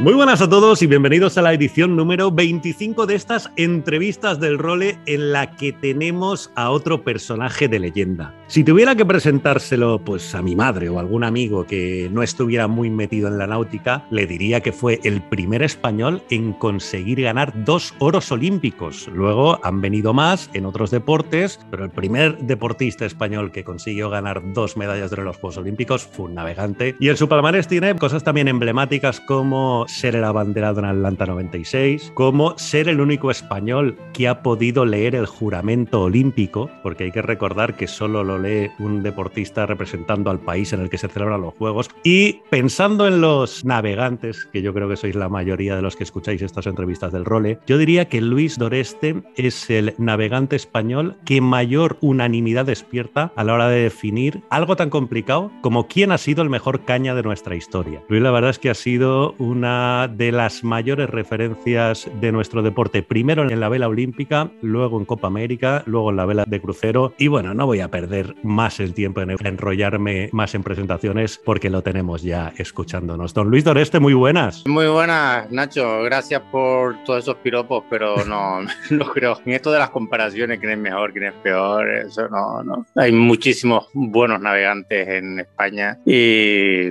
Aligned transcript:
Muy 0.00 0.14
buenas 0.14 0.40
a 0.40 0.48
todos 0.48 0.80
y 0.80 0.86
bienvenidos 0.86 1.38
a 1.38 1.42
la 1.42 1.52
edición 1.52 1.96
número 1.96 2.30
25 2.30 3.04
de 3.06 3.16
estas 3.16 3.50
entrevistas 3.56 4.38
del 4.38 4.56
role 4.56 4.96
en 5.06 5.32
la 5.32 5.56
que 5.56 5.72
tenemos 5.72 6.52
a 6.54 6.70
otro 6.70 7.02
personaje 7.02 7.66
de 7.66 7.80
leyenda. 7.80 8.32
Si 8.46 8.62
tuviera 8.62 8.94
que 8.94 9.04
presentárselo 9.04 9.98
pues 9.98 10.36
a 10.36 10.40
mi 10.40 10.54
madre 10.54 10.88
o 10.88 11.00
algún 11.00 11.24
amigo 11.24 11.66
que 11.66 12.08
no 12.12 12.22
estuviera 12.22 12.68
muy 12.68 12.90
metido 12.90 13.26
en 13.26 13.38
la 13.38 13.48
náutica, 13.48 14.06
le 14.12 14.28
diría 14.28 14.60
que 14.60 14.70
fue 14.70 15.00
el 15.02 15.20
primer 15.20 15.64
español 15.64 16.22
en 16.30 16.52
conseguir 16.52 17.20
ganar 17.22 17.52
dos 17.64 17.92
oros 17.98 18.30
olímpicos. 18.30 19.08
Luego 19.12 19.58
han 19.64 19.80
venido 19.80 20.14
más 20.14 20.48
en 20.54 20.64
otros 20.64 20.92
deportes, 20.92 21.58
pero 21.72 21.84
el 21.84 21.90
primer 21.90 22.38
deportista 22.38 23.04
español 23.04 23.50
que 23.50 23.64
consiguió 23.64 24.10
ganar 24.10 24.42
dos 24.52 24.76
medallas 24.76 25.10
de 25.10 25.16
los 25.16 25.38
Juegos 25.38 25.58
Olímpicos 25.58 26.04
fue 26.04 26.26
un 26.26 26.34
navegante. 26.34 26.94
Y 27.00 27.08
en 27.08 27.16
su 27.16 27.28
palmarés 27.28 27.66
tiene 27.66 27.96
cosas 27.96 28.22
también 28.22 28.46
emblemáticas 28.46 29.18
como 29.18 29.87
ser 29.88 30.14
el 30.14 30.24
abanderado 30.24 30.80
en 30.80 30.86
Atlanta 30.86 31.26
96, 31.26 32.12
como 32.14 32.56
ser 32.58 32.88
el 32.88 33.00
único 33.00 33.30
español 33.30 33.96
que 34.12 34.28
ha 34.28 34.42
podido 34.42 34.84
leer 34.84 35.14
el 35.14 35.26
juramento 35.26 36.02
olímpico, 36.02 36.70
porque 36.82 37.04
hay 37.04 37.10
que 37.10 37.22
recordar 37.22 37.74
que 37.74 37.86
solo 37.86 38.22
lo 38.22 38.38
lee 38.38 38.70
un 38.78 39.02
deportista 39.02 39.66
representando 39.66 40.30
al 40.30 40.40
país 40.40 40.72
en 40.72 40.80
el 40.80 40.90
que 40.90 40.98
se 40.98 41.08
celebran 41.08 41.40
los 41.40 41.54
Juegos. 41.54 41.90
Y 42.04 42.40
pensando 42.50 43.08
en 43.08 43.20
los 43.20 43.64
navegantes, 43.64 44.46
que 44.52 44.62
yo 44.62 44.72
creo 44.72 44.88
que 44.88 44.96
sois 44.96 45.16
la 45.16 45.28
mayoría 45.28 45.74
de 45.74 45.82
los 45.82 45.96
que 45.96 46.04
escucháis 46.04 46.42
estas 46.42 46.66
entrevistas 46.66 47.12
del 47.12 47.24
role, 47.24 47.58
yo 47.66 47.78
diría 47.78 48.08
que 48.08 48.20
Luis 48.20 48.58
Doreste 48.58 49.22
es 49.36 49.70
el 49.70 49.94
navegante 49.98 50.56
español 50.56 51.16
que 51.24 51.40
mayor 51.40 51.96
unanimidad 52.00 52.66
despierta 52.66 53.32
a 53.34 53.44
la 53.44 53.54
hora 53.54 53.68
de 53.68 53.82
definir 53.82 54.42
algo 54.50 54.76
tan 54.76 54.90
complicado 54.90 55.50
como 55.62 55.88
quién 55.88 56.12
ha 56.12 56.18
sido 56.18 56.42
el 56.42 56.50
mejor 56.50 56.84
caña 56.84 57.14
de 57.14 57.22
nuestra 57.22 57.56
historia. 57.56 58.02
Luis, 58.08 58.22
la 58.22 58.30
verdad 58.30 58.50
es 58.50 58.58
que 58.58 58.70
ha 58.70 58.74
sido 58.74 59.34
una 59.38 59.77
de 60.08 60.32
las 60.32 60.64
mayores 60.64 61.10
referencias 61.10 62.08
de 62.20 62.32
nuestro 62.32 62.62
deporte, 62.62 63.02
primero 63.02 63.48
en 63.48 63.60
la 63.60 63.68
vela 63.68 63.88
olímpica, 63.88 64.50
luego 64.62 64.98
en 64.98 65.04
Copa 65.04 65.26
América, 65.26 65.82
luego 65.86 66.10
en 66.10 66.16
la 66.16 66.26
vela 66.26 66.44
de 66.46 66.60
crucero. 66.60 67.12
Y 67.18 67.28
bueno, 67.28 67.54
no 67.54 67.66
voy 67.66 67.80
a 67.80 67.88
perder 67.88 68.34
más 68.42 68.80
el 68.80 68.94
tiempo 68.94 69.20
en 69.20 69.36
enrollarme 69.44 70.30
más 70.32 70.54
en 70.54 70.62
presentaciones 70.62 71.40
porque 71.44 71.70
lo 71.70 71.82
tenemos 71.82 72.22
ya 72.22 72.52
escuchándonos. 72.56 73.34
Don 73.34 73.50
Luis 73.50 73.64
Doreste, 73.64 74.00
muy 74.00 74.14
buenas. 74.14 74.64
Muy 74.66 74.86
buenas, 74.86 75.50
Nacho. 75.50 76.02
Gracias 76.02 76.42
por 76.50 77.02
todos 77.04 77.24
esos 77.24 77.36
piropos, 77.36 77.84
pero 77.90 78.24
no, 78.24 78.60
no 78.90 79.04
creo. 79.12 79.38
En 79.44 79.52
esto 79.52 79.72
de 79.72 79.78
las 79.78 79.90
comparaciones, 79.90 80.58
quién 80.58 80.72
es 80.72 80.78
mejor, 80.78 81.12
quién 81.12 81.24
es 81.24 81.34
peor, 81.42 81.88
eso 81.88 82.28
no, 82.28 82.62
no. 82.62 82.86
Hay 82.96 83.12
muchísimos 83.12 83.88
buenos 83.94 84.40
navegantes 84.40 85.08
en 85.08 85.40
España 85.40 85.98
y 86.04 86.88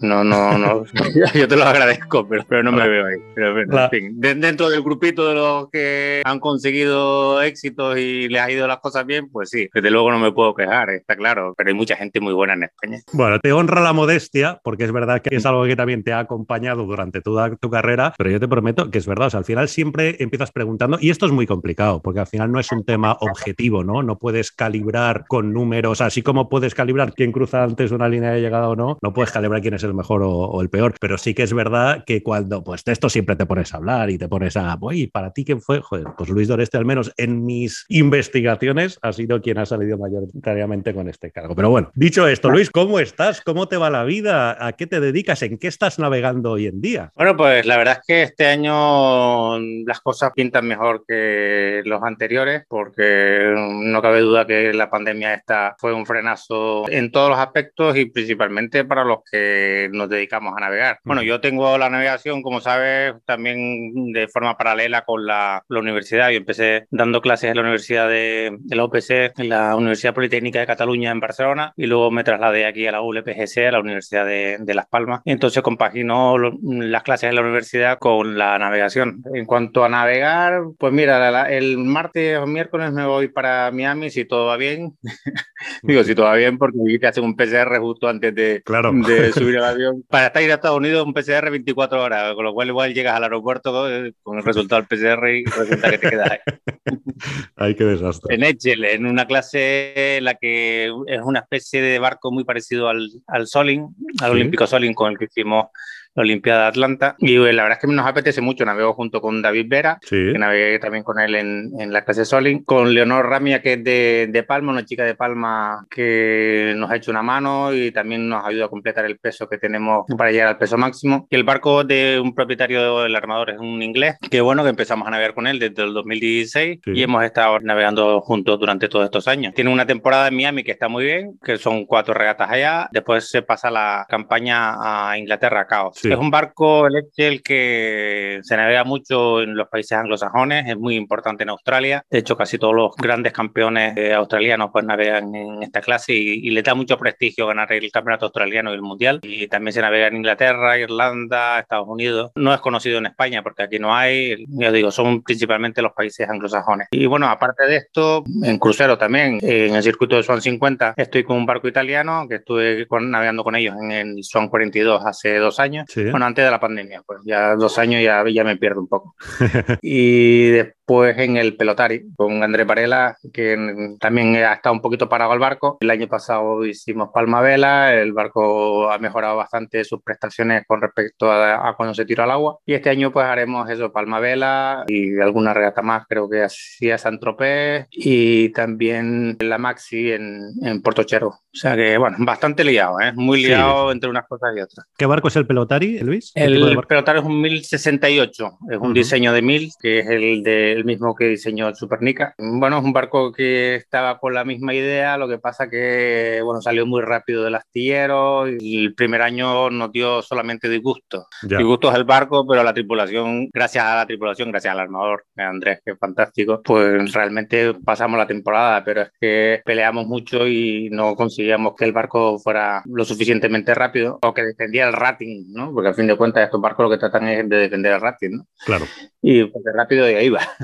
no, 0.00 0.24
no, 0.24 0.58
no. 0.58 0.84
Yo 1.34 1.48
te 1.48 1.56
lo 1.56 1.64
agradezco, 1.64 2.25
pero, 2.28 2.62
no 2.62 2.72
me 2.72 2.88
veo 2.88 3.06
ahí. 3.06 3.16
Pero 3.34 3.60
en 3.60 3.90
fin, 3.90 4.14
dentro 4.16 4.70
del 4.70 4.82
grupito 4.82 5.28
de 5.28 5.34
los 5.34 5.70
que 5.70 6.22
han 6.24 6.40
conseguido 6.40 7.42
éxitos 7.42 7.98
y 7.98 8.28
les 8.28 8.42
ha 8.42 8.50
ido 8.50 8.66
las 8.66 8.78
cosas 8.78 9.06
bien, 9.06 9.28
pues 9.30 9.50
sí, 9.50 9.68
desde 9.72 9.90
luego 9.90 10.10
no 10.10 10.18
me 10.18 10.32
puedo 10.32 10.54
quejar, 10.54 10.90
está 10.90 11.16
claro, 11.16 11.54
pero 11.56 11.68
hay 11.68 11.74
mucha 11.74 11.96
gente 11.96 12.20
muy 12.20 12.32
buena 12.32 12.54
en 12.54 12.64
España. 12.64 12.98
Bueno, 13.12 13.38
te 13.40 13.52
honra 13.52 13.80
la 13.80 13.92
modestia, 13.92 14.60
porque 14.62 14.84
es 14.84 14.92
verdad 14.92 15.20
que 15.22 15.34
es 15.34 15.46
algo 15.46 15.64
que 15.64 15.76
también 15.76 16.02
te 16.02 16.12
ha 16.12 16.20
acompañado 16.20 16.84
durante 16.84 17.20
toda 17.20 17.54
tu 17.56 17.70
carrera, 17.70 18.14
pero 18.16 18.30
yo 18.30 18.40
te 18.40 18.48
prometo 18.48 18.90
que 18.90 18.98
es 18.98 19.06
verdad, 19.06 19.28
o 19.28 19.30
sea, 19.30 19.38
al 19.38 19.44
final 19.44 19.68
siempre 19.68 20.16
empiezas 20.18 20.52
preguntando, 20.52 20.98
y 21.00 21.10
esto 21.10 21.26
es 21.26 21.32
muy 21.32 21.46
complicado, 21.46 22.00
porque 22.02 22.20
al 22.20 22.26
final 22.26 22.52
no 22.52 22.60
es 22.60 22.70
un 22.72 22.84
tema 22.84 23.16
objetivo, 23.20 23.84
¿no? 23.84 24.02
No 24.02 24.18
puedes 24.18 24.52
calibrar 24.52 25.24
con 25.28 25.52
números, 25.52 26.00
así 26.00 26.22
como 26.22 26.48
puedes 26.48 26.74
calibrar 26.74 27.12
quién 27.14 27.32
cruza 27.32 27.62
antes 27.62 27.92
una 27.92 28.08
línea 28.08 28.32
de 28.32 28.40
llegada 28.40 28.68
o 28.68 28.76
no, 28.76 28.98
no 29.02 29.12
puedes 29.12 29.32
calibrar 29.32 29.60
quién 29.60 29.74
es 29.74 29.84
el 29.84 29.94
mejor 29.94 30.22
o, 30.22 30.30
o 30.30 30.62
el 30.62 30.70
peor, 30.70 30.94
pero 31.00 31.18
sí 31.18 31.34
que 31.34 31.42
es 31.42 31.52
verdad 31.52 32.04
que 32.04 32.15
cuando, 32.22 32.62
pues 32.62 32.84
de 32.84 32.92
esto 32.92 33.08
siempre 33.08 33.36
te 33.36 33.46
pones 33.46 33.72
a 33.74 33.78
hablar 33.78 34.10
y 34.10 34.18
te 34.18 34.28
pones 34.28 34.56
a, 34.56 34.76
oye, 34.80 35.08
¿para 35.12 35.32
ti 35.32 35.44
quién 35.44 35.60
fue? 35.60 35.80
Joder, 35.80 36.06
pues 36.16 36.30
Luis 36.30 36.48
Doreste, 36.48 36.76
al 36.76 36.84
menos 36.84 37.12
en 37.16 37.44
mis 37.44 37.84
investigaciones, 37.88 38.98
ha 39.02 39.12
sido 39.12 39.40
quien 39.40 39.58
ha 39.58 39.66
salido 39.66 39.98
mayoritariamente 39.98 40.94
con 40.94 41.08
este 41.08 41.30
cargo. 41.30 41.54
Pero 41.54 41.70
bueno, 41.70 41.90
dicho 41.94 42.26
esto, 42.28 42.50
Luis, 42.50 42.70
¿cómo 42.70 42.98
estás? 42.98 43.40
¿Cómo 43.40 43.68
te 43.68 43.76
va 43.76 43.90
la 43.90 44.04
vida? 44.04 44.66
¿A 44.66 44.72
qué 44.72 44.86
te 44.86 45.00
dedicas? 45.00 45.42
¿En 45.42 45.58
qué 45.58 45.68
estás 45.68 45.98
navegando 45.98 46.52
hoy 46.52 46.66
en 46.66 46.80
día? 46.80 47.12
Bueno, 47.14 47.36
pues 47.36 47.66
la 47.66 47.76
verdad 47.76 47.98
es 48.00 48.06
que 48.06 48.22
este 48.22 48.46
año 48.46 49.58
las 49.58 50.00
cosas 50.00 50.32
pintan 50.34 50.66
mejor 50.66 51.04
que 51.06 51.82
los 51.84 52.02
anteriores, 52.02 52.64
porque 52.68 53.54
no 53.56 54.02
cabe 54.02 54.20
duda 54.20 54.46
que 54.46 54.72
la 54.72 54.90
pandemia 54.90 55.34
esta 55.34 55.74
fue 55.78 55.92
un 55.92 56.06
frenazo 56.06 56.88
en 56.88 57.10
todos 57.10 57.30
los 57.30 57.38
aspectos 57.38 57.96
y 57.96 58.06
principalmente 58.06 58.84
para 58.84 59.04
los 59.04 59.18
que 59.30 59.88
nos 59.92 60.08
dedicamos 60.08 60.54
a 60.56 60.60
navegar. 60.60 60.98
Bueno, 61.04 61.22
yo 61.22 61.40
tengo 61.40 61.76
la 61.78 61.90
navegación, 61.90 62.05
como 62.42 62.60
sabes, 62.60 63.14
también 63.24 64.12
de 64.12 64.28
forma 64.28 64.56
paralela 64.56 65.04
con 65.04 65.26
la, 65.26 65.62
la 65.68 65.80
universidad. 65.80 66.30
Yo 66.30 66.38
empecé 66.38 66.86
dando 66.90 67.20
clases 67.20 67.50
en 67.50 67.56
la 67.56 67.62
Universidad 67.62 68.08
de, 68.08 68.56
de, 68.58 68.76
la 68.76 68.84
UPC, 68.84 69.38
en 69.38 69.48
la 69.48 69.76
Universidad 69.76 70.14
Politécnica 70.14 70.60
de 70.60 70.66
Cataluña 70.66 71.10
en 71.10 71.20
Barcelona, 71.20 71.72
y 71.76 71.86
luego 71.86 72.10
me 72.10 72.24
trasladé 72.24 72.66
aquí 72.66 72.86
a 72.86 72.92
la 72.92 73.02
ULPGC, 73.02 73.58
a 73.68 73.72
la 73.72 73.80
Universidad 73.80 74.26
de, 74.26 74.58
de 74.60 74.74
Las 74.74 74.86
Palmas. 74.86 75.20
Entonces 75.24 75.62
compagino 75.62 76.36
las 76.62 77.02
clases 77.02 77.30
en 77.30 77.36
la 77.36 77.42
universidad 77.42 77.98
con 77.98 78.38
la 78.38 78.58
navegación. 78.58 79.22
En 79.34 79.46
cuanto 79.46 79.84
a 79.84 79.88
navegar, 79.88 80.62
pues 80.78 80.92
mira, 80.92 81.30
la, 81.30 81.50
el 81.50 81.78
martes 81.78 82.38
o 82.38 82.46
miércoles 82.46 82.92
me 82.92 83.06
voy 83.06 83.28
para 83.28 83.70
Miami 83.70 84.10
si 84.10 84.24
todo 84.24 84.46
va 84.46 84.56
bien. 84.56 84.96
Digo, 85.82 86.02
si 86.04 86.14
todo 86.14 86.26
va 86.26 86.34
bien, 86.34 86.58
porque 86.58 86.78
te 87.00 87.06
hacen 87.06 87.24
un 87.24 87.36
PCR 87.36 87.78
justo 87.78 88.08
antes 88.08 88.34
de, 88.34 88.62
claro. 88.64 88.92
de 88.92 89.32
subir 89.32 89.58
al 89.58 89.64
avión. 89.64 90.04
Para 90.08 90.26
estar 90.26 90.42
ir 90.42 90.50
a 90.50 90.54
Estados 90.54 90.78
Unidos, 90.78 91.06
un 91.06 91.12
PCR 91.12 91.50
24 91.50 91.95
horas, 91.96 92.34
con 92.34 92.44
lo 92.44 92.52
cual 92.52 92.68
igual 92.68 92.94
llegas 92.94 93.16
al 93.16 93.24
aeropuerto 93.24 93.90
eh, 93.90 94.12
con 94.22 94.38
el 94.38 94.44
resultado 94.44 94.82
del 94.82 94.88
PCR 94.88 95.28
y 95.28 95.44
resulta 95.44 95.90
que 95.90 95.98
te 95.98 96.10
quedas 96.10 96.30
ahí. 96.30 96.38
Ay, 97.56 97.74
qué 97.74 97.84
desastre. 97.84 98.34
En 98.34 98.44
Echel, 98.44 98.84
en 98.84 99.06
una 99.06 99.26
clase 99.26 100.16
en 100.18 100.24
la 100.24 100.34
que 100.34 100.92
es 101.06 101.20
una 101.22 101.40
especie 101.40 101.82
de 101.82 101.98
barco 101.98 102.30
muy 102.30 102.44
parecido 102.44 102.88
al, 102.88 103.10
al 103.26 103.46
Soling, 103.46 103.82
al 104.20 104.30
¿Sí? 104.30 104.36
Olímpico 104.36 104.66
Soling 104.66 104.94
con 104.94 105.12
el 105.12 105.18
que 105.18 105.24
hicimos 105.26 105.66
la 106.16 106.22
Olimpiada 106.22 106.62
de 106.62 106.68
Atlanta. 106.68 107.14
Y 107.18 107.36
la 107.36 107.62
verdad 107.62 107.72
es 107.72 107.78
que 107.78 107.94
nos 107.94 108.06
apetece 108.06 108.40
mucho. 108.40 108.64
Navego 108.64 108.94
junto 108.94 109.20
con 109.20 109.42
David 109.42 109.66
Vera, 109.68 109.98
sí. 110.02 110.32
que 110.32 110.38
navegué 110.38 110.78
también 110.78 111.04
con 111.04 111.20
él 111.20 111.34
en, 111.34 111.70
en 111.78 111.92
la 111.92 112.04
clase 112.04 112.24
Soling. 112.24 112.64
Con 112.64 112.92
Leonor 112.92 113.28
Ramia, 113.28 113.62
que 113.62 113.74
es 113.74 113.84
de, 113.84 114.28
de, 114.30 114.42
Palma, 114.42 114.72
una 114.72 114.84
chica 114.84 115.04
de 115.04 115.14
Palma 115.14 115.86
que 115.90 116.74
nos 116.76 116.90
ha 116.90 116.96
hecho 116.96 117.10
una 117.10 117.22
mano 117.22 117.72
y 117.74 117.92
también 117.92 118.28
nos 118.28 118.44
ayuda 118.44 118.66
a 118.66 118.68
completar 118.68 119.04
el 119.04 119.18
peso 119.18 119.48
que 119.48 119.58
tenemos 119.58 120.06
para 120.16 120.30
llegar 120.30 120.48
al 120.48 120.58
peso 120.58 120.78
máximo. 120.78 121.26
Y 121.30 121.36
el 121.36 121.44
barco 121.44 121.84
de 121.84 122.18
un 122.20 122.34
propietario 122.34 123.00
del 123.00 123.14
armador 123.14 123.50
es 123.50 123.58
un 123.58 123.82
inglés, 123.82 124.16
que 124.30 124.40
bueno, 124.40 124.64
que 124.64 124.70
empezamos 124.70 125.06
a 125.06 125.10
navegar 125.10 125.34
con 125.34 125.46
él 125.46 125.58
desde 125.58 125.82
el 125.82 125.92
2016 125.92 126.80
sí. 126.82 126.90
y 126.92 127.02
hemos 127.02 127.22
estado 127.24 127.60
navegando 127.60 128.20
juntos 128.20 128.58
durante 128.58 128.88
todos 128.88 129.04
estos 129.04 129.28
años. 129.28 129.52
Tiene 129.54 129.70
una 129.70 129.86
temporada 129.86 130.28
en 130.28 130.36
Miami 130.36 130.64
que 130.64 130.72
está 130.72 130.88
muy 130.88 131.04
bien, 131.04 131.38
que 131.44 131.58
son 131.58 131.84
cuatro 131.84 132.14
regatas 132.14 132.50
allá. 132.50 132.88
Después 132.90 133.28
se 133.28 133.42
pasa 133.42 133.70
la 133.70 134.06
campaña 134.08 135.10
a 135.10 135.18
Inglaterra, 135.18 135.60
a 135.60 135.66
Caos. 135.66 135.98
Sí. 136.00 136.05
Es 136.12 136.18
un 136.18 136.30
barco, 136.30 136.86
el 136.86 136.96
Excel, 136.96 137.42
que 137.42 138.40
se 138.42 138.56
navega 138.56 138.84
mucho 138.84 139.42
en 139.42 139.56
los 139.56 139.68
países 139.68 139.92
anglosajones, 139.92 140.68
es 140.68 140.76
muy 140.76 140.96
importante 140.96 141.42
en 141.42 141.50
Australia. 141.50 142.04
De 142.10 142.18
hecho, 142.18 142.36
casi 142.36 142.58
todos 142.58 142.74
los 142.74 142.96
grandes 142.96 143.32
campeones 143.32 143.96
eh, 143.96 144.12
australianos 144.14 144.70
pues 144.72 144.84
navegan 144.84 145.34
en 145.34 145.62
esta 145.62 145.80
clase 145.80 146.14
y, 146.14 146.46
y, 146.46 146.50
le 146.50 146.62
da 146.62 146.74
mucho 146.74 146.98
prestigio 146.98 147.46
ganar 147.46 147.72
el 147.72 147.90
campeonato 147.90 148.26
australiano 148.26 148.70
y 148.70 148.74
el 148.74 148.82
mundial. 148.82 149.20
Y 149.22 149.46
también 149.48 149.72
se 149.72 149.80
navega 149.80 150.08
en 150.08 150.16
Inglaterra, 150.16 150.78
Irlanda, 150.78 151.60
Estados 151.60 151.86
Unidos. 151.88 152.32
No 152.34 152.54
es 152.54 152.60
conocido 152.60 152.98
en 152.98 153.06
España 153.06 153.42
porque 153.42 153.62
aquí 153.62 153.78
no 153.78 153.94
hay, 153.94 154.44
ya 154.48 154.72
digo, 154.72 154.90
son 154.90 155.22
principalmente 155.22 155.82
los 155.82 155.92
países 155.92 156.28
anglosajones. 156.28 156.88
Y 156.90 157.06
bueno, 157.06 157.28
aparte 157.28 157.66
de 157.66 157.76
esto, 157.76 158.24
en 158.42 158.58
crucero 158.58 158.98
también, 158.98 159.38
en 159.42 159.74
el 159.74 159.82
circuito 159.82 160.16
de 160.16 160.22
Swan 160.22 160.40
50, 160.40 160.94
estoy 160.96 161.24
con 161.24 161.36
un 161.36 161.46
barco 161.46 161.68
italiano 161.68 162.26
que 162.28 162.36
estuve 162.36 162.86
navegando 163.00 163.44
con 163.44 163.56
ellos 163.56 163.74
en 163.80 163.90
el 163.92 164.24
Swan 164.24 164.48
42 164.48 165.04
hace 165.04 165.36
dos 165.38 165.60
años. 165.60 165.86
Sí. 165.96 166.10
Bueno, 166.10 166.26
antes 166.26 166.44
de 166.44 166.50
la 166.50 166.60
pandemia, 166.60 167.02
pues 167.06 167.20
ya 167.24 167.54
dos 167.54 167.78
años 167.78 168.02
ya, 168.02 168.22
ya 168.28 168.44
me 168.44 168.58
pierdo 168.58 168.80
un 168.80 168.86
poco. 168.86 169.14
y 169.80 170.50
de, 170.50 170.74
pues 170.86 171.18
en 171.18 171.36
el 171.36 171.56
Pelotari, 171.56 172.04
con 172.16 172.42
Andrés 172.42 172.66
Varela, 172.66 173.16
que 173.32 173.56
también 174.00 174.36
ha 174.36 174.54
estado 174.54 174.74
un 174.74 174.80
poquito 174.80 175.08
parado 175.08 175.32
el 175.32 175.38
barco. 175.38 175.78
El 175.80 175.90
año 175.90 176.06
pasado 176.06 176.64
hicimos 176.64 177.10
Palma 177.12 177.40
Vela, 177.40 177.94
el 177.94 178.12
barco 178.12 178.90
ha 178.90 178.98
mejorado 178.98 179.36
bastante 179.36 179.84
sus 179.84 180.02
prestaciones 180.02 180.64
con 180.66 180.80
respecto 180.80 181.30
a, 181.30 181.74
cuando 181.76 181.94
se 181.94 182.04
tiró 182.04 182.22
al 182.22 182.30
agua. 182.30 182.58
Y 182.64 182.74
este 182.74 182.90
año 182.90 183.12
pues 183.12 183.26
haremos 183.26 183.68
eso, 183.68 183.92
Palma 183.92 184.20
Vela 184.20 184.84
y 184.86 185.18
alguna 185.20 185.52
regata 185.52 185.82
más, 185.82 186.06
creo 186.08 186.28
que 186.28 186.44
es 186.44 186.78
San 186.98 187.18
Tropez 187.18 187.86
y 187.90 188.50
también 188.50 189.36
la 189.40 189.58
Maxi 189.58 190.12
en, 190.12 190.40
en 190.62 190.82
Portochero. 190.82 191.28
O 191.56 191.58
sea 191.58 191.74
que, 191.74 191.96
bueno, 191.96 192.16
bastante 192.20 192.64
liado, 192.64 193.00
¿eh? 193.00 193.12
muy 193.14 193.42
liado 193.42 193.90
entre 193.90 194.10
unas 194.10 194.26
cosas 194.28 194.50
y 194.54 194.60
otras. 194.60 194.86
¿Qué 194.98 195.06
barco 195.06 195.28
es 195.28 195.36
el 195.36 195.46
Pelotari, 195.46 196.00
Luis? 196.00 196.32
El 196.34 196.78
Pelotari 196.86 197.20
es 197.20 197.24
un 197.24 197.40
1068, 197.40 198.58
es 198.70 198.78
un 198.78 198.92
diseño 198.92 199.32
de 199.32 199.40
1000, 199.40 199.70
que 199.80 200.00
es 200.00 200.06
el, 200.06 200.75
del 200.76 200.84
mismo 200.84 201.14
que 201.14 201.28
diseñó 201.28 201.68
el 201.68 201.74
Supernica. 201.74 202.34
Bueno, 202.38 202.78
es 202.78 202.84
un 202.84 202.92
barco 202.92 203.32
que 203.32 203.76
estaba 203.76 204.18
con 204.18 204.34
la 204.34 204.44
misma 204.44 204.74
idea, 204.74 205.16
lo 205.16 205.28
que 205.28 205.38
pasa 205.38 205.68
que, 205.68 206.40
bueno, 206.44 206.60
salió 206.60 206.86
muy 206.86 207.02
rápido 207.02 207.42
del 207.42 207.54
astillero 207.54 208.46
y 208.48 208.84
el 208.84 208.94
primer 208.94 209.22
año 209.22 209.70
nos 209.70 209.90
dio 209.90 210.22
solamente 210.22 210.68
disgusto. 210.68 211.26
Disgusto 211.42 211.90
es 211.90 211.96
el 211.96 212.04
barco, 212.04 212.46
pero 212.46 212.62
la 212.62 212.74
tripulación, 212.74 213.48
gracias 213.52 213.84
a 213.84 213.96
la 213.96 214.06
tripulación, 214.06 214.50
gracias 214.50 214.72
al 214.72 214.80
armador, 214.80 215.24
Andrés, 215.36 215.80
que 215.84 215.92
es 215.92 215.98
fantástico, 215.98 216.60
pues 216.62 217.12
realmente 217.12 217.74
pasamos 217.74 218.18
la 218.18 218.26
temporada, 218.26 218.84
pero 218.84 219.02
es 219.02 219.10
que 219.18 219.62
peleamos 219.64 220.06
mucho 220.06 220.46
y 220.46 220.90
no 220.90 221.14
conseguíamos 221.16 221.74
que 221.76 221.86
el 221.86 221.92
barco 221.92 222.38
fuera 222.38 222.82
lo 222.86 223.04
suficientemente 223.04 223.74
rápido 223.74 224.18
o 224.22 224.34
que 224.34 224.42
defendiera 224.42 224.88
el 224.88 224.94
rating, 224.94 225.46
¿no? 225.48 225.72
Porque 225.72 225.88
al 225.88 225.94
fin 225.94 226.06
de 226.06 226.16
cuentas 226.16 226.44
estos 226.44 226.60
barcos 226.60 226.84
lo 226.84 226.90
que 226.90 226.98
tratan 226.98 227.28
es 227.28 227.48
de 227.48 227.56
defender 227.56 227.94
el 227.94 228.00
rating, 228.00 228.30
¿no? 228.32 228.46
Claro. 228.64 228.84
Y 229.22 229.44
pues 229.44 229.64
rápido 229.74 230.04
de 230.04 230.16
ahí 230.16 230.28
va. 230.28 230.40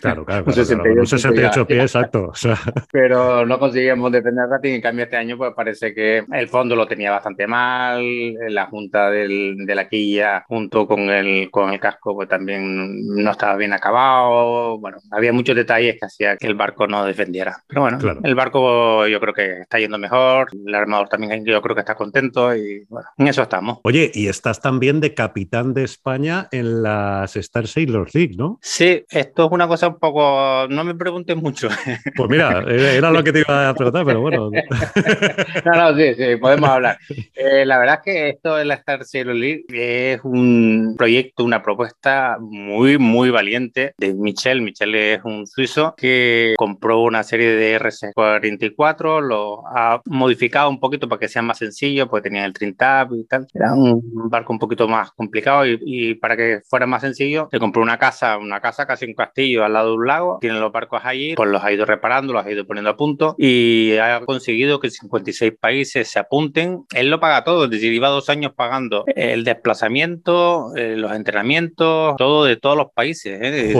Claro, 0.00 0.24
claro. 0.24 0.44
un 0.46 1.06
68, 1.06 1.66
pies, 1.66 1.82
exacto. 1.82 2.32
Pero 2.92 3.46
no 3.46 3.58
conseguimos 3.58 4.12
defender 4.12 4.44
el 4.44 4.50
rating. 4.50 4.74
En 4.74 4.80
cambio, 4.80 5.04
este 5.04 5.16
año, 5.16 5.36
pues 5.36 5.52
parece 5.54 5.94
que 5.94 6.24
el 6.32 6.48
fondo 6.48 6.76
lo 6.76 6.86
tenía 6.86 7.10
bastante 7.10 7.46
mal. 7.46 8.02
La 8.48 8.66
junta 8.66 9.10
del, 9.10 9.56
de 9.66 9.74
la 9.74 9.88
quilla, 9.88 10.44
junto 10.46 10.86
con 10.86 11.10
el, 11.10 11.50
con 11.50 11.72
el 11.72 11.80
casco, 11.80 12.14
pues 12.14 12.28
también 12.28 13.06
no 13.22 13.30
estaba 13.30 13.56
bien 13.56 13.72
acabado. 13.72 14.78
Bueno, 14.78 14.98
había 15.10 15.32
muchos 15.32 15.56
detalles 15.56 15.96
que 15.98 16.06
hacía 16.06 16.36
que 16.36 16.46
el 16.46 16.54
barco 16.54 16.86
no 16.86 17.04
defendiera. 17.04 17.56
Pero 17.66 17.82
bueno, 17.82 17.98
el 18.22 18.34
barco 18.34 19.06
yo 19.06 19.20
creo 19.20 19.34
que 19.34 19.60
está 19.62 19.78
yendo 19.78 19.98
mejor. 19.98 20.48
El 20.66 20.74
armador 20.74 21.08
también 21.08 21.44
yo 21.44 21.60
creo 21.62 21.74
que 21.74 21.80
está 21.80 21.94
contento. 21.94 22.54
Y 22.54 22.84
bueno, 22.88 23.08
en 23.16 23.28
eso 23.28 23.42
estamos. 23.42 23.78
Oye, 23.84 24.10
y 24.12 24.28
estás 24.28 24.60
también 24.60 25.00
de 25.00 25.14
capitán 25.14 25.72
de 25.72 25.84
España 25.84 26.48
en 26.52 26.82
las 26.82 27.36
Star 27.36 27.66
Sailors 27.66 28.14
League, 28.14 28.34
¿no? 28.36 28.58
Sí, 28.62 29.04
esto 29.08 29.46
es 29.46 29.52
una 29.52 29.66
cosa 29.70 29.88
un 29.88 29.98
poco. 29.98 30.66
No 30.68 30.84
me 30.84 30.94
preguntes 30.94 31.36
mucho. 31.36 31.68
Pues 32.16 32.28
mira, 32.28 32.64
era 32.68 33.10
lo 33.10 33.22
que 33.22 33.32
te 33.32 33.40
iba 33.40 33.68
a 33.68 33.74
preguntar, 33.74 34.04
pero 34.04 34.20
bueno. 34.20 34.50
no, 35.64 35.72
no, 35.72 35.96
sí, 35.96 36.14
sí, 36.14 36.36
podemos 36.36 36.68
hablar. 36.68 36.98
Eh, 37.34 37.64
la 37.64 37.78
verdad 37.78 37.96
es 37.96 38.02
que 38.04 38.28
esto 38.30 38.56
de 38.56 38.64
la 38.64 38.74
Star 38.74 39.00
League 39.26 39.64
es 39.70 40.20
un 40.24 40.94
proyecto, 40.98 41.44
una 41.44 41.62
propuesta 41.62 42.36
muy, 42.40 42.98
muy 42.98 43.30
valiente 43.30 43.94
de 43.96 44.14
Michel. 44.14 44.60
Michel 44.60 44.94
es 44.94 45.20
un 45.24 45.46
suizo 45.46 45.94
que 45.96 46.54
compró 46.58 47.00
una 47.00 47.22
serie 47.22 47.50
de 47.52 47.78
RC44, 47.78 49.20
lo 49.20 49.66
ha 49.68 50.02
modificado 50.06 50.68
un 50.68 50.80
poquito 50.80 51.08
para 51.08 51.20
que 51.20 51.28
sea 51.28 51.42
más 51.42 51.58
sencillo, 51.58 52.08
porque 52.08 52.28
tenía 52.28 52.44
el 52.44 52.52
Trintap 52.52 53.12
y 53.12 53.24
tal. 53.26 53.46
Era 53.54 53.72
un 53.72 54.02
barco 54.28 54.52
un 54.52 54.58
poquito 54.58 54.88
más 54.88 55.12
complicado 55.12 55.66
y, 55.66 55.78
y 55.82 56.14
para 56.14 56.36
que 56.36 56.60
fuera 56.68 56.86
más 56.86 57.02
sencillo, 57.02 57.48
se 57.50 57.58
compró 57.58 57.82
una 57.82 57.98
casa, 57.98 58.36
una 58.36 58.60
casa 58.60 58.86
casi 58.86 59.06
un 59.06 59.14
castillo 59.14 59.59
al 59.64 59.72
lado 59.72 59.90
de 59.90 59.94
un 59.96 60.06
lago, 60.06 60.38
tiene 60.40 60.58
los 60.58 60.72
barcos 60.72 61.00
allí, 61.04 61.34
pues 61.34 61.50
los 61.50 61.62
ha 61.62 61.72
ido 61.72 61.84
reparando, 61.84 62.32
los 62.32 62.44
ha 62.44 62.50
ido 62.50 62.66
poniendo 62.66 62.90
a 62.90 62.96
punto 62.96 63.34
y 63.38 63.96
ha 63.96 64.20
conseguido 64.20 64.80
que 64.80 64.90
56 64.90 65.52
países 65.60 66.08
se 66.08 66.18
apunten. 66.18 66.84
Él 66.94 67.10
lo 67.10 67.20
paga 67.20 67.44
todo, 67.44 67.64
es 67.64 67.70
decir, 67.70 67.92
iba 67.92 68.08
dos 68.08 68.28
años 68.28 68.52
pagando 68.54 69.04
el 69.14 69.44
desplazamiento, 69.44 70.74
eh, 70.76 70.96
los 70.96 71.12
entrenamientos, 71.12 72.16
todo 72.16 72.44
de 72.44 72.56
todos 72.56 72.76
los 72.76 72.92
países. 72.92 73.38
¿eh? 73.40 73.74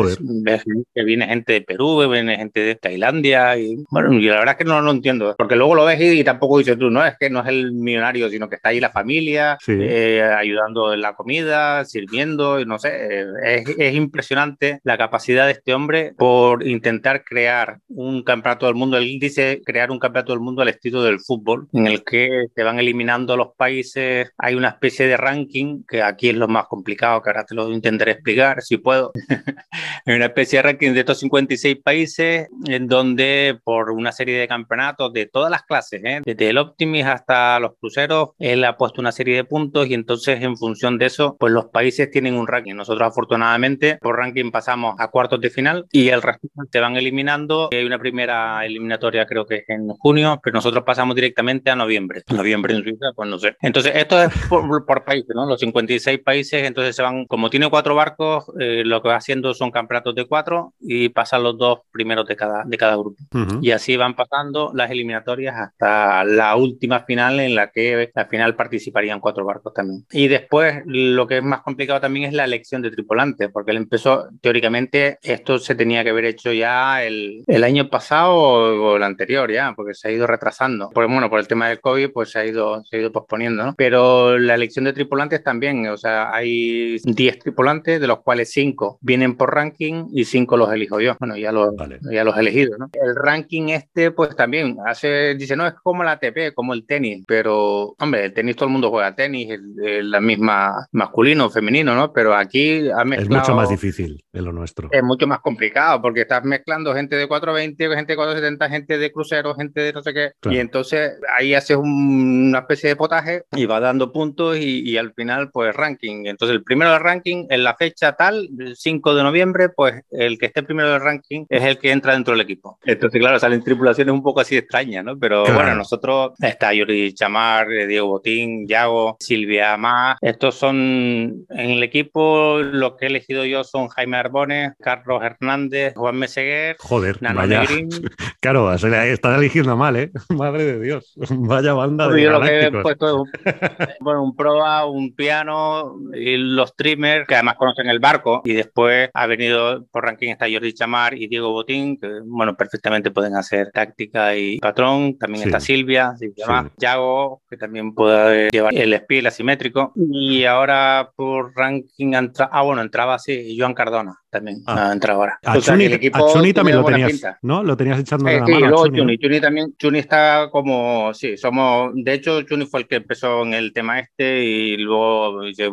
que 0.95 1.05
viene 1.05 1.27
gente 1.27 1.53
de 1.55 1.61
Perú, 1.63 2.09
viene 2.11 2.37
gente 2.37 2.61
de 2.61 2.75
Tailandia 2.75 3.57
y 3.57 3.85
bueno, 3.91 4.13
y 4.13 4.23
la 4.23 4.39
verdad 4.39 4.53
es 4.53 4.59
que 4.59 4.65
no 4.65 4.81
lo 4.81 4.91
entiendo, 4.91 5.35
porque 5.37 5.57
luego 5.57 5.75
lo 5.75 5.85
ves 5.85 6.01
y, 6.01 6.25
tampoco 6.25 6.59
dices 6.59 6.79
tú, 6.79 6.91
no, 6.91 7.05
es 7.05 7.15
que 7.19 7.31
no 7.31 7.41
es 7.41 7.49
el 7.49 7.73
millonario, 7.73 8.29
sino 8.29 8.49
que 8.49 8.57
está 8.57 8.71
ahí 8.71 8.81
la 8.81 8.91
familia, 8.91 9.59
eh, 9.67 10.23
ayudando 10.23 10.93
en 10.93 11.01
la 11.01 11.15
comida, 11.15 11.85
sirviendo, 11.85 12.61
y 12.61 12.67
no 12.67 12.79
sé, 12.79 13.25
es, 13.45 13.69
es 13.79 13.95
impresionante 13.95 14.81
la 14.85 14.99
capacidad 14.99 15.47
de 15.47 15.53
este 15.53 15.70
hombre 15.73 16.15
por 16.17 16.67
intentar 16.67 17.25
crear 17.25 17.81
un 17.89 18.23
campeonato 18.23 18.67
del 18.67 18.75
mundo. 18.75 18.97
Él 18.97 19.19
dice 19.21 19.63
crear 19.65 19.91
un 19.91 19.99
campeonato 19.99 20.33
del 20.33 20.41
mundo 20.41 20.63
al 20.63 20.69
estilo 20.69 21.03
del 21.03 21.21
fútbol, 21.21 21.69
en 21.73 21.87
el 21.87 22.05
que 22.05 22.47
se 22.55 22.63
van 22.63 22.79
eliminando 22.79 23.37
los 23.37 23.49
países. 23.57 24.33
Hay 24.39 24.55
una 24.55 24.69
especie 24.69 25.07
de 25.07 25.17
ranking, 25.17 25.83
que 25.89 26.03
aquí 26.03 26.31
es 26.31 26.37
lo 26.37 26.49
más 26.49 26.67
complicado, 26.67 27.23
que 27.23 27.31
ahora 27.31 27.45
te 27.45 27.55
lo 27.55 27.71
intentaré 27.73 28.13
explicar, 28.13 28.63
si 28.63 28.77
puedo. 28.77 29.13
Hay 30.07 30.17
una 30.17 30.27
especie 30.27 30.59
de 30.59 30.63
ranking 30.63 30.93
de 30.93 31.01
estos 31.01 31.19
56 31.21 31.77
países, 31.83 32.49
en 32.67 32.87
donde 32.87 33.59
por 33.63 33.91
una 33.91 34.13
serie 34.13 34.39
de 34.39 34.49
campeonatos 34.49 35.13
de 35.13 35.27
todas 35.27 35.51
las 35.51 35.63
clases, 35.63 36.01
¿eh? 36.05 36.21
desde 36.25 36.51
el 36.51 36.59
Optimis 36.59 37.07
hasta 37.07 37.61
los 37.61 37.73
cruceros, 37.79 38.31
él 38.39 38.65
ha 38.65 38.77
puesto 38.77 39.01
una 39.01 39.13
serie 39.13 39.37
de 39.37 39.45
puntos 39.45 39.87
y 39.89 39.95
entonces 39.95 40.43
en 40.43 40.57
función 40.57 40.99
de 40.99 41.07
eso, 41.07 41.37
pues 41.39 41.53
los 41.53 41.67
países 41.67 42.11
tienen 42.11 42.35
un 42.35 42.47
ranking. 42.47 42.75
Nosotros 42.75 43.09
afortunadamente 43.09 43.99
por 44.01 44.17
ranking 44.17 44.51
pasamos 44.51 44.95
a 44.99 45.09
cuartos 45.09 45.41
de 45.41 45.51
final 45.51 45.60
y 45.93 46.09
el 46.09 46.23
resto 46.23 46.49
se 46.71 46.81
van 46.81 46.97
eliminando. 46.97 47.69
Hay 47.73 47.85
una 47.85 47.99
primera 47.99 48.65
eliminatoria 48.65 49.27
creo 49.27 49.47
que 49.47 49.57
es 49.57 49.65
en 49.69 49.89
junio, 49.89 50.41
pero 50.43 50.55
nosotros 50.55 50.85
pasamos 50.85 51.15
directamente 51.15 51.71
a 51.71 51.77
noviembre. 51.77 52.23
Noviembre 52.29 52.75
en 52.75 52.83
Suiza, 52.83 53.07
pues 53.15 53.29
no 53.29 53.39
sé. 53.39 53.57
Entonces 53.61 53.93
esto 53.95 54.23
es 54.23 54.31
por, 54.49 54.85
por 54.87 55.05
países, 55.05 55.35
¿no? 55.35 55.47
Los 55.47 55.61
56 55.61 56.21
países, 56.21 56.65
entonces 56.65 56.97
se 56.97 57.03
van, 57.03 57.27
como 57.27 57.51
tiene 57.51 57.69
cuatro 57.71 57.95
barcos, 57.95 58.45
eh, 58.59 58.83
lo 58.85 59.03
que 59.03 59.09
va 59.09 59.17
haciendo 59.17 59.55
son 59.55 59.71
campeonatos 59.71 60.15
de 60.15 60.27
cuatro 60.27 60.75
y 60.81 61.09
pasan 61.11 61.43
los 61.43 61.57
dos 61.59 61.81
primeros 61.91 62.27
de 62.27 62.37
cada, 62.37 62.65
de 62.65 62.77
cada 62.77 62.97
grupo. 62.97 63.17
Y 63.63 63.71
así 63.71 63.97
van 63.97 64.15
pasando 64.15 64.73
las 64.75 64.91
eliminatorias 64.91 65.57
hasta 65.57 66.25
la 66.25 66.57
última 66.57 67.01
final 67.01 67.41
en 67.41 67.55
la 67.55 67.71
que 67.71 68.11
al 68.15 68.29
final 68.29 68.55
participarían 68.55 69.21
cuatro 69.21 69.45
barcos 69.45 69.73
también. 69.75 70.05
Y 70.11 70.29
después 70.29 70.83
lo 70.87 71.27
que 71.27 71.39
es 71.39 71.43
más 71.43 71.63
complicado 71.63 72.01
también 72.01 72.27
es 72.27 72.35
la 72.35 72.45
elección 72.45 72.83
de 72.83 72.91
tripulantes, 72.91 73.51
porque 73.53 73.71
él 73.71 73.77
empezó 73.79 74.29
teóricamente 74.41 75.19
esto 75.23 75.50
se 75.59 75.75
tenía 75.75 76.05
que 76.05 76.11
haber 76.11 76.25
hecho 76.25 76.53
ya 76.53 77.03
el, 77.05 77.43
el 77.47 77.65
año 77.65 77.89
pasado 77.89 78.35
o, 78.35 78.97
el 78.97 79.03
anterior 79.03 79.51
ya, 79.51 79.73
porque 79.75 79.95
se 79.95 80.09
ha 80.09 80.11
ido 80.11 80.27
retrasando. 80.27 80.91
Por, 80.91 81.07
bueno, 81.09 81.31
por 81.31 81.41
el 81.41 81.49
tema 81.49 81.69
del 81.69 81.81
COVID, 81.81 82.11
pues 82.13 82.31
se 82.31 82.39
ha 82.39 82.47
ido, 82.47 82.83
se 82.85 82.97
ha 82.97 83.01
ido 83.01 83.13
posponiendo, 83.13 83.65
¿no? 83.65 83.75
Pero 83.77 84.39
la 84.39 84.55
elección 84.55 84.85
de 84.85 84.93
tripulantes 84.93 85.43
también, 85.43 85.87
o 85.89 85.97
sea, 85.97 86.33
hay 86.33 86.99
10 87.05 87.39
tripulantes, 87.39 88.01
de 88.01 88.07
los 88.07 88.21
cuales 88.21 88.51
5 88.53 88.99
vienen 89.01 89.37
por 89.37 89.55
ranking 89.55 90.07
y 90.13 90.25
5 90.25 90.57
los 90.57 90.73
elijo 90.73 91.01
yo. 91.01 91.17
Bueno, 91.19 91.37
ya 91.37 91.53
los, 91.53 91.75
ya 92.11 92.25
los 92.25 92.37
elegidos, 92.37 92.79
¿no? 92.79 92.91
El 92.93 93.15
ranking 93.17 93.69
este, 93.69 94.11
pues 94.11 94.35
también 94.37 94.77
hace, 94.87 95.35
dice, 95.35 95.57
no, 95.57 95.67
es 95.67 95.75
como 95.83 96.05
la 96.05 96.13
ATP, 96.13 96.55
como 96.55 96.75
el 96.75 96.87
tenis, 96.87 97.25
pero, 97.27 97.95
hombre, 97.99 98.25
el 98.25 98.33
tenis 98.33 98.57
todo 98.57 98.67
el 98.67 98.73
mundo 98.73 98.91
juega 98.91 99.15
tenis, 99.15 99.51
el, 99.51 100.11
la 100.11 100.21
misma 100.21 100.89
masculino, 100.93 101.51
femenino, 101.51 101.95
¿no? 101.95 102.13
Pero 102.13 102.35
aquí 102.35 102.89
ha 102.91 103.05
mezclado... 103.05 103.23
Es 103.23 103.49
mucho 103.49 103.55
más 103.55 103.71
difícil 103.71 104.25
en 104.33 104.45
lo 104.45 104.53
nuestro. 104.53 104.89
Es 104.91 105.03
mucho 105.03 105.27
más 105.27 105.40
complicado 105.41 106.01
porque 106.03 106.23
estás 106.23 106.45
mezclando 106.45 106.95
gente 106.95 107.17
de 107.17 107.27
420, 107.27 107.97
gente 107.97 108.13
de 108.13 108.17
470, 108.17 108.69
gente 108.69 108.99
de 108.99 109.13
crucero, 109.13 109.55
gente 109.55 109.81
de 109.81 109.93
no 109.93 110.03
sé 110.03 110.15
qué. 110.15 110.33
Y 110.51 110.59
entonces 110.59 111.13
ahí 111.37 111.55
haces 111.55 111.77
una 111.77 112.61
especie 112.61 112.91
de 112.91 112.97
potaje 112.97 113.45
y 113.53 113.67
va 113.67 113.81
dando 113.81 114.13
puntos 114.13 114.59
y, 114.59 114.97
al 114.97 115.13
final 115.15 115.51
pues 115.51 115.75
ranking. 115.75 116.27
Entonces 116.27 116.57
el 116.57 116.63
primero 116.63 116.93
del 116.93 117.01
ranking 117.01 117.47
en 117.49 117.65
la 117.65 117.75
fecha 117.77 118.13
tal, 118.13 118.49
el 118.59 118.77
5 118.77 119.15
de 119.15 119.23
noviembre, 119.23 119.69
pues 119.69 120.03
el 120.11 120.39
que 120.39 120.47
esté 120.47 120.63
primero 120.63 120.91
del 120.91 121.01
ranking 121.01 121.47
es 121.49 121.63
el 121.63 121.79
que 121.79 121.91
entra 121.91 122.13
dentro 122.13 122.33
del 122.33 122.43
equipo. 122.43 122.79
Entonces 122.85 123.21
claro, 123.21 123.39
salen 123.39 123.63
tripulaciones 123.63 124.13
un 124.13 124.23
poco 124.23 124.41
así 124.41 124.57
extrañas, 124.57 125.05
¿no? 125.05 125.19
Pero 125.19 125.45
bueno, 125.45 125.75
nosotros 125.75 126.33
está 126.41 126.73
Yuri 126.75 127.15
Chamar, 127.15 127.71
eh, 127.73 127.87
Diego 127.87 128.09
Botín, 128.09 128.67
Yago, 128.67 129.17
Silvia 129.21 129.77
Más. 129.77 130.19
Estos 130.21 130.55
son 130.55 131.47
en 131.49 131.71
el 131.71 131.83
equipo, 131.83 132.59
lo 132.63 132.97
que 132.97 133.07
he 133.07 133.09
elegido 133.09 133.45
yo 133.45 133.65
son 133.65 133.89
Jaime 133.89 134.17
Arbones, 134.17 134.73
Carlos 134.81 135.20
Hernández, 135.23 135.95
Juan 135.97 136.17
Meseguer, 136.17 136.77
Joder, 136.79 137.19
vaya. 137.35 137.65
Claro, 138.41 138.73
están 138.73 139.35
eligiendo 139.39 139.77
mal, 139.77 139.97
¿eh? 139.97 140.11
Madre 140.31 140.65
de 140.65 140.81
Dios. 140.81 141.15
Vaya 141.31 141.75
banda 141.75 142.09
de. 142.09 142.23
Yo 142.23 142.31
lo 142.31 142.41
que 142.41 142.67
he 142.67 142.71
puesto 142.71 143.25
bueno, 144.01 144.23
un 144.25 144.35
proa, 144.35 144.87
un 144.87 145.15
piano 145.15 145.97
y 146.15 146.37
los 146.37 146.71
streamers 146.71 147.27
que 147.27 147.35
además 147.35 147.57
conocen 147.57 147.89
el 147.89 147.99
barco. 147.99 148.43
Y 148.45 148.55
después 148.55 149.11
ha 149.13 149.27
venido 149.27 149.85
por 149.91 150.05
ranking 150.05 150.31
está 150.31 150.47
Jordi 150.51 150.73
Chamar 150.73 151.15
y 151.15 151.29
Diego 151.29 151.53
Botín, 151.53 151.99
que 151.99 152.09
bueno, 152.25 152.57
perfectamente 152.57 153.11
pueden 153.11 153.37
hacer 153.37 153.71
táctica 153.73 154.37
y 154.37 154.59
patrón. 154.59 155.19
También 155.19 155.45
está 155.45 155.61
Silvia, 155.61 156.15
Silvia 156.17 156.71
Yago, 156.79 157.43
que 157.49 157.57
también 157.57 157.95
puede 157.95 158.51
llevar 158.51 158.75
el 158.75 158.95
spiel 158.97 159.27
asimétrico. 159.27 159.93
Y 159.97 160.45
ahora 160.45 161.11
por 161.15 161.55
ranking, 161.55 162.13
ah, 162.15 162.63
bueno, 162.63 162.83
entraba 162.83 163.15
así 163.15 163.57
Joan 163.59 163.75
Cardona 163.75 164.21
también 164.31 164.63
ah. 164.67 164.91
entra 164.93 165.15
ahora. 165.15 165.39
A, 165.45 165.59
Chuni, 165.59 166.53
también 166.53 166.79
lo 166.79 166.85
tenías, 166.85 167.23
¿no? 167.43 167.63
Lo 167.63 167.77
tenías 167.77 167.99
echando 167.99 168.29
eh, 168.29 168.41
la 168.41 168.47
sí, 168.47 168.53
mano. 168.53 168.67
Luego 168.69 168.89
Chuni, 168.89 169.19
Chuni, 169.19 169.41
también, 169.41 169.75
Chuni 169.77 169.99
está 169.99 170.49
como, 170.51 171.13
sí, 171.15 171.37
somos, 171.37 171.93
de 171.95 172.15
hecho 172.15 172.43
Chuni 172.43 172.67
fue 172.67 172.81
el 172.81 172.89
que 172.89 172.97
empezó 172.97 173.43
en 173.43 173.55
el 173.55 173.73
tema 173.73 173.99
este 174.01 174.45
y 174.45 174.77
luego 174.77 175.43
dice, 175.43 175.71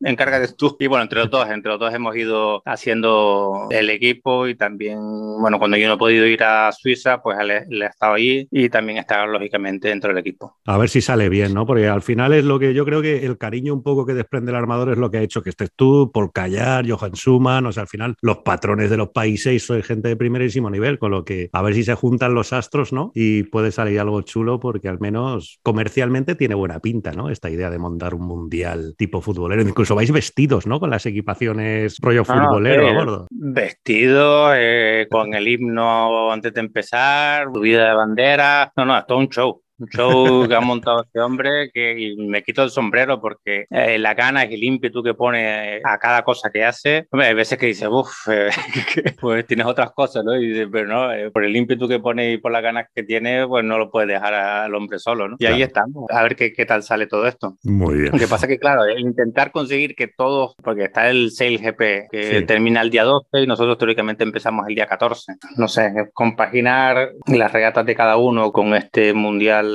encárgate 0.00 0.54
tú. 0.54 0.76
Y 0.78 0.86
bueno, 0.86 1.02
entre 1.02 1.20
los 1.20 1.30
dos, 1.30 1.48
entre 1.50 1.70
los 1.70 1.80
dos 1.80 1.92
hemos 1.92 2.16
ido 2.16 2.62
haciendo 2.64 3.66
el 3.70 3.90
equipo 3.90 4.46
y 4.46 4.54
también, 4.54 4.98
bueno, 5.40 5.58
cuando 5.58 5.76
yo 5.76 5.88
no 5.88 5.94
he 5.94 5.98
podido 5.98 6.26
ir 6.26 6.42
a 6.42 6.70
Suiza, 6.72 7.20
pues 7.22 7.38
él, 7.40 7.50
él 7.50 7.82
ha 7.82 7.86
estado 7.86 8.14
ahí 8.14 8.46
y 8.50 8.68
también 8.68 8.98
está 8.98 9.26
lógicamente 9.26 9.88
dentro 9.88 10.10
del 10.10 10.18
equipo. 10.18 10.56
A 10.66 10.78
ver 10.78 10.88
si 10.88 11.00
sale 11.00 11.28
bien, 11.28 11.54
¿no? 11.54 11.66
Porque 11.66 11.88
al 11.88 12.02
final 12.02 12.32
es 12.32 12.44
lo 12.44 12.58
que 12.58 12.74
yo 12.74 12.84
creo 12.84 13.02
que 13.02 13.24
el 13.24 13.38
cariño 13.38 13.74
un 13.74 13.82
poco 13.82 14.06
que 14.06 14.14
desprende 14.14 14.50
el 14.52 14.56
armador 14.56 14.90
es 14.90 14.98
lo 14.98 15.10
que 15.10 15.18
ha 15.18 15.22
hecho 15.22 15.42
que 15.42 15.50
estés 15.50 15.72
tú, 15.74 16.10
Paul 16.12 16.32
Callar, 16.32 16.88
Johan 16.88 17.12
Schumann, 17.12 17.66
o 17.66 17.72
sea, 17.72 17.86
al 17.88 17.90
final 17.90 18.14
los 18.20 18.38
patrones 18.38 18.90
de 18.90 18.96
los 18.98 19.08
países 19.08 19.64
soy 19.64 19.82
gente 19.82 20.08
de 20.08 20.16
primerísimo 20.16 20.70
nivel, 20.70 20.98
con 20.98 21.10
lo 21.10 21.24
que 21.24 21.48
a 21.52 21.62
ver 21.62 21.74
si 21.74 21.84
se 21.84 21.94
juntan 21.94 22.34
los 22.34 22.52
astros, 22.52 22.92
¿no? 22.92 23.12
Y 23.14 23.44
puede 23.44 23.72
salir 23.72 23.98
algo 23.98 24.20
chulo 24.22 24.60
porque 24.60 24.88
al 24.88 25.00
menos 25.00 25.58
comercialmente 25.62 26.34
tiene 26.34 26.54
buena 26.54 26.80
pinta, 26.80 27.12
¿no? 27.12 27.30
Esta 27.30 27.50
idea 27.50 27.70
de 27.70 27.78
montar 27.78 28.14
un 28.14 28.26
mundial 28.26 28.94
tipo 28.96 29.20
futbolero. 29.20 29.62
Incluso 29.62 29.94
vais 29.94 30.12
vestidos, 30.12 30.66
¿no? 30.66 30.80
Con 30.80 30.90
las 30.90 31.06
equipaciones 31.06 31.96
rollo 32.00 32.24
futbolero 32.24 32.88
a 32.88 32.92
bordo. 32.92 33.26
Vestidos, 33.30 34.52
eh, 34.56 35.06
con 35.10 35.34
el 35.34 35.48
himno 35.48 36.30
antes 36.30 36.52
de 36.52 36.60
empezar, 36.60 37.46
subida 37.52 37.88
de 37.88 37.94
bandera. 37.94 38.72
No, 38.76 38.84
no, 38.84 38.98
es 38.98 39.06
todo 39.06 39.18
un 39.18 39.28
show 39.28 39.62
un 39.78 39.88
show 39.88 40.48
que 40.48 40.54
ha 40.54 40.60
montado 40.60 41.02
este 41.02 41.20
hombre 41.20 41.70
que 41.72 42.14
me 42.18 42.42
quito 42.42 42.62
el 42.62 42.70
sombrero 42.70 43.20
porque 43.20 43.66
eh, 43.70 43.98
la 43.98 44.14
gana 44.14 44.44
y 44.44 44.54
el 44.54 44.64
ímpetu 44.64 45.02
que 45.02 45.14
pone 45.14 45.80
a 45.84 45.98
cada 45.98 46.22
cosa 46.22 46.50
que 46.50 46.64
hace, 46.64 47.06
hay 47.12 47.34
veces 47.34 47.58
que 47.58 47.66
dice, 47.66 47.88
uff, 47.88 48.28
eh, 48.28 48.50
pues 49.20 49.46
tienes 49.46 49.66
otras 49.66 49.92
cosas, 49.92 50.24
¿no? 50.24 50.36
Y 50.36 50.48
dice, 50.48 50.66
pero 50.68 50.88
no, 50.88 51.12
eh, 51.12 51.30
por 51.30 51.44
el 51.44 51.54
ímpetu 51.54 51.88
que 51.88 52.00
pone 52.00 52.32
y 52.32 52.38
por 52.38 52.52
las 52.52 52.62
ganas 52.62 52.86
que 52.94 53.02
tiene, 53.02 53.46
pues 53.46 53.64
no 53.64 53.78
lo 53.78 53.90
puede 53.90 54.14
dejar 54.14 54.34
al 54.34 54.74
hombre 54.74 54.98
solo, 54.98 55.28
¿no? 55.28 55.36
Y 55.38 55.46
ahí 55.46 55.62
estamos, 55.62 56.06
a 56.10 56.22
ver 56.22 56.36
qué, 56.36 56.52
qué, 56.52 56.66
tal 56.66 56.82
sale 56.82 57.06
todo 57.06 57.26
esto. 57.26 57.56
Muy 57.62 58.00
bien. 58.00 58.12
Lo 58.12 58.18
que 58.18 58.26
pasa 58.26 58.46
que, 58.46 58.58
claro, 58.58 58.88
intentar 58.98 59.52
conseguir 59.52 59.94
que 59.94 60.08
todos, 60.08 60.54
porque 60.62 60.84
está 60.84 61.08
el 61.08 61.30
Sail 61.30 61.58
GP 61.58 62.08
que 62.10 62.44
termina 62.46 62.82
el 62.82 62.90
día 62.90 63.04
12 63.04 63.42
y 63.42 63.46
nosotros 63.46 63.78
teóricamente 63.78 64.24
empezamos 64.24 64.66
el 64.68 64.74
día 64.74 64.86
14. 64.86 65.34
No 65.56 65.68
sé, 65.68 65.92
compaginar 66.12 67.12
las 67.26 67.52
regatas 67.52 67.86
de 67.86 67.94
cada 67.94 68.16
uno 68.16 68.52
con 68.52 68.74
este 68.74 69.12
mundial 69.14 69.67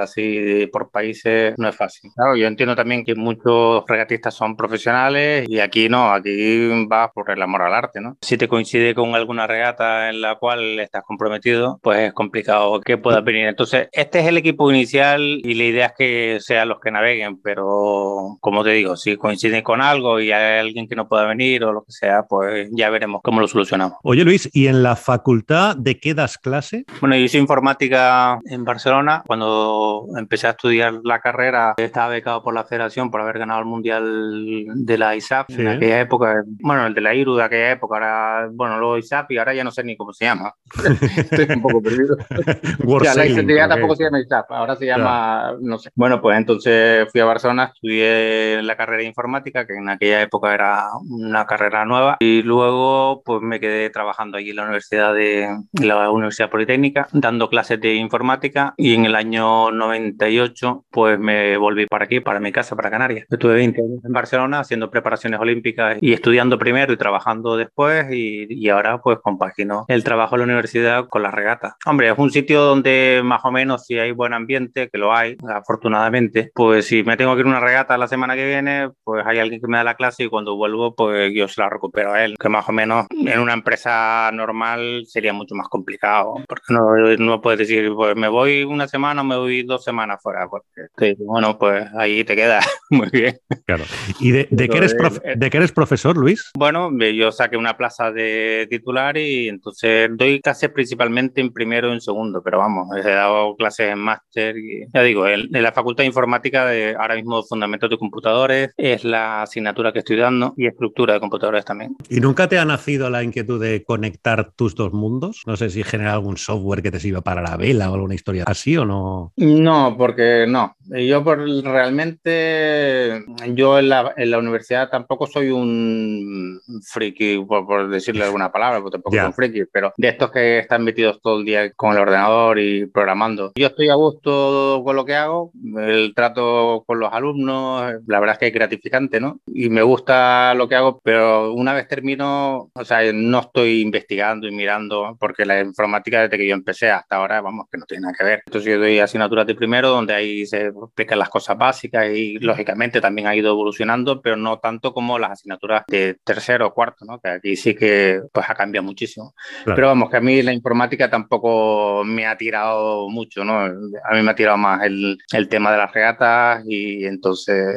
así 0.00 0.68
por 0.72 0.90
países 0.90 1.54
no 1.58 1.68
es 1.68 1.76
fácil. 1.76 2.10
Claro, 2.14 2.36
yo 2.36 2.46
entiendo 2.46 2.74
también 2.74 3.04
que 3.04 3.14
muchos 3.14 3.84
regatistas 3.86 4.34
son 4.34 4.56
profesionales 4.56 5.46
y 5.48 5.60
aquí 5.60 5.88
no, 5.88 6.12
aquí 6.12 6.86
vas 6.86 7.10
por 7.14 7.30
el 7.30 7.42
amor 7.42 7.62
al 7.62 7.74
arte, 7.74 8.00
¿no? 8.00 8.16
Si 8.20 8.36
te 8.36 8.48
coincide 8.48 8.94
con 8.94 9.14
alguna 9.14 9.46
regata 9.46 10.10
en 10.10 10.20
la 10.20 10.36
cual 10.36 10.78
estás 10.80 11.02
comprometido, 11.04 11.78
pues 11.82 12.00
es 12.00 12.12
complicado 12.12 12.80
que 12.80 12.98
puedas 12.98 13.24
venir. 13.24 13.46
Entonces, 13.46 13.88
este 13.92 14.20
es 14.20 14.26
el 14.26 14.36
equipo 14.36 14.70
inicial 14.70 15.20
y 15.22 15.54
la 15.54 15.64
idea 15.64 15.86
es 15.86 15.92
que 15.96 16.38
sean 16.40 16.68
los 16.68 16.80
que 16.80 16.90
naveguen, 16.90 17.40
pero 17.40 18.36
como 18.40 18.64
te 18.64 18.70
digo, 18.70 18.96
si 18.96 19.16
coinciden 19.16 19.62
con 19.62 19.80
algo 19.80 20.20
y 20.20 20.32
hay 20.32 20.60
alguien 20.60 20.88
que 20.88 20.96
no 20.96 21.08
pueda 21.08 21.26
venir 21.26 21.64
o 21.64 21.72
lo 21.72 21.82
que 21.82 21.92
sea, 21.92 22.24
pues 22.28 22.68
ya 22.72 22.90
veremos 22.90 23.20
cómo 23.22 23.40
lo 23.40 23.48
solucionamos. 23.48 23.98
Oye 24.02 24.24
Luis, 24.24 24.48
¿y 24.52 24.66
en 24.66 24.82
la 24.82 24.96
facultad 24.96 25.76
de 25.76 25.98
qué 25.98 26.14
das 26.14 26.38
clase? 26.38 26.84
Bueno, 27.00 27.16
yo 27.16 27.22
hice 27.22 27.38
informática 27.38 28.38
en 28.44 28.64
Barcelona. 28.64 29.22
Cuando 29.30 30.06
empecé 30.18 30.48
a 30.48 30.50
estudiar 30.50 30.94
la 31.04 31.20
carrera, 31.20 31.74
estaba 31.76 32.08
becado 32.08 32.42
por 32.42 32.52
la 32.52 32.64
federación 32.64 33.12
por 33.12 33.20
haber 33.20 33.38
ganado 33.38 33.60
el 33.60 33.64
mundial 33.64 34.64
de 34.74 34.98
la 34.98 35.14
ISAF 35.14 35.48
en 35.50 35.68
aquella 35.68 36.00
época. 36.00 36.42
Bueno, 36.60 36.84
el 36.84 36.94
de 36.94 37.00
la 37.00 37.14
IRU 37.14 37.36
de 37.36 37.44
aquella 37.44 37.70
época, 37.70 37.94
ahora, 37.94 38.48
bueno, 38.52 38.80
luego 38.80 38.98
ISAF 38.98 39.30
y 39.30 39.38
ahora 39.38 39.54
ya 39.54 39.62
no 39.62 39.70
sé 39.70 39.84
ni 39.84 39.96
cómo 39.96 40.12
se 40.12 40.24
llama. 40.24 40.52
Estoy 41.16 41.46
un 41.48 41.62
poco 41.62 41.80
perdido. 41.80 42.16
ya, 43.04 43.14
la 43.14 43.26
ISAF 43.26 43.68
tampoco 43.68 43.94
se 43.94 44.02
llama 44.02 44.18
ISAF, 44.18 44.50
ahora 44.50 44.74
se 44.74 44.86
llama, 44.86 45.54
no 45.60 45.78
sé. 45.78 45.90
Bueno, 45.94 46.20
pues 46.20 46.36
entonces 46.36 47.08
fui 47.12 47.20
a 47.20 47.24
Barcelona, 47.24 47.70
estudié 47.72 48.60
la 48.64 48.76
carrera 48.76 49.02
de 49.02 49.08
informática, 49.08 49.64
que 49.64 49.74
en 49.74 49.90
aquella 49.90 50.22
época 50.22 50.52
era 50.52 50.86
una 51.08 51.46
carrera 51.46 51.84
nueva, 51.84 52.16
y 52.18 52.42
luego 52.42 53.22
pues 53.24 53.42
me 53.42 53.60
quedé 53.60 53.90
trabajando 53.90 54.38
allí 54.38 54.50
en 54.50 54.56
la 54.56 54.64
Universidad 54.64 55.14
de 55.14 55.56
la 55.74 56.10
Universidad 56.10 56.50
Politécnica, 56.50 57.06
dando 57.12 57.48
clases 57.48 57.80
de 57.80 57.94
informática 57.94 58.74
y 58.76 58.94
en 58.94 59.04
el 59.04 59.19
año 59.20 59.70
98 59.70 60.84
pues 60.90 61.18
me 61.18 61.56
volví 61.56 61.86
para 61.86 62.04
aquí, 62.04 62.20
para 62.20 62.40
mi 62.40 62.52
casa, 62.52 62.74
para 62.74 62.90
Canarias. 62.90 63.26
Estuve 63.30 63.54
20 63.54 63.80
años 63.80 64.04
en 64.04 64.12
Barcelona 64.12 64.60
haciendo 64.60 64.90
preparaciones 64.90 65.38
olímpicas 65.40 65.98
y 66.00 66.12
estudiando 66.12 66.58
primero 66.58 66.92
y 66.92 66.96
trabajando 66.96 67.56
después 67.56 68.06
y, 68.10 68.46
y 68.48 68.68
ahora 68.68 69.00
pues 69.00 69.18
compagino 69.22 69.84
el 69.88 70.04
trabajo 70.04 70.34
en 70.34 70.40
la 70.40 70.44
universidad 70.46 71.08
con 71.08 71.22
la 71.22 71.30
regata. 71.30 71.76
Hombre, 71.86 72.10
es 72.10 72.18
un 72.18 72.30
sitio 72.30 72.62
donde 72.62 73.20
más 73.24 73.44
o 73.44 73.50
menos 73.50 73.86
si 73.86 73.98
hay 73.98 74.12
buen 74.12 74.32
ambiente, 74.32 74.88
que 74.90 74.98
lo 74.98 75.14
hay, 75.14 75.36
afortunadamente, 75.48 76.50
pues 76.54 76.86
si 76.86 77.02
me 77.02 77.16
tengo 77.16 77.34
que 77.34 77.40
ir 77.40 77.46
a 77.46 77.50
una 77.50 77.60
regata 77.60 77.98
la 77.98 78.08
semana 78.08 78.34
que 78.34 78.46
viene, 78.46 78.90
pues 79.04 79.24
hay 79.26 79.38
alguien 79.38 79.60
que 79.60 79.68
me 79.68 79.76
da 79.76 79.84
la 79.84 79.94
clase 79.94 80.24
y 80.24 80.28
cuando 80.28 80.56
vuelvo 80.56 80.94
pues 80.94 81.32
yo 81.34 81.48
se 81.48 81.60
la 81.60 81.68
recupero 81.68 82.12
a 82.12 82.24
él, 82.24 82.36
que 82.38 82.48
más 82.48 82.68
o 82.68 82.72
menos 82.72 83.06
en 83.10 83.38
una 83.38 83.52
empresa 83.52 84.30
normal 84.32 85.04
sería 85.06 85.32
mucho 85.32 85.54
más 85.54 85.68
complicado, 85.68 86.34
porque 86.48 86.72
no, 86.72 86.80
no 87.18 87.40
puedes 87.40 87.60
decir, 87.60 87.92
pues 87.94 88.16
me 88.16 88.28
voy 88.28 88.64
una 88.64 88.88
semana, 88.88 89.09
me 89.14 89.36
voy 89.36 89.62
dos 89.62 89.84
semanas 89.84 90.20
fuera, 90.22 90.48
porque 90.48 91.14
bueno, 91.18 91.58
pues 91.58 91.86
ahí 91.94 92.24
te 92.24 92.36
quedas 92.36 92.66
muy 92.90 93.08
bien. 93.10 93.38
Claro. 93.66 93.84
¿Y 94.18 94.30
de, 94.30 94.48
de, 94.50 94.68
qué 94.68 94.78
eres 94.78 94.94
eh, 95.24 95.34
de, 95.36 95.50
qué 95.50 95.56
eres 95.56 95.72
profesor, 95.72 96.16
Luis? 96.16 96.50
Bueno, 96.56 96.90
yo 97.12 97.32
saqué 97.32 97.56
una 97.56 97.76
plaza 97.76 98.10
de 98.10 98.66
titular 98.70 99.16
y 99.16 99.48
entonces 99.48 100.10
doy 100.14 100.40
clases 100.40 100.70
principalmente 100.70 101.40
en 101.40 101.52
primero 101.52 101.90
y 101.90 101.92
en 101.92 102.00
segundo, 102.00 102.42
pero 102.42 102.58
vamos, 102.58 102.88
he 102.96 103.08
dado 103.08 103.56
clases 103.56 103.92
en 103.92 103.98
máster 103.98 104.56
y 104.56 104.86
ya 104.92 105.02
digo, 105.02 105.26
en, 105.26 105.48
la 105.50 105.72
Facultad 105.72 106.02
de 106.02 106.08
Informática 106.08 106.66
de 106.66 106.96
ahora 106.98 107.16
mismo 107.16 107.42
Fundamentos 107.42 107.90
de 107.90 107.98
Computadores 107.98 108.72
es 108.76 109.04
la 109.04 109.42
asignatura 109.42 109.92
que 109.92 110.00
estoy 110.00 110.16
dando 110.16 110.54
y 110.56 110.66
estructura 110.66 111.14
de 111.14 111.20
computadores 111.20 111.64
también. 111.64 111.96
¿Y 112.08 112.20
nunca 112.20 112.48
te 112.48 112.58
ha 112.58 112.64
nacido 112.64 113.10
la 113.10 113.22
inquietud 113.22 113.60
de 113.60 113.84
conectar 113.84 114.52
tus 114.52 114.74
dos 114.74 114.92
mundos? 114.92 115.42
No 115.46 115.56
sé 115.56 115.70
si 115.70 115.82
generar 115.82 116.14
algún 116.14 116.36
software 116.36 116.82
que 116.82 116.90
te 116.90 117.00
sirva 117.00 117.20
para 117.20 117.42
la 117.42 117.56
vela 117.56 117.90
o 117.90 117.94
alguna 117.94 118.14
historia 118.14 118.44
así 118.46 118.76
o 118.76 118.84
no. 118.84 118.99
No, 119.36 119.94
porque 119.96 120.46
no. 120.48 120.76
Yo 120.90 121.22
por, 121.22 121.38
realmente, 121.62 123.24
yo 123.54 123.78
en 123.78 123.88
la, 123.88 124.12
en 124.16 124.30
la 124.30 124.38
universidad 124.38 124.90
tampoco 124.90 125.26
soy 125.26 125.50
un 125.50 126.60
friki, 126.82 127.44
por, 127.44 127.88
decirle 127.88 128.24
alguna 128.24 128.50
palabra, 128.50 128.80
porque 128.80 128.96
tampoco 128.96 129.16
soy 129.16 129.26
un 129.26 129.32
friki, 129.32 129.64
pero 129.72 129.92
de 129.96 130.08
estos 130.08 130.32
que 130.32 130.58
están 130.58 130.82
metidos 130.82 131.20
todo 131.22 131.38
el 131.38 131.44
día 131.44 131.72
con 131.74 131.92
el 131.92 132.00
ordenador 132.00 132.58
y 132.58 132.86
programando. 132.86 133.52
Yo 133.54 133.68
estoy 133.68 133.88
a 133.88 133.94
gusto 133.94 134.82
con 134.84 134.96
lo 134.96 135.04
que 135.04 135.14
hago, 135.14 135.52
el 135.78 136.12
trato 136.14 136.82
con 136.86 136.98
los 136.98 137.12
alumnos, 137.12 137.94
la 138.06 138.20
verdad 138.20 138.34
es 138.34 138.38
que 138.38 138.46
es 138.48 138.54
gratificante, 138.54 139.20
¿no? 139.20 139.40
Y 139.46 139.68
me 139.68 139.82
gusta 139.82 140.54
lo 140.54 140.68
que 140.68 140.74
hago, 140.74 141.00
pero 141.04 141.52
una 141.52 141.72
vez 141.72 141.86
termino, 141.86 142.70
o 142.72 142.84
sea, 142.84 143.00
no 143.12 143.40
estoy 143.40 143.80
investigando 143.80 144.48
y 144.48 144.52
mirando, 144.52 145.16
porque 145.20 145.44
la 145.44 145.60
informática 145.60 146.22
desde 146.22 146.36
que 146.36 146.48
yo 146.48 146.54
empecé 146.54 146.90
hasta 146.90 147.16
ahora, 147.16 147.40
vamos, 147.40 147.66
que 147.70 147.78
no 147.78 147.86
tiene 147.86 148.02
nada 148.02 148.14
que 148.18 148.24
ver. 148.24 148.42
Entonces 148.46 148.72
yo 148.72 148.79
doy 148.80 148.98
asignaturas 148.98 149.46
de 149.46 149.54
primero 149.54 149.90
donde 149.90 150.14
ahí 150.14 150.46
se 150.46 150.66
explican 150.68 151.18
las 151.18 151.28
cosas 151.28 151.56
básicas 151.56 152.06
y 152.12 152.38
lógicamente 152.38 153.00
también 153.00 153.28
ha 153.28 153.36
ido 153.36 153.50
evolucionando, 153.50 154.20
pero 154.20 154.36
no 154.36 154.58
tanto 154.58 154.92
como 154.92 155.18
las 155.18 155.32
asignaturas 155.32 155.84
de 155.86 156.16
tercero 156.24 156.66
o 156.66 156.74
cuarto, 156.74 157.04
¿no? 157.04 157.20
que 157.20 157.28
aquí 157.28 157.56
sí 157.56 157.74
que 157.74 158.20
pues 158.32 158.46
ha 158.48 158.54
cambiado 158.54 158.84
muchísimo. 158.84 159.34
Pero 159.64 159.88
vamos, 159.88 160.10
que 160.10 160.16
a 160.16 160.20
mí 160.20 160.42
la 160.42 160.52
informática 160.52 161.08
tampoco 161.08 162.02
me 162.04 162.26
ha 162.26 162.36
tirado 162.36 163.08
mucho, 163.08 163.44
¿no? 163.44 163.60
A 163.60 164.14
mí 164.14 164.22
me 164.22 164.30
ha 164.30 164.34
tirado 164.34 164.56
más 164.56 164.82
el, 164.84 165.18
el 165.32 165.48
tema 165.48 165.70
de 165.72 165.78
las 165.78 165.92
regatas 165.92 166.64
y 166.66 167.04
entonces, 167.04 167.74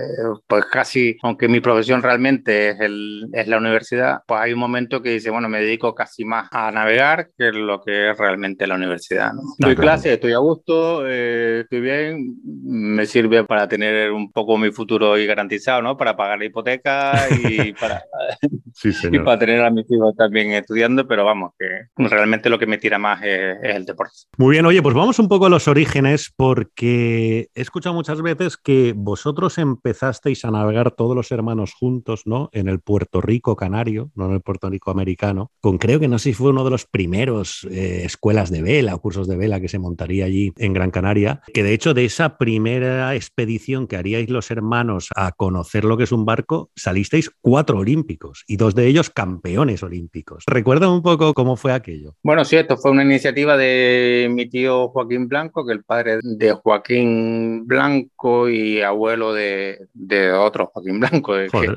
pues 0.48 0.65
casi, 0.65 1.17
aunque 1.24 1.48
mi 1.48 1.60
profesión 1.60 2.01
realmente 2.01 2.69
es, 2.69 2.79
el, 2.79 3.29
es 3.33 3.48
la 3.48 3.57
universidad, 3.57 4.22
pues 4.25 4.41
hay 4.41 4.53
un 4.53 4.60
momento 4.60 5.01
que 5.01 5.12
dice, 5.12 5.29
bueno, 5.29 5.50
me 5.50 5.62
dedico 5.62 5.93
casi 5.93 6.25
más 6.25 6.48
a 6.51 6.72
navegar 6.72 7.29
que 7.38 7.51
lo 7.51 7.81
que 7.81 8.12
es 8.12 8.17
realmente 8.17 8.67
la 8.67 8.75
universidad. 8.75 9.33
¿no? 9.33 9.41
Doy 9.57 9.75
clase, 9.75 10.13
estoy 10.13 10.33
a 10.33 10.38
gusto, 10.38 10.93
eh, 11.08 11.62
estoy 11.62 11.82
bien, 11.82 12.36
me 12.44 13.06
sirve 13.06 13.44
para 13.44 13.68
tener 13.68 14.12
un 14.12 14.32
poco 14.32 14.58
mi 14.58 14.72
futuro 14.72 15.18
y 15.18 15.26
garantizado, 15.26 15.82
¿no? 15.82 15.98
Para 15.98 16.16
pagar 16.16 16.40
la 16.40 16.46
hipoteca 16.46 17.28
y 17.30 17.74
para, 17.80 18.04
y 19.12 19.20
para 19.20 19.40
tener 19.40 19.62
a 19.62 19.70
mis 19.70 19.86
hijos 19.90 20.16
también 20.16 20.52
estudiando, 20.52 21.08
pero 21.08 21.26
vamos, 21.26 21.54
que 21.58 21.68
realmente 21.98 22.50
lo 22.50 22.60
que 22.60 22.68
me 22.68 22.78
tira 22.78 23.00
más 23.00 23.22
es, 23.24 23.58
el 23.64 23.86
deporte. 23.86 24.14
Muy 24.38 24.52
bien, 24.52 24.66
oye, 24.66 24.82
pues 24.82 24.96
vamos 24.96 25.20
un 25.20 25.28
poco 25.28 25.48
a 25.48 25.50
los 25.50 25.68
orígenes 25.68 26.32
porque 26.36 27.50
he 27.54 27.62
escuchado 27.62 27.96
muchas 27.96 28.22
veces 28.22 28.58
que 28.58 28.94
vosotros 28.96 29.58
empezasteis 29.58 30.46
a 30.46 30.52
navegar 30.52 30.92
todos 30.92 31.16
los 31.16 31.32
hermanos 31.32 31.74
juntos, 31.74 32.24
¿no? 32.26 32.50
En 32.54 32.68
el 32.68 32.80
Puerto 32.80 33.22
Rico 33.22 33.56
canario, 33.56 34.12
no 34.16 34.28
en 34.28 34.34
el 34.34 34.42
Puerto 34.42 34.70
Rico 34.70 34.92
americano, 34.92 35.52
con 35.62 35.78
creo 35.78 36.00
que 36.00 36.08
no 36.08 36.20
sé 36.20 36.30
si 36.30 36.34
fue 36.34 36.52
uno 36.52 36.64
de 36.64 36.70
los 36.70 36.86
primeros 36.86 37.68
eh, 37.70 38.06
escuelas 38.06 38.50
de 38.50 38.62
vela 38.62 38.96
o 38.96 39.02
cursos 39.02 39.28
de 39.28 39.36
vela 39.36 39.60
que 39.60 39.68
se 39.68 39.80
montaría 39.80 40.26
allí 40.26 40.54
en 40.58 40.74
Gran 40.74 40.83
Canaria, 40.92 41.42
que 41.54 41.63
de 41.63 41.74
hecho 41.74 41.94
de 41.94 42.06
esa 42.06 42.38
primera 42.38 43.16
expedición 43.16 43.88
que 43.88 43.98
haríais 43.98 44.30
los 44.30 44.52
hermanos 44.52 45.10
a 45.16 45.32
conocer 45.32 45.84
lo 45.84 45.98
que 45.98 46.04
es 46.04 46.12
un 46.12 46.25
barco, 46.25 46.72
salisteis 46.75 47.32
cuatro 47.42 47.80
olímpicos 47.80 48.44
y 48.48 48.58
dos 48.58 48.75
de 48.75 48.88
ellos 48.88 49.10
campeones 49.10 49.84
olímpicos. 49.84 50.44
¿Recuerda 50.48 50.90
un 50.90 51.02
poco 51.02 51.34
cómo 51.34 51.56
fue 51.56 51.74
aquello? 51.74 52.16
Bueno, 52.24 52.46
sí, 52.46 52.56
esto 52.56 52.78
fue 52.78 52.92
una 52.92 53.04
iniciativa 53.04 53.58
de 53.58 54.30
mi 54.32 54.48
tío 54.50 54.90
Joaquín 54.90 55.28
Blanco, 55.28 55.66
que 55.66 55.74
el 55.74 55.84
padre 55.84 56.20
de 56.22 56.54
Joaquín 56.54 57.66
Blanco 57.66 58.50
y 58.50 58.82
abuelo 58.82 59.34
de, 59.34 59.88
de 59.94 60.32
otro 60.32 60.72
Joaquín 60.74 61.00
Blanco. 61.00 61.34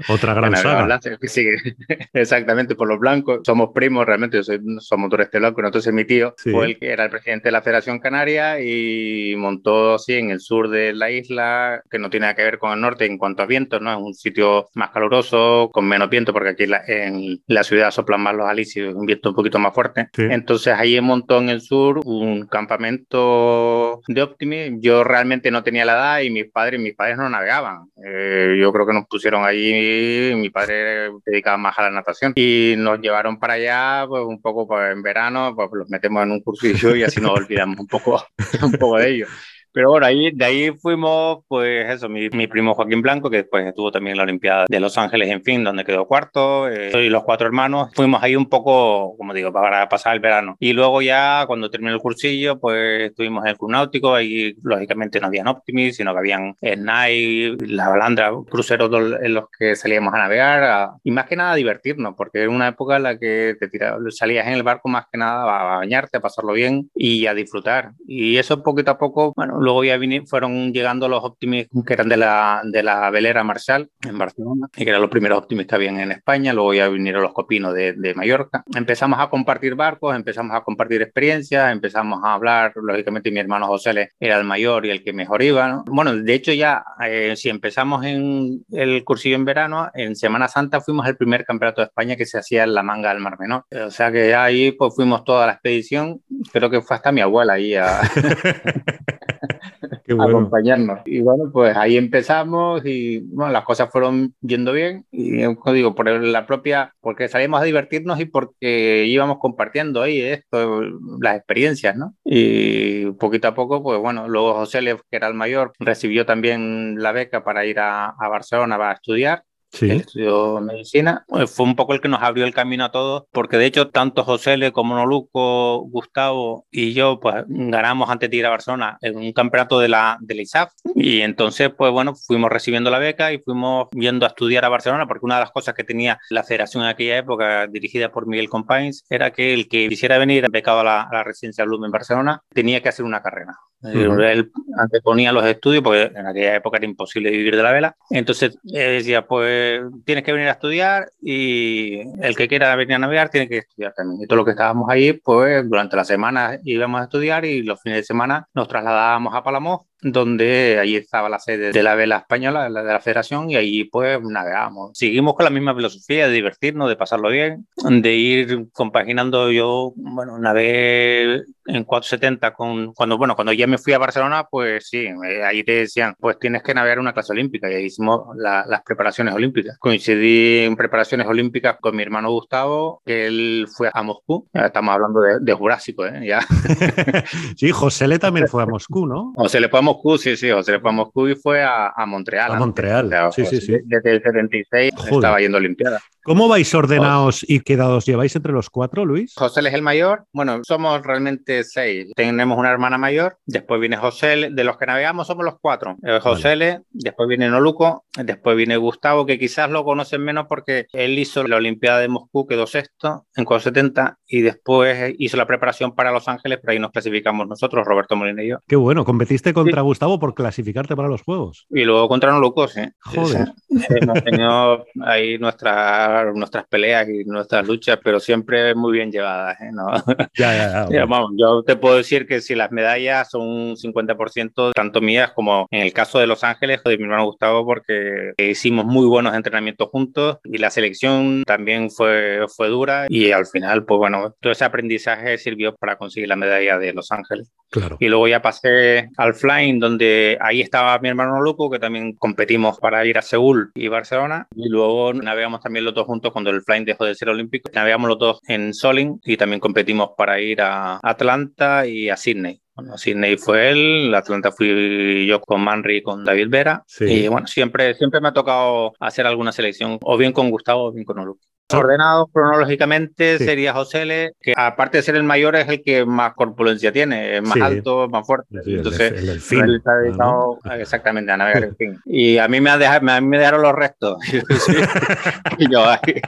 otra 0.09 0.35
gran 0.35 0.57
saga. 0.57 1.01
Sí, 1.23 1.47
exactamente, 2.13 2.75
por 2.75 2.89
los 2.89 2.99
blancos. 2.99 3.41
Somos 3.45 3.71
primos, 3.75 4.07
realmente, 4.07 4.41
somos 4.81 5.11
Toreste 5.11 5.39
Blanco, 5.39 5.63
entonces 5.65 5.93
mi 5.93 6.05
tío 6.05 6.35
fue 6.37 6.67
el 6.67 6.79
que 6.79 6.91
era 6.91 7.05
el 7.05 7.11
presidente 7.11 7.49
de 7.49 7.53
la 7.53 7.63
Federación 7.63 7.99
Canaria 7.99 8.61
y 8.61 8.96
montó 9.37 9.95
así 9.95 10.15
en 10.15 10.31
el 10.31 10.41
sur 10.41 10.69
de 10.69 10.93
la 10.93 11.11
isla, 11.11 11.83
que 11.91 11.99
no 11.99 12.11
tiene 12.11 12.25
nada 12.25 12.35
que 12.35 12.45
ver 12.45 12.59
con 12.59 12.73
el 12.73 12.81
norte 12.81 13.07
en 13.07 13.19
cuanto 13.19 13.43
a 13.43 13.47
vientos, 13.47 13.81
¿no? 13.81 13.93
Es 13.93 13.99
un 13.99 14.15
sitio 14.15 14.69
más 14.75 14.91
caluroso, 14.91 15.71
con 15.73 15.87
menos 15.87 16.11
viento, 16.11 16.33
porque 16.33 16.51
aquí 16.51 16.65
en 16.87 17.41
la 17.47 17.63
ciudad 17.65 17.91
soplan 17.91 18.21
más 18.21 18.35
los 18.35 18.49
alisios, 18.49 18.95
un 18.95 19.07
viento 19.07 19.31
un 19.31 19.35
poquito 19.35 19.59
más 19.59 19.75
fuerte. 19.75 20.09
Entonces 20.17 20.75
ahí 20.75 21.01
montó 21.01 21.39
en 21.39 21.49
el 21.49 21.61
sur 21.61 22.01
un 22.05 22.47
campamento 22.47 24.01
de 24.09 24.23
Optimi. 24.23 24.81
Yo 24.81 25.05
realmente 25.05 25.51
no 25.51 25.63
tenía 25.63 25.85
la 25.85 25.93
edad 25.93 26.21
y 26.21 26.31
mis 26.31 26.51
padres, 26.51 26.81
mis 26.81 26.95
padres 26.95 27.17
no 27.17 27.29
navegaban. 27.29 27.91
Eh, 28.05 28.57
yo 28.61 28.73
creo 28.73 28.87
que 28.87 28.93
nos 28.93 29.07
pusieron 29.07 29.45
allí, 29.45 30.35
mi 30.37 30.51
padre 30.51 31.11
dedicaba 31.25 31.57
más 31.57 31.79
a 31.79 31.83
la 31.83 31.91
natación 31.91 32.33
y 32.37 32.75
nos 32.77 33.01
llevaron 33.01 33.39
para 33.39 33.55
allá, 33.55 34.07
pues 34.09 34.25
un 34.25 34.41
poco 34.41 34.67
pues, 34.67 34.93
en 34.93 35.03
verano, 35.03 35.55
pues 35.55 35.69
los 35.73 35.89
metemos 35.89 36.23
en 36.23 36.33
un 36.33 36.41
cursillo 36.41 36.95
y 36.95 37.03
así 37.03 37.21
nos 37.21 37.33
olvidamos 37.33 37.79
un 37.79 37.87
poco, 37.87 38.23
un 38.63 38.73
poco 38.73 38.86
de 38.95 39.11
ellos. 39.11 39.31
Pero 39.77 39.91
bueno, 39.91 40.07
ahí, 40.07 40.31
de 40.31 40.43
ahí 40.43 40.71
fuimos, 40.71 41.45
pues 41.49 41.87
eso, 41.91 42.09
mi, 42.09 42.31
mi, 42.31 42.47
primo 42.47 42.73
Joaquín 42.73 43.03
Blanco, 43.03 43.29
que 43.29 43.43
después 43.43 43.67
estuvo 43.67 43.93
también 43.93 44.13
en 44.13 44.17
la 44.17 44.23
Olimpiada 44.23 44.65
de 44.67 44.81
Los 44.81 44.97
Ángeles, 44.97 45.29
en 45.29 45.43
fin, 45.43 45.65
donde 45.65 45.85
quedó 45.85 46.07
cuarto, 46.07 46.67
eh, 46.67 47.11
los 47.11 47.25
cuatro 47.25 47.47
hermanos, 47.47 47.91
fuimos 47.95 48.23
ahí 48.23 48.35
un 48.37 48.49
poco, 48.49 49.15
como 49.19 49.35
digo, 49.35 49.53
para 49.53 49.87
pasar 49.87 50.15
el 50.15 50.21
verano. 50.21 50.57
Y 50.61 50.73
luego 50.73 51.03
ya, 51.03 51.45
cuando 51.47 51.69
terminó 51.69 51.93
el 51.93 52.01
cursillo, 52.01 52.59
pues 52.59 53.11
estuvimos 53.11 53.45
en 53.45 53.51
el 53.51 53.59
Club 53.59 53.73
Náutico, 53.73 54.15
ahí 54.15 54.55
lógicamente 54.63 55.21
no 55.21 55.27
habían 55.27 55.47
Optimis, 55.47 55.97
sino 55.97 56.15
que 56.15 56.21
habían 56.21 56.57
Snai, 56.63 57.59
la 57.67 57.91
Balandra, 57.91 58.33
cruceros 58.49 58.91
en 59.21 59.35
los 59.35 59.45
que 59.59 59.77
salíamos 59.77 60.15
a 60.15 60.19
navegar, 60.21 60.93
y 61.05 61.11
más 61.11 61.27
que 61.27 61.37
nada 61.37 61.53
a 61.53 61.55
divertirnos, 61.55 62.15
porque 62.17 62.41
era 62.41 62.49
una 62.49 62.69
época 62.69 62.97
en 62.97 63.03
la 63.03 63.19
que 63.19 63.57
te 63.61 63.69
salías 64.11 64.47
en 64.47 64.55
el 64.55 64.63
barco 64.63 64.89
más 64.89 65.05
que 65.13 65.19
nada 65.19 65.43
a 65.43 65.77
bañarte, 65.77 66.17
a 66.17 66.21
pasarlo 66.21 66.55
bien 66.55 66.89
y 66.95 67.27
a 67.27 67.35
disfrutar. 67.35 67.91
Y 68.09 68.39
eso 68.39 68.63
poquito 68.63 68.93
a 68.93 68.97
poco, 68.97 69.35
bueno, 69.37 69.66
Luego 69.67 69.83
ya 69.83 69.99
fueron 70.27 70.73
llegando 70.73 71.09
los 71.09 71.25
Optimis 71.25 71.67
que 71.85 71.93
eran 71.93 72.09
de 72.09 72.17
la, 72.17 72.61
de 72.63 72.85
la 72.85 73.11
velera 73.11 73.43
Marshall 73.43 73.91
en 74.07 74.17
Barcelona, 74.17 74.69
y 74.77 74.85
que 74.85 74.91
eran 74.91 75.03
los 75.03 75.11
primeros 75.11 75.39
Optimis 75.39 75.67
que 75.67 75.75
habían 75.75 75.99
en 75.99 76.13
España. 76.13 76.53
Luego 76.53 76.73
ya 76.73 76.87
vinieron 76.89 77.21
los 77.21 77.33
Copinos 77.33 77.75
de, 77.75 77.95
de 77.95 78.15
Mallorca. 78.15 78.63
Empezamos 78.77 79.19
a 79.19 79.29
compartir 79.29 79.75
barcos, 79.75 80.15
empezamos 80.15 80.57
a 80.57 80.61
compartir 80.61 81.03
experiencias, 81.03 81.73
empezamos 81.73 82.23
a 82.23 82.35
hablar. 82.35 82.75
Lógicamente, 82.77 83.33
mi 83.33 83.41
hermano 83.41 83.67
José 83.67 84.13
era 84.21 84.39
el 84.39 84.45
mayor 84.45 84.87
y 84.87 84.91
el 84.91 85.03
que 85.03 85.13
mejor 85.13 85.43
iba. 85.43 85.83
Bueno, 85.87 86.15
de 86.15 86.35
hecho, 86.35 86.53
ya 86.53 86.85
eh, 87.05 87.35
si 87.35 87.49
empezamos 87.49 88.05
en 88.05 88.65
el 88.71 89.03
cursillo 89.03 89.35
en 89.35 89.45
verano, 89.45 89.91
en 89.95 90.15
Semana 90.15 90.47
Santa 90.47 90.81
fuimos 90.81 91.09
el 91.09 91.17
primer 91.17 91.45
campeonato 91.45 91.81
de 91.81 91.87
España 91.87 92.15
que 92.15 92.25
se 92.25 92.39
hacía 92.39 92.63
en 92.63 92.73
la 92.73 92.85
manga 92.85 93.09
del 93.13 93.21
Mar 93.21 93.37
Menor. 93.41 93.65
O 93.85 93.91
sea 93.91 94.13
que 94.13 94.33
ahí 94.33 94.71
pues, 94.71 94.95
fuimos 94.95 95.25
toda 95.25 95.45
la 95.47 95.55
expedición. 95.55 96.23
Creo 96.53 96.71
que 96.71 96.83
fue 96.83 96.95
hasta 96.95 97.11
mi 97.11 97.21
abuela 97.21 97.55
ahí 97.55 97.75
a. 97.75 98.03
acompañarnos. 100.21 101.01
Y 101.05 101.21
bueno, 101.21 101.51
pues 101.53 101.77
ahí 101.77 101.97
empezamos 101.97 102.83
y 102.85 103.21
bueno, 103.21 103.53
las 103.53 103.65
cosas 103.65 103.91
fueron 103.91 104.35
yendo 104.41 104.73
bien. 104.73 105.07
Y 105.11 105.43
digo, 105.73 105.95
por 105.95 106.09
la 106.09 106.47
propia, 106.47 106.95
porque 107.01 107.29
salimos 107.29 107.61
a 107.61 107.65
divertirnos 107.65 108.21
y 108.21 108.27
porque 108.27 109.05
íbamos 109.07 109.39
compartiendo 109.39 110.03
ahí 110.03 110.21
esto, 110.21 110.83
las 111.21 111.37
experiencias, 111.37 111.97
¿no? 111.97 112.15
Y 112.25 113.11
poquito 113.13 113.49
a 113.49 113.55
poco, 113.55 113.83
pues 113.83 113.99
bueno, 113.99 114.29
luego 114.29 114.55
José, 114.55 114.81
que 114.81 115.17
era 115.17 115.29
el 115.29 115.35
mayor, 115.35 115.73
recibió 115.79 116.27
también 116.27 117.03
la 117.03 117.13
beca 117.13 117.45
para 117.45 117.65
ir 117.67 117.79
a, 117.81 118.09
a 118.09 118.29
Barcelona 118.29 118.79
para 118.79 118.93
estudiar 118.93 119.43
sí. 119.73 119.91
estudió 119.91 120.61
medicina, 120.61 121.25
pues 121.29 121.51
fue 121.51 121.67
un 121.67 121.77
poco 121.77 121.95
el 121.95 122.01
que 122.01 122.09
nos 122.09 122.23
abrió 122.23 122.45
el 122.45 122.55
camino 122.55 122.85
a 122.85 122.91
todos, 122.91 123.25
porque 123.33 123.59
de 123.59 123.67
hecho 123.67 123.89
tanto 123.89 124.25
José 124.25 124.57
Le 124.57 124.73
como 124.73 124.95
Noluco, 124.95 125.81
Gustavo 125.89 126.67
y 126.71 126.93
yo 126.93 127.21
pues 127.21 127.45
ganamos 127.49 128.11
antes 128.11 128.31
de 128.31 128.37
ir 128.37 128.47
a 128.47 128.51
Barcelona 128.51 128.99
en 129.01 129.17
un 129.17 129.33
campeonato 129.33 129.79
de 129.79 129.89
la, 129.89 130.19
de 130.21 130.35
la 130.35 130.43
ISAF 130.43 130.73
y 130.95 131.21
entonces 131.21 131.71
pues 131.77 131.93
bueno, 131.93 132.15
fuimos 132.15 132.51
recibiendo 132.51 132.91
la 132.91 132.99
beca 132.99 133.33
y 133.33 133.39
fuimos 133.39 133.89
yendo 133.93 134.27
a 134.27 134.29
estudiar 134.29 134.65
a 134.65 134.69
Barcelona 134.69 135.07
porque 135.07 135.25
una 135.25 135.37
de 135.37 135.43
las 135.43 135.51
cosas 135.51 135.75
que 135.75 135.85
tenía 135.85 136.19
la 136.31 136.45
federación 136.45 136.83
en 136.83 136.91
aquella 136.91 137.19
época 137.19 137.67
dirigida 137.67 138.11
por 138.11 138.27
Miguel 138.27 138.49
Compains 138.49 139.05
era 139.11 139.31
que 139.31 139.55
el 139.55 139.69
que 139.69 139.89
quisiera 139.89 140.19
venir 140.19 140.49
becado 140.51 140.81
a 140.81 140.85
la, 140.85 141.03
a 141.03 141.15
la 141.15 141.25
residencia 141.25 141.65
Bloom 141.65 141.85
en 141.85 141.91
Barcelona 141.91 142.43
tenía 142.53 142.83
que 142.83 142.89
hacer 142.89 143.05
una 143.05 143.23
carrera. 143.23 143.57
Él 143.83 144.51
anteponía 144.79 145.33
los 145.33 145.45
estudios 145.45 145.83
porque 145.83 146.11
en 146.15 146.27
aquella 146.27 146.57
época 146.57 146.79
era 146.79 146.87
imposible 146.87 147.31
vivir 147.31 147.57
de 147.57 147.63
la 147.63 147.73
vela. 147.73 147.97
Entonces 148.11 148.59
decía, 148.63 149.27
pues 149.27 149.56
tienes 150.05 150.25
que 150.25 150.33
venir 150.33 150.49
a 150.49 150.53
estudiar 150.53 151.11
y 151.21 152.01
el 152.23 152.37
que 152.37 152.49
quiera 152.49 152.75
venir 152.77 152.95
a 152.95 152.99
navegar 152.99 153.29
tiene 153.29 153.49
que 153.49 153.59
estudiar 153.59 153.93
también. 153.95 154.23
Y 154.23 154.27
todo 154.27 154.37
lo 154.39 154.45
que 154.45 154.53
estábamos 154.53 154.89
ahí, 154.91 155.13
pues 155.13 155.69
durante 155.69 155.97
la 155.97 156.05
semana 156.05 156.59
íbamos 156.65 157.01
a 157.01 157.05
estudiar 157.05 157.45
y 157.45 157.63
los 157.63 157.81
fines 157.81 157.99
de 157.99 158.05
semana 158.05 158.49
nos 158.55 158.69
trasladábamos 158.69 159.35
a 159.35 159.43
Palamós 159.43 159.81
donde 160.03 160.79
allí 160.81 160.97
estaba 160.97 161.29
la 161.29 161.39
sede 161.39 161.73
de 161.73 161.83
la 161.83 161.95
vela 161.95 162.19
española, 162.19 162.69
la 162.69 162.83
de 162.83 162.93
la 162.93 163.01
federación, 163.01 163.51
y 163.51 163.57
allí 163.57 163.85
pues 163.85 164.21
navegamos. 164.23 164.91
Seguimos 164.95 165.35
con 165.35 165.45
la 165.45 165.51
misma 165.51 165.75
filosofía 165.75 166.29
de 166.29 166.35
divertirnos, 166.35 166.89
de 166.89 166.97
pasarlo 166.97 167.31
bien, 167.31 167.67
de 167.89 168.15
ir 168.15 168.67
compaginando 168.73 169.51
yo, 169.51 169.93
bueno, 169.97 170.39
navegué 170.39 171.43
en 171.67 171.85
470 171.85 172.53
con, 172.55 172.93
cuando, 172.95 173.19
bueno, 173.19 173.35
cuando 173.35 173.53
ya 173.53 173.67
me 173.67 173.79
fui 173.79 173.93
a 173.93 173.99
Barcelona, 173.99 174.47
pues 174.51 174.89
sí, 174.89 175.09
ahí 175.45 175.65
te 175.65 175.73
decían, 175.73 176.15
pues 176.19 176.39
tienes 176.39 176.63
que 176.63 176.75
navegar 176.75 176.99
una 176.99 177.13
clase 177.13 177.33
olímpica, 177.33 177.71
y 177.71 177.75
ahí 177.75 177.85
hicimos 177.87 178.29
las 178.37 178.83
preparaciones 178.83 179.35
olímpicas. 179.35 179.79
Coincidí 179.79 180.61
en 180.61 180.77
preparaciones 180.77 181.27
olímpicas 181.27 181.77
con 181.81 181.97
mi 181.97 182.03
hermano 182.03 182.31
Gustavo, 182.31 183.03
que 183.05 183.27
él 183.27 183.67
fue 183.75 183.91
a 183.93 184.03
Moscú, 184.03 184.47
ya 184.53 184.67
estamos 184.67 184.95
hablando 184.95 185.21
de, 185.21 185.57
Jurásico, 185.57 186.05
¿eh? 186.05 186.27
Ya. 186.27 186.41
sí, 187.57 187.71
José 187.71 188.07
Le 188.07 188.19
también 188.19 188.47
fue 188.47 188.63
a 188.63 188.67
Moscú, 188.67 189.07
¿no? 189.07 189.33
José 189.35 189.59
Le 189.59 189.71
fue 189.71 189.79
a 189.79 189.83
Moscú, 189.87 190.19
sí, 190.19 190.37
sí, 190.37 190.51
José 190.51 190.73
le 190.73 190.81
fue 190.81 190.91
a 190.91 190.93
Moscú 190.93 191.29
y 191.29 191.35
fue 191.37 191.63
a, 191.63 191.93
a 191.97 192.07
Montreal. 192.07 192.53
A 192.53 192.59
Montreal, 192.59 193.11
sí, 193.33 193.47
sí, 193.47 193.61
sí. 193.61 193.77
Desde 193.85 194.17
el 194.17 194.23
76 194.23 194.93
estaba 195.11 195.39
yendo 195.41 195.59
a 195.59 195.61
Olimpiada. 195.61 196.01
¿Cómo 196.27 196.49
vais 196.49 196.75
ordenados 196.75 197.47
y 197.49 197.61
quedados? 197.61 198.05
¿Lleváis 198.05 198.35
entre 198.35 198.51
los 198.51 198.69
cuatro, 198.69 199.05
Luis? 199.05 199.33
José 199.37 199.61
es 199.61 199.73
el 199.73 199.83
mayor. 199.83 200.27
Bueno, 200.33 200.61
somos 200.65 201.01
realmente 201.07 201.63
seis. 201.63 202.09
Tenemos 202.17 202.59
una 202.59 202.73
hermana 202.73 202.99
mayor, 202.99 203.39
después 203.47 203.81
viene 203.81 203.97
José, 203.97 204.51
de 204.51 204.65
los 204.65 204.77
que 204.77 204.87
navegamos 204.87 205.29
somos 205.29 205.45
los 205.45 205.55
cuatro. 205.61 205.95
Eh, 206.03 206.19
José, 206.21 206.81
después 206.91 207.29
viene 207.29 207.49
Noluco, 207.49 208.07
después 208.17 208.57
viene 208.57 208.77
Gustavo, 208.77 209.25
que 209.25 209.39
quizás 209.39 209.71
lo 209.71 209.85
conocen 209.85 210.21
menos 210.21 210.47
porque 210.49 210.87
él 210.93 211.17
hizo 211.17 211.47
la 211.47 211.59
Olimpiada 211.59 212.01
de 212.01 212.09
Moscú, 212.09 212.45
quedó 212.45 212.67
sexto 212.67 213.27
en 213.37 213.45
470 213.45 214.19
y 214.27 214.41
después 214.43 215.15
hizo 215.19 215.37
la 215.37 215.47
preparación 215.47 215.95
para 215.95 216.11
Los 216.11 216.27
Ángeles, 216.27 216.59
pero 216.61 216.73
ahí 216.73 216.81
nos 216.81 216.91
clasificamos 216.91 217.47
nosotros, 217.47 217.87
Roberto 217.87 218.17
Molina 218.17 218.43
y 218.43 218.49
yo. 218.49 218.59
Qué 218.67 218.75
bueno, 218.75 219.05
competiste 219.05 219.55
contra 219.55 219.76
Gustavo 219.83 220.19
por 220.19 220.35
clasificarte 220.35 220.97
para 220.97 221.09
los 221.09 221.23
Juegos. 221.23 221.67
Y 221.71 221.85
luego 221.85 222.09
contra 222.09 222.33
Noluco, 222.33 222.69
sí. 222.69 222.83
Joder. 223.01 223.53
Hemos 223.91 224.25
tenido 224.25 224.85
ahí 225.05 225.39
nuestra 225.39 226.33
nuestras 226.35 226.67
peleas 226.67 227.09
y 227.09 227.25
nuestras 227.25 227.67
luchas, 227.67 227.99
pero 228.03 228.21
siempre 228.21 228.75
muy 228.75 228.93
bien 228.93 229.11
llevadas. 229.11 229.61
¿eh? 229.61 229.71
¿No? 229.73 229.87
Ya, 230.35 230.87
ya, 230.91 231.05
Vamos, 231.07 231.33
yo 231.37 231.63
te 231.63 231.77
puedo 231.77 231.97
decir 231.97 232.27
que 232.27 232.41
si 232.41 232.55
las 232.55 232.71
medallas 232.73 233.31
son 233.31 233.43
un 233.43 233.77
50% 233.77 234.73
tanto 234.73 235.01
mías 235.01 235.33
como 235.33 235.67
en 235.71 235.83
el 235.83 235.93
caso 235.93 236.19
de 236.19 236.27
Los 236.27 236.45
Ángeles 236.45 236.83
de 236.85 236.97
mi 236.97 237.05
hermano 237.05 237.27
Gustavo, 237.27 237.65
porque 237.65 238.33
hicimos 238.39 238.85
muy 238.85 239.07
buenos 239.07 239.35
entrenamientos 239.35 239.89
juntos 239.91 240.39
y 240.45 240.59
la 240.59 240.71
selección 240.71 241.45
también 241.45 241.91
fue, 241.91 242.47
fue 242.49 242.69
dura 242.69 243.07
y 243.09 243.31
al 243.33 243.47
final, 243.47 243.85
pues 243.85 243.99
bueno, 243.99 244.35
todo 244.41 244.53
ese 244.53 244.65
aprendizaje 244.65 245.39
sirvió 245.39 245.75
para 245.75 245.97
conseguir 245.97 246.29
la 246.29 246.37
medalla 246.37 246.79
de 246.79 246.93
Los 246.93 247.11
Ángeles. 247.13 247.53
Claro. 247.71 247.97
Y 248.01 248.09
luego 248.09 248.29
ya 248.29 248.41
pasé 248.41 249.11
al 249.17 249.35
flying, 249.35 249.79
donde 249.79 250.39
ahí 250.41 250.61
estaba 250.61 250.99
mi 250.99 251.09
hermano 251.09 251.41
Luco, 251.43 251.71
que 251.71 251.79
también 251.79 252.15
competimos 252.15 252.79
para 252.79 253.05
ir 253.05 253.19
a 253.19 253.23
Seúl 253.23 253.71
y 253.75 253.89
Barcelona. 253.89 254.47
Y 254.55 254.69
luego 254.69 255.13
navegamos 255.13 255.61
también 255.61 255.85
los 255.85 255.95
dos 255.95 256.07
juntos 256.07 256.33
cuando 256.33 256.51
el 256.51 256.63
flying 256.63 256.85
dejó 256.85 257.05
de 257.05 257.15
ser 257.15 257.29
olímpico. 257.29 257.71
Navegamos 257.75 258.09
los 258.09 258.19
dos 258.19 258.41
en 258.47 258.73
Soling 258.73 259.21
y 259.25 259.37
también 259.37 259.61
competimos 259.61 260.11
para 260.17 260.41
ir 260.41 260.61
a 260.63 261.01
Atlanta 261.03 261.87
y 261.87 262.09
a 262.09 262.17
Sydney. 262.17 262.61
Bueno, 262.75 262.99
Sydney 262.99 263.39
fue 263.39 263.71
él, 263.71 264.15
Atlanta 264.15 264.53
fui 264.53 265.27
yo 265.27 265.41
con 265.41 265.63
Manry 265.63 265.97
y 265.97 266.03
con 266.03 266.25
David 266.25 266.49
Vera. 266.51 266.85
Y 267.01 267.27
bueno, 267.27 267.47
siempre, 267.47 267.95
siempre 267.95 268.21
me 268.21 268.29
ha 268.29 268.33
tocado 268.33 268.93
hacer 269.01 269.27
alguna 269.27 269.51
selección, 269.51 269.99
o 270.03 270.17
bien 270.19 270.33
con 270.33 270.51
Gustavo 270.51 270.85
o 270.85 270.93
bien 270.93 271.07
con 271.07 271.19
Oluco. 271.19 271.41
Ordenado 271.73 272.29
cronológicamente 272.29 273.39
sería 273.39 273.73
José 273.73 273.97
que 274.41 274.53
aparte 274.57 274.99
de 274.99 275.03
ser 275.03 275.17
el 275.17 275.25
mayor 275.25 275.57
es 275.57 275.69
el 275.69 275.83
que 275.83 276.05
más 276.05 276.35
corpulencia 276.35 276.93
tiene, 276.93 277.39
es 277.39 277.43
más 277.43 277.61
alto, 277.61 278.09
más 278.09 278.25
fuerte. 278.25 278.61
Entonces, 278.65 279.13
el, 279.13 279.29
el, 279.29 279.41
fin, 279.41 279.65
él 279.65 279.77
está 279.77 279.97
dedicado 279.97 280.59
exactamente 280.79 281.33
a 281.33 281.37
navegar 281.37 281.65
el 281.65 281.75
fin. 281.75 281.99
Y 282.05 282.39
a 282.39 282.47
mí 282.47 282.61
me, 282.61 282.77
dejado, 282.79 283.11
a 283.11 283.21
mí 283.21 283.27
me 283.27 283.39
dejaron 283.39 283.63
los 283.63 283.73
restos. 283.73 284.19
yo, 285.59 285.85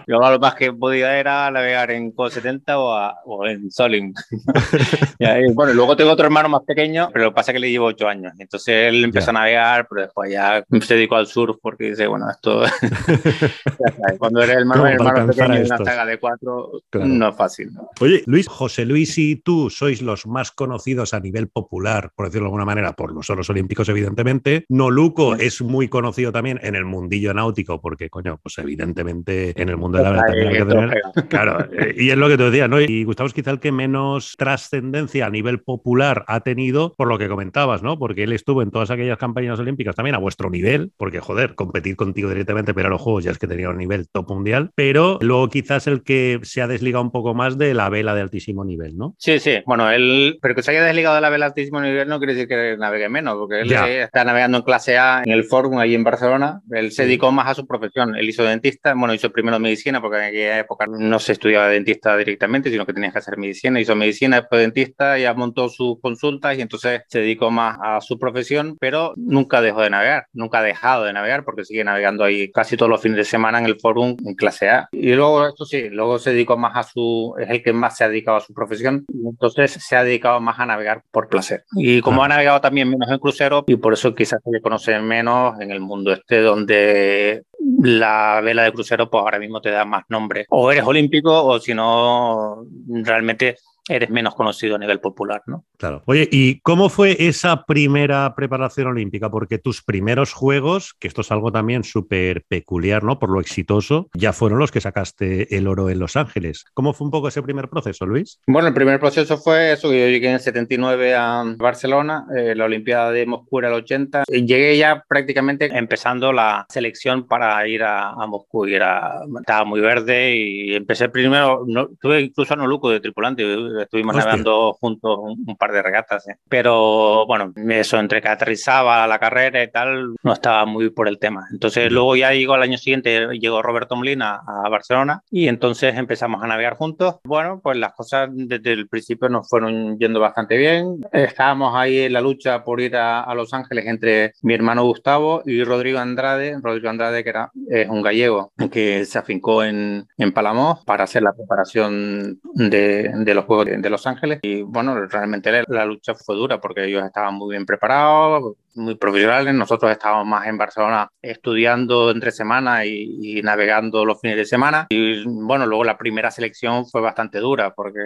yo, 0.09 0.19
lo 0.19 0.39
más 0.41 0.55
que 0.57 0.73
podía 0.73 1.17
era 1.19 1.49
navegar 1.53 1.93
en 1.93 2.11
Co 2.11 2.29
70 2.29 2.79
o, 2.79 3.15
o 3.25 3.47
en 3.47 3.71
Solim. 3.71 4.13
y 5.21 5.53
bueno, 5.53 5.73
luego 5.73 5.97
tengo 5.97 6.11
otro 6.11 6.25
hermano 6.27 6.49
más 6.49 6.63
pequeño, 6.63 7.11
pero 7.13 7.27
lo 7.27 7.31
que 7.31 7.37
pasa 7.37 7.53
es 7.53 7.55
que 7.55 7.61
le 7.61 7.71
llevo 7.71 7.87
8 7.87 8.09
años. 8.09 8.33
Entonces 8.39 8.89
él 8.89 9.05
empezó 9.05 9.31
a 9.31 9.35
navegar, 9.35 9.87
pero 9.89 10.03
después 10.03 10.33
ya 10.33 10.65
se 10.81 10.95
dedicó 10.95 11.15
al 11.15 11.29
surf 11.29 11.59
porque 11.63 11.91
dice, 11.91 12.09
bueno, 12.09 12.29
esto. 12.29 12.63
Cuando 14.19 14.43
eres 14.43 14.57
el 14.57 14.63
hermano, 14.63 14.87
hermano 14.87 15.28
pequeño 15.29 15.55
en 15.55 15.67
una 15.67 15.79
saga 15.79 16.07
de 16.07 16.19
4, 16.19 16.73
no 17.05 17.29
es 17.29 17.37
fácil. 17.37 17.71
Oye, 18.01 18.23
Luis, 18.27 18.49
José 18.49 18.85
Luis 18.85 19.17
y 19.19 19.37
tú 19.37 19.71
sois 19.71 20.03
los 20.03 20.27
más 20.27 20.51
conocidos 20.53 21.15
a 21.15 21.21
nivel 21.21 21.49
popular, 21.49 22.13
por 22.15 22.27
decirlo 22.27 22.45
de 22.45 22.49
alguna 22.49 22.65
manera, 22.65 22.93
por 22.93 23.13
los 23.13 23.27
Juegos 23.27 23.51
Olímpicos, 23.51 23.89
evidentemente. 23.89 24.65
Noluco 24.69 25.35
es 25.35 25.63
muy 25.63 25.89
conocido 25.89 26.33
también 26.33 26.59
en 26.63 26.75
el 26.75 26.85
mundillo 26.85 27.35
náutico, 27.35 27.81
porque, 27.81 28.11
coño, 28.11 28.39
pues 28.43 28.59
evidentemente 28.59 29.61
en 29.61 29.69
el 29.69 29.77
mundo 29.77 29.99
de 29.99 30.05
la 30.05 30.11
verdad 30.11 30.25
hay 30.31 30.59
que 30.59 30.65
tener. 30.65 31.03
Claro, 31.29 31.61
eh, 31.73 31.95
y 31.97 32.11
es 32.11 32.17
lo 32.17 32.29
que 32.29 32.37
te 32.37 32.45
decía, 32.45 32.69
¿no? 32.69 32.81
Y 32.81 33.05
Gustavo 33.05 33.27
es 33.27 33.35
quizá 33.35 33.51
el 33.51 33.61
que 33.61 33.73
menos 33.73 34.35
trascendencia 34.37 35.27
a 35.27 35.31
nivel 35.31 35.61
popular 35.61 36.25
ha 36.29 36.41
tenido, 36.41 36.95
por 36.97 37.09
lo 37.09 37.19
que 37.19 37.29
comentabas, 37.29 37.83
¿no? 37.83 37.99
Porque 37.99 38.25
él 38.25 38.33
estuvo 38.33 38.63
en 38.63 38.71
todas 38.71 38.91
aquellas 38.91 39.19
campañas 39.19 39.59
olímpicas 39.59 39.95
también 39.95 40.15
a 40.15 40.19
vuestro 40.19 40.51
nivel, 40.51 40.93
porque, 40.97 41.21
joder, 41.21 41.55
competir 41.55 41.97
contigo 41.97 42.29
directamente, 42.29 42.75
pero 42.75 42.89
a 42.89 42.91
los 42.91 43.01
juegos 43.01 43.25
ya 43.25 43.31
es 43.31 43.39
que 43.39 43.47
tenía 43.47 43.71
un 43.71 43.79
nivel 43.79 44.09
top 44.09 44.29
mundial, 44.31 44.71
pero 44.75 45.18
luego 45.21 45.49
quizás 45.49 45.87
el 45.87 46.03
que 46.03 46.41
se 46.43 46.63
ha 46.63 46.67
desligado 46.67 47.05
un 47.05 47.11
poco 47.11 47.35
más 47.35 47.59
de 47.59 47.75
la 47.75 47.89
vela 47.89 48.15
de 48.15 48.23
altísimo 48.23 48.65
nivel, 48.65 48.97
¿no? 48.97 49.15
Sí, 49.19 49.39
sí. 49.39 49.59
Bueno, 49.67 49.91
él, 49.91 50.39
pero 50.41 50.55
que 50.55 50.63
se 50.63 50.71
haya 50.71 50.85
desligado 50.85 51.15
de 51.15 51.21
la 51.21 51.31
vela 51.31 51.47
de 51.47 51.51
altísimo 51.51 51.81
nivel 51.81 52.09
no 52.09 52.19
quiere 52.19 52.35
decir 52.35 52.49
que 52.49 52.77
navegue 52.79 53.09
menos, 53.09 53.37
porque 53.37 53.61
él 53.61 53.73
está 53.73 54.25
navegando 54.25 54.59
en 54.59 54.65
clase 54.65 54.99
A 54.99 55.23
en 55.25 55.33
el 55.33 55.45
Fórum 55.45 55.79
ahí 55.79 55.95
en 55.95 56.05
Barcelona. 56.05 56.61
Él 56.71 56.93
se 56.93 57.05
dedicó 57.05 57.33
más 57.33 57.49
a 57.49 57.55
su 57.55 57.67
profesión. 57.67 58.17
Él 58.17 58.29
hizo 58.29 58.45
dentista, 58.45 58.95
bueno, 58.95 59.15
hizo 59.15 59.31
primero 59.31 59.59
medicina, 59.59 60.01
porque 60.01 60.19
en 60.19 60.25
aquella 60.25 60.59
época 60.59 60.87
no 60.87 61.19
se 61.19 61.33
estudiaba 61.33 61.69
dentista 61.69 62.17
directamente, 62.17 62.71
sino 62.71 62.87
que 62.87 62.93
tenías 62.93 63.13
que 63.13 63.19
hacer 63.19 63.39
medicina. 63.39 63.81
Hizo 63.81 63.95
medicina, 63.95 64.41
después 64.41 64.61
dentista, 64.61 65.19
ya 65.19 65.35
montó 65.35 65.69
sus 65.69 66.01
consultas 66.01 66.59
y 66.59 66.61
entonces 66.61 67.03
se 67.09 67.21
dedicó 67.21 67.51
más 67.51 67.79
a 67.83 68.01
su 68.01 68.19
profesión, 68.19 68.77
pero 68.81 69.13
nunca 69.17 69.61
dejó 69.61 69.83
de 69.83 69.91
navegar, 69.91 70.27
nunca 70.33 70.59
ha 70.59 70.63
dejado 70.63 71.05
de 71.05 71.13
navegar, 71.13 71.45
porque 71.45 71.65
sigue 71.65 71.85
navegando 71.85 72.25
ahí 72.25 72.51
casi 72.53 72.77
todos 72.77 72.91
los 72.91 73.01
fines 73.01 73.19
de 73.19 73.25
semana 73.25 73.59
en 73.59 73.67
el 73.67 73.79
Fórum 73.81 74.17
en 74.25 74.35
clase 74.35 74.69
A. 74.69 74.89
Y 74.93 75.08
luego, 75.13 75.47
esto 75.47 75.65
sí, 75.65 75.89
luego 75.91 76.19
se 76.19 76.33
dedicó 76.33 76.57
más 76.57 76.77
a 76.77 76.83
su, 76.83 77.35
es 77.39 77.49
el 77.51 77.63
que 77.63 77.73
más 77.73 77.97
se 77.97 78.05
ha 78.05 78.09
dedicado 78.09 78.39
a 78.39 78.41
su 78.41 78.53
profesión, 78.53 79.07
entonces 79.25 79.73
se 79.73 79.97
ha 79.97 80.05
dedicado 80.05 80.41
más 80.41 80.59
a 80.59 80.67
navegar 80.67 81.03
por 81.11 81.29
placer. 81.29 81.65
Y 81.77 82.01
como 82.01 82.25
ha 82.25 82.29
navegado 82.29 82.61
también 82.61 82.89
menos 82.89 83.11
en 83.11 83.19
crucero, 83.19 83.65
y 83.67 83.77
por 83.77 83.93
eso 83.93 84.15
quizás 84.15 84.41
se 84.43 84.51
le 84.51 84.61
conoce 84.61 84.99
menos 85.01 85.61
en 85.61 85.71
el 85.71 85.81
mundo 85.81 86.13
este, 86.13 86.41
donde 86.41 87.45
la 87.81 88.41
vela 88.43 88.65
de 88.65 88.73
crucero, 88.73 89.11
pues 89.11 89.21
ahora 89.21 89.39
mismo 89.39 89.61
te 89.61 89.71
da 89.71 89.85
más 89.85 90.05
nombre. 90.09 90.47
O 90.51 90.71
eres 90.73 90.85
olímpico, 90.85 91.45
o 91.45 91.59
si 91.59 91.75
no, 91.75 92.65
realmente 92.89 93.57
eres 93.89 94.11
menos 94.11 94.35
conocido 94.35 94.77
a 94.77 94.79
nivel 94.79 95.01
popular, 95.01 95.43
¿no? 95.47 95.65
Claro. 95.77 96.03
Oye, 96.07 96.29
¿y 96.31 96.61
cómo 96.61 96.89
fue 96.89 97.17
esa 97.19 97.65
primera 97.65 98.35
preparación 98.35 98.89
olímpica? 98.89 99.31
Porque 99.31 99.59
tus 99.59 99.83
primeros 99.83 100.33
juegos, 100.33 100.95
que 100.99 101.09
esto 101.09 101.21
es 101.21 101.31
algo 101.31 101.53
también 101.53 101.85
súper 101.85 102.45
peculiar, 102.49 103.05
¿no? 103.05 103.19
Por 103.19 103.31
lo 103.31 103.41
exitoso, 103.41 104.09
ya 104.15 104.33
fueron 104.33 104.59
los 104.59 104.71
que 104.71 104.81
sacaste 104.81 105.57
el 105.57 105.67
oro 105.69 105.91
en 105.91 105.99
Los 105.99 106.17
Ángeles. 106.17 106.65
¿Cómo 106.75 106.93
fue 106.93 107.07
un 107.07 107.11
poco 107.11 107.29
ese 107.29 107.43
primer 107.43 107.69
proceso, 107.69 108.07
Luis? 108.07 108.41
Bueno, 108.47 108.69
el 108.69 108.75
primer 108.75 108.99
proceso 109.01 109.39
fue 109.39 109.73
eso, 109.73 109.89
yo 109.93 110.09
llegué 110.09 110.29
en 110.29 110.35
el 110.35 110.41
79 110.41 111.15
a 111.15 111.45
Barcelona, 111.57 112.27
eh, 112.37 112.55
la 112.55 112.65
Olimpiada 112.65 113.11
de 113.13 113.27
Moscú 113.27 113.59
era 113.59 113.69
el 113.69 113.75
80, 113.75 114.25
y 114.29 114.47
llegué 114.47 114.77
ya 114.77 115.05
prácticamente 115.09 115.67
empezando 115.67 116.33
la 116.33 116.67
selección 116.69 117.27
para 117.27 117.67
ir 117.67 117.83
a, 117.83 118.15
Moscú, 118.27 118.67
y 118.67 118.75
era, 118.75 119.21
estaba 119.41 119.65
muy 119.65 119.81
verde 119.81 120.37
y 120.37 120.75
empecé 120.75 121.09
primero, 121.09 121.65
no, 121.67 121.89
tuve 122.01 122.21
incluso 122.21 122.55
a 122.55 122.57
Noluco 122.57 122.91
de 122.91 123.01
tripulante, 123.01 123.45
estuvimos 123.83 124.17
navegando 124.17 124.73
juntos 124.75 125.19
un, 125.21 125.57
par 125.57 125.73
de 125.73 125.83
regatas. 125.83 126.29
¿eh? 126.29 126.37
Pero 126.49 127.27
bueno, 127.27 127.53
eso 127.69 127.99
entre 127.99 128.21
que 128.21 128.29
aterrizaba 128.29 129.07
la 129.07 129.19
carrera 129.19 129.63
y 129.63 129.71
tal, 129.71 130.15
no 130.23 130.33
estaba 130.33 130.65
muy 130.67 130.91
por 130.91 131.09
el 131.09 131.19
tema. 131.19 131.47
Entonces 131.53 131.91
luego 131.91 132.17
ya 132.17 132.33
llegó 132.33 132.55
al 132.55 132.63
año 132.63 132.79
siguiente, 132.79 133.29
llegó 133.39 133.63
Roberto 133.63 133.97
Molina 133.97 134.41
a 134.47 134.69
Barcelona 134.69 135.23
y 135.31 135.49
entonces 135.49 135.97
empezamos 135.97 136.43
a 136.43 136.47
navegar 136.47 136.75
juntos. 136.77 137.17
Bueno, 137.25 137.61
pues 137.63 137.77
las 137.77 137.93
cosas 137.95 138.29
desde 138.33 138.73
el 138.73 138.89
principio 138.89 139.29
nos 139.29 139.49
fueron 139.49 139.99
yendo 139.99 140.21
bastante 140.21 140.57
bien. 140.57 141.01
Estábamos 141.13 141.75
ahí 141.75 142.01
en 142.01 142.13
la 142.13 142.21
lucha 142.21 142.65
por 142.65 142.81
ir 142.81 142.97
a, 142.97 143.33
Los 143.35 143.55
Ángeles 143.55 143.87
entre 143.87 144.33
mi 144.43 144.55
hermano 144.55 144.85
Gustavo 144.85 145.43
y 145.47 145.63
Rodrigo 145.63 145.99
Andrade. 145.99 146.57
Rodrigo 146.61 146.89
Andrade, 146.89 147.23
que 147.23 147.31
era, 147.31 147.53
es 147.71 147.89
un 147.89 148.03
gallego 148.03 148.53
que 148.73 149.05
se 149.05 149.19
afincó 149.19 149.63
en, 149.63 150.07
en 150.17 150.33
Palamos 150.33 150.85
para 150.85 151.05
hacer 151.05 151.23
la 151.23 151.33
preparación 151.33 152.41
de, 152.55 153.13
de 153.15 153.35
los 153.35 153.45
Juegos 153.45 153.58
de, 153.65 153.91
Los 153.91 154.07
Ángeles. 154.07 154.41
Y 154.43 154.63
bueno, 154.63 154.95
realmente 155.07 155.63
la, 155.67 155.85
lucha 155.85 156.15
fue 156.15 156.37
dura 156.37 156.61
porque 156.61 156.85
ellos 156.85 157.05
estaban 157.05 157.35
muy 157.35 157.51
bien 157.51 157.67
preparados, 157.67 158.57
muy 158.79 158.95
profesionales. 158.95 159.55
Nosotros 159.55 159.91
estábamos 159.91 160.27
más 160.27 160.47
en 160.47 160.57
Barcelona 160.57 161.09
estudiando 161.21 162.11
entre 162.11 162.31
semanas 162.31 162.87
y, 162.87 163.41
navegando 163.43 164.05
los 164.05 164.21
fines 164.21 164.37
de 164.37 164.45
semana. 164.45 164.87
Y 164.89 165.25
bueno, 165.25 165.67
luego 165.67 165.85
la 165.85 165.99
primera 165.99 166.31
selección 166.31 166.87
fue 166.87 167.01
bastante 167.01 167.39
dura 167.39 167.75
porque 167.75 168.01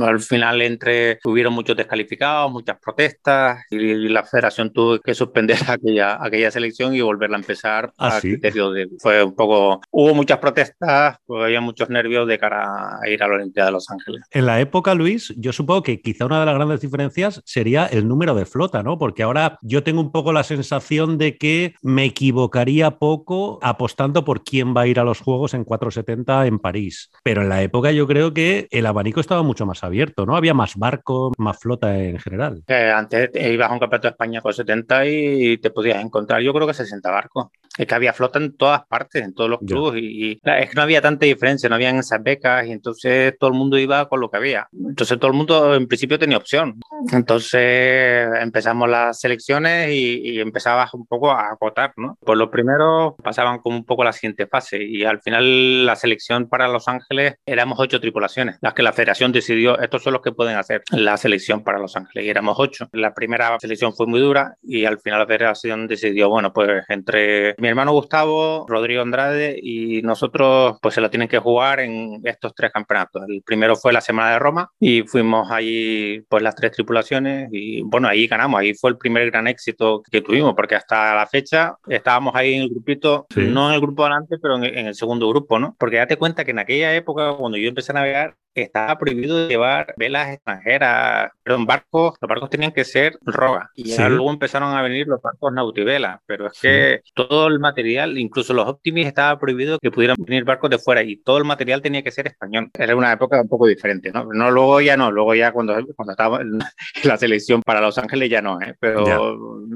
al 0.00 0.20
final 0.20 0.62
entre 0.62 1.16
tuvieron 1.16 1.52
muchos 1.52 1.76
descalificados, 1.76 2.50
muchas 2.50 2.78
protestas 2.78 3.64
y, 3.70 4.08
la 4.08 4.24
federación 4.24 4.72
tuvo 4.72 4.98
que 5.00 5.14
suspender 5.14 5.58
aquella, 5.68 6.22
aquella 6.22 6.50
selección 6.50 6.94
y 6.94 7.00
volverla 7.00 7.36
a 7.36 7.40
empezar 7.40 7.92
¿Ah, 7.98 8.16
a 8.16 8.20
criterio 8.20 8.70
de... 8.70 8.88
Fue 9.00 9.22
un 9.22 9.34
poco... 9.34 9.80
Hubo 9.90 10.14
muchas 10.14 10.38
protestas, 10.38 11.18
porque 11.26 11.44
había 11.44 11.60
muchos 11.60 11.90
nervios 11.90 12.26
de 12.26 12.38
cara 12.38 12.98
a 13.02 13.08
ir 13.08 13.22
a 13.22 13.28
la 13.28 13.34
Olimpiada 13.34 13.68
de 13.68 13.72
Los 13.72 13.90
Ángeles. 13.90 14.22
En 14.30 14.46
la 14.46 14.60
época, 14.60 14.94
Luis, 14.94 15.34
yo 15.36 15.52
supongo 15.52 15.82
que 15.82 16.00
quizá 16.00 16.26
una 16.26 16.40
de 16.40 16.46
las 16.46 16.54
grandes 16.54 16.80
diferencias 16.80 17.42
sería 17.44 17.86
el 17.86 18.08
número 18.08 18.34
de 18.34 18.46
flota, 18.46 18.82
¿no? 18.82 18.98
Porque 18.98 19.22
ahora 19.22 19.58
yo 19.62 19.82
tengo 19.82 20.00
un 20.00 20.07
poco 20.10 20.32
la 20.32 20.42
sensación 20.42 21.18
de 21.18 21.36
que 21.36 21.74
me 21.82 22.04
equivocaría 22.04 22.98
poco 22.98 23.58
apostando 23.62 24.24
por 24.24 24.44
quién 24.44 24.74
va 24.76 24.82
a 24.82 24.86
ir 24.86 25.00
a 25.00 25.04
los 25.04 25.20
Juegos 25.20 25.54
en 25.54 25.64
470 25.64 26.46
en 26.46 26.58
París. 26.58 27.10
Pero 27.22 27.42
en 27.42 27.48
la 27.48 27.62
época 27.62 27.92
yo 27.92 28.06
creo 28.06 28.32
que 28.32 28.68
el 28.70 28.86
abanico 28.86 29.20
estaba 29.20 29.42
mucho 29.42 29.66
más 29.66 29.84
abierto, 29.84 30.26
¿no? 30.26 30.36
Había 30.36 30.54
más 30.54 30.76
barco, 30.76 31.32
más 31.38 31.58
flota 31.58 31.98
en 31.98 32.18
general. 32.18 32.62
Eh, 32.66 32.92
antes 32.94 33.30
ibas 33.34 33.70
a 33.70 33.72
un 33.72 33.78
campeonato 33.78 34.08
de 34.08 34.12
España 34.12 34.40
con 34.40 34.52
70 34.52 35.06
y 35.06 35.58
te 35.58 35.70
podías 35.70 36.02
encontrar, 36.02 36.40
yo 36.40 36.52
creo 36.52 36.66
que 36.66 36.74
60 36.74 37.10
barcos. 37.10 37.48
Es 37.78 37.86
que 37.86 37.94
había 37.94 38.12
flota 38.12 38.38
en 38.38 38.56
todas 38.56 38.84
partes, 38.86 39.22
en 39.22 39.34
todos 39.34 39.48
los 39.48 39.60
clubes, 39.60 40.02
y, 40.02 40.40
es 40.42 40.68
que 40.68 40.74
no 40.74 40.82
había 40.82 41.00
tanta 41.00 41.26
diferencia, 41.26 41.68
no 41.68 41.76
habían 41.76 41.96
esas 41.96 42.22
becas, 42.22 42.66
y 42.66 42.72
entonces 42.72 43.34
todo 43.38 43.50
el 43.50 43.56
mundo 43.56 43.78
iba 43.78 44.08
con 44.08 44.20
lo 44.20 44.30
que 44.30 44.36
había. 44.36 44.68
Entonces 44.72 45.18
todo 45.18 45.30
el 45.30 45.36
mundo 45.36 45.74
en 45.74 45.86
principio 45.86 46.18
tenía 46.18 46.36
opción. 46.36 46.80
Entonces 47.12 48.28
empezamos 48.40 48.88
las 48.88 49.20
selecciones 49.20 49.90
y, 49.92 50.40
empezabas 50.40 50.94
un 50.94 51.06
poco 51.06 51.30
a 51.30 51.52
acotar, 51.52 51.92
¿no? 51.96 52.16
Pues 52.20 52.38
los 52.38 52.48
primeros 52.48 53.14
pasaban 53.22 53.58
como 53.58 53.76
un 53.76 53.84
poco 53.84 54.02
a 54.02 54.06
la 54.06 54.12
siguiente 54.12 54.46
fase, 54.46 54.82
y 54.82 55.04
al 55.04 55.20
final 55.20 55.86
la 55.86 55.96
selección 55.96 56.48
para 56.48 56.68
Los 56.68 56.88
Ángeles 56.88 57.36
éramos 57.46 57.78
ocho 57.78 58.00
tripulaciones, 58.00 58.58
las 58.60 58.74
que 58.74 58.82
la 58.82 58.92
federación 58.92 59.32
decidió, 59.32 59.78
estos 59.78 60.02
son 60.02 60.14
los 60.14 60.22
que 60.22 60.32
pueden 60.32 60.56
hacer 60.56 60.82
la 60.90 61.16
selección 61.16 61.62
para 61.62 61.78
Los 61.78 61.96
Ángeles, 61.96 62.26
y 62.26 62.30
éramos 62.30 62.56
ocho. 62.58 62.88
La 62.92 63.14
primera 63.14 63.56
selección 63.60 63.94
fue 63.94 64.06
muy 64.06 64.20
dura, 64.20 64.56
y 64.62 64.84
al 64.84 64.98
final 64.98 65.20
la 65.20 65.26
federación 65.26 65.86
decidió, 65.86 66.28
bueno, 66.28 66.52
pues 66.52 66.84
entre 66.88 67.54
mi 67.68 67.72
hermano 67.72 67.92
Gustavo, 67.92 68.64
Rodrigo 68.66 69.02
Andrade 69.02 69.60
y 69.62 70.00
nosotros 70.00 70.78
pues 70.80 70.94
se 70.94 71.02
lo 71.02 71.10
tienen 71.10 71.28
que 71.28 71.38
jugar 71.38 71.80
en 71.80 72.18
estos 72.24 72.54
tres 72.54 72.72
campeonatos. 72.72 73.24
El 73.28 73.42
primero 73.42 73.76
fue 73.76 73.92
la 73.92 74.00
Semana 74.00 74.30
de 74.30 74.38
Roma 74.38 74.70
y 74.80 75.02
fuimos 75.02 75.50
allí 75.50 76.22
pues 76.30 76.42
las 76.42 76.56
tres 76.56 76.72
tripulaciones 76.72 77.50
y 77.52 77.82
bueno, 77.82 78.08
ahí 78.08 78.26
ganamos, 78.26 78.58
ahí 78.58 78.72
fue 78.72 78.90
el 78.90 78.96
primer 78.96 79.30
gran 79.30 79.46
éxito 79.48 80.02
que 80.10 80.22
tuvimos 80.22 80.54
porque 80.54 80.76
hasta 80.76 81.14
la 81.14 81.26
fecha 81.26 81.76
estábamos 81.86 82.34
ahí 82.34 82.54
en 82.54 82.62
el 82.62 82.70
grupito, 82.70 83.26
no 83.36 83.68
en 83.68 83.74
el 83.74 83.80
grupo 83.82 84.06
adelante, 84.06 84.38
pero 84.40 84.56
en, 84.56 84.64
en 84.64 84.86
el 84.86 84.94
segundo 84.94 85.28
grupo, 85.28 85.58
¿no? 85.58 85.76
Porque 85.78 85.98
date 85.98 86.16
cuenta 86.16 86.46
que 86.46 86.52
en 86.52 86.60
aquella 86.60 86.94
época 86.94 87.34
cuando 87.34 87.58
yo 87.58 87.68
empecé 87.68 87.92
a 87.92 87.96
navegar 87.96 88.34
estaba 88.62 88.96
prohibido 88.98 89.48
llevar 89.48 89.94
velas 89.96 90.32
extranjeras, 90.32 91.30
perdón, 91.42 91.66
barcos, 91.66 92.14
los 92.20 92.28
barcos 92.28 92.50
tenían 92.50 92.72
que 92.72 92.84
ser 92.84 93.18
roga. 93.22 93.70
Y 93.74 93.96
luego 93.96 94.30
empezaron 94.30 94.74
a 94.74 94.82
venir 94.82 95.06
los 95.06 95.20
barcos 95.20 95.52
nautivela, 95.52 96.20
pero 96.26 96.46
es 96.46 96.60
que 96.60 97.00
todo 97.14 97.48
el 97.48 97.58
material, 97.58 98.18
incluso 98.18 98.54
los 98.54 98.68
Optimis, 98.68 99.06
estaba 99.06 99.38
prohibido 99.38 99.78
que 99.78 99.90
pudieran 99.90 100.16
venir 100.18 100.44
barcos 100.44 100.70
de 100.70 100.78
fuera 100.78 101.02
y 101.02 101.16
todo 101.16 101.38
el 101.38 101.44
material 101.44 101.82
tenía 101.82 102.02
que 102.02 102.10
ser 102.10 102.26
español. 102.26 102.70
Era 102.74 102.96
una 102.96 103.12
época 103.12 103.40
un 103.40 103.48
poco 103.48 103.66
diferente, 103.66 104.10
¿no? 104.12 104.24
No, 104.32 104.50
luego 104.50 104.80
ya 104.80 104.96
no, 104.96 105.10
luego 105.10 105.34
ya 105.34 105.52
cuando, 105.52 105.74
cuando 105.96 106.12
estaba 106.12 106.40
en 106.40 106.58
la 107.04 107.16
selección 107.16 107.62
para 107.62 107.80
Los 107.80 107.98
Ángeles 107.98 108.30
ya 108.30 108.42
no, 108.42 108.60
¿eh? 108.60 108.74
Pero 108.80 109.04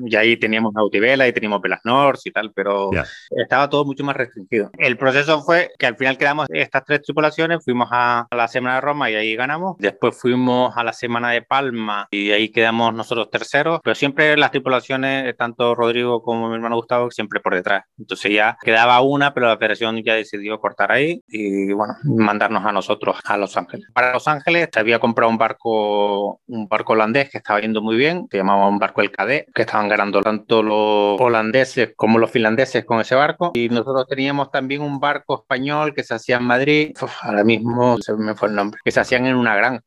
ya, 0.07 0.21
ahí 0.21 0.37
teníamos 0.37 0.73
nautivela 0.75 1.27
y 1.27 1.33
teníamos 1.33 1.61
velas 1.61 1.81
Norse 1.85 2.29
y 2.29 2.33
tal, 2.33 2.53
pero 2.53 2.91
estaba 3.31 3.69
todo 3.69 3.85
mucho 3.85 4.05
más 4.05 4.17
restringido. 4.17 4.71
El 4.79 4.97
proceso 4.97 5.43
fue 5.43 5.71
que 5.79 5.87
al 5.87 5.97
final 5.97 6.19
quedamos 6.19 6.47
estas 6.51 6.85
tres 6.85 7.03
tripulaciones, 7.03 7.65
fuimos 7.65 7.89
a, 7.91 8.27
la 8.31 8.49
Semana 8.49 8.72
de 8.75 8.81
Roma 8.81 9.11
y 9.11 9.15
ahí 9.15 9.37
ganamos. 9.37 9.77
Después 9.79 10.19
fuimos 10.19 10.77
a 10.77 10.85
la 10.85 10.93
Semana 10.93 11.31
de 11.31 11.43
Palma 11.43 12.09
y 12.11 12.31
ahí 12.31 12.51
quedamos 12.51 12.95
nosotros 12.95 13.31
terceros, 13.31 13.81
pero 13.83 13.95
siempre 13.95 14.37
las 14.37 14.51
tripulaciones, 14.51 15.37
tanto 15.37 15.75
Rodrigo 15.75 16.23
como 16.23 16.49
mi 16.49 16.55
hermano 16.55 16.77
Gustavo, 16.77 17.11
siempre 17.11 17.41
por 17.41 17.55
detrás. 17.55 17.85
Entonces 17.99 18.33
ya 18.33 18.57
quedaba 18.63 19.01
una, 19.01 19.35
pero 19.35 19.49
la 19.49 19.59
federación 19.59 20.03
ya 20.03 20.15
decidió 20.15 20.59
cortar 20.61 20.93
ahí 20.93 21.23
y 21.29 21.73
bueno, 21.73 21.95
mandarnos 22.05 22.65
a 22.65 22.73
nosotros 22.73 23.19
a 23.25 23.37
Los 23.37 23.57
Ángeles. 23.57 23.89
Para 23.93 24.13
Los 24.13 24.29
Ángeles 24.29 24.69
se 24.73 24.81
había 24.81 24.99
comprado 24.99 25.31
un 25.31 25.39
barco, 25.39 26.41
un 26.47 26.69
barco 26.69 26.93
holandés 26.93 27.31
que 27.31 27.39
estaba 27.39 27.61
yendo 27.61 27.83
muy 27.83 27.97
bien, 27.97 28.27
se 28.31 28.39
llamaba 28.39 28.69
un 28.69 28.79
barco 28.79 29.01
El 29.01 29.11
Cadet, 29.11 29.47
que 29.55 29.63
estaban 29.63 29.89
ganando 29.89 30.21
tanto 30.21 30.63
los 30.63 31.21
holandeses 31.21 31.93
como 31.97 32.19
los 32.19 32.31
finlandeses 32.31 32.85
con 32.85 33.01
ese 33.01 33.15
barco. 33.15 33.53
Y 33.55 33.69
nosotros 33.69 34.07
teníamos 34.09 34.51
también 34.51 34.83
un 34.83 35.01
barco 35.01 35.41
español 35.41 35.95
que 35.95 36.05
se 36.05 36.15
hacía 36.15 36.37
en 36.37 36.45
Madrid, 36.45 36.93
ahora 37.23 37.45
mismo 37.45 37.99
se 37.99 38.15
me 38.15 38.35
fue 38.35 38.49
el 38.53 38.57
nombre, 38.57 38.81
que 38.85 38.91
se 38.91 39.01
hacían 39.01 39.27
en 39.27 39.37
una 39.37 39.57
granja. 39.57 39.83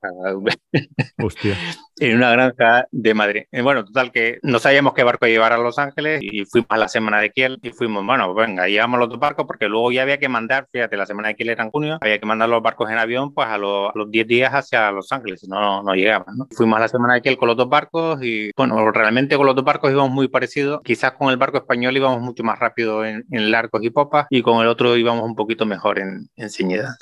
Hostia. 1.23 1.56
en 1.97 2.17
una 2.17 2.32
granja 2.32 2.88
de 2.91 3.13
Madrid. 3.13 3.43
Y 3.51 3.62
bueno, 3.62 3.86
total 3.86 4.12
que 4.12 4.39
no 4.43 4.60
sabíamos 4.60 4.93
qué 4.93 5.04
barco 5.04 5.28
llevar 5.28 5.54
a 5.54 5.58
Los 5.58 5.80
Ángeles 5.80 6.19
y 6.21 6.45
fuimos 6.45 6.67
a 6.69 6.78
la 6.78 6.88
semana 6.88 7.19
de 7.19 7.32
Kiel 7.32 7.60
y 7.62 7.69
fuimos, 7.69 8.06
bueno, 8.06 8.34
venga, 8.34 8.67
llevamos 8.67 8.99
los 8.99 9.10
dos 9.10 9.19
barcos 9.19 9.45
porque 9.47 9.67
luego 9.67 9.91
ya 9.91 10.01
había 10.01 10.17
que 10.17 10.28
mandar, 10.28 10.67
fíjate, 10.71 10.97
la 10.97 11.06
semana 11.06 11.30
de 11.30 11.36
Kiel 11.36 11.49
era 11.49 11.63
en 11.63 11.71
junio, 11.71 11.97
había 12.01 12.19
que 12.19 12.25
mandar 12.25 12.49
los 12.49 12.62
barcos 12.62 12.89
en 12.89 12.97
avión 12.97 13.34
pues 13.34 13.47
a, 13.47 13.58
los, 13.58 13.93
10 14.10 14.28
días 14.28 14.51
hacia 14.51 14.91
Los 14.91 15.12
Ángeles, 15.12 15.41
si 15.41 15.47
no, 15.47 15.84
no 15.84 15.93
llegaban, 15.93 16.36
¿no? 16.36 16.47
Fuimos 16.51 16.78
a 16.78 16.82
la 16.82 16.88
semana 16.88 17.13
de 17.13 17.21
Kiel 17.21 17.38
con 17.38 17.47
los 17.47 17.58
dos 17.58 17.69
barcos 17.69 18.21
y 18.21 18.51
bueno, 18.58 18.91
realmente 18.91 19.38
con 19.38 19.45
los 19.45 19.56
dos 19.56 19.63
barcos 19.63 19.91
íbamos 19.91 20.12
muy 20.12 20.28
parecidos, 20.28 20.82
quizás 20.84 21.13
con 21.13 21.30
el 21.30 21.38
barco 21.38 21.58
español 21.58 21.95
íbamos 21.95 22.21
mucho 22.21 22.43
más 22.43 22.60
rápido 22.60 23.06
en, 23.06 23.25
en 23.32 23.51
largos 23.51 23.84
y 23.84 23.89
popas 23.89 24.28
y 24.30 24.41
con 24.41 24.62
el 24.62 24.67
otro 24.67 24.97
íbamos 24.97 25.23
un 25.23 25.36
poquito 25.36 25.65
mejor 25.65 25.99
en, 25.99 26.30
en 26.36 26.49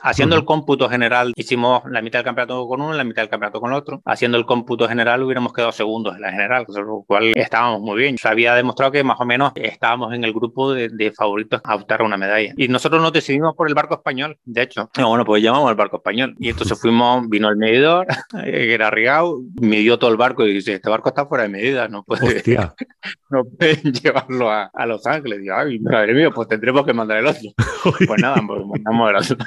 Haciendo 0.02 0.36
el 0.36 0.46
cómputo 0.46 0.90
general, 0.90 1.34
hicimos 1.54 1.84
la 1.86 2.02
mitad 2.02 2.20
del 2.20 2.26
campeonato 2.26 2.68
con 2.68 2.82
uno, 2.82 2.94
la 2.94 3.04
mitad 3.04 3.22
del 3.22 3.30
campeonato 3.30 3.62
con 3.62 3.72
el 3.72 3.78
otro, 3.78 4.02
haciendo 4.06 4.38
el 4.40 4.46
cómputo 4.46 4.88
general 4.88 5.22
hubiéramos 5.22 5.54
quedado 5.54 5.72
segundos 5.72 6.16
en 6.16 6.22
la 6.22 6.32
general, 6.32 6.66
con 6.66 6.84
lo 6.84 7.04
cual 7.06 7.32
estábamos 7.36 7.82
muy 7.82 8.00
bien. 8.00 8.18
Se 8.18 8.28
había 8.28 8.56
demostrado 8.56 8.92
que 8.92 9.04
más 9.04 9.20
o 9.20 9.26
menos 9.26 9.52
estábamos 9.56 10.14
en 10.14 10.24
el 10.24 10.34
grupo 10.34 10.74
de, 10.74 11.14
favoritos 11.16 11.62
a 11.64 11.76
optar 11.76 12.02
a 12.02 12.06
una 12.06 12.18
medalla. 12.18 12.54
Y 12.58 12.68
nosotros 12.70 13.02
nos 13.02 13.14
decidimos 13.14 13.56
por 13.56 13.68
el 13.68 13.76
barco 13.76 13.96
español, 13.96 14.38
de 14.46 14.64
hecho. 14.64 14.90
bueno, 14.98 15.26
pues 15.26 15.44
llamamos 15.44 15.70
al 15.70 15.76
barco 15.76 15.98
español. 15.98 16.36
Y 16.40 16.50
entonces 16.50 16.80
fuimos, 16.80 17.30
vino 17.30 17.50
el 17.50 17.58
medidor, 17.58 18.08
que 18.32 18.74
era 18.74 18.90
Rigao, 18.90 19.42
midió 19.62 20.00
todo 20.00 20.10
el 20.10 20.18
barco 20.18 20.46
y 20.46 20.54
dice, 20.54 20.74
este 20.74 20.90
barco 20.90 21.10
está 21.10 21.28
fuera 21.28 21.44
de 21.44 21.50
medida, 21.50 21.88
no 21.88 22.04
puede, 22.04 22.42
no 23.30 23.44
pueden 23.44 23.94
llevarlo 23.94 24.50
a, 24.50 24.72
a, 24.74 24.86
Los 24.88 25.06
Ángeles. 25.06 25.42
Y 25.44 25.50
ay, 25.50 25.80
madre 25.80 26.16
mía, 26.16 26.32
pues 26.32 26.48
tendremos 26.48 26.84
que 26.84 26.94
mandar 26.94 27.20
el 27.20 27.28
otro. 27.28 27.52
pues 28.08 28.22
nada, 28.22 28.42
pues 28.48 28.66
mandamos 28.66 29.10
el 29.10 29.16
otro. 29.16 29.38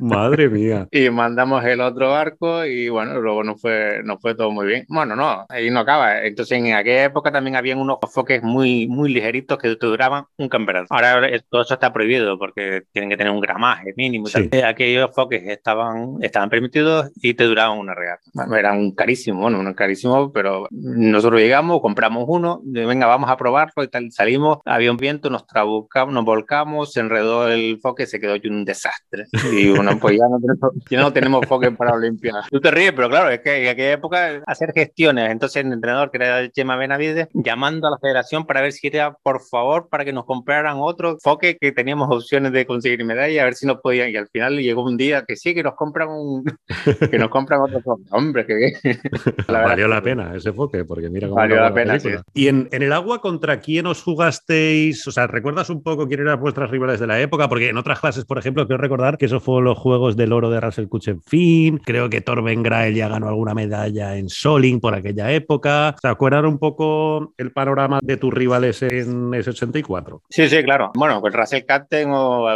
madre 0.00 0.48
mía. 0.48 0.88
Y 0.90 1.10
mandamos 1.10 1.49
el 1.58 1.80
otro 1.80 2.10
barco 2.10 2.64
y 2.64 2.88
bueno, 2.88 3.20
luego 3.20 3.42
no 3.42 3.56
fue, 3.56 4.00
no 4.04 4.18
fue 4.18 4.34
todo 4.34 4.50
muy 4.50 4.66
bien. 4.66 4.84
Bueno, 4.88 5.16
no, 5.16 5.46
ahí 5.48 5.70
no 5.70 5.80
acaba. 5.80 6.24
Entonces, 6.24 6.58
en 6.58 6.72
aquella 6.74 7.04
época 7.04 7.32
también 7.32 7.56
habían 7.56 7.78
unos 7.78 7.98
foques 8.12 8.42
muy, 8.42 8.86
muy 8.88 9.12
ligeritos 9.12 9.58
que 9.58 9.74
te 9.76 9.86
duraban 9.86 10.24
un 10.36 10.48
campeonato. 10.48 10.86
Ahora 10.90 11.20
todo 11.48 11.62
eso 11.62 11.74
está 11.74 11.92
prohibido 11.92 12.38
porque 12.38 12.82
tienen 12.92 13.10
que 13.10 13.16
tener 13.16 13.32
un 13.32 13.40
gramaje 13.40 13.92
mínimo. 13.96 14.26
Aquellos 14.64 15.10
foques 15.14 15.42
estaban, 15.46 16.16
estaban 16.20 16.50
permitidos 16.50 17.10
y 17.16 17.34
te 17.34 17.44
duraban 17.44 17.78
una 17.78 17.94
regata. 17.94 18.22
Bueno, 18.32 18.56
eran 18.56 18.90
carísimos, 18.92 19.42
bueno, 19.42 19.60
eran 19.60 19.74
carísimos, 19.74 20.30
pero 20.32 20.66
nosotros 20.70 21.40
llegamos, 21.40 21.80
compramos 21.80 22.24
uno, 22.28 22.60
venga, 22.64 23.06
vamos 23.06 23.30
a 23.30 23.36
probarlo 23.36 23.82
y 23.82 23.88
tal. 23.88 24.10
Salimos, 24.12 24.58
había 24.64 24.90
un 24.90 24.96
viento, 24.96 25.30
nos 25.30 25.46
trabucamos, 25.46 26.14
nos 26.14 26.24
volcamos, 26.24 26.92
se 26.92 27.00
enredó 27.00 27.48
el 27.48 27.78
foque, 27.80 28.06
se 28.06 28.20
quedó 28.20 28.34
un 28.48 28.64
desastre. 28.64 29.26
Y 29.52 29.70
bueno, 29.70 29.98
pues 30.00 30.16
ya 30.16 30.28
no 30.28 30.38
tenemos, 30.40 30.70
ya 30.90 31.00
no 31.00 31.12
tenemos 31.12 31.39
foques 31.46 31.76
para 31.76 31.92
Olimpiadas. 31.92 32.46
Tú 32.50 32.60
te 32.60 32.70
ríes, 32.70 32.92
pero 32.92 33.08
claro, 33.08 33.30
es 33.30 33.40
que 33.40 33.64
en 33.64 33.68
aquella 33.68 33.92
época 33.92 34.42
hacer 34.46 34.72
gestiones. 34.72 35.30
Entonces 35.30 35.64
el 35.64 35.72
entrenador, 35.72 36.10
que 36.10 36.18
era 36.18 36.50
Chema 36.50 36.76
Benavides, 36.76 37.28
llamando 37.32 37.88
a 37.88 37.90
la 37.90 37.98
federación 37.98 38.46
para 38.46 38.60
ver 38.60 38.72
si 38.72 38.86
era 38.86 39.12
por 39.22 39.40
favor 39.42 39.88
para 39.88 40.04
que 40.04 40.12
nos 40.12 40.24
compraran 40.24 40.76
otro 40.78 41.18
foque 41.22 41.56
que 41.58 41.72
teníamos 41.72 42.08
opciones 42.10 42.52
de 42.52 42.66
conseguir 42.66 43.04
medalla, 43.04 43.42
a 43.42 43.44
ver 43.44 43.54
si 43.54 43.66
nos 43.66 43.78
podían. 43.80 44.10
Y 44.10 44.16
al 44.16 44.28
final 44.28 44.58
llegó 44.58 44.82
un 44.82 44.96
día 44.96 45.24
que 45.26 45.36
sí, 45.36 45.54
que 45.54 45.62
nos 45.62 45.74
compran 45.74 46.08
un, 46.08 46.44
que 47.10 47.18
nos 47.18 47.28
compran 47.28 47.60
otro 47.60 47.80
foque. 47.80 48.04
Hombre, 48.10 48.46
que 48.46 48.54
bien. 48.54 49.00
Valió 49.46 49.88
la 49.88 50.02
pena 50.02 50.34
ese 50.34 50.52
foque, 50.52 50.84
porque 50.84 51.08
mira 51.08 51.28
cómo 51.28 51.36
Valió 51.40 51.56
la 51.56 51.72
pena, 51.72 51.98
Y 52.34 52.48
en, 52.48 52.68
en, 52.72 52.82
el 52.82 52.92
agua, 52.92 53.20
¿contra 53.20 53.60
quién 53.60 53.86
os 53.86 54.02
jugasteis? 54.02 55.06
O 55.06 55.12
sea, 55.12 55.26
¿recuerdas 55.26 55.70
un 55.70 55.82
poco 55.82 56.06
quién 56.06 56.20
eran 56.20 56.40
vuestras 56.40 56.70
rivales 56.70 57.00
de 57.00 57.06
la 57.06 57.20
época? 57.20 57.48
Porque 57.48 57.68
en 57.68 57.76
otras 57.76 58.00
clases, 58.00 58.24
por 58.24 58.38
ejemplo, 58.38 58.66
quiero 58.66 58.80
recordar 58.80 59.18
que 59.18 59.26
esos 59.26 59.42
fueron 59.42 59.64
los 59.64 59.78
Juegos 59.78 60.16
del 60.16 60.32
Oro 60.32 60.50
de 60.50 60.60
Russell 60.60 60.86
Fin. 61.30 61.78
Creo 61.78 62.10
que 62.10 62.20
Torben 62.20 62.64
Grael 62.64 62.92
ya 62.92 63.08
ganó 63.08 63.28
alguna 63.28 63.54
medalla 63.54 64.16
en 64.16 64.28
Soling 64.28 64.80
por 64.80 64.96
aquella 64.96 65.30
época. 65.30 65.94
¿Se 66.02 66.08
acuerdan 66.08 66.44
un 66.44 66.58
poco 66.58 67.34
el 67.38 67.52
panorama 67.52 68.00
de 68.02 68.16
tus 68.16 68.34
rivales 68.34 68.82
en 68.82 69.32
ese 69.34 69.50
84? 69.50 70.24
Sí, 70.28 70.48
sí, 70.48 70.64
claro. 70.64 70.90
Bueno, 70.96 71.20
pues 71.20 71.32
Russell 71.32 71.62
Cat 71.64 71.86
tengo 71.88 72.48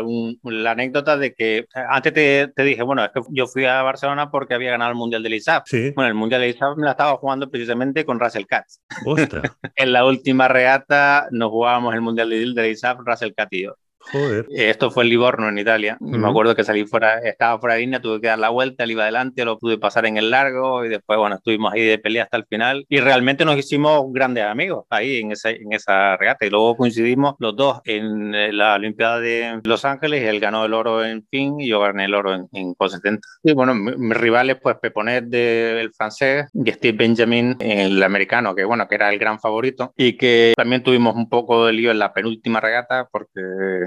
la 0.43 0.73
anécdota 0.73 1.17
de 1.17 1.35
que 1.35 1.67
antes 1.89 2.13
te, 2.13 2.49
te, 2.49 2.65
dije, 2.65 2.83
bueno, 2.83 3.05
es 3.05 3.13
que 3.13 3.21
yo 3.31 3.47
fui 3.47 3.65
a 3.65 3.81
Barcelona 3.83 4.29
porque 4.33 4.55
había 4.55 4.73
ganado 4.73 4.91
el 4.91 4.97
Mundial 4.97 5.23
del 5.23 5.35
ISAP. 5.35 5.67
Sí. 5.67 5.93
Bueno, 5.95 6.09
el 6.09 6.15
Mundial 6.15 6.41
del 6.41 6.51
ISAP 6.51 6.77
me 6.77 6.85
la 6.85 6.91
estaba 6.91 7.17
jugando 7.17 7.49
precisamente 7.49 8.05
con 8.05 8.19
Russell 8.19 8.47
Cat. 8.47 8.65
en 9.77 9.93
la 9.93 10.05
última 10.05 10.49
reata 10.49 11.29
nos 11.31 11.51
jugábamos 11.51 11.95
el 11.95 12.01
Mundial 12.01 12.29
del 12.29 12.67
ISAP, 12.67 12.99
Russell 13.05 13.35
Cat 13.37 13.53
y 13.53 13.63
yo. 13.63 13.77
Joder. 14.13 14.47
Esto 14.51 14.91
fue 14.91 15.05
en 15.05 15.11
Livorno, 15.11 15.49
en 15.49 15.59
Italia. 15.59 15.97
Me 16.01 16.29
acuerdo 16.29 16.55
que 16.55 16.65
salí 16.65 16.85
fuera, 16.85 17.19
estaba 17.19 17.59
fuera 17.59 17.75
de 17.75 17.81
línea, 17.81 18.01
tuve 18.01 18.21
que 18.21 18.29
dar 18.29 18.39
la 18.39 18.51
vuelta, 18.51 18.85
él 18.85 18.93
iba 18.93 19.03
adelante, 19.03 19.45
lo 19.45 19.59
pude 19.59 19.79
pasar 19.79 20.07
en 20.07 20.17
el 20.17 20.31
largo 20.31 20.85
y 20.85 20.89
después, 20.89 21.19
bueno, 21.19 21.37
estuvimos 21.37 21.73
ahí 21.73 21.83
de 21.83 21.99
pelea 21.99 22.25
hasta 22.25 22.37
el 22.37 22.45
final 22.47 22.85
y 22.89 23.01
realmente 23.01 23.45
nos 23.45 23.57
hicimos 23.57 24.05
grandes 24.13 24.45
amigos 24.45 24.85
ahí 24.91 25.19
en 25.19 25.33
esa, 25.33 25.51
en 25.51 25.73
esa 25.73 26.17
regata 26.17 26.47
y 26.47 26.51
luego 26.51 26.77
coincidimos 26.77 27.35
los 27.39 27.57
dos 27.57 27.81
en 27.85 28.35
eh, 28.35 28.53
la 28.53 28.75
Olimpiada 28.75 29.21
de 29.21 29.61
Los 29.65 29.85
Ángeles, 29.85 30.23
él 30.25 30.41
ganó 30.41 30.65
el 30.65 30.75
oro 30.75 31.05
en 31.05 31.25
fin 31.29 31.61
y 31.61 31.69
yo 31.69 31.81
gané 31.81 32.05
el 32.05 32.15
oro 32.15 32.35
en, 32.35 32.49
en 32.53 32.75
70. 32.79 33.27
Y 33.43 33.53
bueno, 33.53 33.75
mis 33.75 34.17
rivales, 34.17 34.59
pues 34.63 34.77
Peponet 34.81 35.25
del 35.25 35.93
francés 35.93 36.47
y 36.53 36.71
Steve 36.71 36.97
Benjamin, 36.97 37.57
el 37.61 38.03
americano, 38.03 38.55
que 38.55 38.65
bueno, 38.65 38.87
que 38.89 38.95
era 38.95 39.13
el 39.13 39.19
gran 39.19 39.41
favorito 39.41 39.93
y 39.97 40.17
que 40.17 40.53
también 40.57 40.83
tuvimos 40.83 41.15
un 41.15 41.29
poco 41.29 41.67
de 41.67 41.73
lío 41.73 41.91
en 41.91 41.99
la 41.99 42.13
penúltima 42.13 42.61
regata 42.61 43.09
porque 43.11 43.41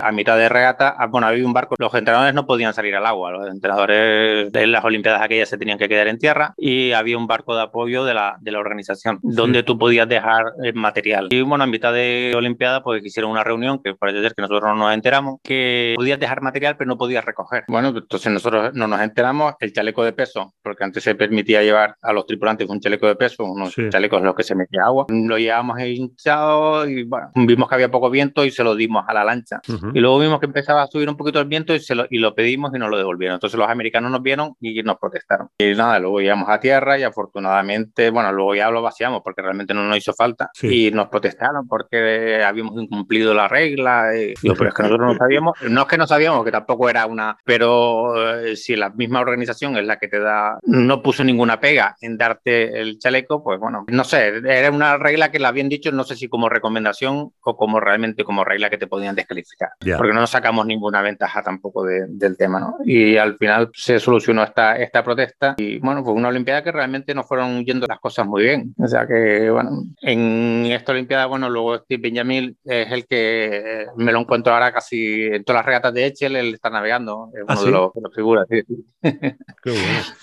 a 0.08 0.12
mitad 0.12 0.38
de 0.38 0.48
regata, 0.48 0.96
ah, 0.98 1.08
bueno, 1.08 1.28
había 1.28 1.46
un 1.46 1.54
barco, 1.54 1.76
los 1.78 1.93
entrenadores 1.93 2.34
no 2.34 2.46
podían 2.46 2.74
salir 2.74 2.96
al 2.96 3.06
agua, 3.06 3.32
los 3.32 3.48
entrenadores 3.48 4.52
de 4.52 4.67
las 4.67 4.86
Olimpiadas 4.86 5.22
aquellas 5.22 5.50
se 5.50 5.58
tenían 5.58 5.78
que 5.78 5.89
quedar 5.89 6.08
en 6.08 6.17
tierra 6.17 6.54
y 6.58 6.93
había 6.93 7.17
un 7.17 7.28
barco 7.28 7.56
de 7.56 7.63
apoyo 7.63 8.06
de 8.06 8.13
la, 8.13 8.38
de 8.39 8.52
la 8.52 8.60
organización 8.60 9.20
donde 9.22 9.63
tú 9.63 9.78
podías 9.78 10.08
dejar 10.08 10.46
el 10.63 10.74
material. 10.76 11.28
Y 11.32 11.41
bueno, 11.41 11.65
a 11.65 11.67
mitad 11.67 11.93
de 11.93 12.34
Olimpiada, 12.36 12.84
pues 12.84 13.06
hicieron 13.06 13.32
una 13.32 13.43
reunión 13.43 13.82
que 13.84 13.96
parece 13.96 14.22
ser 14.22 14.34
que 14.34 14.41
nosotros 14.41 14.63
no 14.63 14.76
nos 14.76 14.93
enteramos, 14.93 15.39
que 15.43 15.93
podías 15.98 16.20
dejar 16.20 16.41
material 16.41 16.78
pero 16.78 16.88
no 16.88 16.98
podías 16.98 17.26
recoger. 17.26 17.65
Bueno, 17.67 17.89
entonces 17.89 18.32
nosotros 18.32 18.74
no 18.74 18.88
nos 18.88 19.02
enteramos, 19.02 19.56
el 19.60 19.74
chaleco 19.74 20.04
de 20.04 20.13
peso, 20.13 20.54
porque 20.63 20.84
antes 20.84 21.04
se 21.04 21.15
permitía 21.15 21.62
llevar 21.63 21.96
a 22.02 22.13
los 22.13 22.26
tripulantes 22.26 22.70
un 22.70 22.80
chaleco 22.80 23.08
de 23.08 23.15
peso, 23.15 23.43
unos 23.43 23.76
chalecos 23.89 24.20
en 24.20 24.26
los 24.26 24.36
que 24.36 24.43
se 24.43 24.56
metía 24.56 24.84
agua, 24.86 25.06
lo 25.10 25.38
llevábamos 25.38 25.80
hinchado 25.82 26.88
y 26.88 27.04
bueno, 27.04 27.30
vimos 27.36 27.67
que 27.67 27.76
había 27.76 27.91
poco 27.91 28.10
viento 28.10 28.46
y 28.46 28.52
se 28.52 28.63
lo 28.63 28.76
dimos 28.76 29.04
a 29.08 29.13
la 29.13 29.24
lancha. 29.24 29.60
Y 29.98 30.00
luego 30.00 30.20
vimos 30.20 30.40
que 30.40 30.46
empezaba 30.46 30.84
a 30.84 30.88
subir 30.88 31.10
un 31.10 31.18
poquito 31.18 31.40
el 31.40 31.48
viento 31.48 31.74
y, 31.74 31.80
se 31.80 31.96
lo, 31.96 32.06
y 32.12 32.20
lo 32.20 32.36
pedimos 32.36 32.70
y 32.72 32.78
nos 32.78 32.92
lo 32.92 33.00
devolvieron. 33.00 33.34
Entonces 33.34 33.58
los 33.58 33.68
americanos 33.68 34.12
nos 34.12 34.22
vieron 34.22 34.54
y 34.62 34.84
nos 34.84 35.00
protestaron. 35.00 35.50
Y 35.58 35.74
nada, 35.74 35.98
luego 35.98 36.20
llegamos 36.20 36.48
a 36.50 36.60
tierra 36.60 37.00
y 37.00 37.04
afortunadamente, 37.04 38.12
bueno, 38.12 38.32
luego 38.32 38.54
ya 38.54 38.70
lo 38.70 38.84
vaciamos 38.84 39.22
porque 39.24 39.42
realmente 39.42 39.74
no 39.74 39.82
nos 39.88 39.98
hizo 39.98 40.14
falta 40.14 40.52
y 40.62 40.92
nos 40.92 41.08
protestaron 41.08 41.68
porque 41.68 42.44
habíamos 42.44 42.80
incumplido 42.80 43.34
la 43.34 43.48
regla. 43.48 44.12
Y, 44.16 44.36
pero 44.54 44.70
es 44.70 44.76
que 44.76 44.84
nosotros 44.84 45.14
no 45.14 45.18
sabíamos, 45.18 45.60
no 45.68 45.82
es 45.82 45.88
que 45.88 45.98
no 45.98 46.06
sabíamos, 46.06 46.46
que 46.46 46.52
tampoco 46.52 46.92
era 46.92 47.08
una, 47.08 47.36
pero 47.44 48.38
eh, 48.38 48.56
si 48.56 48.76
la 48.76 48.92
misma 48.92 49.22
organización 49.22 49.78
es 49.78 49.86
la 49.88 49.98
que 49.98 50.10
te 50.10 50.20
da, 50.20 50.60
no 50.62 51.02
puso 51.02 51.24
ninguna 51.24 51.60
pega 51.60 51.96
en 52.02 52.20
darte 52.20 52.82
el 52.82 53.00
chaleco, 53.00 53.44
pues 53.44 53.60
bueno, 53.60 53.84
no 53.88 54.04
sé, 54.04 54.44
era 54.46 54.70
una 54.70 54.98
regla 54.98 55.32
que 55.32 55.40
la 55.40 55.48
habían 55.48 55.70
dicho, 55.70 55.92
no 55.92 56.04
sé 56.04 56.16
si 56.16 56.28
como 56.28 56.50
recomendación 56.50 57.32
o 57.42 57.58
como 57.58 57.80
realmente 57.80 58.24
como 58.24 58.44
regla 58.44 58.70
que 58.70 58.78
te 58.78 58.86
podían 58.86 59.16
descalificar. 59.16 59.70
Porque 59.95 60.13
no 60.13 60.21
nos 60.21 60.30
sacamos 60.30 60.65
ninguna 60.65 61.02
ventaja 61.02 61.41
tampoco 61.41 61.84
del 61.86 62.38
tema, 62.38 62.60
¿no? 62.60 62.78
Y 62.86 63.17
al 63.17 63.38
final 63.38 63.69
se 63.73 64.00
solucionó 64.00 64.43
esta, 64.43 64.78
esta 64.78 65.04
protesta 65.04 65.56
y 65.58 65.80
bueno, 65.80 66.04
fue 66.04 66.13
una 66.13 66.28
Olimpiada 66.28 66.63
que 66.63 66.71
realmente 66.71 67.13
no 67.13 67.23
fueron 67.23 67.63
yendo 67.63 67.88
las 67.88 68.00
cosas 68.00 68.26
muy 68.26 68.43
bien. 68.43 68.73
O 68.78 68.88
sea 68.88 69.08
que, 69.08 69.50
bueno, 69.50 69.84
en 70.02 70.65
esta 70.67 70.91
Olimpiada, 70.91 71.26
bueno, 71.26 71.50
luego 71.50 71.78
Steve 71.78 72.10
Benjamin 72.10 72.58
es 72.65 72.91
el 72.91 73.06
que 73.08 73.86
me 73.95 74.12
lo 74.12 74.19
encuentro 74.19 74.54
ahora 74.54 74.71
casi 74.71 75.23
en 75.23 75.43
todas 75.43 75.60
las 75.60 75.65
regatas 75.65 75.93
de 75.93 76.06
Echel, 76.06 76.36
él 76.36 76.54
está 76.54 76.69
navegando, 76.69 77.30
es 77.34 77.43
¿Ah, 77.47 77.56
uno 77.58 77.65
de, 77.65 77.71
los, 77.71 77.93
de, 77.93 78.15
figuras. 78.15 78.47
Sí, 78.50 78.63
Qué 79.63 79.73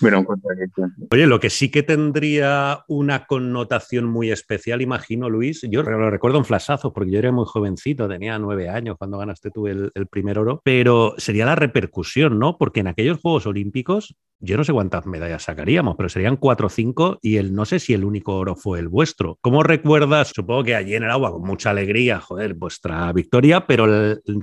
bueno. 0.01 0.25
Oye, 1.11 1.27
lo 1.27 1.39
que 1.39 1.49
sí 1.49 1.71
que 1.71 1.83
tendría 1.83 2.83
una 2.87 3.25
connotación 3.25 4.05
muy 4.05 4.31
especial, 4.31 4.81
imagino, 4.81 5.29
Luis, 5.29 5.61
yo 5.69 5.83
lo 5.83 6.09
recuerdo 6.09 6.37
en 6.37 6.45
flasazos, 6.45 6.93
porque 6.93 7.11
yo 7.11 7.19
era 7.19 7.31
muy 7.31 7.45
jovencito, 7.45 8.07
tenía 8.07 8.37
nueve 8.39 8.69
años 8.69 8.97
cuando 8.97 9.17
ganaste 9.17 9.51
tú 9.55 9.67
el, 9.67 9.91
el 9.95 10.07
primer 10.07 10.37
oro, 10.37 10.61
pero 10.63 11.15
sería 11.17 11.45
la 11.45 11.55
repercusión, 11.55 12.37
¿no? 12.37 12.57
Porque 12.57 12.81
en 12.81 12.87
aquellos 12.87 13.19
Juegos 13.21 13.47
Olímpicos 13.47 14.15
yo 14.39 14.57
no 14.57 14.63
sé 14.63 14.73
cuántas 14.73 15.05
medallas 15.05 15.43
sacaríamos, 15.43 15.95
pero 15.95 16.09
serían 16.09 16.37
cuatro 16.37 16.67
o 16.67 16.69
cinco 16.69 17.19
y 17.21 17.37
el, 17.37 17.53
no 17.53 17.65
sé 17.65 17.79
si 17.79 17.93
el 17.93 18.03
único 18.03 18.35
oro 18.35 18.55
fue 18.55 18.79
el 18.79 18.89
vuestro. 18.89 19.37
¿Cómo 19.41 19.63
recuerdas? 19.63 20.31
Supongo 20.35 20.63
que 20.63 20.75
allí 20.75 20.95
en 20.95 21.03
el 21.03 21.11
agua, 21.11 21.31
con 21.31 21.41
mucha 21.41 21.69
alegría, 21.69 22.19
joder, 22.19 22.53
vuestra 22.53 23.11
victoria, 23.13 23.65
pero 23.65 23.87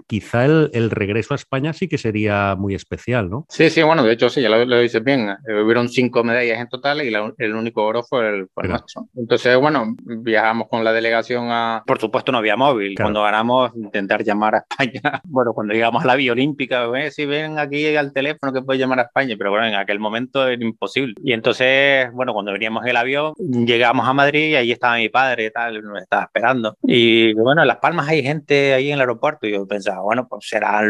quizá 0.07 0.45
el, 0.45 0.91
regreso 0.91 1.35
a 1.35 1.37
España 1.37 1.73
sí 1.73 1.89
que 1.89 1.99
sería 1.99 2.57
muy 2.57 2.75
especial, 2.75 3.31
¿no? 3.31 3.47
Sí, 3.49 3.71
sí, 3.71 3.83
bueno, 3.83 4.03
de 4.03 4.13
hecho 4.13 4.29
sí, 4.29 4.41
ya 4.43 4.49
lo, 4.49 4.81
dices 4.81 5.05
bien. 5.05 5.29
Eh, 5.29 5.63
hubieron 5.63 5.89
cinco 5.89 6.25
medallas 6.25 6.59
en 6.59 6.69
total 6.69 7.03
y 7.03 7.15
el 7.39 7.55
único 7.55 7.85
oro 7.85 8.03
fue 8.03 8.29
el, 8.29 8.49
fue 8.53 8.69
nuestro. 8.69 9.09
Entonces, 9.15 9.57
bueno, 9.59 9.95
viajamos 10.03 10.69
con 10.69 10.85
la 10.85 10.93
delegación 10.93 11.49
a... 11.51 11.83
Por 11.87 12.01
supuesto 12.01 12.33
no 12.33 12.39
había 12.39 12.57
móvil. 12.57 12.95
Cuando 12.97 13.23
ganamos, 13.23 13.73
intentar 13.77 14.25
llamar 14.25 14.57
a 14.57 14.59
España. 14.59 14.92
Bueno, 15.25 15.53
cuando 15.55 15.73
llegamos 15.73 16.05
a 16.05 16.07
la 16.07 16.17
vía 16.17 16.33
olímtica, 16.33 16.87
eh, 16.99 17.11
si 17.11 17.27
ven 17.27 17.59
aquí 17.59 17.97
al 17.97 18.13
teléfono 18.13 18.53
que 18.53 18.63
puede 18.63 18.79
llamar 18.79 18.99
a 19.01 19.03
España, 19.03 19.35
pero 19.39 19.51
bueno, 19.51 19.67
en 19.67 19.75
aquel 19.75 19.99
momento 19.99 20.47
era 20.47 20.63
imposible. 20.63 21.15
Y 21.23 21.33
entonces, 21.33 22.11
bueno, 22.13 22.33
cuando 22.33 22.53
veníamos 22.53 22.85
el 22.87 22.97
avión, 22.97 23.35
llegamos 23.39 24.07
a 24.07 24.13
Madrid 24.13 24.51
y 24.51 24.55
ahí 24.57 24.73
estaba 24.73 24.97
mi 24.97 25.09
padre 25.09 25.51
tal, 25.51 25.83
nos 25.83 26.03
estaba 26.03 26.25
esperando. 26.25 26.77
Y 26.83 27.33
bueno, 27.35 27.63
en 27.63 27.69
Las 27.69 27.79
Palmas 27.79 28.09
hay 28.09 28.23
gente 28.23 28.75
ahí 28.75 28.89
en 28.89 28.95
el 28.95 29.01
aeropuerto 29.01 29.47
y 29.47 29.53
yo 29.53 29.67
pensaba, 29.67 30.01
bueno, 30.03 30.27
pues 30.29 30.47
será, 30.49 30.83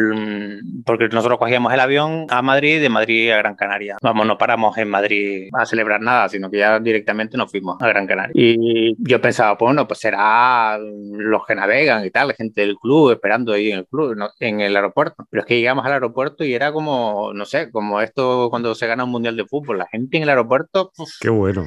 porque 0.85 1.09
nosotros 1.09 1.38
cogíamos 1.38 1.73
el 1.73 1.81
avión 1.81 2.27
a 2.31 2.43
Madrid, 2.43 2.81
de 2.81 2.88
Madrid 2.88 3.31
a 3.31 3.38
Gran 3.38 3.55
Canaria. 3.55 3.97
Vamos, 4.03 4.27
no 4.27 4.38
paramos 4.38 4.77
en 4.79 4.88
Madrid 4.88 5.49
a 5.53 5.67
celebrar 5.67 6.01
nada, 6.01 6.29
sino 6.29 6.51
que 6.51 6.59
ya 6.59 6.81
directamente 6.81 7.37
nos 7.37 7.51
fuimos 7.51 7.77
a 7.81 7.88
Gran 7.88 8.07
Canaria. 8.07 8.33
Y 8.35 8.95
yo 8.99 9.21
pensaba, 9.21 9.57
pues 9.57 9.69
bueno, 9.69 9.87
pues 9.87 10.01
será 10.01 10.79
los 10.79 11.47
que 11.47 11.55
navegan 11.55 12.05
y 12.05 12.11
tal, 12.11 12.29
la 12.29 12.35
gente 12.35 12.61
del 12.61 12.77
club 12.77 13.12
esperando 13.12 13.53
ahí 13.53 13.71
en 13.71 13.79
el 13.79 13.87
club, 13.93 14.17
en 14.41 14.61
el 14.61 14.75
aeropuerto. 14.75 15.25
Pero 15.31 15.43
es 15.43 15.47
que 15.47 15.59
llegamos 15.59 15.87
al 15.87 15.93
aeropuerto 15.93 16.45
y 16.45 16.55
era 16.55 16.73
como, 16.73 17.33
no 17.35 17.45
sé, 17.45 17.71
como 17.71 18.01
esto 18.01 18.49
cuando 18.51 18.75
se 18.75 18.87
gana 18.87 19.05
un 19.05 19.11
mundial 19.11 19.37
de 19.37 19.47
fútbol. 19.47 19.79
La 19.79 19.87
gente 19.87 20.17
en 20.17 20.25
el 20.25 20.31
aeropuerto. 20.31 20.91
Qué 21.21 21.31
bueno. 21.31 21.67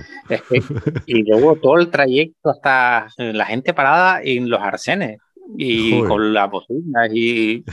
y 1.06 1.24
luego 1.24 1.56
todo 1.56 1.78
el 1.78 1.90
trayecto 1.90 2.50
hasta 2.50 3.08
la 3.18 3.46
gente 3.46 3.74
parada 3.74 4.22
en 4.22 4.50
los 4.50 4.60
arcenes 4.60 5.20
y 5.58 6.02
con 6.04 6.34
las 6.34 6.50
bocinas 6.50 7.10
y, 7.14 7.64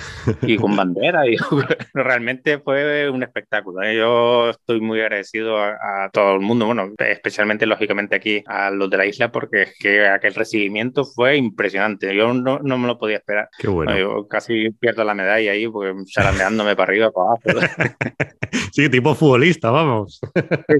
y, 0.43 0.57
con 0.57 0.77
bandera. 0.77 1.27
Y, 1.29 1.37
realmente 1.95 2.59
fue 2.59 3.09
un 3.11 3.23
espectáculo. 3.23 3.83
¿eh? 3.83 3.97
Yo 3.97 4.51
estoy 4.51 4.81
muy 4.81 5.01
agradecido 5.01 5.59
a, 5.59 6.11
todo 6.13 6.35
el 6.35 6.41
mundo, 6.41 6.67
bueno, 6.67 6.91
especialmente 6.99 7.67
lógicamente 7.67 8.17
aquí 8.17 8.43
a 8.47 8.71
los 8.71 8.91
de 8.91 8.97
la 8.97 9.07
isla, 9.07 9.33
porque 9.33 9.63
es 9.63 9.75
que 9.79 10.07
aquel 10.07 10.35
recibimiento 10.35 11.05
fue 11.05 11.37
impresionante. 11.37 12.15
Yo 12.15 12.33
no, 12.35 12.59
no 12.59 12.79
me 12.79 12.87
lo 12.87 12.99
podía 12.99 13.17
esperar. 13.17 13.49
Qué 13.59 13.69
bueno. 13.69 13.97
Yo 13.97 14.29
casi 14.29 14.71
pierdo 14.71 15.05
la 15.05 15.15
medalla 15.15 15.53
ahí, 15.53 15.69
porque 15.69 15.95
zarandeándome 16.13 16.77
para 16.77 16.91
arriba, 16.91 17.11
para 17.11 17.27
abajo. 17.27 17.73
sí, 18.73 18.89
tipo 18.89 19.15
futbolista, 19.15 19.71
vamos. 19.71 20.21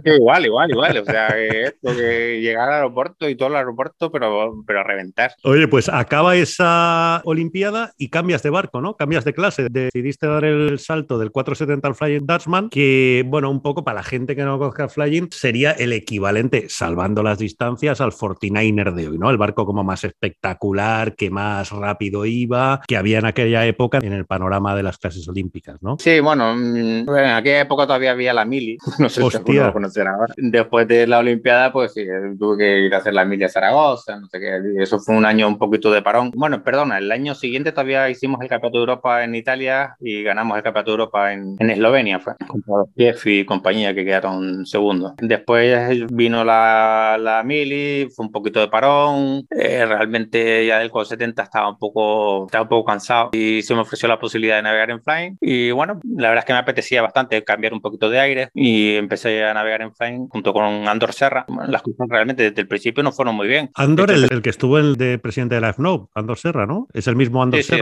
igual, 0.05 0.47
igual, 0.47 0.71
igual. 0.71 0.99
O 0.99 1.05
sea, 1.05 1.29
esto 1.29 1.95
que 1.97 2.41
llegar 2.41 2.69
al 2.69 2.75
aeropuerto 2.75 3.29
y 3.29 3.37
todo 3.37 3.49
el 3.49 3.57
aeropuerto, 3.57 4.11
pero, 4.11 4.53
pero 4.67 4.81
a 4.81 4.85
reventar. 4.85 5.33
Oye, 5.45 5.69
pues 5.69 5.89
acaba 5.89 6.37
esa 6.37 6.82
Olimpiada 7.25 7.93
y 7.99 8.09
cambias 8.09 8.43
de 8.43 8.51
barco, 8.51 8.81
¿no? 8.81 8.95
Cambias 8.97 9.25
de 9.25 9.35
clase. 9.35 9.69
Decidiste 9.71 10.27
dar 10.27 10.45
el 10.45 10.79
salto 10.79 11.19
del 11.19 11.31
470 11.31 11.89
al 11.89 11.95
Flying 11.95 12.27
Dutchman, 12.27 12.69
que, 12.71 13.25
bueno, 13.27 13.51
un 13.51 13.63
poco 13.63 13.85
para 13.85 13.97
la 13.97 14.03
gente 14.03 14.37
que 14.37 14.45
no 14.45 14.59
conozca 14.59 14.89
Flying, 14.89 15.29
sería 15.31 15.73
el 15.73 15.93
equivalente, 15.93 16.67
salvando 16.69 17.23
las 17.23 17.39
distancias, 17.39 18.01
al 18.01 18.13
49er 18.13 18.95
de 18.95 19.09
hoy, 19.09 19.19
¿no? 19.19 19.31
El 19.31 19.39
barco 19.39 19.67
como 19.67 19.85
más 19.85 20.05
espectacular, 20.05 21.15
que 21.15 21.31
más 21.31 21.71
rápido 21.71 22.27
iba, 22.27 22.81
que 22.87 22.97
había 22.97 23.19
en 23.19 23.27
aquella 23.27 23.67
época 23.67 23.99
en 24.03 24.13
el 24.13 24.27
panorama 24.27 24.75
de 24.77 24.83
las 24.83 24.99
clases 24.99 25.27
olímpicas, 25.29 25.83
¿no? 25.83 25.97
Sí, 25.99 26.21
bueno, 26.21 26.55
mm, 26.55 27.09
en 27.09 27.31
aquella 27.31 27.61
época 27.61 27.87
todavía 27.87 28.13
había 28.13 28.33
la 28.33 28.45
mili, 28.45 28.77
no 28.99 29.09
sé 29.09 29.23
si 29.23 29.53
lo 29.53 29.73
conocer 29.73 30.07
ahora. 30.07 30.35
Después 30.37 30.87
de 30.89 31.07
la 31.07 31.19
Olimpiada, 31.19 31.73
pues 31.73 31.93
sí, 31.93 32.05
tuve 32.39 32.59
que 32.59 32.81
ir 32.81 32.95
a 32.95 32.99
hacer 32.99 33.15
la 33.15 33.25
mili 33.25 33.45
a 33.45 33.49
Zaragoza, 33.49 34.19
no 34.19 34.27
sé 34.29 34.41
qué, 34.41 34.61
eso 34.83 34.99
fue 34.99 35.17
un 35.17 35.25
año 35.25 35.49
un 35.49 35.59
poquito 35.59 35.91
de 35.91 36.03
parón. 36.03 36.31
Bueno, 36.35 36.57
perdona, 36.73 36.97
el 36.97 37.13
año 37.13 37.35
siguiente 37.35 37.71
todavía 37.71 38.09
hicimos 38.09 38.41
el 38.41 38.49
Campeonato 38.49 38.79
de 38.79 38.83
Europa 38.85 39.25
en 39.25 39.35
Italia 39.35 39.95
y 40.01 40.23
ganamos 40.23 40.57
el 40.57 40.63
Campeonato 40.63 40.91
de 40.91 40.95
Europa 40.95 41.31
en, 41.35 41.55
en 41.59 41.69
Eslovenia, 41.69 42.19
fue, 42.19 42.33
contra 42.47 42.77
los 42.79 42.89
Jeff 42.97 43.27
y 43.27 43.45
compañía 43.45 43.95
que 43.95 44.07
quedaron 44.07 44.65
segundos. 44.65 45.13
Después 45.19 46.07
vino 46.11 46.45
la, 46.45 47.19
la 47.21 47.43
Mili, 47.43 48.09
fue 48.11 48.25
un 48.25 48.33
poquito 48.33 48.59
de 48.59 48.69
parón, 48.69 49.47
eh, 49.51 49.85
realmente 49.85 50.65
ya 50.65 50.79
del 50.79 50.91
70 50.91 51.43
estaba 51.43 51.69
un 51.69 51.77
poco 51.77 52.47
estaba 52.47 52.63
un 52.63 52.71
poco 52.71 52.87
cansado 52.87 53.29
y 53.33 53.61
se 53.61 53.75
me 53.75 53.83
ofreció 53.83 54.09
la 54.09 54.19
posibilidad 54.19 54.57
de 54.57 54.63
navegar 54.63 54.91
en 54.93 55.03
Flying 55.03 55.37
y 55.43 55.73
bueno, 55.73 56.01
la 56.17 56.29
verdad 56.29 56.45
es 56.45 56.47
que 56.47 56.55
me 56.55 56.59
apetecía 56.61 57.03
bastante 57.03 57.45
cambiar 57.45 57.75
un 57.75 57.83
poquito 57.83 58.09
de 58.09 58.19
aire 58.19 58.49
y 58.55 58.95
empecé 58.95 59.45
a 59.45 59.53
navegar 59.53 59.83
en 59.83 59.95
Flying 59.95 60.29
junto 60.29 60.55
con 60.55 60.89
Andor 60.89 61.13
Serra. 61.13 61.45
las 61.69 61.83
cosas 61.83 62.07
realmente 62.09 62.45
desde 62.45 62.63
el 62.63 62.69
principio 62.69 63.03
no 63.03 63.13
fueron 63.13 63.35
muy 63.35 63.47
bien. 63.47 63.69
Andor, 63.75 64.11
el, 64.11 64.25
el, 64.33 64.41
que 64.41 64.49
estuvo 64.49 64.79
el 64.79 64.97
de 64.97 65.19
presidente 65.19 65.57
de 65.57 65.61
la 65.61 65.75
FNOB, 65.75 66.09
Andor 66.15 66.39
Serra. 66.39 66.62
¿No? 66.67 66.89
Es 66.93 67.07
el 67.07 67.17
mismo 67.17 67.43
Andor 67.43 67.63
sí, 67.63 67.75
Sí, 67.75 67.81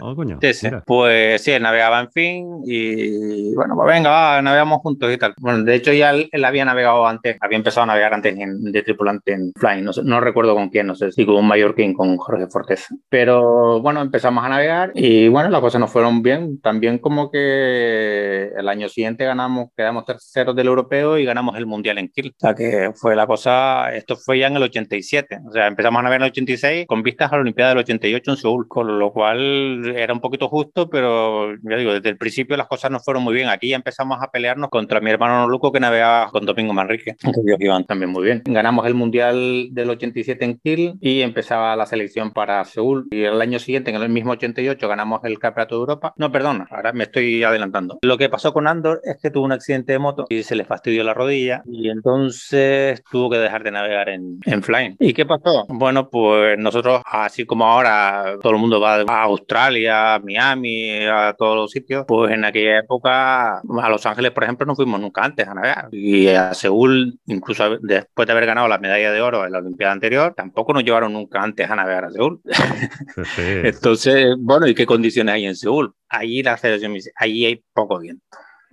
oh, 0.00 0.82
pues 0.86 1.42
sí, 1.42 1.52
él 1.52 1.62
navegaba 1.62 2.00
en 2.00 2.10
fin 2.10 2.62
y 2.64 3.54
bueno, 3.54 3.74
pues 3.76 3.88
venga, 3.88 4.40
navegamos 4.42 4.80
juntos 4.80 5.12
y 5.12 5.18
tal. 5.18 5.34
Bueno, 5.38 5.64
de 5.64 5.74
hecho 5.74 5.92
ya 5.92 6.10
él, 6.10 6.44
había 6.44 6.64
navegado 6.64 7.06
antes, 7.06 7.36
había 7.40 7.58
empezado 7.58 7.84
a 7.84 7.86
navegar 7.86 8.14
antes 8.14 8.36
de 8.36 8.82
tripulante 8.82 9.32
en 9.32 9.52
Flying, 9.54 9.84
no, 9.84 9.92
no 10.04 10.20
recuerdo 10.20 10.54
con 10.54 10.68
quién, 10.68 10.86
no 10.86 10.94
sé 10.94 11.12
si 11.12 11.24
con 11.24 11.36
un 11.36 11.46
mallorquín, 11.46 11.94
con 11.94 12.16
Jorge 12.16 12.46
Fortes. 12.48 12.86
Pero 13.08 13.80
bueno, 13.80 14.00
empezamos 14.00 14.44
a 14.44 14.48
navegar 14.48 14.92
y 14.94 15.28
bueno, 15.28 15.50
las 15.50 15.60
cosas 15.60 15.80
nos 15.80 15.90
fueron 15.90 16.22
bien. 16.22 16.60
También 16.60 16.98
como 16.98 17.30
que 17.30 18.50
el 18.56 18.68
año 18.68 18.88
siguiente 18.88 19.24
ganamos, 19.24 19.68
quedamos 19.76 20.04
terceros 20.04 20.54
del 20.56 20.68
europeo 20.68 21.18
y 21.18 21.24
ganamos 21.24 21.56
el 21.56 21.66
mundial 21.66 21.98
en 21.98 22.08
Kiel. 22.08 22.34
O 22.36 22.40
sea 22.40 22.54
que 22.54 22.92
fue 22.94 23.16
la 23.16 23.26
cosa, 23.26 23.94
esto 23.94 24.16
fue 24.16 24.38
ya 24.38 24.46
en 24.48 24.56
el 24.56 24.62
87. 24.62 25.40
O 25.48 25.52
sea, 25.52 25.66
empezamos 25.66 26.00
a 26.00 26.02
navegar 26.02 26.20
en 26.20 26.24
el 26.24 26.30
86 26.30 26.86
con 26.86 27.02
vistas 27.02 27.32
a 27.32 27.36
la 27.36 27.42
Olimpiada 27.42 27.70
del 27.70 27.78
88 28.14 28.30
en 28.30 28.36
Seúl, 28.36 28.68
con 28.68 28.98
lo 28.98 29.12
cual 29.12 29.86
era 29.96 30.12
un 30.12 30.20
poquito 30.20 30.48
justo, 30.48 30.88
pero 30.88 31.54
ya 31.62 31.76
digo, 31.76 31.92
desde 31.92 32.08
el 32.08 32.16
principio 32.16 32.56
las 32.56 32.66
cosas 32.66 32.90
no 32.90 33.00
fueron 33.00 33.22
muy 33.22 33.34
bien. 33.34 33.48
Aquí 33.48 33.68
ya 33.68 33.76
empezamos 33.76 34.18
a 34.20 34.30
pelearnos 34.30 34.70
contra 34.70 35.00
mi 35.00 35.10
hermano 35.10 35.40
Noluco 35.40 35.72
que 35.72 35.80
navegaba 35.80 36.30
con 36.30 36.44
Domingo 36.46 36.72
Manrique, 36.72 37.16
que 37.20 37.28
ellos 37.28 37.60
iban 37.60 37.84
también 37.84 38.10
muy 38.10 38.24
bien. 38.24 38.42
Ganamos 38.44 38.86
el 38.86 38.94
Mundial 38.94 39.68
del 39.72 39.90
87 39.90 40.44
en 40.44 40.58
Kiel 40.58 40.94
y 41.00 41.22
empezaba 41.22 41.76
la 41.76 41.86
selección 41.86 42.32
para 42.32 42.64
Seúl. 42.64 43.08
Y 43.10 43.22
el 43.22 43.40
año 43.40 43.58
siguiente, 43.58 43.90
en 43.90 44.00
el 44.00 44.08
mismo 44.08 44.32
88, 44.32 44.88
ganamos 44.88 45.20
el 45.24 45.38
Campeonato 45.38 45.76
de 45.76 45.80
Europa. 45.80 46.14
No, 46.16 46.32
perdón, 46.32 46.66
ahora 46.70 46.92
me 46.92 47.04
estoy 47.04 47.42
adelantando. 47.42 47.98
Lo 48.02 48.18
que 48.18 48.28
pasó 48.28 48.52
con 48.52 48.66
Andor 48.66 49.00
es 49.04 49.18
que 49.22 49.30
tuvo 49.30 49.44
un 49.44 49.52
accidente 49.52 49.92
de 49.92 49.98
moto 49.98 50.26
y 50.28 50.42
se 50.42 50.54
le 50.54 50.64
fastidió 50.64 51.04
la 51.04 51.14
rodilla 51.14 51.62
y 51.66 51.88
entonces 51.88 53.02
tuvo 53.10 53.30
que 53.30 53.38
dejar 53.38 53.64
de 53.64 53.70
navegar 53.70 54.08
en, 54.08 54.38
en 54.44 54.62
Flying. 54.62 54.96
¿Y 54.98 55.12
qué 55.12 55.26
pasó? 55.26 55.66
Bueno, 55.68 56.08
pues 56.08 56.58
nosotros, 56.58 57.02
así 57.04 57.44
como 57.44 57.64
ahora 57.64 57.99
todo 58.42 58.52
el 58.52 58.58
mundo 58.58 58.80
va 58.80 59.02
a 59.02 59.22
Australia, 59.22 60.14
a 60.14 60.18
Miami, 60.18 61.06
a 61.06 61.34
todos 61.36 61.56
los 61.56 61.70
sitios, 61.70 62.04
pues 62.06 62.32
en 62.32 62.44
aquella 62.44 62.78
época 62.78 63.58
a 63.58 63.88
Los 63.88 64.06
Ángeles, 64.06 64.32
por 64.32 64.44
ejemplo, 64.44 64.66
no 64.66 64.76
fuimos 64.76 65.00
nunca 65.00 65.24
antes 65.24 65.46
a 65.46 65.54
navegar. 65.54 65.88
Y 65.92 66.28
a 66.28 66.54
Seúl, 66.54 67.18
incluso 67.26 67.78
después 67.80 68.26
de 68.26 68.32
haber 68.32 68.46
ganado 68.46 68.68
la 68.68 68.78
medalla 68.78 69.12
de 69.12 69.20
oro 69.20 69.44
en 69.44 69.52
la 69.52 69.58
Olimpiada 69.58 69.92
anterior, 69.92 70.34
tampoco 70.36 70.72
nos 70.72 70.84
llevaron 70.84 71.12
nunca 71.12 71.42
antes 71.42 71.70
a 71.70 71.76
navegar 71.76 72.04
a 72.04 72.10
Seúl. 72.10 72.40
Entonces, 73.36 74.34
bueno, 74.38 74.66
¿y 74.66 74.74
qué 74.74 74.86
condiciones 74.86 75.34
hay 75.34 75.46
en 75.46 75.56
Seúl? 75.56 75.94
Allí 76.08 76.42
la 76.42 76.56
selección 76.56 76.94
allí 77.16 77.46
hay 77.46 77.62
poco 77.72 77.98
viento 77.98 78.24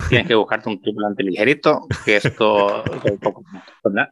tienes 0.08 0.26
que 0.26 0.34
buscarte 0.34 0.68
un 0.68 0.80
tripulante 0.80 1.22
ligerito, 1.22 1.86
que 2.04 2.16
esto 2.16 2.82
un 3.10 3.18
poco... 3.18 3.44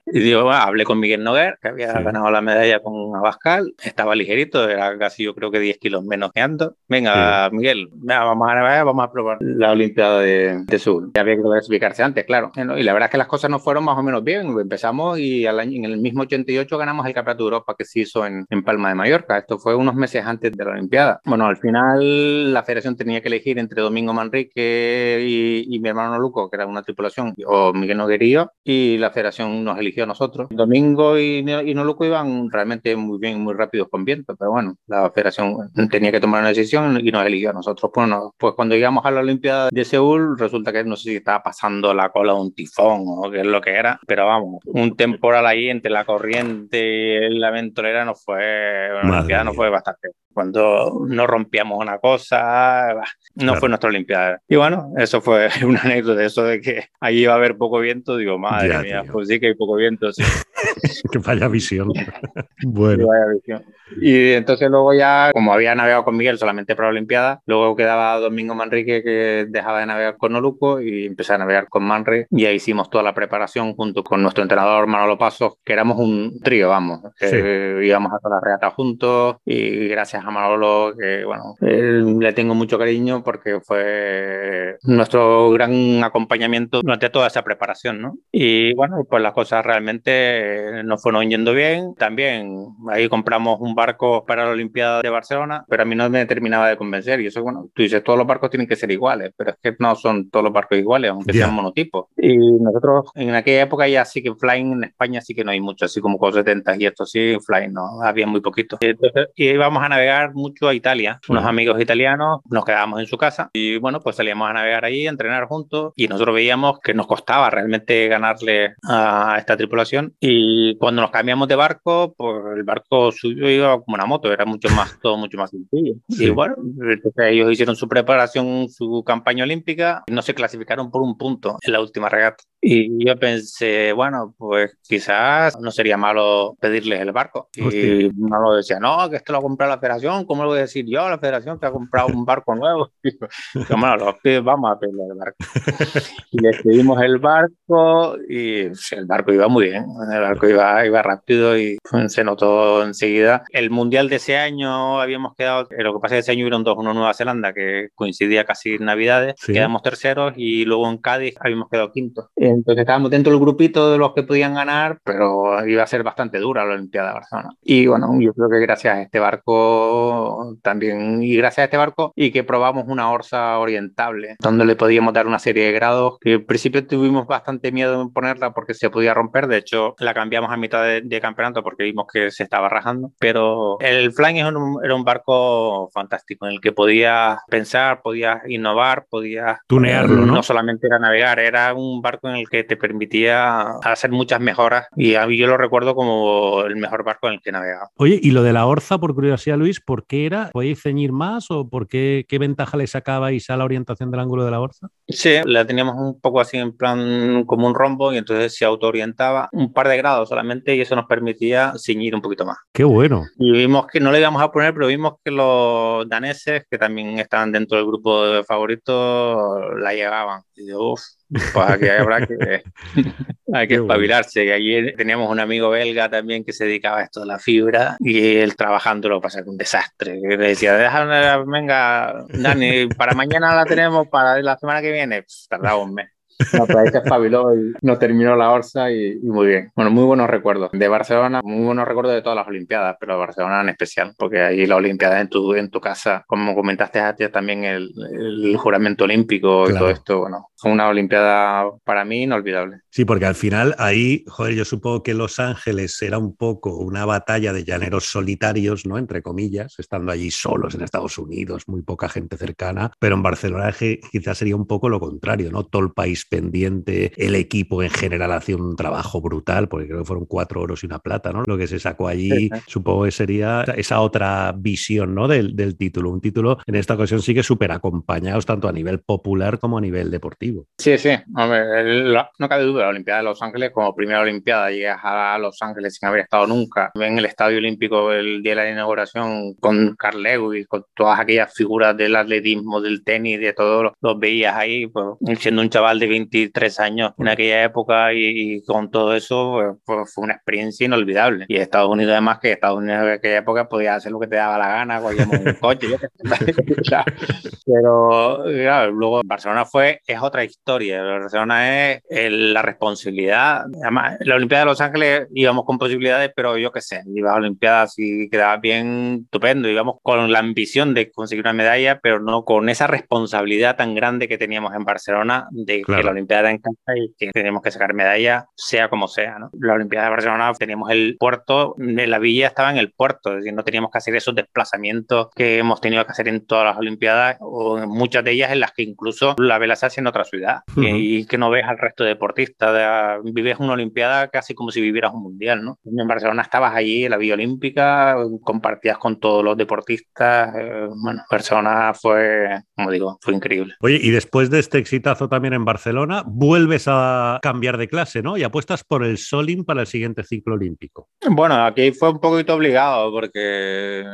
Y 0.06 0.20
digo, 0.20 0.50
hablé 0.50 0.84
con 0.84 0.98
Miguel 0.98 1.22
Noguer, 1.22 1.58
que 1.60 1.68
había 1.68 1.92
ganado 1.92 2.30
la 2.30 2.40
medalla 2.40 2.80
con 2.80 3.14
Abascal, 3.14 3.74
estaba 3.82 4.14
ligerito, 4.14 4.68
era 4.68 4.96
casi 4.98 5.24
yo 5.24 5.34
creo 5.34 5.50
que 5.50 5.60
10 5.60 5.78
kilos 5.78 6.04
menos 6.04 6.32
que 6.32 6.40
antes. 6.40 6.68
Venga, 6.88 7.50
Miguel, 7.50 7.88
vamos 7.92 8.48
a 8.50 8.84
vamos 8.84 9.04
a 9.04 9.12
probar 9.12 9.38
la 9.40 9.72
Olimpiada 9.72 10.20
de, 10.20 10.64
de 10.64 10.78
Sur. 10.78 11.10
Ya 11.14 11.20
había 11.20 11.36
que 11.36 11.42
explicarse 11.58 12.02
antes, 12.02 12.24
claro. 12.24 12.52
Y 12.56 12.82
la 12.82 12.92
verdad 12.92 13.08
es 13.08 13.10
que 13.12 13.18
las 13.18 13.26
cosas 13.26 13.50
no 13.50 13.58
fueron 13.58 13.84
más 13.84 13.98
o 13.98 14.02
menos 14.02 14.24
bien. 14.24 14.48
Empezamos 14.58 15.18
y 15.18 15.46
al 15.46 15.60
año, 15.60 15.76
en 15.76 15.84
el 15.84 15.98
mismo 15.98 16.22
88 16.22 16.78
ganamos 16.78 17.06
el 17.06 17.14
Campeonato 17.14 17.44
de 17.44 17.48
Europa 17.48 17.74
que 17.78 17.84
se 17.84 18.00
hizo 18.00 18.26
en, 18.26 18.46
en 18.48 18.62
Palma 18.62 18.88
de 18.88 18.94
Mallorca. 18.94 19.38
Esto 19.38 19.58
fue 19.58 19.74
unos 19.74 19.94
meses 19.94 20.24
antes 20.24 20.52
de 20.52 20.64
la 20.64 20.72
Olimpiada. 20.72 21.20
Bueno, 21.24 21.46
al 21.46 21.56
final 21.56 22.52
la 22.52 22.62
federación 22.62 22.96
tenía 22.96 23.20
que 23.20 23.28
elegir 23.28 23.58
entre 23.58 23.82
Domingo 23.82 24.12
Manrique 24.12 25.20
y, 25.22 25.74
y 25.74 25.75
mi 25.80 25.88
hermano 25.88 26.18
Luco, 26.18 26.48
que 26.50 26.56
era 26.56 26.66
una 26.66 26.82
tripulación, 26.82 27.34
o 27.46 27.72
Miguel 27.72 27.98
Noguerillo, 27.98 28.52
y 28.64 28.98
la 28.98 29.10
federación 29.10 29.64
nos 29.64 29.78
eligió 29.78 30.04
a 30.04 30.06
nosotros. 30.06 30.48
Domingo 30.50 31.18
y, 31.18 31.38
y 31.38 31.74
Noluco 31.74 32.04
iban 32.04 32.50
realmente 32.50 32.94
muy 32.96 33.18
bien, 33.18 33.40
muy 33.40 33.54
rápidos 33.54 33.88
con 33.90 34.04
viento, 34.04 34.36
pero 34.36 34.50
bueno, 34.50 34.76
la 34.86 35.10
federación 35.10 35.70
tenía 35.90 36.12
que 36.12 36.20
tomar 36.20 36.40
una 36.40 36.50
decisión 36.50 36.98
y 37.02 37.10
nos 37.10 37.26
eligió 37.26 37.50
a 37.50 37.54
nosotros. 37.54 37.90
Bueno, 37.94 38.34
pues 38.38 38.54
cuando 38.54 38.74
llegamos 38.74 39.04
a 39.04 39.10
la 39.10 39.20
Olimpiada 39.20 39.68
de 39.70 39.84
Seúl, 39.84 40.38
resulta 40.38 40.72
que 40.72 40.84
no 40.84 40.96
sé 40.96 41.10
si 41.10 41.16
estaba 41.16 41.42
pasando 41.42 41.94
la 41.94 42.10
cola 42.10 42.32
de 42.34 42.40
un 42.40 42.54
tifón 42.54 43.04
o 43.06 43.30
qué 43.30 43.40
es 43.40 43.46
lo 43.46 43.60
que 43.60 43.74
era, 43.74 44.00
pero 44.06 44.26
vamos, 44.26 44.60
un 44.66 44.96
temporal 44.96 45.46
ahí 45.46 45.68
entre 45.68 45.90
la 45.90 46.04
corriente 46.04 47.26
y 47.28 47.38
la 47.38 47.50
ventolera 47.50 48.04
no 48.04 48.14
fue, 48.14 48.88
una 49.02 49.16
Olimpiada 49.18 49.44
no 49.44 49.54
fue 49.54 49.70
bastante 49.70 50.10
cuando 50.36 51.06
no 51.08 51.26
rompíamos 51.26 51.78
una 51.80 51.96
cosa, 51.96 52.88
no 53.36 53.54
fue 53.54 53.70
nuestra 53.70 53.88
Olimpiada. 53.88 54.42
Y 54.46 54.56
bueno, 54.56 54.92
eso 54.98 55.22
fue 55.22 55.48
una 55.64 55.80
anécdota, 55.80 56.22
eso 56.22 56.44
de 56.44 56.60
que 56.60 56.84
allí 57.00 57.22
iba 57.22 57.32
a 57.32 57.36
haber 57.36 57.56
poco 57.56 57.80
viento, 57.80 58.18
digo, 58.18 58.38
madre 58.38 58.78
mía, 58.80 59.02
pues 59.10 59.28
sí 59.28 59.40
que 59.40 59.46
hay 59.46 59.54
poco 59.54 59.76
viento. 59.76 60.12
Sí. 60.12 60.22
que 61.10 61.18
vaya 61.20 61.48
visión. 61.48 61.88
bueno. 62.66 63.06
vaya 63.06 63.32
visión. 63.34 63.64
Y 63.98 64.32
entonces 64.32 64.68
luego 64.68 64.92
ya, 64.92 65.30
como 65.32 65.54
había 65.54 65.74
navegado 65.74 66.04
con 66.04 66.16
Miguel 66.16 66.36
solamente 66.38 66.76
para 66.76 66.88
la 66.88 66.92
Olimpiada, 66.92 67.40
luego 67.46 67.74
quedaba 67.74 68.18
Domingo 68.18 68.54
Manrique 68.54 69.02
que 69.02 69.46
dejaba 69.48 69.80
de 69.80 69.86
navegar 69.86 70.16
con 70.16 70.34
Oluco 70.34 70.82
y 70.82 71.06
empecé 71.06 71.32
a 71.32 71.38
navegar 71.38 71.68
con 71.68 71.84
Manri 71.84 72.26
y 72.30 72.44
ahí 72.44 72.56
hicimos 72.56 72.90
toda 72.90 73.04
la 73.04 73.14
preparación 73.14 73.74
junto 73.74 74.02
con 74.02 74.22
nuestro 74.22 74.42
entrenador 74.42 74.86
Manolo 74.86 75.16
Pasos, 75.16 75.54
que 75.64 75.72
éramos 75.72 75.98
un 75.98 76.40
trío, 76.42 76.68
vamos, 76.68 77.00
que 77.16 77.80
íbamos 77.82 78.12
a 78.12 78.18
todas 78.18 78.36
las 78.36 78.42
regatas 78.42 78.74
juntos 78.74 79.36
y 79.44 79.88
gracias 79.88 80.25
a 80.26 80.30
Manolo, 80.30 80.94
que 80.98 81.24
bueno, 81.24 81.54
le 81.60 82.32
tengo 82.32 82.54
mucho 82.54 82.78
cariño 82.78 83.22
porque 83.22 83.60
fue 83.60 84.76
nuestro 84.82 85.50
gran 85.50 86.02
acompañamiento 86.04 86.80
durante 86.82 87.10
toda 87.10 87.28
esa 87.28 87.42
preparación, 87.42 88.00
¿no? 88.00 88.18
Y 88.32 88.74
bueno, 88.74 89.04
pues 89.08 89.22
las 89.22 89.32
cosas 89.32 89.64
realmente 89.64 90.82
nos 90.84 91.02
fueron 91.02 91.28
yendo 91.28 91.52
bien. 91.52 91.94
También 91.94 92.68
ahí 92.90 93.08
compramos 93.08 93.60
un 93.60 93.74
barco 93.74 94.24
para 94.24 94.44
la 94.44 94.50
Olimpiada 94.50 95.02
de 95.02 95.10
Barcelona, 95.10 95.64
pero 95.68 95.82
a 95.82 95.86
mí 95.86 95.94
no 95.94 96.08
me 96.10 96.26
terminaba 96.26 96.68
de 96.68 96.76
convencer. 96.76 97.20
Y 97.20 97.26
eso, 97.26 97.42
bueno, 97.42 97.68
tú 97.74 97.82
dices, 97.82 98.02
todos 98.02 98.18
los 98.18 98.26
barcos 98.26 98.50
tienen 98.50 98.66
que 98.66 98.76
ser 98.76 98.90
iguales, 98.90 99.32
pero 99.36 99.50
es 99.50 99.56
que 99.62 99.76
no 99.78 99.94
son 99.94 100.30
todos 100.30 100.44
los 100.44 100.52
barcos 100.52 100.78
iguales, 100.78 101.10
aunque 101.10 101.32
sean 101.32 101.54
monotipos. 101.54 102.06
Y 102.16 102.36
nosotros 102.36 103.10
en 103.14 103.34
aquella 103.34 103.62
época 103.62 103.88
ya 103.88 104.04
sí 104.04 104.22
que 104.22 104.34
flying 104.34 104.72
en 104.72 104.84
España 104.84 105.20
sí 105.20 105.34
que 105.34 105.44
no 105.44 105.50
hay 105.50 105.60
mucho, 105.60 105.84
así 105.84 106.00
como 106.00 106.18
con 106.18 106.32
70 106.32 106.76
y 106.78 106.86
esto 106.86 107.06
sí, 107.06 107.36
flying 107.44 107.72
no, 107.72 108.02
había 108.02 108.26
muy 108.26 108.40
poquito. 108.40 108.78
Y, 108.80 108.86
entonces, 108.86 109.28
y 109.34 109.48
íbamos 109.48 109.82
a 109.82 109.88
navegar 109.88 110.15
mucho 110.34 110.68
a 110.68 110.74
Italia, 110.74 111.20
unos 111.28 111.44
amigos 111.44 111.80
italianos, 111.80 112.40
nos 112.50 112.64
quedábamos 112.64 113.00
en 113.00 113.06
su 113.06 113.16
casa 113.16 113.50
y 113.52 113.78
bueno, 113.78 114.00
pues 114.00 114.16
salíamos 114.16 114.48
a 114.48 114.52
navegar 114.52 114.84
ahí, 114.84 115.06
a 115.06 115.10
entrenar 115.10 115.46
juntos 115.46 115.92
y 115.96 116.08
nosotros 116.08 116.34
veíamos 116.34 116.78
que 116.80 116.94
nos 116.94 117.06
costaba 117.06 117.50
realmente 117.50 118.08
ganarle 118.08 118.74
a 118.88 119.36
esta 119.38 119.56
tripulación 119.56 120.14
y 120.20 120.76
cuando 120.78 121.02
nos 121.02 121.10
cambiamos 121.10 121.48
de 121.48 121.56
barco, 121.56 122.14
pues 122.16 122.42
el 122.56 122.64
barco 122.64 123.12
suyo 123.12 123.48
iba 123.48 123.80
como 123.80 123.94
una 123.94 124.06
moto, 124.06 124.32
era 124.32 124.44
mucho 124.44 124.68
más, 124.70 124.98
todo 125.02 125.16
mucho 125.16 125.38
más 125.38 125.50
sencillo. 125.50 125.94
Y 126.08 126.30
bueno, 126.30 126.56
entonces 126.58 127.26
ellos 127.28 127.52
hicieron 127.52 127.76
su 127.76 127.88
preparación, 127.88 128.68
su 128.68 129.02
campaña 129.04 129.44
olímpica, 129.44 130.04
y 130.06 130.12
no 130.12 130.22
se 130.22 130.34
clasificaron 130.34 130.90
por 130.90 131.02
un 131.02 131.16
punto 131.16 131.58
en 131.62 131.72
la 131.72 131.80
última 131.80 132.08
regata. 132.08 132.44
Y 132.68 133.06
yo 133.06 133.16
pensé, 133.16 133.92
bueno, 133.92 134.34
pues 134.36 134.76
quizás 134.82 135.56
no 135.60 135.70
sería 135.70 135.96
malo 135.96 136.56
pedirles 136.60 137.00
el 137.00 137.12
barco. 137.12 137.48
Y 137.54 138.10
no 138.16 138.40
lo 138.40 138.56
decía, 138.56 138.80
no, 138.80 139.08
que 139.08 139.14
esto 139.14 139.32
lo 139.32 139.38
ha 139.38 139.42
comprado 139.42 139.70
la 139.70 139.78
federación, 139.78 140.24
¿cómo 140.24 140.42
lo 140.42 140.48
voy 140.48 140.58
a 140.58 140.62
decir 140.62 140.84
yo? 140.84 141.08
La 141.08 141.20
federación 141.20 141.60
que 141.60 141.66
ha 141.66 141.70
comprado 141.70 142.08
un 142.08 142.24
barco 142.24 142.56
nuevo. 142.56 142.90
Y 143.54 143.72
bueno, 143.72 143.96
los 143.96 144.14
pibes 144.22 144.42
vamos 144.42 144.72
a 144.72 144.78
pedirle 144.78 145.04
el 145.04 145.14
barco. 145.16 145.36
y 146.32 146.40
les 146.40 146.62
pedimos 146.62 147.00
el 147.02 147.18
barco 147.18 148.16
y 148.28 148.60
el 148.62 149.06
barco 149.06 149.32
iba 149.32 149.48
muy 149.48 149.66
bien, 149.66 149.84
el 150.12 150.20
barco 150.20 150.48
iba, 150.48 150.84
iba 150.84 151.02
rápido 151.02 151.56
y 151.58 151.78
se 152.08 152.24
notó 152.24 152.82
enseguida. 152.82 153.44
El 153.50 153.70
mundial 153.70 154.08
de 154.08 154.16
ese 154.16 154.36
año 154.36 155.00
habíamos 155.00 155.34
quedado, 155.36 155.68
lo 155.70 155.94
que 155.94 156.00
pasa 156.00 156.16
es 156.16 156.18
que 156.18 156.18
ese 156.18 156.32
año 156.32 156.42
hubieron 156.42 156.64
dos, 156.64 156.76
uno 156.76 156.90
en 156.90 156.96
Nueva 156.96 157.14
Zelanda 157.14 157.52
que 157.52 157.88
coincidía 157.94 158.44
casi 158.44 158.74
en 158.74 158.84
Navidades, 158.84 159.34
quedamos 159.44 159.82
terceros 159.82 160.34
y 160.36 160.64
luego 160.64 160.88
en 160.90 160.98
Cádiz 160.98 161.36
habíamos 161.40 161.68
quedado 161.68 161.92
quintos. 161.92 162.26
Entonces 162.56 162.82
estábamos 162.82 163.10
dentro 163.10 163.32
del 163.32 163.40
grupito 163.40 163.92
de 163.92 163.98
los 163.98 164.12
que 164.14 164.22
podían 164.22 164.54
ganar, 164.54 164.98
pero 165.04 165.66
iba 165.66 165.82
a 165.82 165.86
ser 165.86 166.02
bastante 166.02 166.38
dura 166.38 166.64
la 166.64 166.74
Olimpiada 166.74 167.08
de 167.08 167.14
Barcelona. 167.14 167.50
Y 167.62 167.86
bueno, 167.86 168.08
yo 168.20 168.32
creo 168.32 168.48
que 168.48 168.60
gracias 168.60 168.96
a 168.96 169.02
este 169.02 169.18
barco 169.18 170.56
también, 170.62 171.22
y 171.22 171.36
gracias 171.36 171.58
a 171.58 171.64
este 171.64 171.76
barco, 171.76 172.12
y 172.16 172.30
que 172.30 172.44
probamos 172.44 172.84
una 172.88 173.10
orza 173.10 173.58
orientable, 173.58 174.36
donde 174.40 174.64
le 174.64 174.76
podíamos 174.76 175.12
dar 175.12 175.26
una 175.26 175.38
serie 175.38 175.66
de 175.66 175.72
grados, 175.72 176.18
que 176.20 176.34
al 176.34 176.44
principio 176.44 176.86
tuvimos 176.86 177.26
bastante 177.26 177.72
miedo 177.72 178.00
en 178.00 178.12
ponerla 178.12 178.52
porque 178.52 178.74
se 178.74 178.90
podía 178.90 179.14
romper, 179.14 179.46
de 179.46 179.58
hecho 179.58 179.94
la 179.98 180.14
cambiamos 180.14 180.50
a 180.50 180.56
mitad 180.56 180.84
de, 180.84 181.20
campeonato 181.20 181.62
porque 181.62 181.84
vimos 181.84 182.06
que 182.12 182.30
se 182.30 182.42
estaba 182.42 182.68
rajando, 182.68 183.10
pero 183.18 183.78
el 183.80 184.12
Flying 184.12 184.36
era 184.36 184.94
un 184.94 185.04
barco 185.04 185.90
fantástico 185.92 186.46
en 186.46 186.52
el 186.52 186.60
que 186.60 186.72
podías 186.72 187.38
pensar, 187.48 188.02
podías 188.02 188.42
innovar, 188.48 189.06
podías... 189.08 189.58
Tunearlo, 189.66 190.26
¿no? 190.26 190.34
No 190.36 190.42
solamente 190.42 190.86
era 190.86 190.98
navegar, 190.98 191.38
era 191.38 191.74
un 191.74 192.00
barco 192.02 192.28
en 192.28 192.35
el 192.36 192.48
que 192.48 192.64
te 192.64 192.76
permitía 192.76 193.62
hacer 193.82 194.10
muchas 194.10 194.40
mejoras 194.40 194.86
y 194.96 195.14
a 195.14 195.26
mí 195.26 195.36
yo 195.36 195.46
lo 195.46 195.56
recuerdo 195.56 195.94
como 195.94 196.62
el 196.62 196.76
mejor 196.76 197.04
barco 197.04 197.28
en 197.28 197.34
el 197.34 197.40
que 197.40 197.52
navegaba. 197.52 197.90
Oye, 197.96 198.18
y 198.22 198.30
lo 198.30 198.42
de 198.42 198.52
la 198.52 198.66
Orza, 198.66 198.98
por 198.98 199.14
curiosidad, 199.14 199.56
Luis, 199.56 199.80
¿por 199.80 200.06
qué 200.06 200.26
era? 200.26 200.50
¿Podéis 200.52 200.82
ceñir 200.82 201.12
más 201.12 201.50
o 201.50 201.68
por 201.68 201.88
qué, 201.88 202.24
qué 202.28 202.38
ventaja 202.38 202.76
le 202.76 202.86
sacabais 202.86 203.48
a 203.50 203.56
la 203.56 203.64
orientación 203.64 204.10
del 204.10 204.20
ángulo 204.20 204.44
de 204.44 204.50
la 204.50 204.60
Orza? 204.60 204.88
Sí, 205.08 205.36
la 205.44 205.66
teníamos 205.66 205.94
un 205.98 206.20
poco 206.20 206.40
así 206.40 206.56
en 206.56 206.76
plan 206.76 207.44
como 207.44 207.66
un 207.66 207.74
rombo 207.74 208.12
y 208.12 208.18
entonces 208.18 208.54
se 208.56 208.64
autoorientaba 208.64 209.48
un 209.52 209.72
par 209.72 209.88
de 209.88 209.96
grados 209.96 210.28
solamente 210.28 210.74
y 210.74 210.80
eso 210.80 210.96
nos 210.96 211.06
permitía 211.06 211.72
ceñir 211.76 212.14
un 212.14 212.20
poquito 212.20 212.44
más. 212.44 212.56
Qué 212.72 212.84
bueno. 212.84 213.24
Y 213.38 213.52
vimos 213.52 213.86
que 213.86 214.00
no 214.00 214.10
le 214.10 214.20
íbamos 214.20 214.42
a 214.42 214.50
poner, 214.50 214.74
pero 214.74 214.88
vimos 214.88 215.14
que 215.24 215.30
los 215.30 216.08
daneses, 216.08 216.64
que 216.70 216.78
también 216.78 217.18
estaban 217.18 217.52
dentro 217.52 217.76
del 217.76 217.86
grupo 217.86 218.26
de 218.26 218.44
favoritos, 218.44 219.60
la 219.78 219.94
llevaban. 219.94 220.42
Y 220.54 220.68
yo, 220.68 220.92
uff, 220.92 221.00
pues 221.28 221.56
aquí 221.56 221.88
habrá 221.88 222.26
que, 222.26 222.62
hay 223.52 223.68
que 223.68 223.74
espabilarse. 223.74 224.44
Y 224.44 224.50
allí 224.50 224.94
teníamos 224.94 225.30
un 225.30 225.40
amigo 225.40 225.70
belga 225.70 226.08
también 226.08 226.44
que 226.44 226.52
se 226.52 226.64
dedicaba 226.64 226.98
a 226.98 227.04
esto 227.04 227.20
de 227.20 227.26
la 227.26 227.38
fibra 227.38 227.96
y 228.00 228.36
él 228.36 228.56
trabajando 228.56 229.08
lo 229.08 229.20
pasaba 229.20 229.50
un 229.50 229.56
desastre. 229.56 230.18
Y 230.18 230.26
le 230.26 230.36
decía, 230.36 230.74
déjame, 230.74 231.44
venga, 231.46 232.24
Dani, 232.28 232.88
para 232.88 233.14
mañana 233.14 233.54
la 233.54 233.64
tenemos, 233.64 234.08
para 234.08 234.40
la 234.40 234.56
semana 234.56 234.80
que 234.80 234.92
viene, 234.92 235.22
pues, 235.22 235.46
tardaba 235.48 235.76
un 235.76 235.94
mes. 235.94 236.16
No, 236.52 236.66
pero 236.66 236.80
ahí 236.80 236.88
se 236.88 236.98
espabiló 236.98 237.54
y 237.54 237.72
no 237.80 237.98
terminó 237.98 238.36
la 238.36 238.50
Orsa 238.50 238.90
y, 238.90 239.16
muy 239.22 239.46
bien. 239.46 239.72
Bueno, 239.74 239.90
muy 239.90 240.04
buenos 240.04 240.28
recuerdos. 240.28 240.70
De 240.72 240.88
Barcelona, 240.88 241.40
muy 241.42 241.64
buenos 241.64 241.88
recuerdos 241.88 242.14
de 242.14 242.22
todas 242.22 242.36
las 242.36 242.46
Olimpiadas, 242.46 242.96
pero 243.00 243.14
de 243.14 243.20
Barcelona 243.20 243.60
en 243.62 243.70
especial, 243.70 244.14
porque 244.18 244.42
ahí 244.42 244.66
la 244.66 244.76
Olimpiada 244.76 245.20
en 245.20 245.28
tu, 245.28 245.54
en 245.54 245.70
tu 245.70 245.80
casa, 245.80 246.24
como 246.26 246.54
comentaste 246.54 247.00
antes, 247.00 247.32
también 247.32 247.64
el, 247.64 247.90
el 248.12 248.56
juramento 248.56 249.04
olímpico 249.04 249.70
y 249.70 249.74
todo 249.74 249.88
esto, 249.88 250.20
bueno, 250.20 250.48
una 250.64 250.88
Olimpiada 250.88 251.70
para 251.84 252.04
mí 252.04 252.22
inolvidable. 252.22 252.80
Sí, 252.90 253.04
porque 253.04 253.26
al 253.26 253.34
final 253.34 253.74
ahí, 253.78 254.24
joder, 254.26 254.54
yo 254.54 254.64
supongo 254.64 255.02
que 255.02 255.14
Los 255.14 255.38
Ángeles 255.38 256.00
era 256.00 256.18
un 256.18 256.36
poco 256.36 256.76
una 256.76 257.04
batalla 257.04 257.52
de 257.52 257.64
llaneros 257.64 258.06
solitarios, 258.06 258.86
¿no? 258.86 258.98
Entre 258.98 259.22
comillas, 259.22 259.74
estando 259.78 260.12
allí 260.12 260.30
solos 260.30 260.74
en 260.74 260.82
Estados 260.82 261.18
Unidos, 261.18 261.64
muy 261.66 261.82
poca 261.82 262.08
gente 262.08 262.36
cercana, 262.36 262.90
pero 262.98 263.16
en 263.16 263.22
Barcelona 263.22 263.72
quizás 264.10 264.38
sería 264.38 264.56
un 264.56 264.66
poco 264.66 264.88
lo 264.88 265.00
contrario, 265.00 265.50
¿no? 265.50 265.64
Todo 265.64 265.82
el 265.82 265.90
país 265.90 266.24
pendiente, 266.24 267.12
el 267.16 267.34
equipo 267.34 267.82
en 267.82 267.90
general 267.90 268.32
hacía 268.32 268.56
un 268.56 268.76
trabajo 268.76 269.20
brutal, 269.20 269.68
porque 269.68 269.86
creo 269.86 270.00
que 270.00 270.04
fueron 270.06 270.24
cuatro 270.24 270.62
oros 270.62 270.82
y 270.82 270.86
una 270.86 270.98
plata, 270.98 271.32
¿no? 271.32 271.42
Lo 271.46 271.58
que 271.58 271.66
se 271.66 271.78
sacó 271.78 272.08
allí, 272.08 272.48
supongo 272.66 273.04
que 273.04 273.10
sería 273.10 273.62
esa 273.76 274.00
otra 274.00 274.52
visión, 274.56 275.14
¿no? 275.14 275.28
Del, 275.28 275.54
del 275.54 275.76
título. 275.76 276.10
Un 276.10 276.20
título 276.20 276.58
en 276.66 276.76
esta 276.76 276.94
ocasión 276.94 277.20
sí 277.20 277.34
que 277.34 277.42
súper 277.42 277.72
acompañados 277.72 278.46
tanto 278.46 278.68
a 278.68 278.72
nivel 278.72 279.00
popular 279.00 279.58
como 279.58 279.78
a 279.78 279.80
nivel 279.80 280.10
deportivo. 280.10 280.45
Llamativo. 280.46 280.66
Sí, 280.78 280.98
sí, 280.98 281.10
no 281.28 282.48
cabe 282.48 282.64
duda, 282.64 282.84
la 282.84 282.88
Olimpiada 282.90 283.20
de 283.20 283.24
Los 283.24 283.42
Ángeles, 283.42 283.70
como 283.72 283.94
primera 283.94 284.20
Olimpiada, 284.20 284.70
llegas 284.70 285.00
a 285.02 285.38
Los 285.38 285.60
Ángeles 285.62 285.96
sin 285.96 286.08
haber 286.08 286.20
estado 286.20 286.46
nunca 286.46 286.92
en 286.94 287.18
el 287.18 287.24
Estadio 287.24 287.58
Olímpico 287.58 288.12
el 288.12 288.42
día 288.42 288.52
de 288.52 288.56
la 288.56 288.70
inauguración 288.70 289.54
con 289.54 289.96
Carl 289.96 290.22
Lewis, 290.22 290.66
con 290.68 290.84
todas 290.94 291.18
aquellas 291.18 291.52
figuras 291.54 291.96
del 291.96 292.14
atletismo, 292.14 292.80
del 292.80 293.02
tenis, 293.02 293.40
de 293.40 293.52
todos 293.52 293.92
los, 294.00 294.18
veías 294.18 294.54
ahí, 294.56 294.86
pues, 294.86 295.06
siendo 295.38 295.62
un 295.62 295.70
chaval 295.70 295.98
de 295.98 296.06
23 296.06 296.80
años 296.80 297.12
en 297.18 297.28
aquella 297.28 297.64
época 297.64 298.12
y, 298.12 298.62
con 298.64 298.90
todo 298.90 299.14
eso, 299.14 299.52
pues, 299.52 299.76
pues, 299.84 300.14
fue 300.14 300.24
una 300.24 300.34
experiencia 300.34 300.84
inolvidable. 300.84 301.46
Y 301.48 301.56
Estados 301.56 301.90
Unidos, 301.90 302.12
además, 302.12 302.38
que 302.40 302.52
Estados 302.52 302.78
Unidos 302.78 303.02
en 303.02 303.10
aquella 303.10 303.38
época 303.38 303.68
podía 303.68 303.94
hacer 303.94 304.12
lo 304.12 304.20
que 304.20 304.26
te 304.26 304.36
daba 304.36 304.58
la 304.58 304.68
gana, 304.68 305.00
cogíamos 305.00 305.40
un 305.40 305.52
coche, 305.54 305.88
pero 307.66 308.44
luego 308.90 309.22
Barcelona 309.24 309.64
fue, 309.64 310.00
es 310.06 310.20
otra 310.20 310.35
historia. 310.44 311.02
Barcelona 311.02 311.92
es 311.92 312.02
la 312.08 312.62
responsabilidad. 312.62 313.64
Además, 313.82 314.16
la 314.20 314.36
Olimpiada 314.36 314.64
de 314.64 314.70
Los 314.70 314.80
Ángeles 314.80 315.28
íbamos 315.34 315.64
con 315.64 315.78
posibilidades, 315.78 316.32
pero 316.34 316.56
yo 316.58 316.72
qué 316.72 316.80
sé, 316.80 317.02
iba 317.14 317.32
a 317.32 317.36
Olimpiadas 317.36 317.94
y 317.98 318.28
quedaba 318.28 318.56
bien 318.56 319.22
estupendo, 319.24 319.68
íbamos 319.68 319.96
con 320.02 320.30
la 320.30 320.38
ambición 320.38 320.94
de 320.94 321.10
conseguir 321.10 321.44
una 321.44 321.52
medalla, 321.52 322.00
pero 322.00 322.20
no 322.20 322.44
con 322.44 322.68
esa 322.68 322.86
responsabilidad 322.86 323.76
tan 323.76 323.94
grande 323.94 324.28
que 324.28 324.38
teníamos 324.38 324.74
en 324.74 324.84
Barcelona 324.84 325.48
de 325.50 325.82
que 325.82 326.02
la 326.02 326.10
Olimpiada 326.10 326.50
en 326.50 326.58
casa 326.58 326.92
y 326.96 327.14
que 327.18 327.30
teníamos 327.32 327.62
que 327.62 327.70
sacar 327.70 327.94
medalla, 327.94 328.46
sea 328.54 328.88
como 328.88 329.08
sea. 329.08 329.38
¿no? 329.38 329.50
La 329.60 329.74
Olimpiada 329.74 330.06
de 330.06 330.10
Barcelona 330.10 330.52
teníamos 330.58 330.90
el 330.90 331.16
puerto, 331.18 331.74
la 331.78 332.18
villa 332.18 332.48
estaba 332.48 332.70
en 332.70 332.78
el 332.78 332.92
puerto, 332.92 333.30
es 333.30 333.38
decir, 333.38 333.54
no 333.54 333.64
teníamos 333.64 333.90
que 333.90 333.98
hacer 333.98 334.14
esos 334.16 334.34
desplazamientos 334.34 335.28
que 335.34 335.58
hemos 335.58 335.80
tenido 335.80 336.04
que 336.04 336.12
hacer 336.12 336.28
en 336.28 336.46
todas 336.46 336.64
las 336.64 336.76
Olimpiadas 336.76 337.36
o 337.40 337.78
en 337.78 337.88
muchas 337.88 338.24
de 338.24 338.32
ellas 338.32 338.52
en 338.52 338.60
las 338.60 338.72
que 338.72 338.82
incluso 338.82 339.34
la 339.38 339.58
vela 339.58 339.76
se 339.76 339.86
hace 339.86 340.00
en 340.00 340.06
otra 340.06 340.24
ciudad 340.26 340.60
y, 340.76 341.26
que 341.26 341.38
no 341.38 341.50
ves 341.50 341.64
al 341.64 341.78
resto 341.78 342.04
de 342.04 342.10
deportistas. 342.10 343.22
vives 343.24 343.58
una 343.58 343.72
Olimpiada 343.72 344.28
casi 344.28 344.54
como 344.54 344.70
si 344.70 344.80
vivieras 344.80 345.12
un 345.14 345.22
mundial. 345.22 345.64
¿no? 345.64 345.78
En 345.84 346.06
Barcelona 346.06 346.42
estabas 346.42 346.74
allí 346.74 347.04
en 347.04 347.10
la 347.10 347.16
Villa 347.16 347.34
Olímpica, 347.34 348.16
compartías 348.42 348.98
con 348.98 349.18
todos 349.18 349.44
los 349.44 349.56
deportistas. 349.56 350.54
Eh, 350.56 350.88
bueno, 351.02 351.22
Barcelona 351.30 351.92
fue, 351.94 352.48
como 352.74 352.90
digo, 352.90 353.18
fue 353.20 353.34
increíble. 353.34 353.74
Oye, 353.80 353.98
y 354.02 354.10
después 354.10 354.50
de 354.50 354.58
este 354.58 354.78
exitazo 354.78 355.28
también 355.28 355.54
en 355.54 355.64
Barcelona, 355.64 356.22
vuelves 356.26 356.84
a 356.88 357.38
cambiar 357.42 357.78
de 357.78 357.88
clase, 357.88 358.22
¿no? 358.22 358.36
Y 358.36 358.42
apuestas 358.42 358.84
por 358.84 359.04
el 359.04 359.18
Solin 359.18 359.64
para 359.64 359.82
el 359.82 359.86
siguiente 359.86 360.22
ciclo 360.24 360.54
olímpico. 360.54 361.08
Bueno, 361.28 361.64
aquí 361.64 361.92
fue 361.92 362.10
un 362.10 362.20
poquito 362.20 362.54
obligado 362.54 363.10
porque 363.10 364.04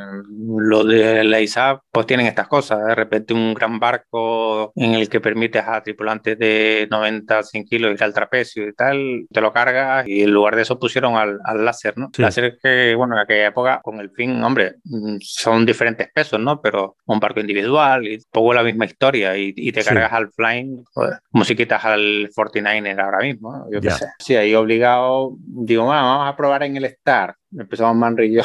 lo 0.57 0.83
de 0.83 1.23
la 1.23 1.41
ISAP 1.41 1.81
pues 1.91 2.05
tienen 2.05 2.27
estas 2.27 2.47
cosas. 2.47 2.85
De 2.85 2.95
repente 2.95 3.33
un 3.33 3.53
gran 3.53 3.79
barco 3.79 4.71
en 4.75 4.93
el 4.93 5.09
que 5.09 5.21
permites 5.21 5.63
a 5.65 5.81
tripulantes 6.03 6.37
de 6.37 6.87
90, 6.89 7.43
100 7.43 7.65
kilos 7.65 7.93
ir 7.93 8.03
al 8.03 8.13
trapecio 8.13 8.67
y 8.67 8.73
tal, 8.73 9.25
te 9.31 9.41
lo 9.41 9.53
cargas 9.53 10.07
y 10.07 10.23
en 10.23 10.31
lugar 10.31 10.55
de 10.55 10.63
eso 10.63 10.79
pusieron 10.79 11.15
al, 11.15 11.39
al 11.43 11.65
láser, 11.65 11.97
¿no? 11.97 12.11
Láser 12.17 12.57
que, 12.61 12.93
bueno, 12.95 13.15
en 13.15 13.21
aquella 13.21 13.47
época 13.47 13.81
con 13.83 13.99
el 13.99 14.11
fin, 14.11 14.43
hombre, 14.43 14.75
mm, 14.83 15.17
son 15.21 15.65
diferentes 15.65 16.09
pesos, 16.13 16.39
¿no? 16.39 16.61
Pero 16.61 16.97
un 17.05 17.19
barco 17.19 17.39
individual 17.39 18.07
y 18.07 18.19
poco 18.31 18.53
la 18.53 18.63
misma 18.63 18.85
historia 18.85 19.37
y, 19.37 19.53
te 19.73 19.83
cargas 19.83 20.13
al 20.13 20.31
flying, 20.31 20.83
pues, 20.93 21.11
como 21.31 21.43
si 21.43 21.55
quitas 21.55 21.83
al 21.83 22.29
49er 22.35 22.99
ahora 23.01 23.19
mismo, 23.19 23.65
yo 23.71 23.81
qué 23.81 23.89
sé. 23.89 24.05
Sí, 24.19 24.35
ahí 24.35 24.53
obligado, 24.53 25.35
digo, 25.39 25.87
vamos 25.87 26.27
a 26.27 26.35
probar 26.35 26.63
en 26.63 26.77
el 26.77 26.85
Star. 26.85 27.35
Empezamos 27.51 27.95
Manri 27.95 28.27
y 28.27 28.35
yo 28.35 28.43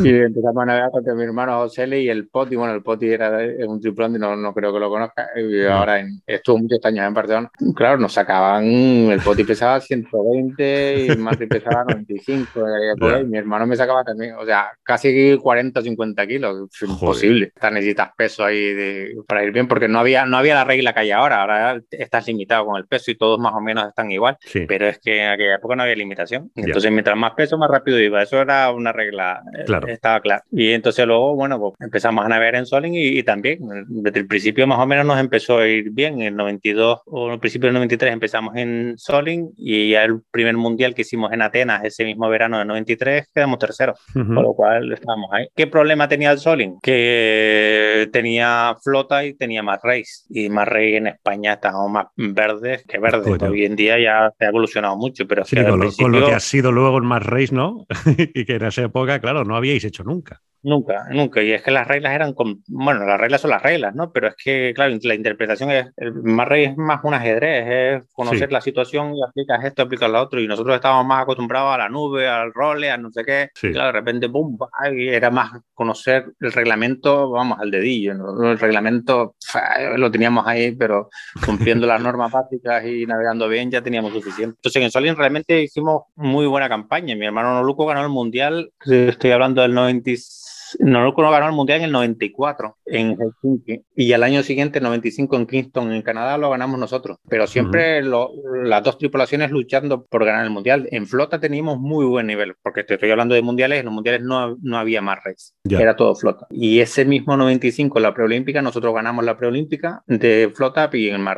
y 0.00 0.08
empezamos 0.08 0.62
a 0.62 0.66
navegar 0.66 0.90
con 0.90 1.16
mi 1.16 1.24
hermano 1.24 1.58
José 1.58 1.86
y 2.00 2.08
el 2.08 2.28
Poti. 2.28 2.56
Bueno, 2.56 2.74
el 2.74 2.82
Poti 2.82 3.10
era 3.10 3.38
un 3.66 3.80
tripulante, 3.80 4.18
no, 4.18 4.36
no 4.36 4.54
creo 4.54 4.72
que 4.72 4.80
lo 4.80 4.88
conozca. 4.88 5.28
Y 5.36 5.64
ahora 5.66 6.04
estuvo 6.26 6.58
muchos 6.58 6.78
años 6.84 7.06
en 7.06 7.14
Barcelona. 7.14 7.50
Claro, 7.74 7.98
nos 7.98 8.12
sacaban. 8.12 8.64
El 8.64 9.20
Poti 9.20 9.44
pesaba 9.44 9.80
120 9.80 11.06
y 11.06 11.16
Mati 11.16 11.46
pesaba 11.46 11.84
95. 11.84 12.60
Y 13.20 13.24
mi 13.24 13.38
hermano 13.38 13.66
me 13.66 13.76
sacaba 13.76 14.04
también, 14.04 14.34
o 14.34 14.44
sea, 14.44 14.70
casi 14.82 15.36
40 15.36 15.82
50 15.82 16.26
kilos. 16.26 16.68
imposible. 16.82 17.52
Necesitas 17.70 18.10
peso 18.16 18.44
ahí 18.44 19.14
para 19.26 19.44
ir 19.44 19.52
bien, 19.52 19.68
porque 19.68 19.88
no 19.88 20.00
había, 20.00 20.26
no 20.26 20.36
había 20.36 20.54
la 20.54 20.64
regla 20.64 20.92
que 20.92 21.00
hay 21.00 21.10
ahora. 21.10 21.42
Ahora 21.42 21.80
estás 21.90 22.26
limitado 22.26 22.66
con 22.66 22.76
el 22.76 22.86
peso 22.86 23.10
y 23.10 23.16
todos 23.16 23.38
más 23.38 23.54
o 23.54 23.60
menos 23.60 23.88
están 23.88 24.10
igual. 24.10 24.36
Pero 24.66 24.88
es 24.88 24.98
que 24.98 25.22
en 25.22 25.30
aquella 25.30 25.56
época 25.56 25.76
no 25.76 25.82
había 25.82 25.96
limitación. 25.96 26.50
Entonces, 26.54 26.90
mientras 26.90 27.16
más 27.16 27.32
peso, 27.32 27.58
más 27.58 27.70
rápido 27.70 27.98
iba. 28.00 28.22
Eso 28.22 28.40
era 28.40 28.70
una 28.72 28.92
regla 28.92 29.29
eh, 29.58 29.64
claro. 29.64 29.88
estaba 29.88 30.20
claro. 30.20 30.42
Y 30.50 30.72
entonces 30.72 31.06
luego, 31.06 31.34
bueno, 31.34 31.58
pues 31.58 31.74
empezamos 31.80 32.24
a 32.24 32.28
navegar 32.28 32.56
en 32.56 32.66
Soling 32.66 32.94
y, 32.94 33.22
también 33.22 33.58
desde 33.88 34.20
el 34.20 34.26
principio 34.26 34.66
más 34.66 34.78
o 34.78 34.86
menos 34.86 35.04
nos 35.06 35.20
empezó 35.20 35.58
a 35.58 35.68
ir 35.68 35.90
bien. 35.90 36.20
En 36.20 36.28
el 36.28 36.36
92 36.36 37.00
o 37.06 37.26
en 37.26 37.34
el 37.34 37.38
principio 37.38 37.66
del 37.66 37.74
93 37.74 38.12
empezamos 38.12 38.56
en 38.56 38.94
Soling 38.96 39.50
y 39.56 39.90
ya 39.90 40.04
el 40.04 40.20
primer 40.30 40.56
mundial 40.56 40.94
que 40.94 41.02
hicimos 41.02 41.32
en 41.32 41.42
Atenas 41.42 41.84
ese 41.84 42.04
mismo 42.04 42.28
verano 42.28 42.58
del 42.58 42.66
93 42.68 43.28
quedamos 43.34 43.58
terceros, 43.58 44.00
con 44.12 44.34
lo 44.34 44.54
cual 44.54 44.92
estábamos 44.92 45.30
ahí. 45.32 45.46
¿Qué 45.54 45.66
problema 45.66 46.08
tenía 46.08 46.32
el 46.32 46.38
Soling? 46.38 46.80
Que 46.80 48.08
tenía 48.12 48.76
flota 48.82 49.24
y 49.24 49.34
tenía 49.34 49.62
más 49.62 49.80
race 49.82 50.24
y 50.28 50.48
más 50.48 50.66
race 50.66 50.96
en 50.96 51.06
España 51.08 51.54
estábamos 51.54 51.90
más 51.90 52.06
verdes 52.16 52.84
que 52.86 52.98
verdes. 52.98 53.42
Hoy 53.42 53.64
en 53.64 53.76
día 53.76 53.98
ya 53.98 54.32
se 54.38 54.44
ha 54.44 54.48
evolucionado 54.48 54.96
mucho, 54.96 55.26
pero 55.26 55.44
con, 55.44 56.12
lo, 56.12 56.26
que 56.26 56.34
ha 56.34 56.40
sido 56.40 56.72
luego 56.72 56.98
en 56.98 57.04
más 57.04 57.24
race, 57.24 57.54
¿no? 57.54 57.86
y 58.34 58.44
que 58.44 58.56
en 58.56 58.64
esa 58.64 58.82
época 58.82 59.19
claro, 59.20 59.44
no 59.44 59.56
habíais 59.56 59.84
hecho 59.84 60.04
nunca. 60.04 60.42
Nunca, 60.62 61.06
nunca. 61.10 61.42
Y 61.42 61.52
es 61.52 61.62
que 61.62 61.70
las 61.70 61.88
reglas 61.88 62.12
eran, 62.12 62.34
con, 62.34 62.62
bueno, 62.68 63.06
las 63.06 63.18
reglas 63.18 63.40
son 63.40 63.50
las 63.50 63.62
reglas, 63.62 63.94
¿no? 63.94 64.12
Pero 64.12 64.28
es 64.28 64.34
que, 64.36 64.72
claro, 64.74 64.94
la 65.02 65.14
interpretación 65.14 65.70
es, 65.70 65.86
más 66.22 66.46
rey 66.46 66.64
es 66.64 66.76
más 66.76 67.00
un 67.02 67.14
ajedrez, 67.14 68.02
es 68.02 68.12
conocer 68.12 68.52
la 68.52 68.60
situación 68.60 69.14
y 69.16 69.22
aplicas 69.22 69.64
esto, 69.64 69.82
aplicas 69.82 70.10
lo 70.10 70.20
otro. 70.20 70.38
Y 70.38 70.46
nosotros 70.46 70.74
estábamos 70.74 71.06
más 71.06 71.22
acostumbrados 71.22 71.74
a 71.74 71.78
la 71.78 71.88
nube, 71.88 72.28
al 72.28 72.52
role, 72.52 72.90
a 72.90 72.98
no 72.98 73.10
sé 73.10 73.24
qué. 73.24 73.48
claro, 73.72 73.86
de 73.86 73.92
repente, 73.92 74.28
¡pum! 74.28 74.58
Y 74.94 75.08
era 75.08 75.30
más 75.30 75.52
conocer 75.72 76.26
el 76.40 76.52
reglamento, 76.52 77.30
vamos, 77.30 77.58
al 77.58 77.70
dedillo. 77.70 78.12
El 78.42 78.58
reglamento 78.58 79.36
lo 79.96 80.10
teníamos 80.10 80.46
ahí, 80.46 80.72
pero 80.72 81.08
cumpliendo 81.44 81.86
las 81.86 82.02
normas 82.02 82.30
básicas 82.32 82.84
y 82.84 83.06
navegando 83.06 83.48
bien 83.48 83.70
ya 83.70 83.80
teníamos 83.80 84.12
suficiente. 84.12 84.56
Entonces, 84.58 84.82
en 84.82 84.90
Solin 84.90 85.16
realmente 85.16 85.62
hicimos 85.62 86.02
muy 86.16 86.46
buena 86.46 86.68
campaña. 86.68 87.16
Mi 87.16 87.24
hermano 87.24 87.54
Noluco 87.54 87.86
ganó 87.86 88.02
el 88.02 88.10
mundial, 88.10 88.72
estoy 88.84 89.30
hablando 89.30 89.62
del 89.62 89.72
96 89.72 90.48
no 90.78 91.12
ganó 91.30 91.46
el 91.46 91.52
mundial 91.52 91.78
en 91.78 91.84
el 91.86 91.92
94 91.92 92.76
en 92.86 93.16
Helsinki 93.16 93.82
y 93.94 94.12
al 94.12 94.22
año 94.22 94.42
siguiente, 94.42 94.78
el 94.78 94.84
95 94.84 95.36
en 95.36 95.46
Kingston, 95.46 95.92
en 95.92 96.02
Canadá, 96.02 96.38
lo 96.38 96.50
ganamos 96.50 96.78
nosotros. 96.78 97.18
Pero 97.28 97.46
siempre 97.46 98.02
las 98.02 98.82
dos 98.82 98.98
tripulaciones 98.98 99.50
luchando 99.50 100.04
por 100.06 100.24
ganar 100.24 100.44
el 100.44 100.50
mundial. 100.50 100.88
En 100.90 101.06
flota 101.06 101.40
teníamos 101.40 101.78
muy 101.78 102.04
buen 102.06 102.26
nivel, 102.26 102.54
porque 102.62 102.84
te 102.84 102.94
estoy 102.94 103.10
hablando 103.10 103.34
de 103.34 103.42
mundiales, 103.42 103.80
en 103.80 103.86
los 103.86 103.94
mundiales 103.94 104.22
no, 104.22 104.56
no 104.62 104.78
había 104.78 105.02
más 105.02 105.18
race, 105.24 105.52
era 105.68 105.96
todo 105.96 106.14
flota. 106.14 106.46
Y 106.50 106.80
ese 106.80 107.04
mismo 107.04 107.36
95, 107.36 108.00
la 108.00 108.14
preolímpica, 108.14 108.62
nosotros 108.62 108.94
ganamos 108.94 109.24
la 109.24 109.36
preolímpica 109.36 110.02
de 110.06 110.50
flota 110.54 110.88
y 110.92 111.08
en 111.08 111.14
el 111.16 111.20
más 111.20 111.36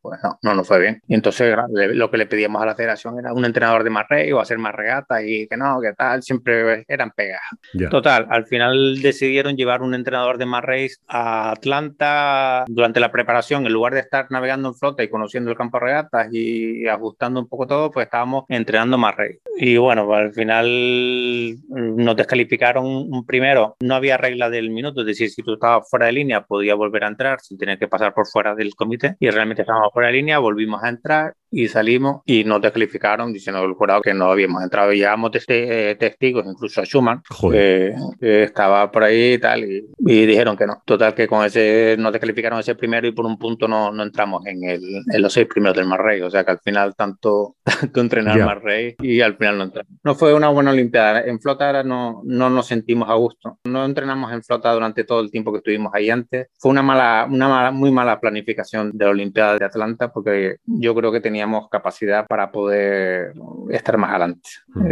pues 0.00 0.20
no, 0.22 0.38
no 0.42 0.54
nos 0.54 0.66
fue 0.66 0.80
bien. 0.80 1.00
Y 1.08 1.14
entonces 1.14 1.54
lo 1.76 2.10
que 2.10 2.16
le 2.16 2.26
pedíamos 2.26 2.62
a 2.62 2.66
la 2.66 2.74
federación 2.74 3.18
era 3.18 3.32
un 3.32 3.44
entrenador 3.44 3.84
de 3.84 3.90
más 3.90 4.06
o 4.32 4.40
hacer 4.40 4.58
más 4.58 4.74
regata 4.74 5.22
y 5.22 5.46
que 5.48 5.56
no, 5.56 5.80
que 5.80 5.92
tal, 5.92 6.22
siempre 6.22 6.84
eran 6.88 7.10
pegas. 7.10 7.40
Total, 7.90 8.26
al 8.30 8.45
final 8.46 9.02
decidieron 9.02 9.56
llevar 9.56 9.82
un 9.82 9.94
entrenador 9.94 10.38
de 10.38 10.46
race 10.60 10.96
a 11.08 11.50
Atlanta 11.50 12.64
durante 12.68 13.00
la 13.00 13.12
preparación, 13.12 13.66
en 13.66 13.72
lugar 13.72 13.94
de 13.94 14.00
estar 14.00 14.26
navegando 14.30 14.68
en 14.68 14.74
flota 14.74 15.02
y 15.02 15.08
conociendo 15.08 15.50
el 15.50 15.56
campo 15.56 15.78
de 15.78 15.86
regatas 15.86 16.28
y 16.32 16.86
ajustando 16.86 17.40
un 17.40 17.48
poco 17.48 17.66
todo, 17.66 17.90
pues 17.90 18.06
estábamos 18.06 18.44
entrenando 18.48 18.96
race. 19.10 19.40
Y 19.58 19.76
bueno, 19.76 20.12
al 20.14 20.32
final 20.32 21.56
nos 21.68 22.16
descalificaron 22.16 23.24
primero, 23.26 23.76
no 23.80 23.94
había 23.94 24.16
regla 24.16 24.50
del 24.50 24.70
minuto, 24.70 25.00
es 25.00 25.06
decir, 25.06 25.30
si 25.30 25.42
tú 25.42 25.54
estabas 25.54 25.88
fuera 25.88 26.06
de 26.06 26.12
línea 26.12 26.44
podías 26.44 26.76
volver 26.76 27.04
a 27.04 27.08
entrar 27.08 27.40
sin 27.40 27.58
tener 27.58 27.78
que 27.78 27.88
pasar 27.88 28.14
por 28.14 28.26
fuera 28.26 28.54
del 28.54 28.74
comité. 28.74 29.16
Y 29.20 29.30
realmente 29.30 29.62
estábamos 29.62 29.92
fuera 29.92 30.08
de 30.08 30.14
línea, 30.14 30.38
volvimos 30.38 30.82
a 30.82 30.88
entrar 30.88 31.34
y 31.50 31.68
salimos 31.68 32.22
y 32.24 32.44
nos 32.44 32.60
descalificaron 32.60 33.32
diciendo 33.32 33.64
el 33.64 33.74
jurado 33.74 34.00
que 34.00 34.14
no 34.14 34.30
habíamos 34.30 34.62
entrado. 34.62 34.92
Y 34.92 34.98
llevamos 34.98 35.30
eh, 35.48 35.96
testigos, 35.98 36.44
incluso 36.46 36.80
a 36.80 36.84
Schumann, 36.84 37.22
que, 37.50 37.94
estaba 38.20 38.90
por 38.90 39.04
ahí 39.04 39.34
y 39.34 39.38
tal, 39.38 39.64
y, 39.64 40.26
dijeron 40.26 40.56
que 40.56 40.66
no. 40.66 40.82
Total, 40.84 41.14
que 41.14 41.26
con 41.26 41.44
ese 41.44 41.96
nos 41.98 42.12
descalificaron 42.12 42.58
ese 42.58 42.74
primero 42.74 43.06
y 43.06 43.12
por 43.12 43.26
un 43.26 43.38
punto 43.38 43.68
no, 43.68 43.92
no 43.92 44.02
entramos 44.02 44.44
en, 44.46 44.64
el, 44.64 44.82
en 45.12 45.22
los 45.22 45.32
seis 45.32 45.46
primeros 45.46 45.76
del 45.76 45.86
Mar 45.86 46.02
Rey. 46.02 46.20
O 46.22 46.30
sea 46.30 46.44
que 46.44 46.52
al 46.52 46.60
final 46.60 46.94
tanto, 46.94 47.56
tanto 47.64 48.00
entrenar 48.00 48.38
Mar 48.44 48.62
Rey 48.62 48.94
y 49.00 49.20
al 49.20 49.36
final 49.36 49.58
no 49.58 49.64
entramos. 49.64 49.92
No 50.02 50.14
fue 50.14 50.34
una 50.34 50.48
buena 50.48 50.70
Olimpiada. 50.70 51.22
En 51.22 51.40
flota 51.40 51.82
no, 51.82 52.22
no 52.24 52.50
nos 52.50 52.66
sentimos 52.66 53.08
a 53.08 53.14
gusto. 53.14 53.58
No 53.64 53.84
entrenamos 53.84 54.32
en 54.32 54.42
flota 54.42 54.72
durante 54.72 55.04
todo 55.04 55.20
el 55.20 55.30
tiempo 55.30 55.52
que 55.52 55.58
estuvimos 55.58 55.92
ahí 55.94 56.10
antes. 56.10 56.48
Fue 56.58 56.70
una 56.70 56.82
mala, 56.82 57.26
una 57.30 57.48
mala, 57.48 57.70
muy 57.70 57.90
mala 57.90 58.20
planificación 58.20 58.92
de 58.92 59.04
la 59.04 59.10
Olimpiada 59.10 59.58
de 59.58 59.64
Atlanta 59.64 60.12
porque 60.12 60.56
yo 60.64 60.94
creo 60.94 61.12
que 61.12 61.20
tenía 61.20 61.45
teníamos 61.46 61.68
capacidad 61.70 62.26
para 62.26 62.50
poder 62.50 63.32
estar 63.70 63.96
más 63.96 64.10
adelante, 64.10 64.48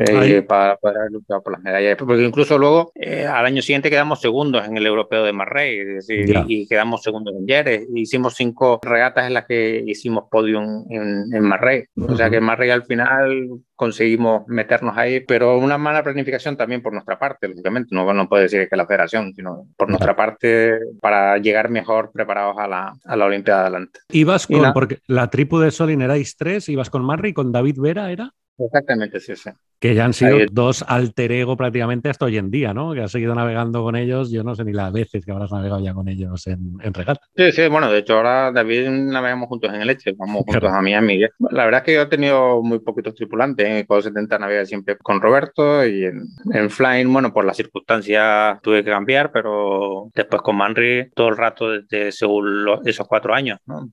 eh, 0.09 0.43
para 0.43 0.77
poder 0.77 1.11
luchar 1.11 1.43
por 1.43 1.53
las 1.53 1.63
medallas. 1.63 1.97
Porque 1.97 2.23
incluso 2.23 2.59
luego, 2.59 2.93
eh, 2.95 3.27
al 3.27 3.47
año 3.47 3.61
siguiente 3.61 3.91
quedamos 3.91 4.21
segundos 4.21 4.67
en 4.67 4.77
el 4.77 4.87
europeo 4.87 5.25
de 5.25 5.33
Marrey 5.33 5.99
y, 6.47 6.67
quedamos 6.69 7.03
segundos 7.03 7.35
en 7.39 7.47
Jerez. 7.47 7.87
Hicimos 7.95 8.35
cinco 8.35 8.81
regatas 8.83 9.27
en 9.27 9.35
las 9.35 9.47
que 9.47 9.83
hicimos 9.87 10.25
podium 10.31 10.85
en, 10.91 11.35
en 11.35 11.43
Marrey. 11.43 11.85
O 11.97 12.17
sea 12.17 12.31
que 12.31 12.41
Marrey 12.41 12.71
al 12.71 12.85
final 12.85 13.49
conseguimos 13.77 14.47
meternos 14.47 14.97
ahí, 14.97 15.21
pero 15.21 15.59
una 15.59 15.79
mala 15.79 16.03
planificación 16.03 16.57
también 16.57 16.83
por 16.83 16.93
nuestra 16.93 17.19
parte, 17.19 17.49
lógicamente, 17.49 17.95
no, 17.95 18.13
no 18.13 18.29
puede 18.29 18.45
decir 18.45 18.69
que 18.69 18.77
la 18.77 18.87
federación, 18.87 19.35
sino 19.35 19.67
por 19.77 19.89
nuestra 19.89 20.15
parte 20.15 20.79
para 21.01 21.39
llegar 21.39 21.69
mejor 21.71 22.11
preparados 22.13 22.57
a 22.59 22.69
la, 22.69 22.95
a 23.05 23.17
la 23.17 23.25
Olimpiada 23.25 23.63
adelante. 23.63 24.01
Ibas 24.11 24.47
con, 24.47 24.73
porque 24.73 24.99
la 25.07 25.29
tripu 25.29 25.59
de 25.59 25.71
Solin 25.71 26.03
erais 26.03 26.34
tres, 26.37 26.69
ibas 26.69 26.91
con 26.91 27.05
Marri, 27.05 27.33
con 27.33 27.53
David 27.53 27.79
Vera, 27.79 28.11
¿era? 28.11 28.35
Exactamente, 28.59 29.21
sí, 29.21 29.35
sí. 29.37 29.51
Que 29.85 29.95
ya 29.95 30.07
han 30.07 30.15
sido 30.15 30.39
dos 30.51 30.83
alter 30.89 31.31
ego 31.31 31.59
prácticamente 31.59 32.09
hasta 32.09 32.25
hoy 32.25 32.39
en 32.39 32.51
día, 32.51 32.73
¿no? 32.73 32.95
Que 32.95 33.03
has 33.03 33.13
seguido 33.13 33.35
navegando 33.35 33.83
con 33.83 33.97
ellos, 33.97 34.31
yo 34.31 34.43
no 34.43 34.55
sé 34.55 34.65
ni 34.65 34.73
las 34.73 34.91
veces 34.91 35.27
que 35.27 35.31
habrás 35.31 35.53
navegado 35.53 35.85
ya 35.85 35.93
con 35.93 36.09
ellos 36.09 36.47
en, 36.47 36.79
en 36.81 36.95
regata. 36.95 37.21
Sí, 37.37 37.53
sí, 37.53 37.69
bueno, 37.69 37.93
de 37.93 37.99
hecho 37.99 38.15
ahora 38.15 38.51
David 38.51 38.89
navegamos 38.89 39.47
juntos 39.47 39.75
en 39.75 39.83
el 39.83 39.91
Eche, 39.91 40.15
vamos 40.17 40.45
juntos 40.47 40.73
a 40.73 40.81
Miami. 40.81 41.21
La 41.51 41.67
verdad 41.67 41.81
es 41.81 41.85
que 41.85 41.93
yo 41.93 42.01
he 42.01 42.07
tenido 42.07 42.63
muy 42.63 42.79
poquitos 42.79 43.15
tripulantes, 43.15 43.67
en 43.67 43.87
el 43.87 44.03
70 44.03 44.39
navegué 44.39 44.65
siempre 44.65 44.97
con 44.97 45.21
Roberto 45.21 45.87
y 45.87 46.07
en, 46.07 46.23
en 46.55 46.71
Flying, 46.71 47.13
bueno, 47.13 47.35
por 47.35 47.45
las 47.45 47.59
circunstancias 47.59 48.59
tuve 48.63 48.83
que 48.83 48.91
cambiar, 48.91 49.33
pero 49.33 50.11
después 50.15 50.41
con 50.41 50.57
Manry 50.57 51.11
todo 51.15 51.29
el 51.29 51.37
rato 51.37 51.69
desde 51.69 52.11
según 52.11 52.67
esos 52.87 53.07
cuatro 53.07 53.35
años, 53.35 53.59
¿no? 53.67 53.91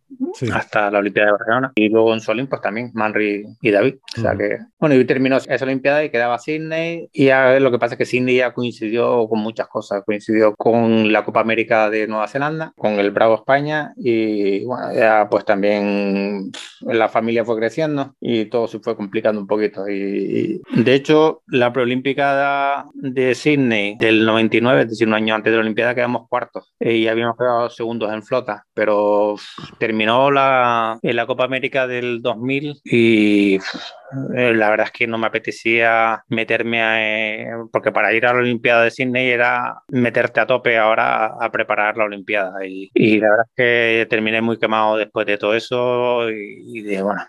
Hasta 0.54 0.90
la 0.90 1.00
Olimpiada 1.00 1.26
de 1.26 1.34
Barcelona. 1.34 1.72
Y 1.76 1.90
luego 1.90 2.14
en 2.14 2.22
Solín, 2.22 2.48
pues 2.48 2.62
también 2.62 2.92
Manry 2.94 3.46
y 3.62 3.72
David. 3.72 3.96
O 4.18 4.22
sea 4.22 4.38
que 4.38 4.58
bueno, 4.80 4.96
y 4.96 5.04
terminó 5.04 5.36
esa 5.36 5.66
Olimpiada 5.66 5.81
y 5.82 6.10
quedaba 6.10 6.40
Sydney. 6.40 7.10
Y 7.12 7.26
ya, 7.26 7.60
lo 7.60 7.72
que 7.72 7.80
pasa 7.80 7.96
es 7.96 7.98
que 7.98 8.06
Sydney 8.06 8.38
ya 8.38 8.54
coincidió 8.54 9.28
con 9.28 9.40
muchas 9.40 9.68
cosas. 9.68 10.04
Coincidió 10.06 10.56
con 10.56 11.12
la 11.12 11.26
Copa 11.26 11.42
América 11.42 11.90
de 11.90 12.08
Nueva 12.08 12.28
Zelanda, 12.28 12.74
con 12.78 12.94
el 12.94 13.12
Bravo 13.12 13.36
España. 13.36 13.94
Y 13.98 14.64
bueno, 14.66 14.94
ya 14.94 15.28
pues 15.30 15.46
también 15.46 16.52
la 16.82 17.10
familia 17.10 17.46
fue 17.46 17.58
creciendo 17.58 18.16
y 18.20 18.46
todo 18.46 18.68
se 18.68 18.80
fue 18.80 18.96
complicando 18.96 19.42
un 19.42 19.48
poquito. 19.48 19.88
Y, 19.90 20.62
de 20.76 20.94
hecho, 20.94 21.42
la 21.48 21.74
preolímpica 21.74 22.86
de 22.94 23.36
Sydney 23.36 23.98
del 23.98 24.26
99, 24.26 24.82
es 24.82 24.90
decir, 24.90 25.08
un 25.08 25.14
año 25.14 25.36
antes 25.36 25.52
de 25.52 25.58
la 25.58 25.62
Olimpiada, 25.64 25.96
quedamos 25.96 26.28
cuartos. 26.28 26.74
Y 26.80 27.08
habíamos 27.08 27.38
quedado 27.38 27.70
segundos 27.70 28.12
en 28.14 28.24
flota. 28.24 28.66
Pero 28.74 29.36
terminó 29.80 30.32
la, 30.32 31.00
en 31.02 31.16
la 31.16 31.26
Copa 31.26 31.44
América 31.44 31.88
del 31.88 32.22
2000 32.22 32.82
y 32.84 33.60
eh, 34.36 34.54
la 34.54 34.70
verdad 34.70 34.88
es 34.88 34.92
que 34.92 35.08
no 35.08 35.18
me 35.18 35.28
apetecía 35.28 36.24
meterme 36.28 36.82
a, 36.82 37.02
eh, 37.02 37.48
porque 37.72 37.92
para 37.92 38.14
ir 38.14 38.26
a 38.26 38.34
la 38.34 38.40
Olimpiada 38.40 38.84
de 38.84 38.92
Sydney 38.92 39.30
era 39.30 39.82
meterte 39.90 40.40
a 40.40 40.48
tope 40.48 40.78
ahora 40.78 41.28
a, 41.40 41.52
preparar 41.52 41.98
la 41.98 42.06
Olimpiada. 42.06 42.66
Y, 42.66 43.20
la 43.20 43.30
verdad 43.30 43.46
es 43.50 43.54
que 43.56 44.08
terminé 44.10 44.42
muy 44.42 44.58
quemado 44.58 44.98
después 44.98 45.26
de 45.26 45.38
todo 45.38 45.56
eso 45.56 46.30
y, 46.30 46.82
dije, 46.82 47.02
bueno, 47.02 47.22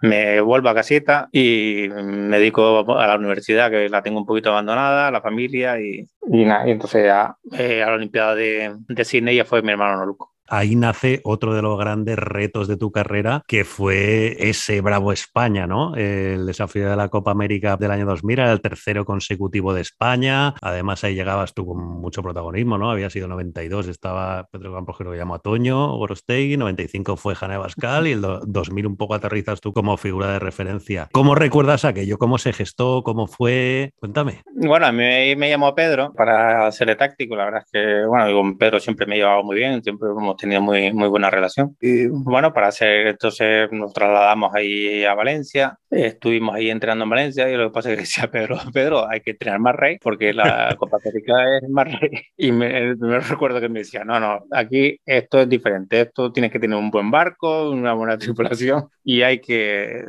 me 0.00 0.40
vuelvo 0.40 0.68
a 0.68 0.74
casita 0.74 1.28
y 1.32 1.88
me 1.90 2.38
dedico 2.38 2.98
a 2.98 3.06
la 3.06 3.16
universidad 3.16 3.70
que 3.70 3.88
la 3.88 4.02
tengo 4.02 4.20
un 4.20 4.26
poquito 4.26 4.50
abandonada, 4.50 5.10
la 5.10 5.20
familia 5.20 5.80
y, 5.80 6.06
y, 6.30 6.44
nada, 6.44 6.68
y 6.68 6.70
entonces 6.70 7.04
ya 7.04 7.36
eh, 7.58 7.82
a 7.82 7.86
la 7.86 7.94
Olimpiada 7.94 8.34
de, 8.34 8.76
de 8.88 9.04
Sydney 9.04 9.36
ya 9.36 9.44
fue 9.44 9.62
mi 9.62 9.72
hermano 9.72 9.98
Noluco 9.98 10.37
ahí 10.48 10.76
nace 10.76 11.20
otro 11.24 11.54
de 11.54 11.62
los 11.62 11.78
grandes 11.78 12.16
retos 12.18 12.68
de 12.68 12.76
tu 12.76 12.90
carrera, 12.90 13.42
que 13.46 13.64
fue 13.64 14.36
ese 14.48 14.80
Bravo 14.80 15.12
España, 15.12 15.66
¿no? 15.66 15.94
El 15.94 16.46
desafío 16.46 16.88
de 16.88 16.96
la 16.96 17.08
Copa 17.08 17.30
América 17.30 17.76
del 17.76 17.90
año 17.90 18.06
2000, 18.06 18.38
era 18.38 18.52
el 18.52 18.60
tercero 18.60 19.04
consecutivo 19.04 19.74
de 19.74 19.82
España. 19.82 20.54
Además, 20.60 21.04
ahí 21.04 21.14
llegabas 21.14 21.54
tú 21.54 21.66
con 21.66 21.78
mucho 22.00 22.22
protagonismo, 22.22 22.78
¿no? 22.78 22.90
Había 22.90 23.10
sido 23.10 23.28
92, 23.28 23.88
estaba 23.88 24.46
Pedro 24.50 24.74
Campos, 24.74 24.98
que 24.98 25.04
lo 25.04 25.14
llamó 25.14 25.38
Toño, 25.38 25.96
Gorostegui, 25.96 26.56
95 26.56 27.16
fue 27.16 27.34
Jane 27.34 27.58
Bascal 27.58 28.06
y 28.06 28.12
el 28.12 28.20
2000 28.20 28.86
un 28.86 28.96
poco 28.96 29.14
aterrizas 29.14 29.60
tú 29.60 29.72
como 29.72 29.96
figura 29.96 30.32
de 30.32 30.38
referencia. 30.38 31.08
¿Cómo 31.12 31.34
recuerdas 31.34 31.84
aquello? 31.84 32.18
¿Cómo 32.18 32.38
se 32.38 32.52
gestó? 32.52 33.02
¿Cómo 33.02 33.26
fue? 33.26 33.92
Cuéntame. 33.96 34.42
Bueno, 34.54 34.86
a 34.86 34.92
mí 34.92 35.36
me 35.36 35.48
llamó 35.50 35.74
Pedro 35.74 36.12
para 36.12 36.70
ser 36.72 36.88
táctico. 36.96 37.36
La 37.36 37.44
verdad 37.44 37.62
es 37.64 37.70
que, 37.70 38.06
bueno, 38.06 38.32
con 38.32 38.56
Pedro 38.58 38.80
siempre 38.80 39.06
me 39.06 39.16
he 39.16 39.18
llevado 39.18 39.42
muy 39.42 39.56
bien, 39.56 39.82
siempre 39.82 40.08
hemos 40.08 40.36
tenido 40.38 40.62
muy, 40.62 40.92
muy 40.92 41.08
buena 41.08 41.30
relación. 41.30 41.76
Y 41.80 42.06
bueno, 42.06 42.52
para 42.54 42.68
hacer, 42.68 43.08
entonces 43.08 43.70
nos 43.72 43.92
trasladamos 43.92 44.54
ahí 44.54 45.04
a 45.04 45.14
Valencia, 45.14 45.78
estuvimos 45.90 46.54
ahí 46.54 46.70
entrenando 46.70 47.04
en 47.04 47.10
Valencia 47.10 47.50
y 47.50 47.56
lo 47.56 47.68
que 47.68 47.74
pasa 47.74 47.90
es 47.90 47.96
que 47.96 48.00
decía 48.02 48.30
Pedro, 48.30 48.58
Pedro, 48.72 49.08
hay 49.08 49.20
que 49.20 49.32
entrenar 49.32 49.60
más 49.60 49.76
rey 49.76 49.98
porque 50.02 50.32
la 50.32 50.74
Copa 50.78 50.98
América 51.04 51.34
es 51.58 51.68
más 51.68 52.00
rey. 52.00 52.22
Y 52.36 52.52
me, 52.52 52.78
el 52.78 52.98
primer 52.98 53.22
recuerdo 53.22 53.60
que 53.60 53.68
me 53.68 53.80
decía, 53.80 54.04
no, 54.04 54.18
no, 54.18 54.44
aquí 54.52 54.98
esto 55.04 55.40
es 55.42 55.48
diferente, 55.48 56.00
esto 56.00 56.32
tienes 56.32 56.50
que 56.50 56.58
tener 56.58 56.78
un 56.78 56.90
buen 56.90 57.10
barco, 57.10 57.70
una 57.70 57.92
buena 57.92 58.16
tripulación 58.16 58.88
y 59.04 59.22
hay 59.22 59.40
que, 59.40 60.02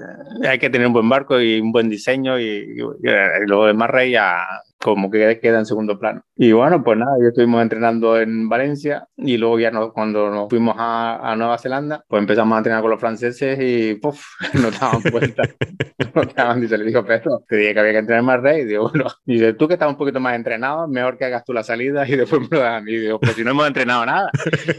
hay 0.48 0.60
que 0.60 0.70
tener 0.70 0.88
un 0.88 0.94
buen 0.94 1.10
barco 1.10 1.42
y 1.42 1.60
un 1.60 1.72
buen 1.72 1.90
diseño 1.90 2.40
y, 2.40 2.46
y, 2.46 2.80
y 2.80 3.48
luego 3.48 3.66
de 3.66 3.74
más 3.74 3.90
rey 3.90 4.12
ya 4.12 4.46
como 4.80 5.12
que 5.12 5.40
queda 5.42 5.60
en 5.60 5.66
segundo 5.66 6.00
plano. 6.00 6.24
Y 6.36 6.52
bueno, 6.54 6.84
pues 6.84 6.98
nada, 6.98 7.12
yo 7.22 7.28
estuvimos 7.28 7.62
entrenando 7.62 8.20
en 8.20 8.48
Valencia 8.48 9.08
y 9.18 9.38
luego 9.38 9.60
ya 9.60 9.72
no, 9.72 9.92
cuando 9.92 10.30
nos 10.30 10.50
fuimos 10.50 10.76
a, 10.78 11.32
a, 11.32 11.36
Nueva 11.36 11.58
Zelanda, 11.58 12.04
pues 12.08 12.22
empezamos 12.22 12.56
a 12.56 12.60
entrenar 12.60 12.82
con 12.82 12.92
los 12.92 13.00
franceses 13.00 13.60
y 13.62 13.96
puff, 13.96 14.24
nos 14.54 14.80
daban 14.80 15.02
cuenta. 15.12 15.44
nos 16.16 16.34
daban, 16.34 16.64
y 16.64 16.68
se 16.68 16.78
le 16.78 16.86
dijo, 16.86 17.04
Pedro, 17.04 17.44
te 17.48 17.58
dije 17.58 17.74
que 17.74 17.80
había 17.80 17.92
que 17.92 17.98
entrenar 18.00 18.24
más 18.24 18.42
rey. 18.42 18.62
Y 18.62 18.66
digo, 18.66 18.90
bueno, 18.90 19.08
y 19.26 19.34
dice, 19.34 19.54
tú 19.54 19.68
que 19.68 19.74
estás 19.74 19.90
un 19.90 19.98
poquito 19.98 20.20
más 20.20 20.36
entrenado, 20.36 20.88
mejor 20.88 21.18
que 21.18 21.26
hagas 21.26 21.44
tú 21.44 21.54
la 21.54 21.64
salida 21.64 22.08
y 22.08 22.16
después 22.16 22.42
me 22.50 22.58
lo 22.58 22.82
mí. 22.82 22.94
Y 22.94 22.98
digo, 23.00 23.20
pues 23.20 23.34
si 23.34 23.44
no 23.44 23.52
hemos 23.52 23.68
entrenado 23.68 24.06
nada, 24.06 24.30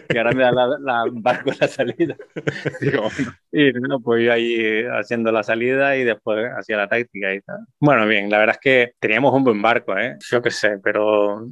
y 0.09 0.17
ahora 0.17 0.33
me 0.33 0.43
da 0.43 0.53
la, 0.53 0.67
la 0.81 1.05
barco 1.13 1.51
la 1.61 1.69
salida. 1.69 2.17
digo, 2.81 3.03
bueno. 3.03 3.33
Y 3.53 3.79
bueno, 3.79 4.01
pues 4.01 4.25
yo 4.25 4.33
ahí 4.33 4.85
haciendo 4.99 5.31
la 5.33 5.43
salida 5.43 5.97
y 5.97 6.05
después 6.05 6.51
hacía 6.57 6.77
la 6.77 6.89
táctica 6.89 7.35
y 7.35 7.41
tal. 7.41 7.59
Bueno, 7.81 8.07
bien, 8.07 8.31
la 8.31 8.39
verdad 8.39 8.57
es 8.57 8.61
que 8.61 8.93
teníamos 8.99 9.35
un 9.35 9.45
buen 9.45 9.61
barco 9.61 9.90
¿eh? 9.99 10.17
Yo 10.31 10.43
qué 10.43 10.51
sé, 10.51 10.79
pero, 10.83 11.47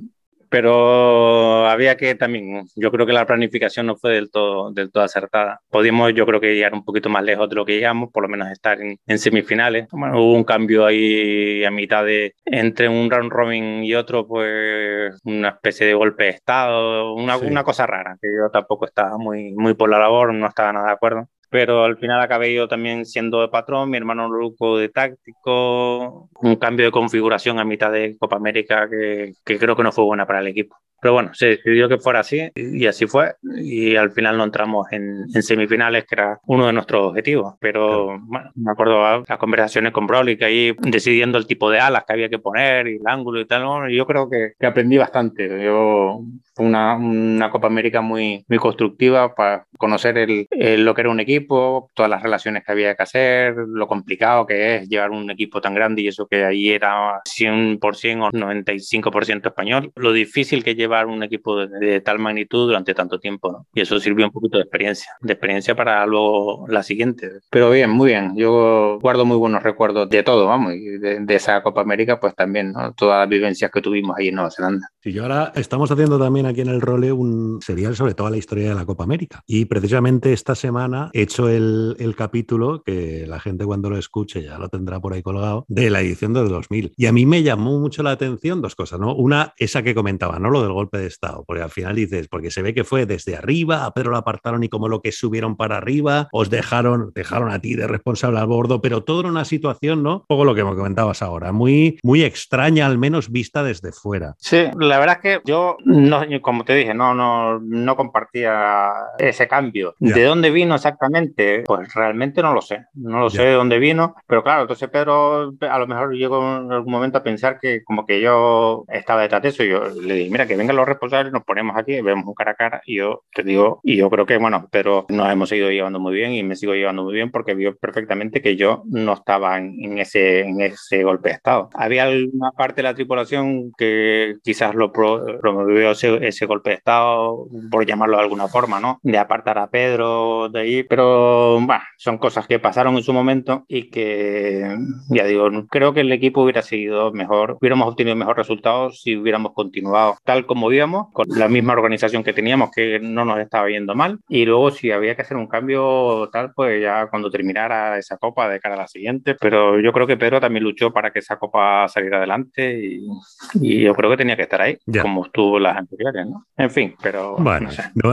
pero 0.48 1.66
había 1.66 1.96
que 1.96 2.14
también, 2.14 2.64
yo 2.74 2.90
creo 2.90 3.06
que 3.06 3.12
la 3.12 3.26
planificación 3.26 3.86
no 3.86 3.96
fue 3.96 4.12
del 4.12 4.30
todo, 4.30 4.72
del 4.72 4.90
todo 4.90 5.02
acertada. 5.04 5.60
Podíamos, 5.70 6.14
yo 6.14 6.26
creo 6.26 6.40
que 6.40 6.54
llegar 6.54 6.74
un 6.74 6.84
poquito 6.84 7.08
más 7.08 7.22
lejos 7.22 7.48
de 7.48 7.56
lo 7.56 7.64
que 7.64 7.74
llegamos, 7.74 8.10
por 8.12 8.22
lo 8.22 8.28
menos 8.28 8.50
estar 8.50 8.78
en, 8.80 9.18
semifinales. 9.18 9.88
hubo 9.92 10.32
un 10.32 10.44
cambio 10.44 10.86
ahí 10.86 11.64
a 11.64 11.70
mitad 11.70 12.04
de, 12.04 12.34
entre 12.44 12.88
un 12.88 13.10
round 13.10 13.30
robin 13.30 13.84
y 13.84 13.94
otro, 13.94 14.26
pues 14.26 15.18
una 15.24 15.50
especie 15.50 15.86
de 15.86 15.94
golpe 15.94 16.24
de 16.24 16.30
estado, 16.30 17.14
una, 17.14 17.36
una 17.36 17.64
cosa 17.64 17.86
rara, 17.86 18.16
que 18.20 18.28
yo 18.28 18.50
tampoco 18.50 18.86
estaba 18.86 19.18
muy, 19.18 19.52
muy 19.54 19.74
por 19.74 19.90
la 19.90 19.98
labor, 19.98 20.32
no 20.34 20.46
estaba 20.46 20.72
nada 20.72 20.86
de 20.86 20.92
acuerdo 20.92 21.28
pero 21.50 21.84
al 21.84 21.96
final 21.98 22.20
acabé 22.20 22.54
yo 22.54 22.68
también 22.68 23.04
siendo 23.06 23.40
de 23.40 23.48
patrón, 23.48 23.90
mi 23.90 23.96
hermano 23.96 24.28
Luco 24.28 24.78
de 24.78 24.88
táctico, 24.88 26.28
un 26.40 26.56
cambio 26.56 26.86
de 26.86 26.92
configuración 26.92 27.58
a 27.58 27.64
mitad 27.64 27.92
de 27.92 28.16
Copa 28.18 28.36
América 28.36 28.88
que, 28.88 29.32
que 29.44 29.58
creo 29.58 29.76
que 29.76 29.82
no 29.82 29.92
fue 29.92 30.04
buena 30.04 30.26
para 30.26 30.40
el 30.40 30.48
equipo. 30.48 30.76
Pero 31.00 31.14
bueno, 31.14 31.30
se 31.32 31.46
decidió 31.46 31.88
que 31.88 31.98
fuera 31.98 32.20
así 32.20 32.50
y 32.54 32.86
así 32.86 33.06
fue. 33.06 33.34
Y 33.56 33.96
al 33.96 34.10
final 34.10 34.36
no 34.36 34.44
entramos 34.44 34.86
en, 34.90 35.24
en 35.34 35.42
semifinales, 35.42 36.04
que 36.04 36.14
era 36.14 36.40
uno 36.46 36.66
de 36.66 36.72
nuestros 36.72 37.10
objetivos. 37.10 37.54
Pero 37.60 38.18
bueno, 38.20 38.50
me 38.54 38.72
acuerdo 38.72 39.24
las 39.26 39.38
conversaciones 39.38 39.92
con 39.92 40.06
Broly, 40.06 40.36
que 40.36 40.44
ahí 40.44 40.76
decidiendo 40.80 41.38
el 41.38 41.46
tipo 41.46 41.70
de 41.70 41.80
alas 41.80 42.04
que 42.06 42.12
había 42.12 42.28
que 42.28 42.38
poner 42.38 42.88
y 42.88 42.96
el 42.96 43.06
ángulo 43.06 43.40
y 43.40 43.46
tal. 43.46 43.64
Bueno, 43.64 43.90
yo 43.90 44.06
creo 44.06 44.28
que, 44.28 44.52
que, 44.58 44.66
aprendí 44.66 44.98
bastante. 44.98 45.48
Yo, 45.64 46.20
fue 46.54 46.66
una, 46.66 46.96
una, 46.96 47.50
Copa 47.50 47.68
América 47.68 48.00
muy, 48.00 48.44
muy 48.48 48.58
constructiva 48.58 49.34
para 49.34 49.66
conocer 49.76 50.18
el, 50.18 50.84
lo 50.84 50.94
que 50.94 51.00
era 51.02 51.10
un 51.10 51.20
equipo, 51.20 51.90
todas 51.94 52.10
las 52.10 52.22
relaciones 52.22 52.64
que 52.64 52.72
había 52.72 52.94
que 52.94 53.02
hacer, 53.02 53.54
lo 53.54 53.86
complicado 53.86 54.46
que 54.46 54.76
es 54.76 54.88
llevar 54.88 55.10
un 55.10 55.30
equipo 55.30 55.60
tan 55.60 55.74
grande 55.74 56.02
y 56.02 56.08
eso 56.08 56.26
que 56.26 56.44
ahí 56.44 56.70
era 56.70 57.20
100% 57.24 58.22
o 58.22 58.30
95% 58.30 59.46
español. 59.46 59.92
Lo 59.96 60.12
difícil 60.12 60.64
que 60.64 60.74
lleva 60.74 60.87
llevar 60.88 61.06
un 61.06 61.22
equipo 61.22 61.66
de, 61.66 62.00
tal 62.00 62.18
magnitud 62.18 62.66
durante 62.66 62.94
tanto 62.94 63.18
tiempo, 63.18 63.52
¿no? 63.52 63.66
Y 63.74 63.82
eso 63.82 64.00
sirvió 64.00 64.26
un 64.26 64.32
poquito 64.32 64.58
de 64.58 64.64
experiencia, 64.64 65.12
de 65.20 65.32
experiencia 65.32 65.74
para 65.76 66.04
luego 66.06 66.66
la 66.68 66.82
siguiente. 66.82 67.30
Pero 67.50 67.70
bien, 67.70 67.90
muy 67.90 68.08
bien. 68.08 68.32
Yo 68.36 68.98
guardo 69.00 69.24
muy 69.24 69.36
buenos 69.36 69.62
recuerdos 69.62 70.08
de 70.08 70.22
todo, 70.22 70.46
vamos, 70.46 70.74
y 70.74 70.98
de, 70.98 71.24
esa 71.28 71.62
Copa 71.62 71.82
América, 71.82 72.18
pues 72.18 72.34
también, 72.34 72.72
¿no? 72.72 72.92
Todas 72.94 73.20
las 73.20 73.28
vivencias 73.28 73.70
que 73.70 73.80
tuvimos 73.80 74.16
ahí 74.18 74.28
en 74.28 74.36
Nueva 74.36 74.50
Zelanda. 74.50 74.88
Sí, 75.00 75.12
yo 75.12 75.22
ahora 75.22 75.52
estamos 75.54 75.90
haciendo 75.90 76.18
también 76.18 76.46
aquí 76.46 76.62
en 76.62 76.68
el 76.68 76.80
Role 76.80 77.12
un 77.12 77.60
serial 77.62 77.94
sobre 77.94 78.14
toda 78.14 78.30
la 78.30 78.38
historia 78.38 78.70
de 78.70 78.74
la 78.74 78.86
Copa 78.86 79.04
América. 79.04 79.42
Y 79.46 79.66
precisamente 79.66 80.32
esta 80.32 80.54
semana 80.54 81.10
he 81.12 81.22
hecho 81.22 81.48
el, 81.48 81.94
el 81.98 82.16
capítulo, 82.16 82.82
que 82.82 83.26
la 83.26 83.38
gente 83.38 83.64
cuando 83.64 83.90
lo 83.90 83.98
escuche 83.98 84.42
ya 84.42 84.58
lo 84.58 84.68
tendrá 84.68 85.00
por 85.00 85.12
ahí 85.12 85.22
colgado, 85.22 85.64
de 85.68 85.90
la 85.90 86.00
edición 86.00 86.32
del 86.32 86.48
2000. 86.48 86.94
Y 86.96 87.06
a 87.06 87.12
mí 87.12 87.26
me 87.26 87.42
llamó 87.42 87.78
mucho 87.78 88.02
la 88.02 88.10
atención 88.10 88.60
dos 88.60 88.74
cosas, 88.74 88.98
¿no? 88.98 89.14
Una, 89.14 89.54
esa 89.58 89.82
que 89.82 89.94
comentaba, 89.94 90.38
¿no? 90.38 90.50
Lo 90.50 90.62
del 90.62 90.72
golpe 90.78 90.98
de 90.98 91.06
Estado? 91.06 91.44
Porque 91.46 91.62
al 91.62 91.70
final 91.70 91.94
dices, 91.96 92.28
porque 92.28 92.50
se 92.50 92.62
ve 92.62 92.74
que 92.74 92.84
fue 92.84 93.06
desde 93.06 93.36
arriba, 93.36 93.84
a 93.84 93.92
Pedro 93.92 94.12
lo 94.12 94.16
apartaron 94.16 94.62
y 94.64 94.68
como 94.68 94.88
lo 94.88 95.00
que 95.00 95.12
subieron 95.12 95.56
para 95.56 95.76
arriba, 95.76 96.28
os 96.32 96.50
dejaron, 96.50 97.12
dejaron 97.14 97.50
a 97.50 97.58
ti 97.60 97.74
de 97.74 97.86
responsable 97.86 98.38
al 98.38 98.46
bordo, 98.46 98.80
pero 98.80 99.02
todo 99.02 99.20
era 99.20 99.28
una 99.28 99.44
situación, 99.44 100.02
¿no? 100.02 100.18
Un 100.18 100.26
poco 100.26 100.44
lo 100.44 100.54
que 100.54 100.64
me 100.64 100.74
comentabas 100.74 101.22
ahora, 101.22 101.52
muy, 101.52 101.98
muy 102.02 102.22
extraña, 102.22 102.86
al 102.86 102.98
menos 102.98 103.30
vista 103.30 103.62
desde 103.62 103.92
fuera. 103.92 104.34
Sí, 104.38 104.64
la 104.78 104.98
verdad 104.98 105.18
es 105.22 105.22
que 105.22 105.40
yo, 105.44 105.76
no, 105.84 106.22
como 106.42 106.64
te 106.64 106.74
dije, 106.74 106.94
no, 106.94 107.14
no, 107.14 107.58
no 107.60 107.96
compartía 107.96 108.90
ese 109.18 109.48
cambio. 109.48 109.94
¿De 109.98 110.24
dónde 110.24 110.50
vino 110.50 110.74
exactamente? 110.74 111.64
Pues 111.66 111.92
realmente 111.94 112.42
no 112.42 112.52
lo 112.52 112.60
sé. 112.60 112.86
No 112.94 113.20
lo 113.20 113.30
sé 113.30 113.42
de 113.42 113.52
dónde 113.52 113.78
vino, 113.78 114.14
pero 114.26 114.42
claro, 114.42 114.62
entonces 114.62 114.88
Pedro 114.88 115.54
a 115.60 115.78
lo 115.78 115.86
mejor 115.86 116.14
llegó 116.14 116.58
en 116.58 116.72
algún 116.72 116.92
momento 116.92 117.18
a 117.18 117.22
pensar 117.22 117.58
que 117.58 117.82
como 117.84 118.06
que 118.06 118.20
yo 118.20 118.84
estaba 118.88 119.22
detrás 119.22 119.42
de 119.42 119.48
eso. 119.48 119.64
Y 119.64 119.70
yo 119.70 119.84
le 119.88 120.14
dije, 120.14 120.30
mira, 120.30 120.46
que 120.46 120.56
vengan 120.68 120.76
los 120.76 120.86
responsables, 120.86 121.32
nos 121.32 121.44
ponemos 121.44 121.76
aquí, 121.76 122.00
vemos 122.02 122.26
un 122.26 122.34
cara 122.34 122.52
a 122.52 122.54
cara. 122.54 122.82
Y 122.84 122.96
yo 122.96 123.24
te 123.32 123.42
digo, 123.42 123.80
y 123.82 123.96
yo 123.96 124.10
creo 124.10 124.26
que, 124.26 124.36
bueno, 124.36 124.68
pero 124.70 125.06
nos 125.08 125.30
hemos 125.30 125.50
ido 125.52 125.70
llevando 125.70 125.98
muy 125.98 126.14
bien 126.14 126.32
y 126.32 126.42
me 126.42 126.56
sigo 126.56 126.74
llevando 126.74 127.04
muy 127.04 127.14
bien 127.14 127.30
porque 127.30 127.54
vio 127.54 127.76
perfectamente 127.76 128.42
que 128.42 128.56
yo 128.56 128.82
no 128.86 129.14
estaba 129.14 129.56
en, 129.58 129.98
ese, 129.98 130.40
en 130.40 130.60
ese 130.60 131.02
golpe 131.04 131.30
de 131.30 131.36
Estado. 131.36 131.70
Había 131.74 132.04
alguna 132.04 132.50
parte 132.52 132.76
de 132.76 132.82
la 132.82 132.94
tripulación 132.94 133.72
que 133.76 134.36
quizás 134.42 134.74
lo 134.74 134.92
promovió 134.92 135.92
ese, 135.92 136.26
ese 136.26 136.46
golpe 136.46 136.70
de 136.70 136.76
Estado, 136.76 137.46
por 137.70 137.86
llamarlo 137.86 138.18
de 138.18 138.24
alguna 138.24 138.48
forma, 138.48 138.80
¿no? 138.80 138.98
De 139.02 139.18
apartar 139.18 139.58
a 139.58 139.70
Pedro 139.70 140.48
de 140.50 140.60
ahí, 140.60 140.82
pero 140.82 141.54
bueno, 141.60 141.82
son 141.96 142.18
cosas 142.18 142.46
que 142.46 142.58
pasaron 142.58 142.96
en 142.96 143.02
su 143.02 143.12
momento 143.12 143.64
y 143.68 143.90
que, 143.90 144.76
ya 145.08 145.24
digo, 145.24 145.48
creo 145.70 145.94
que 145.94 146.00
el 146.00 146.12
equipo 146.12 146.42
hubiera 146.42 146.62
seguido 146.62 147.12
mejor, 147.12 147.56
hubiéramos 147.60 147.88
obtenido 147.88 148.16
mejores 148.16 148.38
resultados 148.38 149.00
si 149.02 149.16
hubiéramos 149.16 149.52
continuado 149.54 150.18
tal 150.24 150.46
como 150.46 150.57
íbamos, 150.72 151.08
con 151.12 151.26
la 151.28 151.48
misma 151.48 151.72
organización 151.72 152.22
que 152.22 152.32
teníamos, 152.32 152.70
que 152.70 152.98
no 153.00 153.24
nos 153.24 153.38
estaba 153.38 153.68
yendo 153.68 153.94
mal, 153.94 154.18
y 154.28 154.44
luego 154.44 154.70
si 154.70 154.90
había 154.90 155.14
que 155.14 155.22
hacer 155.22 155.36
un 155.36 155.46
cambio 155.46 156.28
tal, 156.32 156.52
pues 156.54 156.82
ya 156.82 157.06
cuando 157.08 157.30
terminara 157.30 157.98
esa 157.98 158.18
copa 158.18 158.48
de 158.48 158.60
cara 158.60 158.74
a 158.74 158.78
la 158.78 158.88
siguiente, 158.88 159.34
pero 159.34 159.80
yo 159.80 159.92
creo 159.92 160.06
que 160.06 160.16
Pedro 160.16 160.40
también 160.40 160.64
luchó 160.64 160.92
para 160.92 161.10
que 161.10 161.20
esa 161.20 161.36
copa 161.36 161.88
saliera 161.88 162.18
adelante 162.18 162.78
y, 162.78 163.78
yo 163.78 163.94
creo 163.94 164.10
que 164.10 164.16
tenía 164.16 164.36
que 164.36 164.42
estar 164.42 164.60
ahí, 164.60 164.78
como 165.00 165.24
estuvo 165.24 165.58
las 165.58 165.76
anteriores, 165.76 166.26
¿no? 166.26 166.46
En 166.56 166.70
fin, 166.70 166.94
pero... 167.02 167.36
Bueno, 167.36 167.70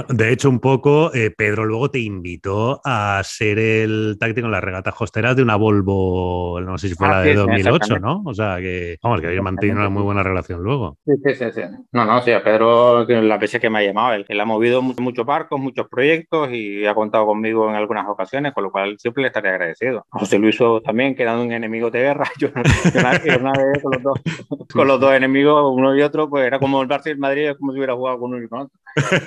de 0.09 0.31
hecho 0.31 0.49
un 0.49 0.59
poco 0.59 1.13
eh, 1.13 1.31
Pedro 1.35 1.65
luego 1.65 1.89
te 1.89 1.99
invitó 1.99 2.81
a 2.83 3.21
ser 3.23 3.59
el 3.59 4.17
táctico 4.19 4.45
en 4.45 4.51
las 4.51 4.63
regatas 4.63 4.93
costeras 4.93 5.35
de 5.35 5.43
una 5.43 5.55
Volvo, 5.55 6.59
no 6.61 6.77
sé 6.77 6.89
si 6.89 6.95
fue 6.95 7.07
la 7.07 7.21
de 7.21 7.33
2008, 7.33 7.99
¿no? 7.99 8.21
O 8.25 8.33
sea, 8.33 8.57
que 8.57 8.97
vamos, 9.01 9.21
que 9.21 9.27
había 9.27 9.41
mantenido 9.41 9.79
una 9.79 9.89
muy 9.89 10.03
buena 10.03 10.23
relación 10.23 10.61
luego. 10.61 10.97
Sí, 11.05 11.33
sí, 11.33 11.45
sí. 11.53 11.61
No, 11.91 12.05
no, 12.05 12.21
sí, 12.21 12.31
a 12.35 12.43
Pedro, 12.43 13.05
la 13.05 13.37
veces 13.37 13.59
que 13.59 13.69
me 13.69 13.79
ha 13.79 13.83
llamado, 13.83 14.13
él, 14.13 14.25
él 14.27 14.39
ha 14.39 14.45
movido 14.45 14.81
muchos 14.81 15.25
barcos, 15.25 15.59
muchos 15.59 15.87
proyectos 15.87 16.49
y 16.51 16.85
ha 16.85 16.93
contado 16.93 17.25
conmigo 17.25 17.69
en 17.69 17.75
algunas 17.75 18.07
ocasiones, 18.07 18.53
con 18.53 18.63
lo 18.63 18.71
cual 18.71 18.97
siempre 18.99 19.21
le 19.21 19.27
estaré 19.27 19.49
agradecido. 19.49 20.05
José 20.09 20.39
Luis 20.39 20.57
también, 20.83 21.15
quedando 21.15 21.43
un 21.43 21.51
enemigo 21.51 21.91
de 21.91 21.99
guerra, 21.99 22.29
yo, 22.39 22.49
una, 22.49 23.11
vez 23.51 23.83
con 23.83 23.91
los, 23.93 24.03
dos, 24.03 24.19
con 24.73 24.87
los 24.87 24.99
dos 24.99 25.13
enemigos, 25.13 25.71
uno 25.73 25.95
y 25.95 26.01
otro, 26.01 26.29
pues 26.29 26.45
era 26.45 26.59
como 26.59 26.81
el 26.81 26.87
Barça 26.87 27.07
y 27.07 27.11
el 27.11 27.17
Madrid, 27.17 27.49
es 27.49 27.57
como 27.57 27.71
si 27.71 27.79
hubiera 27.79 27.95
jugado 27.95 28.19
con 28.19 28.33
uno 28.33 28.43
y 28.43 28.47
con 28.47 28.61
otro. 28.61 28.79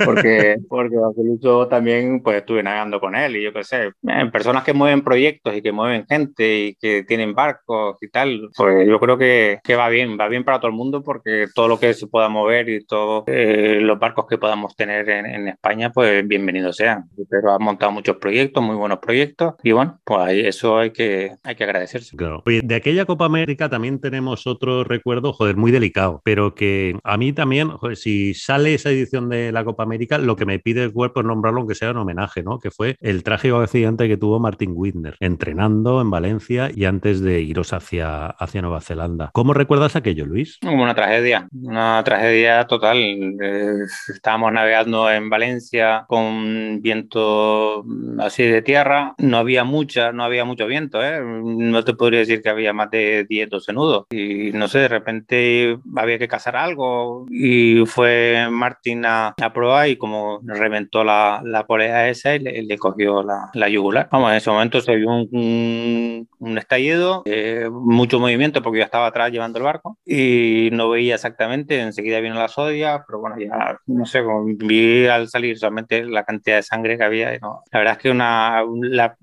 Porque, 0.05 0.57
porque 0.69 0.97
Luis 1.17 1.69
también, 1.69 2.23
pues 2.23 2.39
estuve 2.39 2.63
navegando 2.63 3.01
con 3.01 3.15
él 3.15 3.37
y 3.37 3.43
yo 3.43 3.53
qué 3.53 3.65
sé, 3.65 3.91
en 4.03 4.31
personas 4.31 4.65
que 4.65 4.73
mueven 4.73 5.03
proyectos 5.03 5.55
y 5.55 5.63
que 5.63 5.73
mueven 5.73 6.07
gente 6.07 6.59
y 6.59 6.75
que 6.75 7.05
tienen 7.05 7.35
barcos 7.35 7.97
y 8.01 8.09
tal, 8.09 8.49
pues 8.57 8.89
yo 8.89 8.99
creo 8.99 9.19
que, 9.19 9.61
que 9.63 9.77
va 9.77 9.89
bien, 9.89 10.19
va 10.19 10.29
bien 10.29 10.45
para 10.45 10.59
todo 10.59 10.71
el 10.71 10.77
mundo 10.77 11.03
porque 11.03 11.47
todo 11.55 11.69
lo 11.69 11.79
que 11.79 11.95
se 11.95 12.07
pueda 12.07 12.29
mover 12.29 12.69
y 12.69 12.85
todos 12.85 13.25
eh, 13.27 13.79
los 13.81 13.99
barcos 13.99 14.27
que 14.27 14.39
podamos 14.39 14.75
tener 14.75 15.09
en, 15.11 15.27
en, 15.27 15.49
España, 15.49 15.91
pues 15.91 16.27
bienvenidos 16.27 16.77
sean. 16.77 17.05
Pero 17.29 17.53
ha 17.53 17.59
montado 17.59 17.93
muchos 17.93 18.17
proyectos, 18.17 18.63
muy 18.63 18.77
buenos 18.77 18.99
proyectos 18.99 19.55
y 19.63 19.73
bueno, 19.73 20.01
pues 20.05 20.47
eso 20.47 20.79
hay 20.79 20.91
que, 20.91 21.33
hay 21.43 21.55
que 21.55 21.65
agradecerse. 21.65 22.17
Claro. 22.17 22.43
Oye, 22.47 22.61
de 22.63 22.75
aquella 22.75 23.05
Copa 23.05 23.25
América 23.25 23.69
también 23.69 24.01
tenemos 24.01 24.47
otro 24.47 24.85
recuerdo, 24.85 25.33
joder, 25.33 25.57
muy 25.57 25.71
delicado, 25.71 26.21
pero 26.25 26.55
que 26.55 26.99
a 27.05 27.17
mí 27.17 27.33
también, 27.33 27.71
joder, 27.71 27.97
si 27.97 28.35
sale 28.35 28.75
esa 28.75 28.91
edición 28.91 29.29
de 29.29 29.53
la 29.53 29.58
Copa 29.65 29.83
América, 29.83 30.19
lo 30.19 30.37
que 30.37 30.47
me 30.47 30.59
pide 30.59 30.85
el 30.85 30.93
cuerpo 30.93 31.21
es 31.21 31.27
nombrarlo 31.27 31.61
aunque 31.61 31.75
sea 31.75 31.91
en 31.91 31.97
homenaje, 31.97 32.43
¿no? 32.43 32.59
Que 32.59 32.71
fue 32.71 32.97
el 33.01 33.23
trágico 33.23 33.59
accidente 33.59 34.09
que 34.09 34.17
tuvo 34.17 34.39
Martin 34.41 34.73
Whitner 34.75 35.17
entrenando 35.21 36.01
en 36.01 36.11
Valencia 36.11 36.71
y 36.75 36.85
antes 36.85 37.21
de 37.21 37.41
iros 37.41 37.73
hacia, 37.73 38.27
hacia 38.27 38.63
Nueva 38.63 38.81
Zelanda. 38.81 39.31
¿Cómo 39.33 39.55
recuerdas 39.55 39.97
aquello, 39.97 40.27
Luis? 40.27 40.59
Como 40.63 40.83
una 40.83 40.95
tragedia, 40.95 41.49
una 41.53 42.03
tragedia 42.05 42.67
total. 42.67 42.99
Eh, 42.99 43.75
estábamos 44.09 44.53
navegando 44.53 45.11
en 45.11 45.31
Valencia 45.31 46.05
con 46.09 46.81
viento 46.81 47.85
así 48.19 48.45
de 48.45 48.63
tierra, 48.63 49.15
no 49.19 49.39
había 49.39 49.65
mucha, 49.65 50.13
no 50.13 50.25
había 50.25 50.45
mucho 50.45 50.67
viento, 50.67 51.03
¿eh? 51.03 51.21
no 51.23 51.85
te 51.85 51.95
podría 51.95 52.21
decir 52.21 52.43
que 52.43 52.49
había 52.49 52.73
más 52.73 52.91
de 52.91 53.25
10, 53.29 53.51
12 53.51 53.73
nudos 53.73 54.07
y 54.11 54.51
no 54.53 54.69
sé, 54.69 54.81
de 54.81 54.89
repente 54.89 55.79
había 55.97 56.19
que 56.19 56.29
cazar 56.29 56.57
algo 56.57 57.27
y 57.31 57.85
fue 57.87 58.49
Martín 58.51 59.05
a, 59.05 59.35
a 59.41 59.48
probar 59.53 59.89
y 59.89 59.97
como 59.97 60.41
reventó 60.45 61.05
la, 61.05 61.41
la 61.45 61.67
polea 61.67 62.09
esa 62.09 62.35
y 62.35 62.39
le, 62.39 62.79
cogió 62.79 63.23
la, 63.23 63.51
la, 63.55 63.69
yugular. 63.69 64.09
Vamos, 64.11 64.31
en 64.31 64.37
ese 64.37 64.51
momento 64.51 64.81
se 64.81 64.97
vio 64.97 65.09
un, 65.09 66.29
un, 66.39 66.59
estallido, 66.59 67.23
eh, 67.27 67.69
mucho 67.71 68.19
movimiento 68.21 68.63
porque 68.63 68.79
yo 68.79 68.85
estaba 68.85 69.07
atrás 69.07 69.31
llevando 69.31 69.59
el 69.59 69.65
barco 69.65 69.99
y 70.05 70.71
no 70.73 70.91
veía 70.91 71.15
exactamente, 71.15 71.81
enseguida 71.81 72.21
vino 72.21 72.35
la 72.35 72.49
sodia, 72.49 73.05
pero 73.07 73.21
bueno, 73.21 73.37
ya 73.39 73.79
no 73.87 74.07
sé, 74.07 74.23
vi 74.57 75.07
al 75.07 75.29
salir 75.29 75.59
solamente 75.59 76.05
la 76.05 76.25
cantidad 76.25 76.57
de 76.57 76.63
sangre 76.63 76.99
que 76.99 77.05
había. 77.05 77.39
no. 77.39 77.63
La 77.73 77.79
verdad 77.79 77.95
es 77.97 78.03
que 78.03 78.11
una, 78.11 78.63
la, 78.81 79.17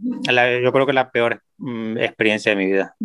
yo 0.61 0.71
creo 0.71 0.85
que 0.85 0.93
la 0.93 1.09
peor 1.11 1.41
mm, 1.57 1.97
experiencia 1.97 2.51
de 2.51 2.55
mi 2.55 2.65
vida. 2.65 2.95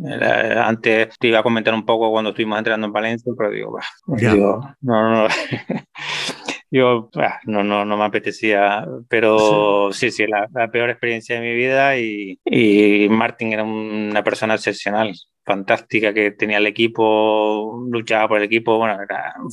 Antes 0.64 1.16
te 1.18 1.28
iba 1.28 1.40
a 1.40 1.42
comentar 1.42 1.74
un 1.74 1.84
poco 1.84 2.10
cuando 2.10 2.30
estuvimos 2.30 2.58
entrenando 2.58 2.86
en 2.86 2.92
Valencia, 2.92 3.32
pero 3.36 3.50
digo, 3.50 3.78
digo 4.06 4.60
no, 4.80 5.10
no. 5.10 5.28
Yo, 6.70 7.10
no, 7.46 7.64
no, 7.64 7.84
no 7.84 7.96
me 7.96 8.04
apetecía, 8.04 8.86
pero 9.08 9.92
sí, 9.92 10.10
sí, 10.12 10.24
la, 10.26 10.68
peor 10.70 10.90
experiencia 10.90 11.34
de 11.34 11.40
mi 11.40 11.54
vida 11.54 11.96
y, 11.98 12.38
y 12.44 13.08
Martin 13.08 13.52
era 13.52 13.64
una 13.64 14.22
persona 14.22 14.54
excepcional 14.54 15.12
fantástica 15.44 16.12
que 16.12 16.30
tenía 16.32 16.58
el 16.58 16.66
equipo, 16.66 17.84
luchaba 17.90 18.28
por 18.28 18.38
el 18.38 18.44
equipo, 18.44 18.78
bueno, 18.78 18.98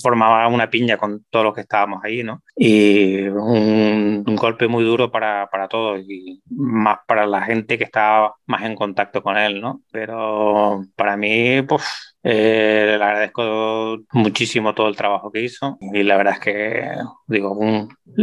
formaba 0.01 0.47
una 0.47 0.69
piña 0.69 0.97
con 0.97 1.25
todos 1.29 1.45
los 1.45 1.55
que 1.55 1.61
estábamos 1.61 2.03
ahí, 2.03 2.23
¿no? 2.23 2.43
Y 2.55 3.27
un, 3.27 4.23
golpe 4.35 4.67
muy 4.67 4.83
duro 4.83 5.11
para, 5.11 5.47
para, 5.51 5.67
todos 5.67 6.01
y 6.07 6.41
más 6.49 6.99
para 7.07 7.25
la 7.25 7.41
gente 7.41 7.77
que 7.77 7.85
estaba 7.85 8.35
más 8.45 8.63
en 8.63 8.75
contacto 8.75 9.23
con 9.23 9.37
él, 9.37 9.59
¿no? 9.61 9.81
Pero 9.91 10.83
para 10.95 11.17
mí, 11.17 11.61
pues, 11.63 12.17
eh, 12.23 12.95
le 12.97 13.03
agradezco 13.03 13.99
muchísimo 14.11 14.75
todo 14.75 14.89
el 14.89 14.95
trabajo 14.95 15.31
que 15.31 15.43
hizo 15.43 15.77
y 15.93 16.03
la 16.03 16.17
verdad 16.17 16.33
es 16.33 16.39
que, 16.39 16.91
digo, 17.27 17.57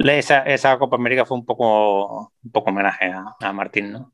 esa, 0.04 0.40
esa 0.42 0.78
Copa 0.78 0.96
América 0.96 1.24
fue 1.24 1.38
un 1.38 1.46
poco, 1.46 2.32
un 2.42 2.50
poco 2.52 2.70
homenaje 2.70 3.12
a, 3.40 3.52
Martín, 3.52 3.92
¿no? 3.92 4.10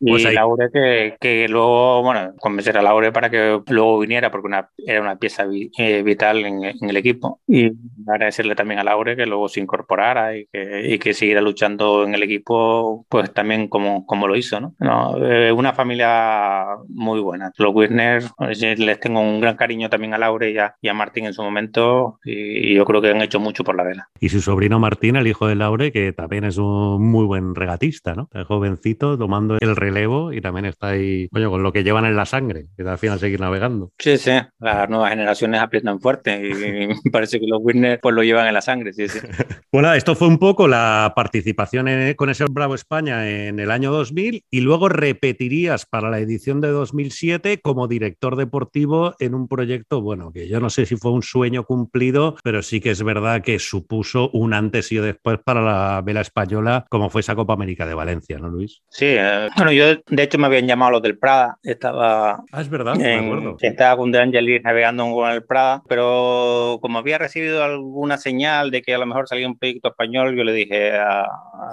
Y 0.00 0.10
pues 0.10 0.32
Laure 0.32 0.70
que, 0.72 1.16
que, 1.20 1.48
luego, 1.48 2.02
bueno, 2.02 2.34
convencer 2.38 2.78
a 2.78 2.82
Laure 2.82 3.12
para 3.12 3.30
que 3.30 3.60
luego 3.68 3.98
viniera 3.98 4.30
porque 4.30 4.46
una, 4.46 4.70
era 4.76 5.00
una 5.00 5.16
pieza 5.16 5.44
eh, 5.78 6.02
vital 6.02 6.44
en, 6.44 6.64
en, 6.64 6.88
el 6.88 6.96
equipo. 6.96 7.40
Y 7.46 7.70
agradecerle 8.06 8.54
también 8.54 8.80
a 8.80 8.84
Laure 8.84 9.16
que 9.16 9.26
luego 9.26 9.48
se 9.48 9.60
incorporara 9.60 10.36
y 10.36 10.46
que, 10.52 10.94
y 10.94 10.98
que 10.98 11.14
siguiera 11.14 11.40
luchando 11.40 12.04
en 12.04 12.14
el 12.14 12.22
equipo, 12.22 13.06
pues 13.08 13.32
también 13.32 13.68
como, 13.68 14.06
como 14.06 14.28
lo 14.28 14.36
hizo, 14.36 14.60
¿no? 14.60 14.74
no 14.78 15.16
eh, 15.24 15.52
una 15.52 15.72
familia 15.72 16.64
muy 16.88 17.20
buena. 17.20 17.52
Los 17.56 17.74
Wirner, 17.74 18.22
les 18.48 19.00
tengo 19.00 19.20
un 19.20 19.40
gran 19.40 19.56
cariño 19.56 19.88
también 19.90 20.14
a 20.14 20.18
Laure 20.18 20.50
y 20.50 20.58
a, 20.58 20.76
y 20.80 20.88
a 20.88 20.94
Martín 20.94 21.26
en 21.26 21.32
su 21.32 21.42
momento 21.42 22.18
y, 22.24 22.74
yo 22.74 22.84
creo 22.84 23.00
que 23.00 23.10
han 23.10 23.22
hecho 23.22 23.40
mucho 23.40 23.64
por 23.64 23.76
la 23.76 23.82
vela. 23.82 24.08
Y 24.20 24.28
su 24.28 24.40
sobrino 24.40 24.78
Martín, 24.78 25.16
el 25.16 25.26
hijo 25.26 25.46
de 25.48 25.56
Laure, 25.56 25.90
que 25.90 26.12
también 26.12 26.44
es 26.44 26.58
un 26.58 27.02
muy 27.10 27.24
buen 27.24 27.54
regatista, 27.54 28.14
¿no? 28.14 28.28
El 28.32 28.44
jovencito 28.44 29.18
tomando 29.18 29.56
el 29.60 29.76
relevo 29.88 30.32
y 30.32 30.40
también 30.40 30.66
está 30.66 30.88
ahí, 30.88 31.28
coño, 31.28 31.50
con 31.50 31.62
lo 31.62 31.72
que 31.72 31.82
llevan 31.82 32.04
en 32.04 32.16
la 32.16 32.26
sangre, 32.26 32.66
que 32.76 32.82
al 32.82 32.98
final 32.98 33.18
seguir 33.18 33.40
navegando. 33.40 33.92
Sí, 33.98 34.18
sí, 34.18 34.32
las 34.58 34.88
nuevas 34.88 35.10
generaciones 35.10 35.60
aprietan 35.60 36.00
fuerte 36.00 36.40
y 36.42 37.10
parece 37.10 37.40
que 37.40 37.46
los 37.46 37.60
Wirner 37.62 37.98
pues 38.00 38.14
lo 38.14 38.22
llevan 38.22 38.46
en 38.46 38.54
la 38.54 38.60
sangre, 38.60 38.92
sí, 38.92 39.08
sí. 39.08 39.20
bueno, 39.72 39.92
esto 39.94 40.14
fue 40.14 40.28
un 40.28 40.38
poco 40.38 40.68
la 40.68 41.12
participación 41.16 41.88
con 42.16 42.28
ese 42.30 42.44
Bravo 42.50 42.74
España 42.74 43.28
en 43.28 43.60
el 43.60 43.70
año 43.70 43.90
2000 43.90 44.44
y 44.50 44.60
luego 44.60 44.88
repetirías 44.88 45.86
para 45.86 46.10
la 46.10 46.18
edición 46.18 46.60
de 46.60 46.68
2007 46.68 47.60
como 47.62 47.88
director 47.88 48.36
deportivo 48.36 49.14
en 49.18 49.34
un 49.34 49.48
proyecto, 49.48 50.02
bueno, 50.02 50.32
que 50.32 50.48
yo 50.48 50.60
no 50.60 50.70
sé 50.70 50.86
si 50.86 50.96
fue 50.96 51.12
un 51.12 51.22
sueño 51.22 51.64
cumplido, 51.64 52.36
pero 52.42 52.62
sí 52.62 52.80
que 52.80 52.90
es 52.90 53.02
verdad 53.02 53.42
que 53.42 53.58
supuso 53.58 54.30
un 54.32 54.54
antes 54.54 54.92
y 54.92 54.96
después 54.96 55.38
para 55.44 55.62
la 55.62 56.02
vela 56.02 56.20
española, 56.20 56.86
como 56.90 57.10
fue 57.10 57.20
esa 57.20 57.34
Copa 57.34 57.54
América 57.54 57.86
de 57.86 57.94
Valencia, 57.94 58.38
¿no, 58.38 58.48
Luis? 58.48 58.82
Sí, 58.90 59.06
eh, 59.06 59.48
bueno, 59.56 59.72
yo 59.72 59.77
de 59.84 60.22
hecho 60.22 60.38
me 60.38 60.46
habían 60.46 60.66
llamado 60.66 60.92
los 60.92 61.02
del 61.02 61.18
Prada, 61.18 61.58
estaba... 61.62 62.44
Ah, 62.52 62.60
es 62.60 62.68
verdad, 62.68 62.96
me 62.96 63.14
acuerdo. 63.14 63.56
Estaba 63.60 63.96
con 63.96 64.12
De 64.12 64.20
Angelis 64.20 64.62
navegando 64.62 65.10
con 65.12 65.30
el 65.30 65.44
Prada, 65.44 65.82
pero 65.88 66.78
como 66.80 66.98
había 66.98 67.18
recibido 67.18 67.62
alguna 67.62 68.18
señal 68.18 68.70
de 68.70 68.82
que 68.82 68.94
a 68.94 68.98
lo 68.98 69.06
mejor 69.06 69.28
salía 69.28 69.46
un 69.46 69.58
proyecto 69.58 69.88
español, 69.88 70.36
yo 70.36 70.44
le 70.44 70.52
dije 70.52 70.92
a, 70.92 71.26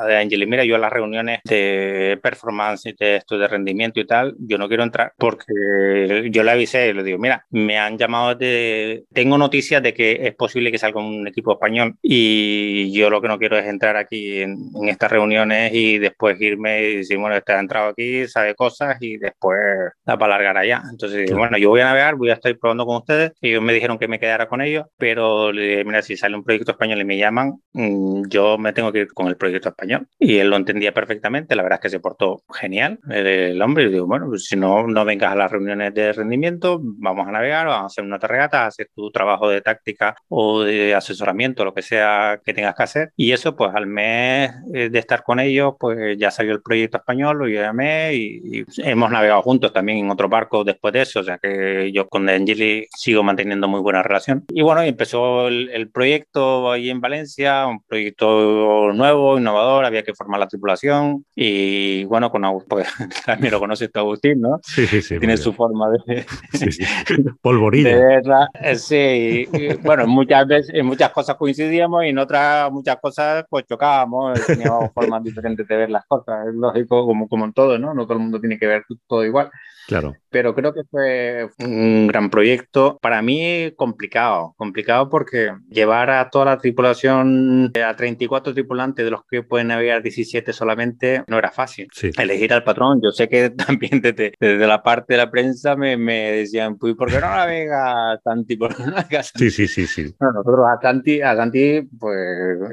De 0.07 0.17
Angelis, 0.17 0.47
mira, 0.47 0.65
yo 0.65 0.75
a 0.75 0.79
las 0.79 0.91
reuniones 0.91 1.39
de 1.45 2.19
performance 2.21 2.85
y 2.87 2.93
de 2.93 3.17
esto 3.17 3.37
de 3.37 3.47
rendimiento 3.47 3.99
y 3.99 4.05
tal, 4.05 4.35
yo 4.39 4.57
no 4.57 4.67
quiero 4.67 4.83
entrar 4.83 5.13
porque 5.17 6.29
yo 6.31 6.43
le 6.43 6.51
avisé, 6.51 6.93
le 6.93 7.03
digo, 7.03 7.17
mira, 7.17 7.45
me 7.49 7.77
han 7.77 7.97
llamado 7.97 8.35
de... 8.35 9.05
Tengo 9.13 9.37
noticias 9.37 9.81
de 9.81 9.93
que 9.93 10.27
es 10.27 10.35
posible 10.35 10.71
que 10.71 10.77
salga 10.77 10.99
un 10.99 11.27
equipo 11.27 11.53
español 11.53 11.95
y 12.01 12.91
yo 12.91 13.09
lo 13.09 13.21
que 13.21 13.27
no 13.27 13.37
quiero 13.37 13.57
es 13.57 13.65
entrar 13.65 13.97
aquí 13.97 14.41
en, 14.41 14.57
en 14.75 14.89
estas 14.89 15.11
reuniones 15.11 15.73
y 15.73 15.97
después 15.97 16.39
irme 16.39 16.81
y 16.83 16.97
decir, 16.97 17.17
bueno, 17.17 17.35
ha 17.35 17.59
entrado 17.59 17.89
aquí, 17.95 18.27
sabe 18.27 18.55
cosas 18.55 18.97
y 18.99 19.17
después 19.17 19.59
da 20.05 20.17
para 20.17 20.35
largar 20.35 20.57
allá. 20.57 20.83
Entonces, 20.89 21.31
bueno, 21.33 21.57
yo 21.57 21.69
voy 21.69 21.81
a 21.81 21.85
navegar, 21.85 22.15
voy 22.15 22.29
a 22.29 22.33
estar 22.33 22.55
probando 22.57 22.85
con 22.85 22.97
ustedes. 22.97 23.31
Y 23.41 23.49
ellos 23.49 23.63
me 23.63 23.73
dijeron 23.73 23.97
que 23.97 24.07
me 24.07 24.19
quedara 24.19 24.47
con 24.47 24.61
ellos, 24.61 24.85
pero 24.97 25.51
mira, 25.53 26.01
si 26.01 26.17
sale 26.17 26.35
un 26.35 26.43
proyecto 26.43 26.71
español 26.71 26.99
y 27.01 27.05
me 27.05 27.17
llaman, 27.17 27.53
mm, 27.73 28.27
yo 28.27 28.57
me 28.57 28.73
tengo 28.73 28.91
que 28.91 28.99
ir 28.99 29.13
con 29.13 29.27
el 29.27 29.37
proyecto 29.37 29.69
español. 29.69 30.07
Y 30.19 30.37
él 30.37 30.49
lo 30.49 30.57
entendía 30.57 30.93
perfectamente, 30.93 31.55
la 31.55 31.63
verdad 31.63 31.77
es 31.77 31.83
que 31.83 31.89
se 31.89 31.99
portó 31.99 32.43
genial 32.53 32.99
el, 33.09 33.61
hombre. 33.61 33.85
Y 33.85 33.89
digo, 33.89 34.07
bueno, 34.07 34.27
pues 34.29 34.45
si 34.45 34.55
no, 34.55 34.87
no 34.87 35.05
vengas 35.05 35.31
a 35.31 35.35
las 35.35 35.51
reuniones 35.51 35.93
de 35.93 36.13
rendimiento, 36.13 36.79
vamos 36.81 37.27
a 37.27 37.31
navegar, 37.31 37.67
vamos 37.67 37.83
a 37.83 37.85
hacer 37.87 38.03
una 38.03 38.17
regata, 38.17 38.65
hacer 38.65 38.89
tu 38.93 39.11
trabajo 39.11 39.49
de 39.49 39.61
táctica 39.61 40.15
o 40.27 40.63
de 40.63 40.93
asesoramiento, 40.93 41.65
lo 41.65 41.73
que 41.73 41.81
sea 41.81 42.39
que 42.43 42.53
tengas 42.53 42.75
que 42.75 42.83
hacer. 42.83 43.11
Y 43.15 43.31
eso, 43.31 43.55
pues 43.55 43.71
al 43.73 43.87
mes 43.87 44.51
eh, 44.73 44.89
de 44.89 44.99
estar 44.99 45.23
con 45.23 45.39
ellos, 45.39 45.73
pues 45.79 46.17
ya 46.17 46.31
salió 46.31 46.53
el 46.53 46.61
proyecto 46.61 46.97
español, 46.97 47.37
lo 47.37 47.47
llamé 47.86 48.13
y, 48.13 48.65
hemos 48.77 49.11
navegado 49.11 49.41
juntos 49.41 49.71
también 49.73 49.99
en 49.99 50.09
otro 50.09 50.29
barco 50.29 50.63
después 50.63 50.93
de 50.93 51.01
eso, 51.01 51.19
o 51.19 51.23
sea 51.23 51.38
que 51.38 51.91
yo 51.93 52.07
con 52.07 52.25
De 52.25 52.88
sigo 52.95 53.23
manteniendo 53.23 53.67
muy 53.67 53.81
buena 53.81 54.03
relación. 54.03 54.43
Y 54.49 54.61
bueno, 54.61 54.81
empezó 54.81 55.47
el, 55.47 55.89
proyecto 55.89 56.71
ahí 56.71 56.89
en 56.89 56.99
Valencia, 56.99 57.67
un 57.67 57.81
proyecto 57.81 58.91
nuevo, 58.93 59.38
innovador, 59.38 59.86
había 59.86 60.03
que 60.03 60.13
formar 60.13 60.39
la 60.39 60.47
tripulación 60.47 61.25
y 61.36 62.03
bueno, 62.05 62.31
con 62.31 62.43
Agustín, 62.43 62.69
pues 62.69 62.88
también 63.25 63.51
lo 63.51 63.59
conoces 63.59 63.91
tú 63.91 63.99
Agustín, 63.99 64.41
¿no? 64.41 64.59
Sí, 64.63 64.88
sí, 64.88 65.01
sí. 65.01 65.19
Tiene 65.19 65.38
su 65.38 65.53
forma 65.53 65.89
de... 65.89 66.25
Sí, 66.53 66.71
sí. 66.71 66.83
Polvorilla. 67.41 68.19
Eh, 68.61 68.75
sí, 68.75 69.47
bueno, 69.83 70.07
muchas 70.07 70.47
veces, 70.47 70.75
en 70.75 70.86
muchas 70.86 71.11
cosas 71.11 71.36
coincidíamos 71.36 72.03
y 72.03 72.09
en 72.09 72.17
otras 72.17 72.71
muchas 72.71 72.97
cosas 72.97 73.45
pues 73.49 73.65
chocábamos, 73.65 74.45
teníamos 74.45 74.91
formas 74.93 75.23
diferentes 75.23 75.67
de 75.67 75.75
ver 75.75 75.89
las 75.89 76.05
cosas, 76.05 76.47
es 76.47 76.55
lógico, 76.55 77.05
como, 77.05 77.27
como 77.27 77.45
en 77.45 77.53
todo, 77.53 77.74
¿no? 77.80 77.93
No 77.93 78.03
todo 78.03 78.13
el 78.13 78.23
mundo 78.23 78.39
tiene 78.39 78.57
que 78.57 78.67
ver 78.67 78.84
todo 79.07 79.26
igual. 79.26 79.49
Claro. 79.88 80.15
Pero 80.30 80.55
creo 80.55 80.73
que 80.73 80.84
fue 80.89 81.47
un 81.59 82.07
gran 82.07 82.30
proyecto. 82.30 82.97
Para 83.01 83.21
mí 83.21 83.71
complicado, 83.76 84.53
complicado 84.57 85.09
porque 85.09 85.53
llevar 85.69 86.09
a 86.09 86.30
toda 86.30 86.45
la 86.45 86.57
tripulación, 86.57 87.71
a 87.86 87.95
34 87.95 88.53
tripulantes 88.53 89.05
de 89.05 89.11
los 89.11 89.21
que 89.30 89.43
pueden 89.43 89.67
navegar 89.67 90.01
17 90.01 90.51
solamente, 90.53 91.23
no 91.28 91.38
era 91.38 91.51
fácil. 91.51 91.88
Elegir 92.17 92.53
al 92.53 92.63
patrón, 92.63 92.99
yo 93.03 93.11
sé 93.11 93.30
que 93.30 93.49
también 93.51 94.01
desde, 94.01 94.34
desde 94.39 94.67
la 94.67 94.84
parte 94.84 95.13
de 95.13 95.17
la 95.17 95.32
prensa 95.32 95.76
me, 95.76 95.97
me 95.97 96.32
decían, 96.32 96.78
pues, 96.78 96.95
¿por 96.95 97.09
qué 97.09 97.19
no 97.19 97.30
navega 97.30 98.19
Santi? 98.23 98.57
¿Por 98.57 98.76
qué 98.76 98.84
no 98.84 98.95
Sí, 99.36 99.51
sí, 99.51 99.67
sí, 99.67 99.88
sí. 99.88 100.13
nosotros 100.19 100.65
a 100.67 100.82
Santi, 100.82 101.21
a 101.21 101.36
Santi, 101.36 101.82
pues 101.99 102.17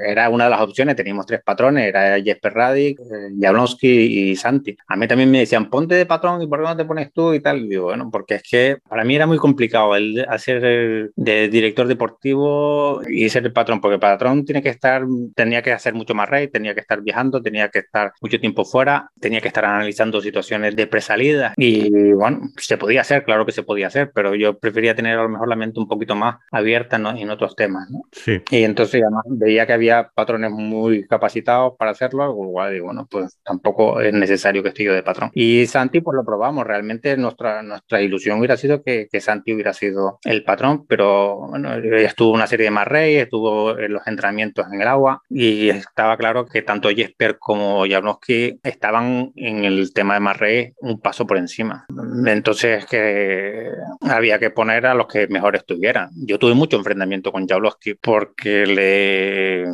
era 0.05 0.31
una 0.31 0.45
de 0.45 0.51
las 0.51 0.61
opciones, 0.61 0.97
teníamos 0.97 1.27
tres 1.27 1.41
patrones, 1.45 1.89
era 1.89 2.21
Jesper 2.21 2.53
Radic, 2.53 2.99
eh, 3.01 3.31
Jablonski 3.41 4.31
y 4.31 4.37
Santi. 4.37 4.77
A 4.93 4.97
mí 4.97 5.09
también 5.09 5.31
me 5.31 5.39
decían, 5.39 5.71
ponte 5.71 5.95
de 5.95 6.05
patrón 6.05 6.43
y 6.43 6.47
¿por 6.47 6.59
qué 6.59 6.65
no 6.67 6.77
te 6.77 6.85
pones 6.85 7.13
tú 7.15 7.33
y 7.33 7.41
tal? 7.41 7.67
digo, 7.67 7.85
bueno, 7.85 8.11
porque 8.13 8.35
es 8.35 8.43
que 8.43 8.77
para 8.87 9.05
mí 9.05 9.17
era 9.17 9.27
muy 9.27 9.39
complicado 9.39 9.97
el 9.97 10.23
hacer 10.29 11.11
de 11.17 11.49
director 11.49 11.87
deportivo 11.87 13.01
y 13.09 13.31
ser 13.31 13.47
el 13.47 13.55
patrón, 13.55 13.81
porque 13.81 13.95
el 13.95 14.01
patrón 14.01 14.45
tiene 14.45 14.63
que 14.63 14.69
estar, 14.69 15.03
tenía 15.35 15.63
que 15.63 15.73
hacer 15.73 15.95
mucho 15.95 16.15
más 16.15 16.29
rey, 16.29 16.49
tenía 16.49 16.75
que 16.75 16.81
estar 16.81 17.01
viajando, 17.01 17.41
tenía 17.41 17.71
que 17.71 17.79
estar 17.79 18.13
mucho 18.21 18.39
tiempo 18.39 18.67
fuera, 18.67 19.11
tenía 19.19 19.41
que 19.41 19.49
estar 19.49 19.65
analizando 19.65 20.21
situaciones 20.21 20.77
de 20.77 20.87
presalida 20.87 21.55
y 21.57 22.13
bueno, 22.13 22.51
se 22.59 22.77
podía 22.77 23.01
hacer, 23.01 23.25
claro 23.25 23.47
que 23.47 23.53
se 23.53 23.63
podía 23.63 23.87
hacer, 23.87 24.13
pero 24.15 24.35
yo 24.35 24.59
prefería 24.59 24.95
tener 24.95 25.19
a 25.19 25.23
lo 25.23 25.31
mejor 25.31 25.49
la 25.49 25.57
mente 25.57 25.81
un 25.81 25.89
poquito 25.89 26.15
más 26.15 26.37
abierta 26.51 26.97
en 26.97 27.31
otros 27.31 27.57
temas, 27.57 27.91
¿no? 27.91 28.03
Sí. 28.13 28.43
Y 28.51 28.65
entonces 28.65 29.01
además 29.03 29.25
veía 29.27 29.67
que 29.67 29.73
había 29.73 30.11
patrones 30.15 30.51
muy 30.51 31.07
capacitados 31.07 31.73
para 31.79 31.93
hacerlo, 31.93 32.31
igual 32.31 32.75
digo, 32.75 32.87
bueno, 32.87 33.07
pues 33.11 33.39
tampoco 33.43 34.03
es 34.03 34.13
necesario 34.13 34.63
que 34.63 34.72
esté 34.73 34.85
yo 34.85 34.93
de 34.93 35.03
patrón. 35.03 35.31
Y 35.35 35.67
Santi, 35.67 36.01
pues 36.01 36.17
lo 36.17 36.25
probamos, 36.25 36.67
realmente 36.67 37.17
nuestra, 37.17 37.63
nuestra 37.63 38.01
ilusión 38.01 38.39
hubiera 38.39 38.57
sido 38.57 38.83
que, 38.83 39.09
que 39.11 39.21
Santi 39.21 39.53
hubiera 39.55 39.73
sido 39.73 40.19
el 40.25 40.45
patrón, 40.45 40.87
pero 40.87 41.49
bueno, 41.49 41.75
estuvo 41.75 42.33
una 42.33 42.47
serie 42.47 42.65
de 42.65 42.71
más 42.71 42.89
reyes, 42.89 43.25
estuvo 43.25 43.79
en 43.79 43.93
los 43.93 44.07
entrenamientos 44.07 44.67
en 44.73 44.81
el 44.81 44.89
agua 44.89 45.23
y 45.29 45.69
estaba 45.69 46.17
claro 46.17 46.47
que 46.47 46.63
tanto 46.63 46.91
Jesper 46.91 47.39
como 47.39 47.85
Jablonski 47.87 48.61
estaban 48.63 49.33
en 49.37 49.65
el 49.65 49.93
tema 49.93 50.15
de 50.15 50.21
más 50.21 50.37
reyes 50.37 50.75
un 50.81 51.01
paso 51.01 51.27
por 51.27 51.37
encima. 51.37 51.87
Entonces 52.27 52.87
que 52.87 53.69
había 54.01 54.39
que 54.39 54.51
poner 54.51 54.87
a 54.87 54.95
los 54.95 55.07
que 55.07 55.27
mejor 55.29 55.57
estuvieran. 55.57 56.11
Yo 56.15 56.39
tuve 56.39 56.55
mucho 56.55 56.77
enfrentamiento 56.77 57.33
con 57.33 57.47
Jablonski 57.47 57.95
porque 57.95 58.67
le 58.67 59.65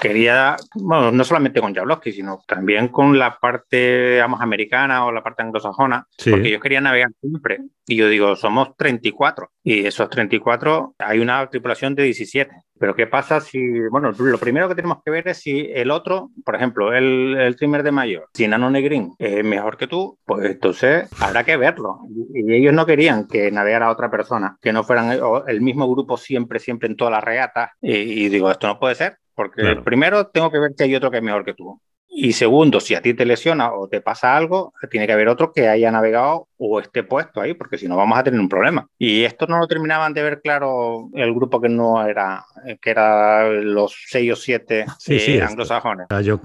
quería, 0.00 0.56
bueno, 0.74 1.12
no 1.12 1.24
solamente 1.24 1.60
con 1.60 1.74
Jablonski, 1.74 2.12
sino 2.12 2.42
también 2.46 2.88
con 2.88 3.18
la 3.18 3.38
parte, 3.38 4.11
digamos, 4.12 4.40
americana 4.40 5.04
o 5.04 5.12
la 5.12 5.22
parte 5.22 5.42
anglosajona, 5.42 6.06
porque 6.16 6.48
ellos 6.48 6.60
querían 6.60 6.84
navegar 6.84 7.10
siempre. 7.20 7.60
Y 7.86 7.96
yo 7.96 8.08
digo, 8.08 8.36
somos 8.36 8.76
34 8.76 9.50
y 9.64 9.86
esos 9.86 10.08
34 10.08 10.94
hay 10.98 11.18
una 11.18 11.48
tripulación 11.48 11.94
de 11.94 12.04
17. 12.04 12.52
Pero 12.78 12.96
¿qué 12.96 13.06
pasa 13.06 13.40
si, 13.40 13.60
bueno, 13.90 14.10
lo 14.10 14.38
primero 14.38 14.68
que 14.68 14.74
tenemos 14.74 14.98
que 15.04 15.12
ver 15.12 15.28
es 15.28 15.38
si 15.38 15.70
el 15.72 15.92
otro, 15.92 16.30
por 16.44 16.56
ejemplo, 16.56 16.92
el, 16.92 17.36
el 17.38 17.54
trimmer 17.54 17.84
de 17.84 17.92
mayor, 17.92 18.28
si 18.34 18.48
Nano 18.48 18.70
Negrín 18.70 19.14
es 19.20 19.44
mejor 19.44 19.76
que 19.76 19.86
tú, 19.86 20.18
pues 20.24 20.50
entonces 20.50 21.08
habrá 21.20 21.44
que 21.44 21.56
verlo. 21.56 22.00
Y 22.34 22.52
ellos 22.52 22.74
no 22.74 22.84
querían 22.84 23.28
que 23.28 23.52
navegara 23.52 23.88
otra 23.88 24.10
persona, 24.10 24.56
que 24.60 24.72
no 24.72 24.82
fueran 24.82 25.16
el 25.46 25.60
mismo 25.60 25.88
grupo 25.88 26.16
siempre, 26.16 26.58
siempre 26.58 26.88
en 26.88 26.96
todas 26.96 27.12
las 27.12 27.22
regatas. 27.22 27.70
Y, 27.80 28.28
digo, 28.28 28.50
esto 28.50 28.66
no 28.66 28.80
puede 28.80 28.96
ser, 28.96 29.18
porque 29.36 29.76
primero 29.84 30.26
tengo 30.26 30.50
que 30.50 30.58
ver 30.58 30.72
que 30.76 30.82
hay 30.82 30.96
otro 30.96 31.10
que 31.10 31.18
es 31.18 31.22
mejor 31.22 31.44
que 31.44 31.54
tú. 31.54 31.80
Y 32.14 32.34
segundo, 32.34 32.78
si 32.78 32.94
a 32.94 33.00
ti 33.00 33.14
te 33.14 33.24
lesiona 33.24 33.72
o 33.72 33.88
te 33.88 34.02
pasa 34.02 34.36
algo, 34.36 34.74
tiene 34.90 35.06
que 35.06 35.14
haber 35.14 35.28
otro 35.28 35.50
que 35.50 35.68
haya 35.68 35.90
navegado 35.90 36.48
o 36.64 36.80
esté 36.80 37.02
puesto 37.02 37.40
ahí, 37.40 37.54
porque 37.54 37.78
si 37.78 37.88
no 37.88 37.96
vamos 37.96 38.18
a 38.18 38.22
tener 38.22 38.38
un 38.38 38.48
problema. 38.48 38.86
Y 38.98 39.24
esto 39.24 39.46
no 39.46 39.58
lo 39.58 39.66
terminaban 39.66 40.14
de 40.14 40.22
ver 40.22 40.40
claro 40.40 41.08
el 41.14 41.34
grupo 41.34 41.60
que 41.60 41.68
no 41.68 42.06
era, 42.06 42.44
que 42.80 42.90
era 42.90 43.48
los 43.50 43.96
seis 44.06 44.32
o 44.32 44.36
siete 44.36 44.86
sí, 44.98 45.18
sí, 45.18 45.32
eh, 45.34 45.42
anglosajones. 45.42 46.06
Yo 46.22 46.40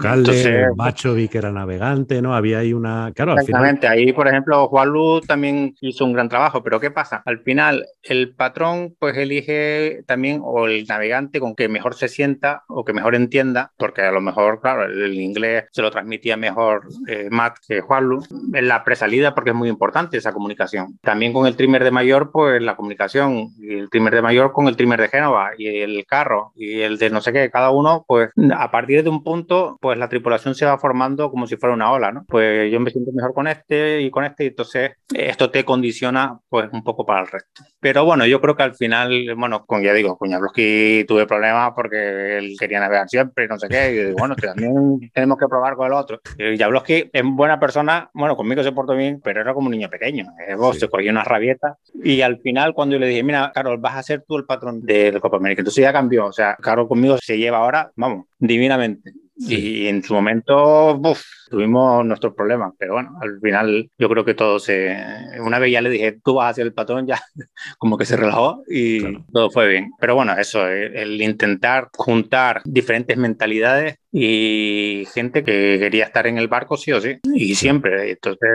Macho 0.76 1.14
vi 1.14 1.28
que 1.28 1.38
era 1.38 1.52
navegante, 1.52 2.20
¿no? 2.20 2.34
Había 2.34 2.58
ahí 2.58 2.72
una... 2.72 3.12
Claro, 3.14 3.34
exactamente, 3.34 3.86
ahí 3.86 4.12
por 4.12 4.28
ejemplo 4.28 4.68
Juan 4.68 4.88
Luz 4.88 5.26
también 5.26 5.74
hizo 5.80 6.04
un 6.04 6.12
gran 6.12 6.28
trabajo, 6.28 6.62
pero 6.62 6.80
¿qué 6.80 6.90
pasa? 6.90 7.22
Al 7.24 7.40
final 7.40 7.86
el 8.02 8.34
patrón 8.34 8.96
pues 8.98 9.16
elige 9.16 10.02
también 10.06 10.40
o 10.42 10.66
el 10.66 10.84
navegante 10.86 11.40
con 11.40 11.54
que 11.54 11.68
mejor 11.68 11.94
se 11.94 12.08
sienta 12.08 12.64
o 12.68 12.84
que 12.84 12.92
mejor 12.92 13.14
entienda, 13.14 13.72
porque 13.76 14.02
a 14.02 14.12
lo 14.12 14.20
mejor, 14.20 14.60
claro, 14.60 14.84
el, 14.84 15.18
inglés 15.18 15.64
se 15.72 15.82
lo 15.82 15.90
transmitía 15.90 16.36
mejor 16.36 16.88
eh, 17.06 17.28
Matt 17.30 17.58
que 17.66 17.80
Juan 17.80 18.04
Luz. 18.04 18.28
En 18.52 18.68
la 18.68 18.84
presalida 18.84 19.34
porque 19.34 19.50
es 19.50 19.56
muy 19.56 19.68
importante 19.68 20.07
esa 20.16 20.32
comunicación. 20.32 20.98
También 21.02 21.32
con 21.32 21.46
el 21.46 21.56
trimmer 21.56 21.84
de 21.84 21.90
mayor, 21.90 22.30
pues 22.32 22.62
la 22.62 22.76
comunicación, 22.76 23.50
y 23.58 23.74
el 23.74 23.90
trimmer 23.90 24.14
de 24.14 24.22
mayor 24.22 24.52
con 24.52 24.66
el 24.68 24.76
trimmer 24.76 25.00
de 25.00 25.08
Génova, 25.08 25.50
y 25.58 25.66
el 25.66 26.04
carro, 26.06 26.52
y 26.54 26.80
el 26.80 26.98
de 26.98 27.10
no 27.10 27.20
sé 27.20 27.32
qué, 27.32 27.50
cada 27.50 27.70
uno, 27.70 28.04
pues 28.06 28.30
a 28.54 28.70
partir 28.70 29.02
de 29.02 29.10
un 29.10 29.22
punto, 29.22 29.76
pues 29.80 29.98
la 29.98 30.08
tripulación 30.08 30.54
se 30.54 30.64
va 30.64 30.78
formando 30.78 31.30
como 31.30 31.46
si 31.46 31.56
fuera 31.56 31.74
una 31.74 31.92
ola, 31.92 32.12
¿no? 32.12 32.24
Pues 32.28 32.72
yo 32.72 32.80
me 32.80 32.90
siento 32.90 33.12
mejor 33.12 33.34
con 33.34 33.46
este 33.46 34.00
y 34.00 34.10
con 34.10 34.24
este, 34.24 34.44
y 34.44 34.46
entonces 34.48 34.92
esto 35.14 35.50
te 35.50 35.64
condiciona 35.64 36.38
pues 36.48 36.68
un 36.72 36.82
poco 36.82 37.04
para 37.04 37.20
el 37.20 37.26
resto. 37.26 37.62
Pero 37.80 38.04
bueno, 38.04 38.26
yo 38.26 38.40
creo 38.40 38.56
que 38.56 38.62
al 38.62 38.74
final, 38.74 39.34
bueno, 39.36 39.66
con 39.66 39.82
ya 39.82 39.92
digo, 39.92 40.16
con 40.16 40.30
Jablowski 40.30 41.04
tuve 41.06 41.26
problemas 41.26 41.72
porque 41.74 42.38
él 42.38 42.56
quería 42.58 42.80
navegar 42.80 43.08
siempre, 43.08 43.46
no 43.48 43.58
sé 43.58 43.68
qué, 43.68 44.10
y 44.10 44.12
bueno, 44.12 44.34
también 44.36 44.98
tenemos 45.12 45.38
que 45.38 45.46
probar 45.48 45.74
con 45.74 45.86
el 45.86 45.92
otro. 45.92 46.20
Jablowski 46.58 47.10
es 47.12 47.22
buena 47.24 47.60
persona, 47.60 48.10
bueno, 48.14 48.36
conmigo 48.36 48.62
se 48.62 48.72
portó 48.72 48.94
bien, 48.94 49.20
pero 49.22 49.40
era 49.40 49.54
como 49.54 49.66
un 49.66 49.72
niño 49.72 49.88
pequeño 49.88 49.97
pequeño. 49.98 50.26
Vos 50.56 50.78
se 50.78 50.88
cogió 50.88 51.10
una 51.10 51.24
rabieta. 51.24 51.76
Y 52.02 52.20
al 52.20 52.38
final, 52.38 52.74
cuando 52.74 52.94
yo 52.94 53.00
le 53.00 53.08
dije, 53.08 53.22
mira, 53.22 53.50
Carol, 53.54 53.78
vas 53.78 53.96
a 53.96 54.02
ser 54.02 54.24
tú 54.26 54.36
el 54.36 54.44
patrón 54.44 54.80
de 54.82 55.12
la 55.12 55.20
Copa 55.20 55.36
América. 55.36 55.60
Entonces 55.60 55.82
ya 55.82 55.92
cambió. 55.92 56.26
O 56.26 56.32
sea, 56.32 56.56
Carol 56.56 56.88
conmigo 56.88 57.18
se 57.18 57.36
lleva 57.38 57.58
ahora, 57.58 57.90
vamos, 57.96 58.26
divinamente. 58.38 59.12
Y 59.38 59.86
en 59.86 60.02
su 60.02 60.14
momento 60.14 61.00
tuvimos 61.48 62.04
nuestros 62.04 62.34
problemas, 62.34 62.72
pero 62.78 62.94
bueno, 62.94 63.16
al 63.20 63.40
final 63.40 63.90
yo 63.96 64.08
creo 64.08 64.24
que 64.24 64.34
todo 64.34 64.58
se... 64.58 64.96
Una 65.40 65.58
vez 65.58 65.72
ya 65.72 65.80
le 65.80 65.90
dije, 65.90 66.18
tú 66.24 66.34
vas 66.34 66.50
a 66.50 66.54
ser 66.54 66.66
el 66.66 66.74
patrón, 66.74 67.06
ya 67.06 67.20
como 67.78 67.96
que 67.96 68.04
se 68.04 68.16
relajó 68.16 68.62
y 68.68 69.22
todo 69.32 69.50
fue 69.50 69.68
bien. 69.68 69.92
Pero 70.00 70.14
bueno, 70.14 70.36
eso, 70.36 70.66
el 70.66 71.20
intentar 71.22 71.88
juntar 71.94 72.62
diferentes 72.64 73.16
mentalidades 73.16 73.96
y 74.10 75.06
gente 75.12 75.44
que 75.44 75.78
quería 75.78 76.04
estar 76.04 76.26
en 76.26 76.38
el 76.38 76.48
barco 76.48 76.76
sí 76.76 76.92
o 76.92 77.00
sí, 77.00 77.18
y 77.34 77.54
siempre. 77.54 78.10
Entonces, 78.10 78.48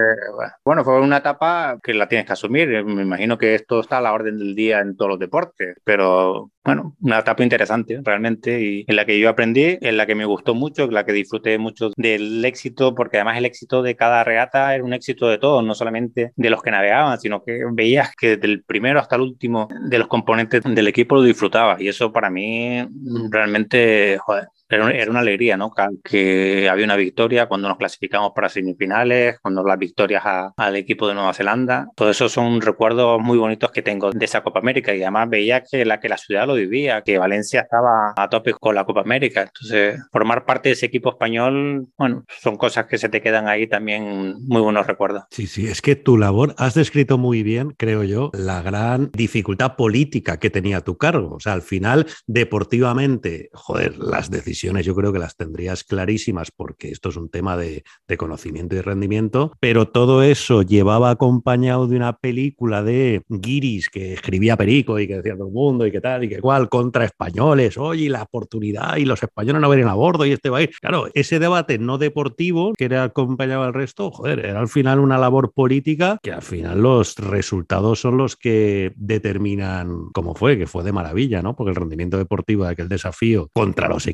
bueno, 0.66 0.84
fue 0.84 1.00
una 1.00 1.18
etapa 1.18 1.80
que 1.82 1.94
la 1.94 2.08
tienes 2.08 2.26
que 2.26 2.34
asumir. 2.34 2.84
Me 2.84 3.04
imagino 3.04 3.38
que 3.38 3.56
esto 3.56 3.80
está 3.80 4.00
a 4.00 4.02
la 4.02 4.14
orden 4.14 4.38
del 4.38 4.56
día 4.56 4.80
en 4.80 4.98
todos 4.98 5.12
los 5.12 5.20
deportes, 5.20 5.78
pero 5.84 6.52
bueno, 6.64 6.96
una 7.02 7.20
etapa 7.20 7.44
interesante 7.44 8.00
realmente 8.04 8.62
y 8.62 8.86
en 8.88 8.96
la 8.96 9.06
que 9.06 9.20
yo 9.20 9.30
aprendí, 9.30 9.78
en 9.82 9.98
la 9.98 10.06
que 10.06 10.16
me 10.16 10.26
gustó 10.26 10.56
mucho, 10.56 10.84
en 10.84 10.94
la 10.94 11.06
que 11.06 11.12
disfruté 11.12 11.58
mucho 11.58 11.92
del 11.98 12.44
éxito, 12.46 12.96
porque 12.96 13.18
además 13.18 13.38
el 13.38 13.46
éxito 13.46 13.82
de 13.82 13.96
cada 13.96 14.24
regata 14.24 14.74
era 14.74 14.84
un 14.84 14.94
éxito 14.94 15.28
de 15.28 15.38
todos, 15.38 15.64
no 15.64 15.76
solamente 15.76 16.32
de 16.36 16.50
los 16.50 16.62
que 16.62 16.72
navegaban, 16.72 17.20
sino 17.20 17.44
que 17.44 17.64
veías 17.74 18.16
que 18.16 18.38
del 18.38 18.64
primero 18.64 19.00
hasta 19.00 19.18
el 19.18 19.24
último 19.24 19.68
de 19.90 20.00
los 20.00 20.08
componentes 20.08 20.64
del 20.64 20.88
equipo 20.88 21.16
lo 21.16 21.24
disfrutabas. 21.24 21.82
Y 21.82 21.90
eso 21.90 22.14
para 22.14 22.30
mí 22.30 22.88
realmente, 23.30 24.18
joder, 24.20 24.48
era, 24.76 25.10
una 25.10 25.20
alegría, 25.20 25.58
¿no? 25.58 25.72
Que 26.04 26.70
había 26.70 26.86
una 26.86 26.96
victoria 26.96 27.48
cuando 27.48 27.68
nos 27.68 27.78
clasificamos 27.78 28.32
para 28.36 28.50
semifinales, 28.50 29.40
cuando 29.40 29.64
las 29.64 29.78
victorias 29.78 30.24
al 30.58 30.76
equipo 30.76 31.08
de 31.08 31.14
Nueva 31.14 31.34
Zelanda. 31.34 31.88
Todo 31.96 32.10
eso 32.10 32.30
son 32.30 32.62
recuerdos 32.62 33.22
muy 33.22 33.38
bonitos 33.38 33.72
que 33.72 33.82
tengo 33.82 34.12
de 34.12 34.26
esa 34.26 34.42
Copa 34.42 34.60
América 34.60 34.94
y 34.94 35.02
además 35.02 35.30
veía 35.30 35.64
que 35.64 35.86
la, 35.86 36.00
que 36.00 36.10
la 36.10 36.18
ciudad 36.18 36.48
lo 36.48 36.56
vivía, 36.56 37.02
que 37.02 37.18
Valencia 37.18 37.62
estaba 37.62 38.14
a 38.16 38.30
tope 38.30 38.54
con 38.54 38.76
la 38.76 38.86
Copa 38.86 39.02
América. 39.02 39.44
Entonces, 39.44 40.00
formar 40.12 40.46
parte 40.46 40.70
de 40.70 40.74
ese 40.74 40.86
equipo 40.86 41.10
español, 41.10 41.88
bueno, 41.98 42.24
son 42.42 42.58
cosas 42.58 42.86
que 42.86 42.98
se 42.98 43.10
te 43.10 43.22
quedan 43.22 43.48
ahí 43.48 43.68
también 43.68 44.36
muy 44.48 44.62
buenos 44.62 44.88
recuerdos. 44.88 45.24
Sí, 45.30 45.48
sí, 45.48 45.68
es 45.68 45.82
que 45.82 45.96
tu 45.96 46.18
labor, 46.18 46.56
has 46.58 46.74
descrito 46.74 47.18
muy 47.18 47.44
bien, 47.44 47.72
creo 47.78 48.04
yo, 48.04 48.32
la 48.34 48.62
gran 48.62 49.10
dificultad 49.14 49.76
política 49.76 50.38
que 50.38 50.50
tenía 50.50 50.82
tu 50.82 50.98
cargo. 50.98 51.36
O 51.36 51.40
sea, 51.40 51.54
al 51.54 51.62
final, 51.62 52.08
deportivamente, 52.28 53.50
joder, 53.54 53.98
las 53.98 54.30
decisiones 54.30 54.63
yo 54.64 54.96
creo 54.96 55.12
que 55.12 55.20
las 55.20 55.36
tendrías 55.36 55.84
clarísimas 55.84 56.52
porque 56.52 56.90
esto 56.90 57.10
es 57.10 57.18
un 57.18 57.30
tema 57.30 57.58
de, 57.58 57.84
conocimiento 58.18 58.76
y 58.76 58.82
rendimiento, 58.82 59.54
pero 59.60 59.88
todo 59.88 60.22
eso 60.22 60.62
llevaba 60.62 61.10
acompañado 61.10 61.88
de 61.88 61.96
una 61.96 62.14
película 62.18 62.84
de 62.84 63.24
guiris 63.28 63.90
que 63.90 64.14
escribía 64.14 64.56
Perico 64.56 65.00
y 65.00 65.08
que 65.08 65.16
decía 65.16 65.36
todo 65.36 65.48
el 65.48 65.54
mundo 65.54 65.88
y 65.88 65.92
que 65.92 66.00
tal 66.00 66.24
y 66.24 66.30
que 66.30 66.40
cual 66.40 66.70
contra 66.70 67.04
españoles, 67.04 67.76
oye, 67.78 68.08
la 68.10 68.22
oportunidad 68.22 68.98
y 68.98 69.06
los 69.06 69.24
españoles 69.24 69.62
no 69.62 69.70
vienen 69.70 69.88
a 69.88 69.96
bordo 69.96 70.28
y 70.28 70.32
este 70.32 70.50
ir. 70.62 70.70
Claro, 70.80 71.08
ese 71.16 71.40
debate 71.40 71.80
no 71.80 71.98
deportivo 71.98 72.74
que 72.78 72.86
era 72.86 73.04
acompañado 73.04 73.64
al 73.64 73.74
resto, 73.74 74.12
joder, 74.12 74.46
era 74.46 74.60
al 74.60 74.68
final 74.68 75.00
una 75.00 75.18
labor 75.18 75.54
política 75.54 76.20
que 76.22 76.32
al 76.32 76.44
final 76.44 76.82
los 76.82 77.16
resultados 77.16 78.00
son 78.00 78.18
los 78.18 78.36
que 78.36 78.94
determinan 78.96 80.10
cómo 80.14 80.36
fue, 80.36 80.58
que 80.58 80.68
fue 80.68 80.84
de 80.84 80.92
maravilla, 80.92 81.42
¿no? 81.42 81.56
Porque 81.56 81.72
el 81.72 81.76
rendimiento 81.76 82.18
deportivo 82.18 82.66
de 82.66 82.72
aquel 82.72 82.90
desafío 82.90 83.50
contra 83.54 83.90
los 83.90 84.06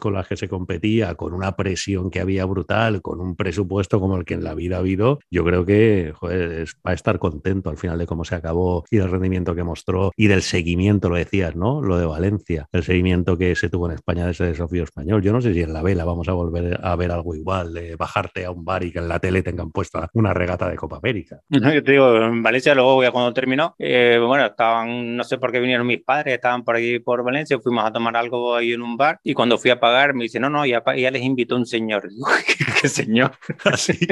con 0.00 0.14
las 0.14 0.26
que 0.26 0.36
se 0.36 0.48
competía, 0.48 1.14
con 1.14 1.32
una 1.32 1.54
presión 1.56 2.10
que 2.10 2.20
había 2.20 2.44
brutal, 2.44 3.02
con 3.02 3.20
un 3.20 3.36
presupuesto 3.36 4.00
como 4.00 4.16
el 4.16 4.24
que 4.24 4.34
en 4.34 4.44
la 4.44 4.54
vida 4.54 4.76
ha 4.76 4.80
habido, 4.80 5.20
yo 5.30 5.44
creo 5.44 5.64
que 5.64 6.12
joder, 6.14 6.66
va 6.86 6.90
a 6.90 6.94
estar 6.94 7.18
contento 7.18 7.70
al 7.70 7.76
final 7.76 7.98
de 7.98 8.06
cómo 8.06 8.24
se 8.24 8.34
acabó 8.34 8.84
y 8.90 8.96
del 8.96 9.10
rendimiento 9.10 9.54
que 9.54 9.62
mostró 9.62 10.12
y 10.16 10.26
del 10.26 10.42
seguimiento, 10.42 11.08
lo 11.08 11.16
decías, 11.16 11.54
¿no? 11.54 11.80
Lo 11.82 11.98
de 11.98 12.06
Valencia, 12.06 12.66
el 12.72 12.82
seguimiento 12.82 13.38
que 13.38 13.54
se 13.54 13.68
tuvo 13.68 13.86
en 13.86 13.94
España 13.94 14.24
de 14.24 14.32
ese 14.32 14.44
desafío 14.44 14.84
español. 14.84 15.22
Yo 15.22 15.32
no 15.32 15.40
sé 15.40 15.54
si 15.54 15.62
en 15.62 15.72
la 15.72 15.82
vela 15.82 16.04
vamos 16.04 16.28
a 16.28 16.32
volver 16.32 16.80
a 16.82 16.96
ver 16.96 17.12
algo 17.12 17.34
igual, 17.34 17.72
de 17.72 17.96
bajarte 17.96 18.44
a 18.44 18.50
un 18.50 18.64
bar 18.64 18.82
y 18.82 18.92
que 18.92 18.98
en 18.98 19.08
la 19.08 19.20
tele 19.20 19.42
tengan 19.42 19.70
puesta 19.70 20.08
una 20.14 20.34
regata 20.34 20.68
de 20.68 20.76
Copa 20.76 20.96
América. 20.96 21.40
No, 21.48 21.72
yo 21.72 21.82
te 21.82 21.92
digo, 21.92 22.16
en 22.16 22.42
Valencia 22.42 22.74
luego 22.74 23.02
ya 23.02 23.10
cuando 23.10 23.32
terminó, 23.32 23.74
eh, 23.78 24.18
bueno, 24.24 24.46
estaban, 24.46 25.16
no 25.16 25.24
sé 25.24 25.38
por 25.38 25.52
qué 25.52 25.60
vinieron 25.60 25.86
mis 25.86 26.02
padres, 26.02 26.34
estaban 26.34 26.64
por 26.64 26.76
ahí 26.76 26.98
por 26.98 27.22
Valencia, 27.22 27.58
fuimos 27.60 27.84
a 27.84 27.92
tomar 27.92 28.16
algo 28.16 28.54
ahí 28.54 28.72
en 28.72 28.82
un 28.82 28.96
bar 28.96 29.18
y 29.22 29.34
cuando 29.34 29.58
fui 29.58 29.65
a 29.70 29.80
pagar, 29.80 30.14
me 30.14 30.24
dice, 30.24 30.40
no, 30.40 30.50
no, 30.50 30.64
ya, 30.66 30.82
ya 30.96 31.10
les 31.10 31.22
invitó 31.22 31.56
un 31.56 31.66
señor. 31.66 32.08
¿Qué, 32.80 32.88
señor? 32.88 33.32
Así. 33.64 33.98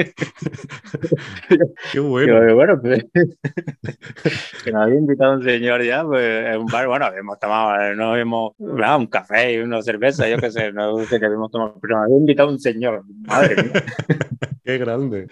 Qué 1.91 1.99
bueno. 1.99 2.55
bueno 2.55 2.81
pues, 2.81 3.05
que 4.63 4.71
nos 4.71 4.83
había 4.83 4.97
invitado 4.97 5.33
un 5.33 5.43
señor 5.43 5.83
ya, 5.83 6.03
pues, 6.03 6.45
en 6.47 6.59
un 6.59 6.67
bar, 6.67 6.87
bueno, 6.87 7.07
hemos 7.17 7.39
tomado, 7.39 7.93
no 7.95 8.15
hemos, 8.15 8.53
un 8.57 9.07
café 9.07 9.53
y 9.53 9.57
una 9.57 9.81
cerveza, 9.81 10.27
yo 10.27 10.37
qué 10.37 10.51
sé, 10.51 10.71
no 10.71 10.97
sé 11.05 11.19
qué 11.19 11.25
habíamos 11.25 11.51
tomado, 11.51 11.77
pero 11.81 11.97
nos 11.97 12.05
había 12.05 12.17
invitado 12.17 12.49
un 12.49 12.59
señor. 12.59 13.03
Madre 13.27 13.63
mía. 13.63 13.83
Qué 14.65 14.79
grande. 14.79 15.27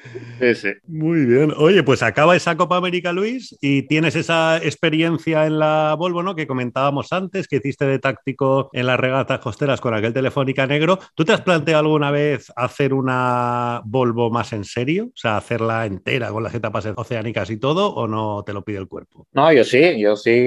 Sí. 0.54 0.70
Muy 0.86 1.26
bien. 1.26 1.52
Oye, 1.58 1.82
pues 1.82 2.04
acaba 2.04 2.36
esa 2.36 2.56
Copa 2.56 2.78
América, 2.78 3.12
Luis, 3.12 3.58
y 3.62 3.82
tienes 3.88 4.16
esa 4.16 4.58
experiencia 4.58 5.48
en 5.48 5.58
la 5.58 5.96
Volvo, 5.98 6.22
¿no? 6.22 6.36
Que 6.36 6.46
comentábamos 6.46 7.12
antes, 7.12 7.48
que 7.48 7.56
hiciste 7.56 7.86
de 7.86 7.98
táctico 7.98 8.70
en 8.74 8.86
las 8.86 9.00
regatas 9.00 9.40
costeras 9.40 9.82
con 9.82 9.96
aquel 9.96 10.13
Telefónica 10.14 10.68
Negro. 10.68 11.00
¿Tú 11.16 11.26
te 11.26 11.34
has 11.34 11.42
planteado 11.42 11.80
alguna 11.82 12.12
vez 12.12 12.52
hacer 12.56 12.94
una 12.94 13.82
Volvo 13.86 14.30
más 14.30 14.54
en 14.54 14.64
serio? 14.64 15.06
O 15.06 15.18
sea, 15.18 15.38
hacerla 15.38 15.86
entera 15.86 16.30
con 16.30 16.44
las 16.44 16.54
etapas 16.54 16.88
oceánicas 16.96 17.50
y 17.50 17.58
todo, 17.58 17.94
o 17.94 18.08
no 18.08 18.44
te 18.44 18.54
lo 18.54 18.64
pide 18.64 18.78
el 18.78 18.88
cuerpo? 18.88 19.28
No, 19.34 19.52
yo 19.52 19.64
sí, 19.64 20.00
yo 20.00 20.16
sí 20.16 20.46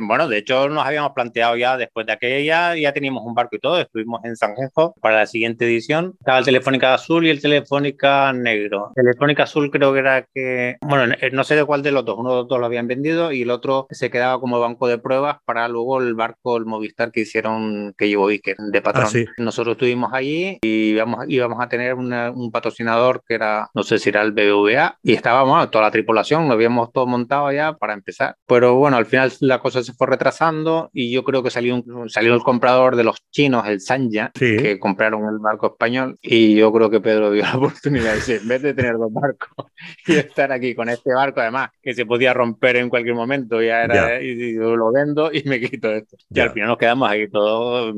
Bueno, 0.00 0.28
de 0.28 0.38
hecho, 0.38 0.68
nos 0.68 0.84
habíamos 0.84 1.12
planteado 1.12 1.56
ya 1.56 1.76
después 1.76 2.06
de 2.06 2.12
aquella, 2.12 2.76
ya 2.76 2.92
teníamos 2.92 3.24
un 3.24 3.34
barco 3.34 3.56
y 3.56 3.60
todo, 3.60 3.80
estuvimos 3.80 4.24
en 4.24 4.36
San 4.36 4.54
Genjo 4.56 4.94
para 5.00 5.16
la 5.18 5.26
siguiente 5.26 5.66
edición. 5.66 6.14
Estaba 6.18 6.38
el 6.38 6.44
Telefónica 6.44 6.94
Azul 6.94 7.26
y 7.26 7.30
el 7.30 7.40
Telefónica 7.40 8.32
negro. 8.32 8.92
Telefónica 8.94 9.44
azul 9.44 9.70
creo 9.70 9.92
que 9.92 9.98
era 9.98 10.26
que, 10.34 10.76
bueno, 10.80 11.14
eh, 11.20 11.30
no 11.30 11.44
sé 11.44 11.56
de 11.56 11.64
cuál 11.64 11.82
de 11.82 11.92
los 11.92 12.04
dos, 12.04 12.18
uno 12.18 12.30
de 12.30 12.36
los 12.36 12.48
dos 12.48 12.58
lo 12.58 12.66
habían 12.66 12.86
vendido 12.86 13.32
y 13.32 13.42
el 13.42 13.50
otro 13.50 13.86
se 13.90 14.10
quedaba 14.10 14.40
como 14.40 14.60
banco 14.60 14.88
de 14.88 14.98
pruebas 14.98 15.38
para 15.44 15.68
luego 15.68 16.00
el 16.00 16.14
barco, 16.14 16.56
el 16.56 16.66
Movistar 16.66 17.12
que 17.12 17.20
hicieron, 17.20 17.94
que 17.96 18.08
llevó 18.08 18.28
Iker 18.28 18.55
de 18.58 18.82
patrón. 18.82 19.06
Ah, 19.06 19.32
Nosotros 19.38 19.74
estuvimos 19.74 20.12
allí 20.12 20.58
y 20.62 20.90
íbamos, 20.90 21.24
íbamos 21.28 21.62
a 21.62 21.68
tener 21.68 21.94
un 21.94 22.50
patrocinador 22.50 23.22
que 23.26 23.34
era, 23.34 23.68
no 23.74 23.82
sé 23.82 23.98
si 23.98 24.08
era 24.08 24.22
el 24.22 24.32
BBVA 24.32 24.98
y 25.02 25.12
estábamos, 25.12 25.70
toda 25.70 25.84
la 25.84 25.90
tripulación, 25.90 26.48
lo 26.48 26.54
habíamos 26.54 26.92
todo 26.92 27.06
montado 27.06 27.50
ya 27.52 27.74
para 27.74 27.94
empezar. 27.94 28.36
Pero 28.46 28.74
bueno, 28.76 28.96
al 28.96 29.06
final 29.06 29.32
la 29.40 29.60
cosa 29.60 29.82
se 29.82 29.92
fue 29.92 30.06
retrasando 30.06 30.90
y 30.92 31.12
yo 31.12 31.24
creo 31.24 31.42
que 31.42 31.50
salió, 31.50 31.74
un, 31.74 32.08
salió 32.08 32.34
el 32.34 32.42
comprador 32.42 32.96
de 32.96 33.04
los 33.04 33.18
chinos, 33.30 33.66
el 33.66 33.80
Sanya, 33.80 34.30
que 34.34 34.78
compraron 34.78 35.22
el 35.28 35.38
barco 35.38 35.68
español 35.68 36.18
y 36.22 36.56
yo 36.56 36.72
creo 36.72 36.90
que 36.90 37.00
Pedro 37.00 37.30
vio 37.30 37.42
la 37.44 37.56
oportunidad. 37.56 38.14
Dice, 38.14 38.36
en 38.36 38.48
vez 38.48 38.62
de 38.62 38.74
tener 38.74 38.96
dos 38.96 39.12
barcos 39.12 39.66
y 40.06 40.14
estar 40.14 40.52
aquí 40.52 40.74
con 40.74 40.88
este 40.88 41.12
barco, 41.12 41.40
además, 41.40 41.70
que 41.82 41.94
se 41.94 42.06
podía 42.06 42.34
romper 42.34 42.76
en 42.76 42.88
cualquier 42.88 43.14
momento, 43.14 43.62
ya 43.62 43.84
era, 43.84 44.22
y, 44.22 44.54
lo 44.54 44.92
vendo 44.92 45.30
y 45.32 45.42
me 45.44 45.60
quito 45.60 45.90
esto. 45.90 46.16
Y 46.30 46.40
al 46.40 46.50
final 46.50 46.68
nos 46.68 46.78
quedamos 46.78 47.10
aquí 47.10 47.28
todos 47.28 47.94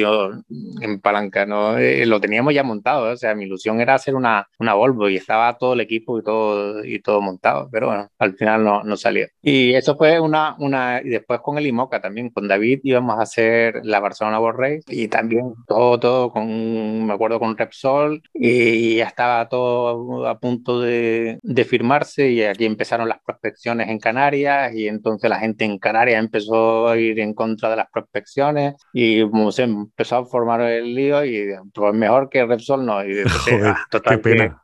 en 0.00 1.00
palanca, 1.00 1.46
¿no? 1.46 1.78
Eh, 1.78 2.06
lo 2.06 2.20
teníamos 2.20 2.54
ya 2.54 2.62
montado, 2.62 3.12
o 3.12 3.16
sea, 3.16 3.34
mi 3.34 3.44
ilusión 3.44 3.80
era 3.80 3.94
hacer 3.94 4.14
una, 4.14 4.46
una 4.58 4.74
Volvo 4.74 5.08
y 5.08 5.16
estaba 5.16 5.56
todo 5.58 5.74
el 5.74 5.80
equipo 5.80 6.18
y 6.18 6.22
todo, 6.22 6.84
y 6.84 7.00
todo 7.00 7.20
montado, 7.20 7.68
pero 7.70 7.88
bueno, 7.88 8.08
al 8.18 8.34
final 8.34 8.64
no, 8.64 8.82
no 8.82 8.96
salió. 8.96 9.26
Y 9.42 9.74
eso 9.74 9.96
fue 9.96 10.18
una, 10.20 10.56
una, 10.58 11.00
y 11.02 11.08
después 11.08 11.40
con 11.40 11.58
el 11.58 11.66
IMOCA 11.66 12.00
también, 12.00 12.30
con 12.30 12.48
David 12.48 12.80
íbamos 12.82 13.18
a 13.18 13.22
hacer 13.22 13.80
la 13.84 14.00
Barcelona 14.00 14.40
World 14.40 14.60
Race 14.60 14.82
y 14.88 15.08
también 15.08 15.54
todo, 15.66 15.98
todo 15.98 16.30
con, 16.32 17.06
me 17.06 17.12
acuerdo 17.12 17.38
con 17.38 17.56
Repsol 17.56 18.22
y 18.34 18.96
ya 18.96 19.06
estaba 19.06 19.48
todo 19.48 20.26
a 20.26 20.38
punto 20.38 20.80
de, 20.80 21.38
de, 21.42 21.64
firmarse 21.64 22.30
y 22.30 22.42
aquí 22.42 22.64
empezaron 22.64 23.08
las 23.08 23.20
prospecciones 23.24 23.88
en 23.88 23.98
Canarias 23.98 24.74
y 24.74 24.88
entonces 24.88 25.30
la 25.30 25.38
gente 25.38 25.64
en 25.64 25.78
Canarias 25.78 26.18
empezó 26.18 26.88
a 26.88 26.96
ir 26.98 27.20
en 27.20 27.34
contra 27.34 27.70
de 27.70 27.76
las 27.76 27.90
prospecciones 27.90 28.74
y 28.92 29.22
se 29.50 29.68
empezó 29.82 30.16
a 30.16 30.26
formar 30.26 30.60
el 30.62 30.94
lío 30.94 31.24
y 31.24 31.48
pues 31.72 31.94
mejor 31.94 32.28
que 32.28 32.44
Repsol 32.44 32.84
no. 32.84 33.04
Y, 33.04 33.22
Joder, 33.24 33.74
qué 34.08 34.18
pena. 34.18 34.62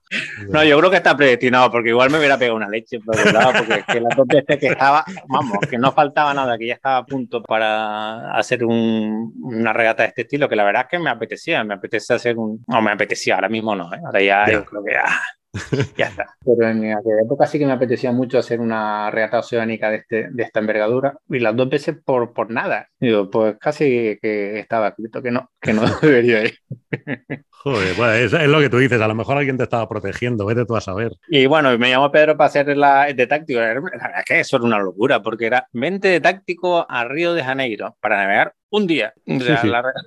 No, 0.49 0.64
yo 0.64 0.79
creo 0.79 0.91
que 0.91 0.97
está 0.97 1.16
predestinado, 1.16 1.71
porque 1.71 1.91
igual 1.91 2.11
me 2.11 2.19
hubiera 2.19 2.39
pegado 2.39 2.57
una 2.57 2.69
leche, 2.69 2.99
porque 3.05 3.23
es 3.23 3.85
que 3.87 4.01
la 4.01 4.59
que 4.59 4.66
estaba, 4.66 5.05
vamos, 5.29 5.59
que 5.69 5.79
no 5.79 5.93
faltaba 5.93 6.33
nada, 6.33 6.57
que 6.57 6.66
ya 6.66 6.75
estaba 6.75 6.99
a 6.99 7.07
punto 7.07 7.43
para 7.43 8.33
hacer 8.33 8.64
una 8.64 9.73
regata 9.73 10.05
de 10.05 10.09
este 10.09 10.23
estilo, 10.23 10.49
que 10.49 10.57
la 10.57 10.64
verdad 10.64 10.83
es 10.83 10.89
que 10.89 10.99
me 10.99 11.11
apetecía, 11.11 11.62
me 11.64 11.75
apetecía 11.75 12.16
hacer 12.16 12.39
un, 12.39 12.64
no, 12.66 12.81
me 12.81 12.91
apetecía, 12.91 13.35
ahora 13.35 13.49
mismo 13.49 13.75
no, 13.75 13.93
¿eh? 13.93 14.01
ahora 14.05 14.23
ya, 14.23 14.51
yo 14.51 14.64
creo 14.64 14.83
que 14.83 14.93
ya, 14.93 15.05
ya 15.96 16.06
está. 16.06 16.36
Pero 16.44 16.68
en 16.68 16.92
aquella 16.92 17.22
época 17.24 17.46
sí 17.46 17.59
que 17.59 17.66
me 17.66 17.72
apetecía 17.72 18.12
mucho 18.12 18.38
hacer 18.38 18.61
una 18.61 19.11
regata 19.11 19.40
oceánica 19.40 19.90
de, 19.90 19.96
este, 19.96 20.28
de 20.30 20.42
esta 20.42 20.61
envergadura 20.61 21.18
y 21.28 21.38
las 21.38 21.56
dos 21.56 21.68
veces 21.68 21.96
por, 22.04 22.32
por 22.32 22.50
nada. 22.50 22.88
Digo, 22.98 23.30
pues 23.30 23.56
casi 23.59 24.18
que 24.20 24.59
estaba 24.59 24.88
escrito 24.88 25.22
que 25.22 25.30
no, 25.30 25.50
que 25.61 25.72
no 25.72 25.82
debería 26.02 26.44
ir. 26.44 26.59
Joder, 27.50 27.94
bueno, 27.96 28.12
es, 28.12 28.32
lo 28.32 28.61
que 28.61 28.70
tú 28.70 28.78
dices, 28.78 29.00
a 29.00 29.09
lo 29.09 29.14
mejor 29.14 29.36
alguien 29.36 29.56
te 29.56 29.64
estaba 29.64 29.88
protegiendo, 29.88 30.46
vete 30.46 30.64
tú 30.64 30.76
a 30.76 30.80
saber. 30.80 31.12
Y 31.28 31.46
bueno, 31.46 31.76
me 31.76 31.90
llamó 31.90 32.11
Pedro 32.11 32.36
para 32.36 32.48
hacer 32.48 32.76
la 32.76 33.12
de 33.12 33.26
táctico. 33.26 33.61
La 33.61 33.74
verdad 33.74 34.18
es 34.18 34.24
que 34.24 34.40
eso 34.40 34.56
era 34.56 34.64
una 34.64 34.78
locura, 34.78 35.20
porque 35.20 35.46
era 35.46 35.66
mente 35.72 36.09
de 36.09 36.20
táctico 36.20 36.86
a 36.88 37.04
Río 37.04 37.34
de 37.34 37.42
Janeiro 37.42 37.96
para 38.00 38.16
navegar 38.18 38.54
un 38.71 38.87
día. 38.87 39.12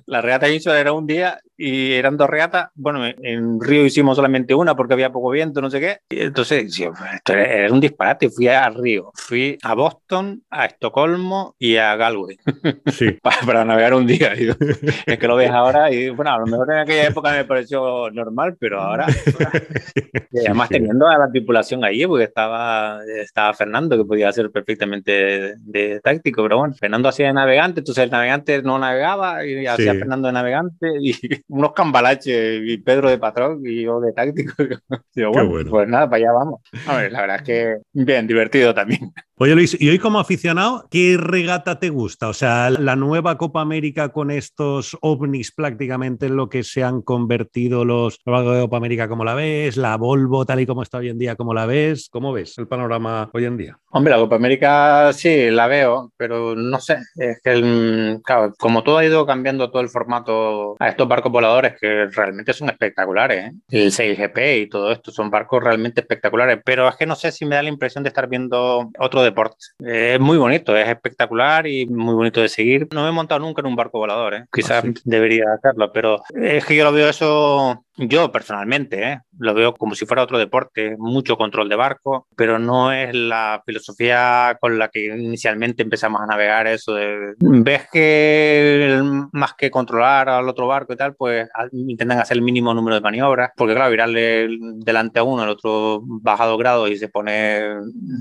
La, 0.06 0.22
regata 0.22 0.50
Insular 0.50 0.78
era 0.78 0.94
un 0.94 1.08
día 1.08 1.40
y 1.58 1.94
eran 1.94 2.18
dos 2.18 2.30
regatas. 2.30 2.70
Bueno, 2.76 3.06
en 3.06 3.60
Río 3.60 3.86
hicimos 3.86 4.16
solamente 4.16 4.54
una 4.54 4.76
porque 4.76 4.94
había 4.94 5.12
poco 5.12 5.30
viento, 5.30 5.62
no 5.62 5.70
sé 5.70 5.80
qué. 5.80 6.00
Y 6.10 6.22
entonces, 6.22 6.64
esto 6.66 7.34
era 7.34 7.72
un 7.72 7.80
disparate. 7.80 8.30
Fui 8.30 8.48
a 8.48 8.70
Río, 8.70 9.12
fui 9.14 9.58
a 9.64 9.74
Boston, 9.74 10.44
a 10.50 10.66
Estocolmo 10.66 11.56
y 11.60 11.78
a 11.78 11.96
Galway 11.96 12.38
sí. 12.92 13.18
para, 13.22 13.66
navegar 13.66 13.94
un 13.94 14.08
día. 14.08 14.34
es 15.06 15.18
que 15.18 15.28
lo 15.28 15.36
ves 15.36 15.52
ahora 15.52 15.92
y, 15.92 16.10
bueno, 16.10 16.32
a 16.32 16.40
lo 16.40 16.46
mejor 16.46 16.72
en 16.72 16.80
aquella 16.80 17.08
época 17.08 17.32
me 17.32 17.46
pareció 17.46 18.10
normal, 18.12 18.58
pero 18.60 18.82
ahora. 18.82 19.08
y 20.32 20.40
además, 20.40 20.70
teniendo 20.70 21.08
a 21.08 21.18
la 21.18 21.30
tripulación 21.32 21.84
allí, 21.84 22.06
porque 22.06 22.26
estaba, 22.26 23.00
estaba 23.06 23.54
Fernando, 23.54 23.98
que 23.98 24.06
podía 24.06 24.32
ser 24.32 24.52
perfectamente 24.52 25.56
de, 25.58 26.00
táctico, 26.02 26.44
pero 26.44 26.58
bueno, 26.58 26.74
Fernando 26.74 27.10
hacía 27.10 27.28
de 27.28 27.34
navegante, 27.34 27.82
entonces 27.82 28.04
el 28.04 28.12
navegante 28.12 28.51
no 28.64 28.80
navegaba 28.80 29.46
y 29.46 29.66
hacía 29.66 29.94
Fernando 29.94 30.28
de 30.28 30.34
navegante 30.34 30.88
y 31.00 31.14
unos 31.48 31.74
cambalaches 31.74 32.62
y 32.66 32.78
Pedro 32.78 33.10
de 33.10 33.18
patrón 33.18 33.62
y 33.66 33.84
yo 33.84 34.00
de 34.00 34.14
táctico. 34.14 34.54
bueno, 35.34 35.70
pues 35.70 35.88
nada, 35.88 36.10
para 36.10 36.18
allá 36.18 36.32
vamos. 36.34 36.62
A 36.88 36.98
ver, 36.98 37.12
la 37.12 37.22
verdad 37.22 37.38
es 37.38 37.44
que 37.44 37.76
bien, 37.94 38.28
divertido 38.28 38.74
también. 38.74 39.12
Oye 39.42 39.56
Luis, 39.56 39.76
y 39.80 39.90
hoy 39.90 39.98
como 39.98 40.20
aficionado, 40.20 40.88
¿qué 40.92 41.18
regata 41.20 41.80
te 41.80 41.90
gusta? 41.90 42.30
O 42.30 42.34
sea, 42.34 42.70
la 42.70 42.96
nueva 42.96 43.40
Copa 43.40 43.62
América 43.62 44.10
con 44.10 44.30
estos 44.30 44.96
ovnis 45.02 45.52
prácticamente 45.52 46.28
en 46.28 46.36
lo 46.36 46.48
que 46.48 46.64
se 46.64 46.84
han 46.84 47.02
convertido 47.02 47.84
los 47.84 48.20
la 48.24 48.44
Copa 48.44 48.78
América, 48.78 49.08
¿cómo 49.08 49.24
la 49.26 49.34
ves? 49.34 49.78
La 49.78 49.98
Volvo 49.98 50.46
tal 50.46 50.60
y 50.60 50.68
como 50.68 50.84
está 50.84 51.00
hoy 51.00 51.10
en 51.10 51.18
día, 51.18 51.36
¿cómo 51.36 51.56
la 51.56 51.66
ves? 51.66 52.08
¿Cómo 52.12 52.34
ves 52.34 52.56
el 52.60 52.68
panorama 52.68 53.32
hoy 53.34 53.46
en 53.46 53.58
día? 53.58 53.80
Hombre, 53.90 54.14
la 54.14 54.20
Copa 54.20 54.36
América 54.36 55.12
sí, 55.12 55.50
la 55.50 55.66
veo, 55.66 56.12
pero 56.18 56.56
no 56.56 56.80
sé, 56.80 56.98
es 57.16 57.42
que 57.44 58.20
claro, 58.24 58.41
como 58.58 58.84
todo 58.84 58.98
ha 58.98 59.06
ido 59.06 59.26
cambiando 59.26 59.70
todo 59.70 59.82
el 59.82 59.90
formato 59.90 60.76
a 60.80 60.90
estos 60.90 61.08
barcos 61.08 61.32
voladores 61.32 61.76
que 61.80 62.08
realmente 62.08 62.54
son 62.54 62.70
espectaculares, 62.70 63.52
¿eh? 63.52 63.54
el 63.70 63.92
6GP 63.92 64.62
y 64.62 64.70
todo 64.70 64.92
esto 64.92 65.12
son 65.12 65.30
barcos 65.30 65.64
realmente 65.64 66.02
espectaculares, 66.02 66.60
pero 66.64 66.88
es 66.88 66.96
que 66.96 67.06
no 67.06 67.16
sé 67.16 67.32
si 67.32 67.46
me 67.46 67.56
da 67.56 67.64
la 67.64 67.70
impresión 67.70 68.04
de 68.04 68.10
estar 68.10 68.28
viendo 68.28 68.90
otro 69.00 69.24
deporte. 69.24 69.58
Es 69.80 70.20
muy 70.20 70.38
bonito, 70.38 70.76
es 70.76 70.88
espectacular 70.88 71.68
y 71.68 71.86
muy 71.88 72.16
bonito 72.16 72.42
de 72.42 72.50
seguir. 72.50 72.88
No 72.94 73.04
me 73.04 73.10
he 73.10 73.14
montado 73.14 73.40
nunca 73.40 73.62
en 73.62 73.68
un 73.68 73.76
barco 73.76 74.00
volador, 74.00 74.34
¿eh? 74.34 74.46
quizás 74.52 74.84
ah, 74.86 74.92
debería 75.04 75.46
hacerlo, 75.54 75.92
pero 75.94 76.22
es 76.36 76.66
que 76.66 76.76
yo 76.76 76.84
lo 76.84 76.92
veo 76.92 77.10
eso 77.10 77.84
yo 78.08 78.32
personalmente 78.32 79.04
¿eh? 79.04 79.20
lo 79.38 79.54
veo 79.54 79.74
como 79.74 79.96
si 79.96 80.06
fuera 80.06 80.24
otro 80.24 80.38
deporte, 80.38 80.96
mucho 80.98 81.38
control 81.38 81.70
de 81.70 81.76
barco, 81.76 82.28
pero 82.36 82.60
no 82.60 82.92
es 82.92 83.14
la 83.14 83.62
filosofía 83.66 84.58
con 84.60 84.78
la 84.78 84.90
que 84.90 85.06
inicialmente 85.06 85.84
empezamos 85.84 86.22
a 86.22 86.26
navegar 86.26 86.68
eso 86.68 86.94
de, 86.94 87.34
ves 87.40 87.88
que 87.92 89.02
más 89.32 89.54
que 89.54 89.72
controlar 89.72 90.30
al 90.30 90.48
otro 90.48 90.68
barco 90.68 90.94
y 90.94 90.98
tal, 90.98 91.16
pues 91.16 91.50
intentan 91.72 92.20
hacer 92.20 92.38
el 92.38 92.44
mínimo 92.44 92.74
número 92.74 92.96
de 92.96 93.02
maniobras, 93.02 93.52
porque 93.56 93.76
claro, 93.76 93.92
virarle 93.92 94.48
delante 94.78 95.20
a 95.20 95.24
uno, 95.24 95.44
el 95.44 95.50
otro 95.50 96.02
bajado 96.04 96.58
grado 96.58 96.88
y 96.88 96.98
se 96.98 97.10
pone, 97.10 97.62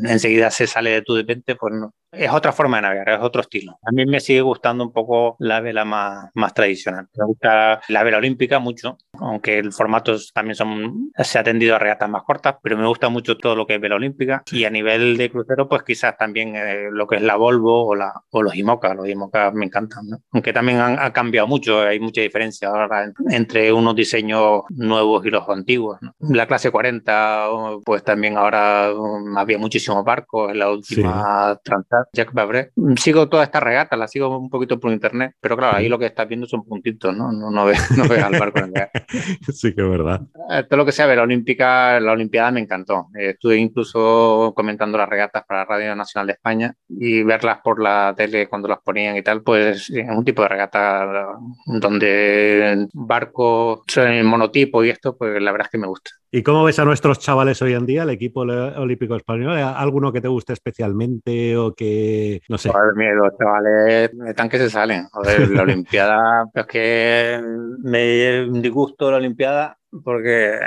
enseguida 0.04 0.50
se 0.50 0.66
sale 0.66 0.90
de 0.90 1.02
tu 1.02 1.14
depende, 1.14 1.56
pues 1.56 1.74
no. 1.74 1.94
Es 2.12 2.30
otra 2.32 2.52
forma 2.52 2.78
de 2.78 2.82
navegar, 2.82 3.08
es 3.10 3.20
otro 3.20 3.40
estilo. 3.40 3.78
A 3.86 3.92
mí 3.92 4.04
me 4.04 4.18
sigue 4.18 4.40
gustando 4.40 4.82
un 4.82 4.92
poco 4.92 5.36
la 5.38 5.60
vela 5.60 5.84
más, 5.84 6.28
más 6.34 6.52
tradicional. 6.52 7.06
Me 7.16 7.24
gusta 7.24 7.80
la 7.88 8.02
vela 8.02 8.18
olímpica 8.18 8.58
mucho, 8.58 8.98
aunque 9.12 9.69
formato 9.72 10.16
también 10.34 10.54
son, 10.54 11.12
se 11.16 11.38
ha 11.38 11.42
tendido 11.42 11.76
a 11.76 11.78
regatas 11.78 12.08
más 12.08 12.22
cortas, 12.22 12.56
pero 12.62 12.76
me 12.76 12.86
gusta 12.86 13.08
mucho 13.08 13.36
todo 13.36 13.56
lo 13.56 13.66
que 13.66 13.76
es 13.76 13.80
vela 13.80 13.96
olímpica. 13.96 14.42
Y 14.50 14.64
a 14.64 14.70
nivel 14.70 15.16
de 15.16 15.30
crucero, 15.30 15.68
pues 15.68 15.82
quizás 15.82 16.16
también 16.16 16.56
eh, 16.56 16.88
lo 16.90 17.06
que 17.06 17.16
es 17.16 17.22
la 17.22 17.36
Volvo 17.36 17.86
o, 17.88 17.94
la, 17.94 18.12
o 18.30 18.42
los 18.42 18.54
IMOCA. 18.54 18.94
Los 18.94 19.08
IMOCA 19.08 19.50
me 19.52 19.66
encantan, 19.66 20.08
¿no? 20.08 20.18
Aunque 20.32 20.52
también 20.52 20.78
han, 20.78 20.98
ha 20.98 21.12
cambiado 21.12 21.46
mucho, 21.46 21.80
hay 21.80 22.00
mucha 22.00 22.20
diferencia 22.20 22.68
ahora 22.68 23.12
entre 23.30 23.72
unos 23.72 23.94
diseños 23.94 24.62
nuevos 24.70 25.24
y 25.24 25.30
los 25.30 25.48
antiguos. 25.48 25.98
La 26.20 26.46
clase 26.46 26.70
40, 26.70 27.48
pues 27.84 28.04
también 28.04 28.36
ahora 28.36 28.92
um, 28.92 29.36
había 29.38 29.58
muchísimos 29.58 30.04
barcos 30.04 30.50
en 30.52 30.58
la 30.58 30.70
última 30.70 31.54
sí. 31.54 31.60
Transat, 31.64 32.08
Jacques 32.12 32.34
Vabre. 32.34 32.70
Sigo 32.96 33.28
toda 33.28 33.44
esta 33.44 33.60
regata, 33.60 33.96
la 33.96 34.08
sigo 34.08 34.36
un 34.36 34.50
poquito 34.50 34.78
por 34.78 34.92
internet, 34.92 35.34
pero 35.40 35.56
claro, 35.56 35.76
ahí 35.76 35.88
lo 35.88 35.98
que 35.98 36.06
estás 36.06 36.28
viendo 36.28 36.46
son 36.46 36.64
puntitos, 36.64 37.16
¿no? 37.16 37.32
No, 37.32 37.50
no, 37.50 37.64
ves, 37.64 37.90
no 37.96 38.08
ves 38.08 38.22
al 38.22 38.38
barco 38.38 38.58
en 38.58 38.72
el 38.76 38.88
Sí, 39.60 39.74
que 39.74 39.82
es 39.82 39.88
verdad. 39.88 40.20
Eh, 40.50 40.64
todo 40.68 40.78
lo 40.78 40.84
que 40.86 40.92
sea 40.92 41.06
la 41.06 41.22
Olímpica, 41.22 42.00
la 42.00 42.12
Olimpiada 42.12 42.50
me 42.50 42.60
encantó. 42.60 43.08
Eh, 43.18 43.30
estuve 43.30 43.56
incluso 43.56 44.52
comentando 44.54 44.98
las 44.98 45.08
regatas 45.08 45.44
para 45.46 45.64
Radio 45.64 45.94
Nacional 45.94 46.26
de 46.28 46.32
España 46.34 46.74
y 46.88 47.22
verlas 47.22 47.58
por 47.62 47.82
la 47.82 48.14
tele 48.16 48.48
cuando 48.48 48.68
las 48.68 48.80
ponían 48.80 49.16
y 49.16 49.22
tal, 49.22 49.42
pues 49.42 49.90
es 49.90 50.08
un 50.08 50.24
tipo 50.24 50.42
de 50.42 50.48
regata 50.48 51.36
donde 51.66 52.86
barcos 52.92 53.80
monotipo 54.24 54.84
y 54.84 54.90
esto, 54.90 55.16
pues 55.16 55.40
la 55.40 55.52
verdad 55.52 55.66
es 55.66 55.72
que 55.72 55.78
me 55.78 55.86
gusta. 55.86 56.10
¿Y 56.32 56.44
cómo 56.44 56.62
ves 56.62 56.78
a 56.78 56.84
nuestros 56.84 57.18
chavales 57.18 57.60
hoy 57.60 57.72
en 57.72 57.86
día, 57.86 58.04
el 58.04 58.10
equipo 58.10 58.42
olímpico 58.42 59.16
español? 59.16 59.56
¿Alguno 59.56 60.12
que 60.12 60.20
te 60.20 60.28
guste 60.28 60.52
especialmente 60.52 61.56
o 61.56 61.74
que, 61.74 62.40
no 62.48 62.56
sé? 62.56 62.68
Joder, 62.68 62.94
mira, 62.94 63.14
los 63.14 63.36
chavales 63.36 64.12
están 64.28 64.48
que 64.48 64.58
se 64.58 64.70
salen. 64.70 65.08
Joder, 65.10 65.50
la 65.50 65.62
Olimpiada, 65.62 66.44
es 66.54 66.66
que 66.66 67.40
me 67.82 68.46
disgusto 68.60 69.10
la 69.10 69.16
Olimpiada 69.16 69.76
porque 70.04 70.60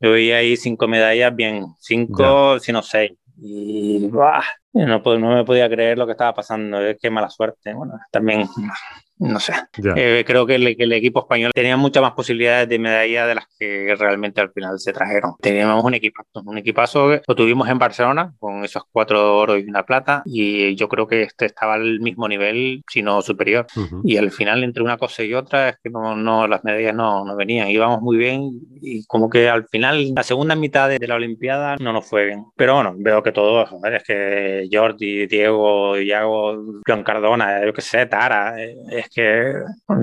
yo 0.00 0.12
vi 0.12 0.30
ahí 0.30 0.56
cinco 0.56 0.86
medallas 0.86 1.34
bien, 1.34 1.66
cinco, 1.80 2.60
si 2.60 2.70
no 2.70 2.82
seis. 2.82 3.12
Y 3.40 4.08
no, 4.12 5.00
no 5.02 5.34
me 5.34 5.44
podía 5.44 5.68
creer 5.68 5.98
lo 5.98 6.06
que 6.06 6.12
estaba 6.12 6.34
pasando. 6.34 6.80
Es 6.80 6.96
que 7.00 7.10
mala 7.10 7.28
suerte. 7.28 7.74
Bueno, 7.74 7.94
también 8.12 8.46
no 9.18 9.40
sé. 9.40 9.52
Eh, 9.96 10.24
creo 10.26 10.46
que 10.46 10.54
el, 10.54 10.76
el, 10.78 10.92
equipo 10.92 11.20
español 11.20 11.52
tenía 11.54 11.76
muchas 11.76 12.02
más 12.02 12.12
posibilidades 12.12 12.68
de 12.68 12.78
medalla 12.78 13.26
de 13.26 13.34
las 13.34 13.46
que 13.58 13.94
realmente 13.98 14.40
al 14.40 14.52
final 14.52 14.78
se 14.78 14.92
trajeron. 14.92 15.34
Teníamos 15.40 15.84
un 15.84 15.94
equipazo, 15.94 16.42
un 16.44 16.58
equipazo 16.58 17.08
que 17.08 17.22
lo 17.26 17.34
tuvimos 17.34 17.68
en 17.68 17.78
Barcelona 17.78 18.34
con 18.38 18.64
esos 18.64 18.84
cuatro 18.90 19.38
oros 19.38 19.58
y 19.58 19.68
una 19.68 19.84
plata 19.84 20.22
y 20.24 20.74
yo 20.76 20.88
creo 20.88 21.06
que 21.06 21.22
este 21.22 21.46
estaba 21.46 21.74
al 21.74 22.00
mismo 22.00 22.28
nivel, 22.28 22.82
si 22.88 23.02
no 23.02 23.22
superior. 23.22 23.66
Y 24.04 24.16
al 24.16 24.30
final 24.30 24.62
entre 24.64 24.82
una 24.82 24.98
cosa 24.98 25.22
y 25.24 25.34
otra 25.34 25.70
es 25.70 25.76
que 25.82 25.90
no, 25.90 26.16
no 26.16 26.46
las 26.46 26.64
medallas 26.64 26.94
no, 26.94 27.24
no 27.24 27.36
venían. 27.36 27.68
Íbamos 27.68 28.00
muy 28.00 28.16
bien 28.16 28.50
y 28.80 29.04
como 29.06 29.28
que 29.28 29.48
al 29.48 29.66
final 29.68 30.14
la 30.14 30.22
segunda 30.22 30.54
mitad 30.54 30.88
de, 30.88 31.08
la 31.08 31.14
Olimpiada 31.14 31.76
no 31.80 31.92
nos 31.92 32.06
fue 32.06 32.26
bien. 32.26 32.44
Pero 32.56 32.74
bueno, 32.74 32.94
veo 32.96 33.22
que 33.22 33.32
todo, 33.32 33.66
es 33.84 34.04
que 34.04 34.68
Jordi, 34.70 35.26
Diego, 35.26 35.98
Iago, 35.98 36.62
Juan 36.86 37.02
Cardona, 37.02 37.64
yo 37.64 37.72
que 37.72 37.80
sé, 37.80 38.06
Tara, 38.06 38.62
eh, 38.62 38.76
es 39.08 39.14
que 39.14 39.54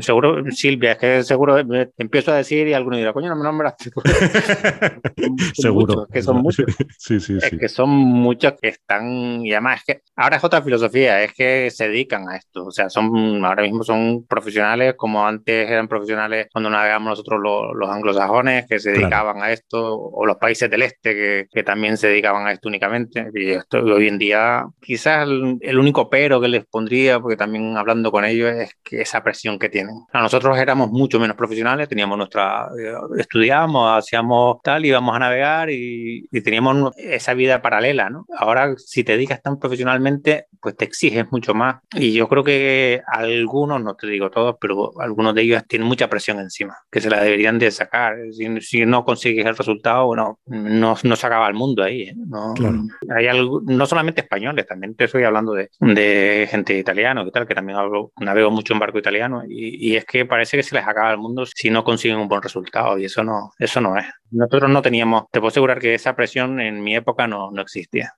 seguro, 0.02 0.44
Silvia, 0.52 0.94
es 0.94 0.98
que 0.98 1.24
seguro 1.24 1.58
empiezo 1.98 2.32
a 2.32 2.38
decir 2.38 2.68
y 2.68 2.74
alguno 2.74 2.98
dirá, 2.98 3.14
coño, 3.14 3.30
no 3.30 3.36
me 3.36 3.44
nombras. 3.44 3.76
seguro. 5.54 6.06
es 6.08 6.14
que 6.14 6.22
son 6.22 6.38
muchos. 6.38 6.66
sí, 6.98 7.20
sí, 7.20 7.38
es 7.42 7.52
que 7.52 7.70
son 7.70 7.90
muchos 7.90 8.54
que 8.62 8.70
están, 8.70 9.46
y 9.46 9.52
además 9.54 9.80
es 9.80 9.86
que 9.86 10.02
ahora 10.16 10.38
es 10.38 10.44
otra 10.44 10.62
filosofía, 10.62 11.24
es 11.24 11.34
que 11.34 11.70
se 11.70 11.88
dedican 11.88 12.28
a 12.30 12.38
esto. 12.38 12.66
O 12.66 12.72
sea, 12.72 12.90
son, 12.90 13.44
ahora 13.46 13.64
mismo 13.64 13.84
son 13.84 14.26
profesionales 14.26 14.96
como 14.98 15.26
antes 15.26 15.70
eran 15.70 15.88
profesionales 15.88 16.48
cuando 16.52 16.70
navegamos 16.70 17.10
nosotros 17.10 17.40
los, 17.42 17.90
anglosajones 17.90 18.66
que 18.68 18.80
se 18.80 18.92
dedicaban 18.92 19.42
a 19.42 19.52
esto, 19.52 19.96
o 19.96 20.26
los 20.26 20.38
países 20.38 20.70
del 20.70 20.82
este 20.82 21.14
que, 21.14 21.48
que, 21.52 21.64
también 21.64 21.98
se 21.98 22.08
dedicaban 22.08 22.48
a 22.48 22.52
esto 22.52 22.68
únicamente. 22.68 23.30
Y 23.34 23.52
esto 23.52 23.80
hoy 23.80 24.08
en 24.08 24.18
día, 24.18 24.66
quizás 24.82 25.28
el, 25.28 25.58
el 25.62 25.80
único 25.80 26.10
pero 26.10 26.42
que 26.42 26.48
les 26.48 26.66
pondría, 26.66 27.20
porque 27.20 27.38
también 27.38 27.78
hablando 27.78 28.12
con 28.12 28.26
ellos, 28.26 28.52
es 28.52 28.72
que 28.84 28.95
esa 29.02 29.24
presión 29.24 29.60
que 29.60 29.70
tienen. 29.70 29.96
nosotros 30.14 30.58
éramos 30.58 30.92
mucho 30.92 31.20
menos 31.20 31.36
profesionales, 31.36 31.90
teníamos 31.90 32.18
nuestra, 32.18 32.70
eh, 32.78 32.94
estudiábamos, 33.18 33.98
hacíamos 33.98 34.58
tal, 34.64 34.86
íbamos 34.86 35.16
a 35.16 35.20
navegar 35.20 35.70
y, 35.70 36.28
teníamos 36.44 36.94
esa 36.98 37.34
vida 37.34 37.62
paralela, 37.62 38.10
¿no? 38.10 38.26
Ahora, 38.38 38.76
si 38.78 39.04
te 39.04 39.14
dedicas 39.14 39.42
tan 39.42 39.58
profesionalmente, 39.58 40.46
pues 40.62 40.76
te 40.76 40.86
exiges 40.86 41.26
mucho 41.32 41.56
más. 41.56 41.78
Y 41.94 42.14
yo 42.14 42.28
creo 42.28 42.44
que 42.44 43.02
algunos, 43.08 43.82
no 43.82 43.96
te 43.96 44.06
digo 44.08 44.30
todos, 44.30 44.58
pero 44.60 44.92
algunos 45.00 45.34
de 45.34 45.42
ellos 45.42 45.64
tienen 45.68 45.88
mucha 45.88 46.08
presión 46.08 46.40
encima, 46.40 46.78
que 46.92 47.02
se 47.02 47.10
la 47.10 47.22
deberían 47.22 47.58
de 47.58 47.72
sacar. 47.72 48.16
Si, 48.32 48.86
no 48.86 49.06
consigues 49.06 49.46
el 49.46 49.58
resultado, 49.58 50.16
no, 50.16 50.40
no, 50.46 50.96
no 51.02 51.16
se 51.16 51.28
acaba 51.28 51.48
el 51.48 51.56
mundo 51.56 51.84
ahí. 51.84 52.04
¿eh? 52.04 52.16
No, 52.16 52.54
hay 53.16 53.28
algo, 53.28 53.62
no 53.66 53.86
solamente 53.86 54.22
españoles, 54.22 54.68
también 54.68 54.96
te 54.96 55.06
estoy 55.06 55.24
hablando 55.24 55.54
de, 55.54 55.70
de 55.80 56.48
gente 56.50 56.78
italiana, 56.78 57.24
que 57.24 57.32
tal, 57.32 57.48
que 57.48 57.56
también 57.56 57.78
hablo, 57.78 58.12
navego 58.20 58.52
mucho 58.52 58.74
en 58.74 58.80
italiano 58.94 59.44
y, 59.48 59.96
es 59.96 60.06
que 60.06 60.26
parece 60.26 60.58
que 60.58 60.64
se 60.64 60.76
les 60.76 60.88
acaba 60.88 61.12
el 61.12 61.18
mundo 61.18 61.46
si 61.46 61.70
no 61.70 61.84
consiguen 61.84 62.18
un 62.18 62.28
buen 62.28 62.42
resultado 62.42 62.98
y 62.98 63.06
eso 63.06 63.24
no, 63.24 63.52
eso 63.60 63.82
no 63.82 63.98
es. 63.98 64.06
Nosotros 64.32 64.70
no 64.70 64.82
teníamos, 64.82 65.26
te 65.32 65.40
puedo 65.40 65.50
asegurar 65.50 65.80
que 65.80 65.94
esa 65.94 66.16
presión 66.16 66.60
en 66.60 66.84
mi 66.84 66.96
época 66.96 67.28
no, 67.28 67.52
no 67.52 67.62
existía. 67.62 68.14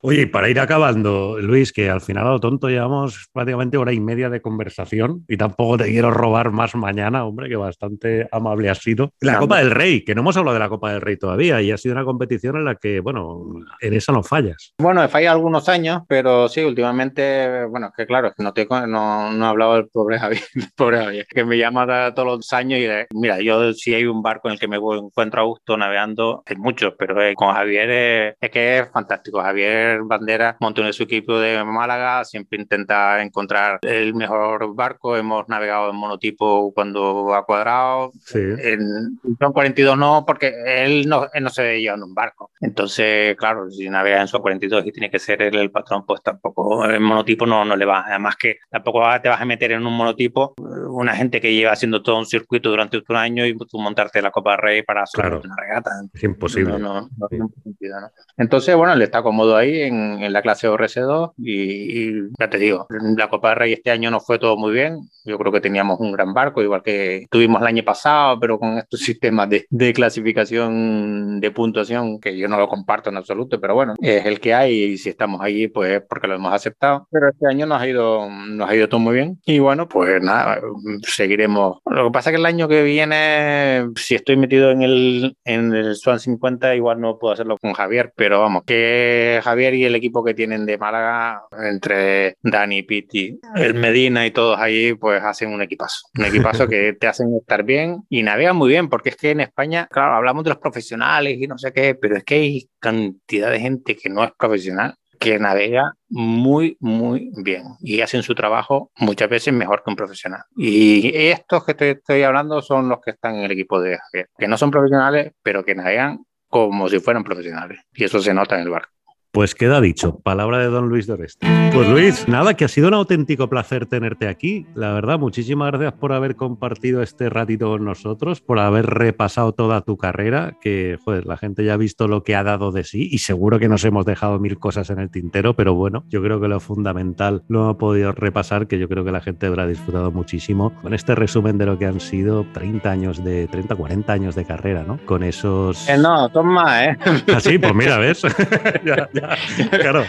Oye, 0.00 0.26
para 0.26 0.48
ir 0.48 0.60
acabando, 0.60 1.38
Luis, 1.40 1.72
que 1.72 1.88
al 1.88 2.00
final 2.00 2.26
a 2.26 2.30
lo 2.30 2.40
tonto 2.40 2.68
llevamos 2.68 3.28
prácticamente 3.32 3.76
hora 3.76 3.92
y 3.92 4.00
media 4.00 4.28
de 4.28 4.40
conversación 4.40 5.24
y 5.28 5.36
tampoco 5.36 5.78
te 5.78 5.84
quiero 5.86 6.10
robar 6.10 6.50
más 6.50 6.74
mañana, 6.74 7.24
hombre, 7.24 7.48
que 7.48 7.56
bastante 7.56 8.28
amable 8.32 8.70
has 8.70 8.78
sido. 8.78 9.12
La 9.20 9.38
Copa 9.38 9.58
del 9.58 9.70
Rey, 9.70 10.04
que 10.04 10.14
no 10.14 10.22
hemos 10.22 10.36
hablado 10.36 10.54
de 10.54 10.60
la 10.60 10.68
Copa 10.68 10.92
del 10.92 11.00
Rey 11.00 11.16
todavía 11.16 11.60
y 11.62 11.70
ha 11.70 11.78
sido 11.78 11.94
una 11.94 12.04
competición 12.04 12.56
en 12.56 12.64
la 12.64 12.74
que, 12.76 13.00
bueno, 13.00 13.44
en 13.80 13.94
esa 13.94 14.12
no 14.12 14.22
fallas. 14.22 14.74
Bueno, 14.78 15.02
he 15.02 15.08
fallado 15.08 15.36
algunos 15.36 15.68
años, 15.68 16.02
pero 16.08 16.48
sí, 16.48 16.62
últimamente, 16.62 17.64
bueno, 17.66 17.88
es 17.88 17.92
que 17.96 18.06
claro, 18.06 18.28
es 18.28 18.34
que 18.34 18.42
no, 18.42 18.52
te, 18.52 18.66
no, 18.66 19.32
no 19.32 19.44
he 19.44 19.48
hablado 19.48 19.74
del 19.74 19.88
pobre 19.88 20.18
Javier, 20.18 20.42
pobre 20.76 20.98
Javier, 20.98 21.26
que 21.28 21.44
me 21.44 21.58
llama 21.58 22.12
todos 22.14 22.38
los 22.38 22.52
años 22.52 22.80
y 22.80 23.16
mira, 23.16 23.40
yo 23.40 23.72
si 23.72 23.94
hay 23.94 24.04
un 24.04 24.22
barco 24.22 24.48
en 24.48 24.54
el 24.54 24.60
que 24.60 24.68
me 24.68 24.76
encuentro 24.76 25.40
a 25.40 25.44
gusto 25.44 25.76
navegando, 25.76 26.42
hay 26.46 26.56
muchos, 26.56 26.94
pero 26.98 27.20
eh, 27.22 27.34
con 27.34 27.52
Javier 27.54 28.36
es 28.40 28.50
que 28.50 28.78
es 28.78 28.90
fantástico. 28.90 29.40
Javier 29.40 29.61
Bandera 30.02 30.56
montó 30.60 30.84
en 30.84 30.92
su 30.92 31.04
equipo 31.04 31.38
de 31.38 31.62
Málaga, 31.64 32.24
siempre 32.24 32.60
intenta 32.60 33.22
encontrar 33.22 33.78
el 33.82 34.14
mejor 34.14 34.74
barco. 34.74 35.16
Hemos 35.16 35.48
navegado 35.48 35.90
en 35.90 35.96
monotipo 35.96 36.72
cuando 36.74 37.34
ha 37.34 37.44
cuadrado. 37.44 38.12
Sí. 38.20 38.40
En 38.40 39.18
son 39.38 39.52
42 39.52 39.96
no, 39.96 40.24
porque 40.26 40.52
él 40.66 41.08
no, 41.08 41.28
él 41.32 41.44
no 41.44 41.50
se 41.50 41.62
veía 41.62 41.94
en 41.94 42.02
un 42.02 42.14
barco. 42.14 42.50
Entonces, 42.60 43.36
claro, 43.36 43.70
si 43.70 43.88
navega 43.88 44.20
en 44.20 44.28
su 44.28 44.38
42 44.38 44.86
y 44.86 44.92
tiene 44.92 45.10
que 45.10 45.18
ser 45.18 45.42
él 45.42 45.56
el 45.56 45.70
patrón, 45.70 46.04
pues 46.06 46.22
tampoco 46.22 46.84
el 46.84 47.00
monotipo 47.00 47.46
no, 47.46 47.64
no 47.64 47.76
le 47.76 47.84
va. 47.84 48.04
Además 48.06 48.36
que 48.36 48.58
tampoco 48.70 49.02
te 49.22 49.28
vas 49.28 49.40
a 49.40 49.44
meter 49.44 49.72
en 49.72 49.86
un 49.86 49.96
monotipo 49.96 50.54
una 50.56 51.14
gente 51.14 51.40
que 51.40 51.54
lleva 51.54 51.72
haciendo 51.72 52.02
todo 52.02 52.18
un 52.18 52.26
circuito 52.26 52.70
durante 52.70 52.98
un 53.08 53.16
año 53.16 53.46
y 53.46 53.56
tú 53.56 53.78
montarte 53.78 54.22
la 54.22 54.30
Copa 54.30 54.56
Rey 54.56 54.82
para 54.82 55.04
claro. 55.12 55.40
una 55.44 55.56
regata. 55.56 55.90
Es 56.12 56.22
imposible. 56.22 56.78
No, 56.78 57.08
no, 57.16 57.28
tiene 57.28 57.46
sentido, 57.62 57.96
Entonces, 58.36 58.74
bueno, 58.76 58.92
él 58.92 59.02
está 59.02 59.22
cómodo 59.22 59.51
ahí 59.56 59.82
en, 59.82 60.22
en 60.22 60.32
la 60.32 60.42
clase 60.42 60.68
ORC2 60.68 61.32
y, 61.38 61.52
y, 61.52 62.28
ya 62.38 62.50
te 62.50 62.58
digo, 62.58 62.86
la 63.16 63.28
Copa 63.28 63.50
de 63.50 63.54
Rey 63.56 63.72
este 63.72 63.90
año 63.90 64.10
no 64.10 64.20
fue 64.20 64.38
todo 64.38 64.56
muy 64.56 64.72
bien. 64.72 65.00
Yo 65.24 65.38
creo 65.38 65.52
que 65.52 65.60
teníamos 65.60 66.00
un 66.00 66.12
gran 66.12 66.34
barco, 66.34 66.62
igual 66.62 66.82
que 66.82 67.26
tuvimos 67.30 67.60
el 67.60 67.68
año 67.68 67.84
pasado, 67.84 68.38
pero 68.40 68.58
con 68.58 68.78
estos 68.78 69.00
sistemas 69.12 69.48
de, 69.48 69.66
de 69.70 69.92
clasificación 69.92 71.40
de 71.40 71.50
puntuación 71.50 72.20
que 72.20 72.36
yo 72.36 72.48
no 72.48 72.58
lo 72.58 72.68
comparto 72.68 73.10
en 73.10 73.16
absoluto, 73.16 73.60
pero 73.60 73.74
bueno, 73.74 73.94
es 74.00 74.24
el 74.26 74.40
que 74.40 74.54
hay 74.54 74.82
y 74.82 74.98
si 74.98 75.08
estamos 75.08 75.40
ahí, 75.40 75.68
pues 75.68 75.90
es 75.90 76.02
porque 76.08 76.26
lo 76.26 76.34
hemos 76.34 76.52
aceptado. 76.52 77.06
Pero 77.10 77.28
este 77.28 77.46
año 77.46 77.66
nos 77.66 77.80
ha 77.80 77.88
ido, 77.88 78.28
nos 78.28 78.68
ha 78.68 78.74
ido 78.74 78.88
todo 78.88 79.00
muy 79.00 79.14
bien 79.14 79.40
y 79.44 79.58
bueno, 79.58 79.88
pues 79.88 80.22
nada, 80.22 80.60
seguiremos. 81.02 81.78
Lo 81.86 82.06
que 82.06 82.10
pasa 82.10 82.30
es 82.30 82.34
que 82.34 82.40
el 82.40 82.46
año 82.46 82.68
que 82.68 82.82
viene, 82.82 83.86
si 83.96 84.14
estoy 84.14 84.36
metido 84.36 84.70
en 84.70 84.82
el, 84.82 85.36
en 85.44 85.74
el 85.74 85.96
Swan 85.96 86.20
50, 86.20 86.74
igual 86.74 87.00
no 87.00 87.18
puedo 87.18 87.34
hacerlo 87.34 87.58
con 87.58 87.72
Javier, 87.72 88.12
pero 88.16 88.40
vamos, 88.40 88.62
que 88.64 89.31
Javier 89.40 89.74
y 89.74 89.84
el 89.84 89.94
equipo 89.94 90.22
que 90.24 90.34
tienen 90.34 90.66
de 90.66 90.78
Málaga, 90.78 91.44
entre 91.58 92.36
Dani, 92.42 92.82
Piti, 92.82 93.38
el 93.54 93.74
Medina 93.74 94.26
y 94.26 94.30
todos 94.30 94.58
ahí, 94.58 94.94
pues 94.94 95.22
hacen 95.22 95.52
un 95.52 95.62
equipazo. 95.62 96.08
Un 96.18 96.26
equipazo 96.26 96.68
que 96.68 96.92
te 97.00 97.06
hacen 97.06 97.34
estar 97.34 97.62
bien 97.62 98.02
y 98.08 98.22
navegan 98.22 98.56
muy 98.56 98.68
bien, 98.68 98.88
porque 98.88 99.10
es 99.10 99.16
que 99.16 99.30
en 99.30 99.40
España, 99.40 99.88
claro, 99.90 100.14
hablamos 100.14 100.44
de 100.44 100.50
los 100.50 100.58
profesionales 100.58 101.38
y 101.40 101.46
no 101.46 101.56
sé 101.56 101.72
qué, 101.72 101.94
pero 101.94 102.16
es 102.16 102.24
que 102.24 102.34
hay 102.34 102.70
cantidad 102.78 103.50
de 103.50 103.60
gente 103.60 103.96
que 103.96 104.10
no 104.10 104.24
es 104.24 104.32
profesional 104.38 104.96
que 105.22 105.38
navega 105.38 105.92
muy, 106.08 106.76
muy 106.80 107.30
bien 107.36 107.62
y 107.80 108.00
hacen 108.00 108.24
su 108.24 108.34
trabajo 108.34 108.90
muchas 108.96 109.28
veces 109.28 109.54
mejor 109.54 109.84
que 109.84 109.90
un 109.90 109.96
profesional. 109.96 110.42
Y 110.56 111.16
estos 111.16 111.64
que 111.64 111.74
te 111.74 111.90
estoy 111.92 112.24
hablando 112.24 112.60
son 112.60 112.88
los 112.88 112.98
que 113.00 113.12
están 113.12 113.36
en 113.36 113.44
el 113.44 113.52
equipo 113.52 113.80
de 113.80 113.98
Javier, 113.98 114.28
que 114.36 114.48
no 114.48 114.58
son 114.58 114.72
profesionales, 114.72 115.32
pero 115.40 115.64
que 115.64 115.76
navegan 115.76 116.24
como 116.48 116.88
si 116.88 116.98
fueran 116.98 117.22
profesionales. 117.22 117.80
Y 117.94 118.04
eso 118.04 118.18
se 118.18 118.34
nota 118.34 118.56
en 118.56 118.62
el 118.62 118.70
barco. 118.70 118.92
Pues 119.32 119.54
queda 119.54 119.80
dicho, 119.80 120.18
palabra 120.18 120.58
de 120.58 120.66
don 120.66 120.90
Luis 120.90 121.06
Doreste. 121.06 121.46
Pues 121.72 121.88
Luis, 121.88 122.28
nada, 122.28 122.52
que 122.52 122.66
ha 122.66 122.68
sido 122.68 122.88
un 122.88 122.94
auténtico 122.94 123.48
placer 123.48 123.86
tenerte 123.86 124.28
aquí. 124.28 124.66
La 124.74 124.92
verdad, 124.92 125.18
muchísimas 125.18 125.70
gracias 125.70 125.94
por 125.94 126.12
haber 126.12 126.36
compartido 126.36 127.00
este 127.00 127.30
ratito 127.30 127.70
con 127.70 127.82
nosotros, 127.82 128.42
por 128.42 128.58
haber 128.58 128.84
repasado 128.84 129.52
toda 129.52 129.80
tu 129.80 129.96
carrera, 129.96 130.58
que 130.60 130.98
joder, 131.02 131.24
la 131.24 131.38
gente 131.38 131.64
ya 131.64 131.72
ha 131.72 131.76
visto 131.78 132.08
lo 132.08 132.24
que 132.24 132.36
ha 132.36 132.42
dado 132.42 132.72
de 132.72 132.84
sí 132.84 133.08
y 133.10 133.18
seguro 133.18 133.58
que 133.58 133.70
nos 133.70 133.86
hemos 133.86 134.04
dejado 134.04 134.38
mil 134.38 134.58
cosas 134.58 134.90
en 134.90 134.98
el 134.98 135.10
tintero, 135.10 135.56
pero 135.56 135.74
bueno, 135.74 136.04
yo 136.10 136.22
creo 136.22 136.38
que 136.38 136.48
lo 136.48 136.60
fundamental 136.60 137.42
lo 137.48 137.62
hemos 137.62 137.76
podido 137.76 138.12
repasar, 138.12 138.66
que 138.66 138.78
yo 138.78 138.86
creo 138.86 139.02
que 139.02 139.12
la 139.12 139.22
gente 139.22 139.46
habrá 139.46 139.66
disfrutado 139.66 140.12
muchísimo 140.12 140.74
con 140.82 140.92
este 140.92 141.14
resumen 141.14 141.56
de 141.56 141.64
lo 141.64 141.78
que 141.78 141.86
han 141.86 142.00
sido 142.00 142.44
30 142.52 142.90
años 142.90 143.24
de, 143.24 143.48
30, 143.48 143.76
40 143.76 144.12
años 144.12 144.34
de 144.34 144.44
carrera, 144.44 144.84
¿no? 144.86 144.98
Con 145.06 145.22
esos... 145.22 145.88
Eh, 145.88 145.96
no, 145.96 146.28
toma, 146.28 146.84
¿eh? 146.84 146.98
Así, 147.34 147.58
pues 147.58 147.74
mira, 147.74 147.96
¿ves? 147.96 148.20
ya, 148.84 149.08
ya. 149.14 149.21
Claro. 149.70 150.04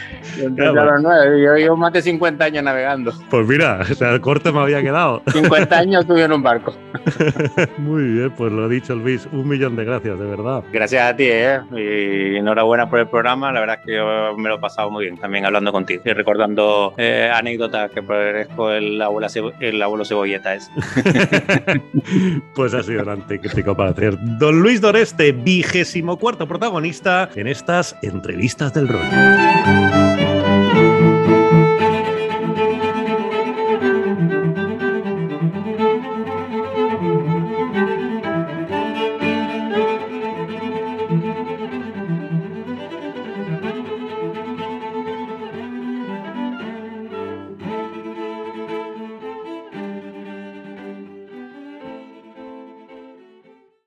claro. 0.56 1.38
Yo 1.38 1.56
llevo 1.56 1.77
más 1.77 1.94
de 1.94 2.02
50 2.02 2.44
años 2.45 2.64
navegando. 2.64 3.14
Pues 3.30 3.48
mira, 3.48 3.81
el 3.99 4.22
corte 4.22 4.52
me 4.52 4.60
había 4.60 4.81
quedado. 4.81 5.22
50 5.31 5.77
años 5.77 6.02
estuve 6.02 6.23
en 6.23 6.31
un 6.31 6.44
barco. 6.44 6.76
Muy 7.77 8.03
bien, 8.03 8.31
pues 8.31 8.52
lo 8.52 8.68
dicho, 8.68 8.95
Luis. 8.95 9.27
Un 9.31 9.48
millón 9.48 9.76
de 9.76 9.85
gracias, 9.85 10.18
de 10.18 10.26
verdad. 10.26 10.64
Gracias 10.72 11.10
a 11.10 11.15
ti, 11.15 11.26
¿eh? 11.27 11.60
Y 11.76 12.38
enhorabuena 12.38 12.90
por 12.90 12.99
el 12.99 13.07
programa. 13.07 13.52
La 13.52 13.60
verdad 13.60 13.80
es 13.80 13.85
que 13.85 13.95
yo 13.95 14.38
me 14.38 14.49
lo 14.49 14.56
he 14.56 14.60
pasado 14.60 14.90
muy 14.90 15.06
bien 15.06 15.18
también 15.18 15.45
hablando 15.45 15.72
contigo 15.72 16.02
y 16.06 16.14
recordando 16.14 16.94
eh, 16.98 17.30
anécdotas 17.34 17.91
que 17.91 18.02
parezco 18.02 18.72
el 18.72 19.02
abuelo, 19.02 19.27
el 19.60 19.81
abuelo 19.81 20.06
cebolleta 20.06 20.56
es. 20.56 20.69
pues 22.56 22.73
ha 22.73 22.84
sido 22.84 23.03
un 23.03 23.10
auténtico 23.10 23.76
placer. 23.76 24.18
Don 24.40 24.61
Luis 24.61 24.81
Doreste, 24.81 25.31
vigésimo 25.31 26.18
cuarto 26.18 26.48
protagonista 26.48 27.30
en 27.35 27.48
estas 27.48 27.95
entrevistas 28.02 28.73
del 28.73 28.88
rol. 28.88 29.03
Música 29.12 30.12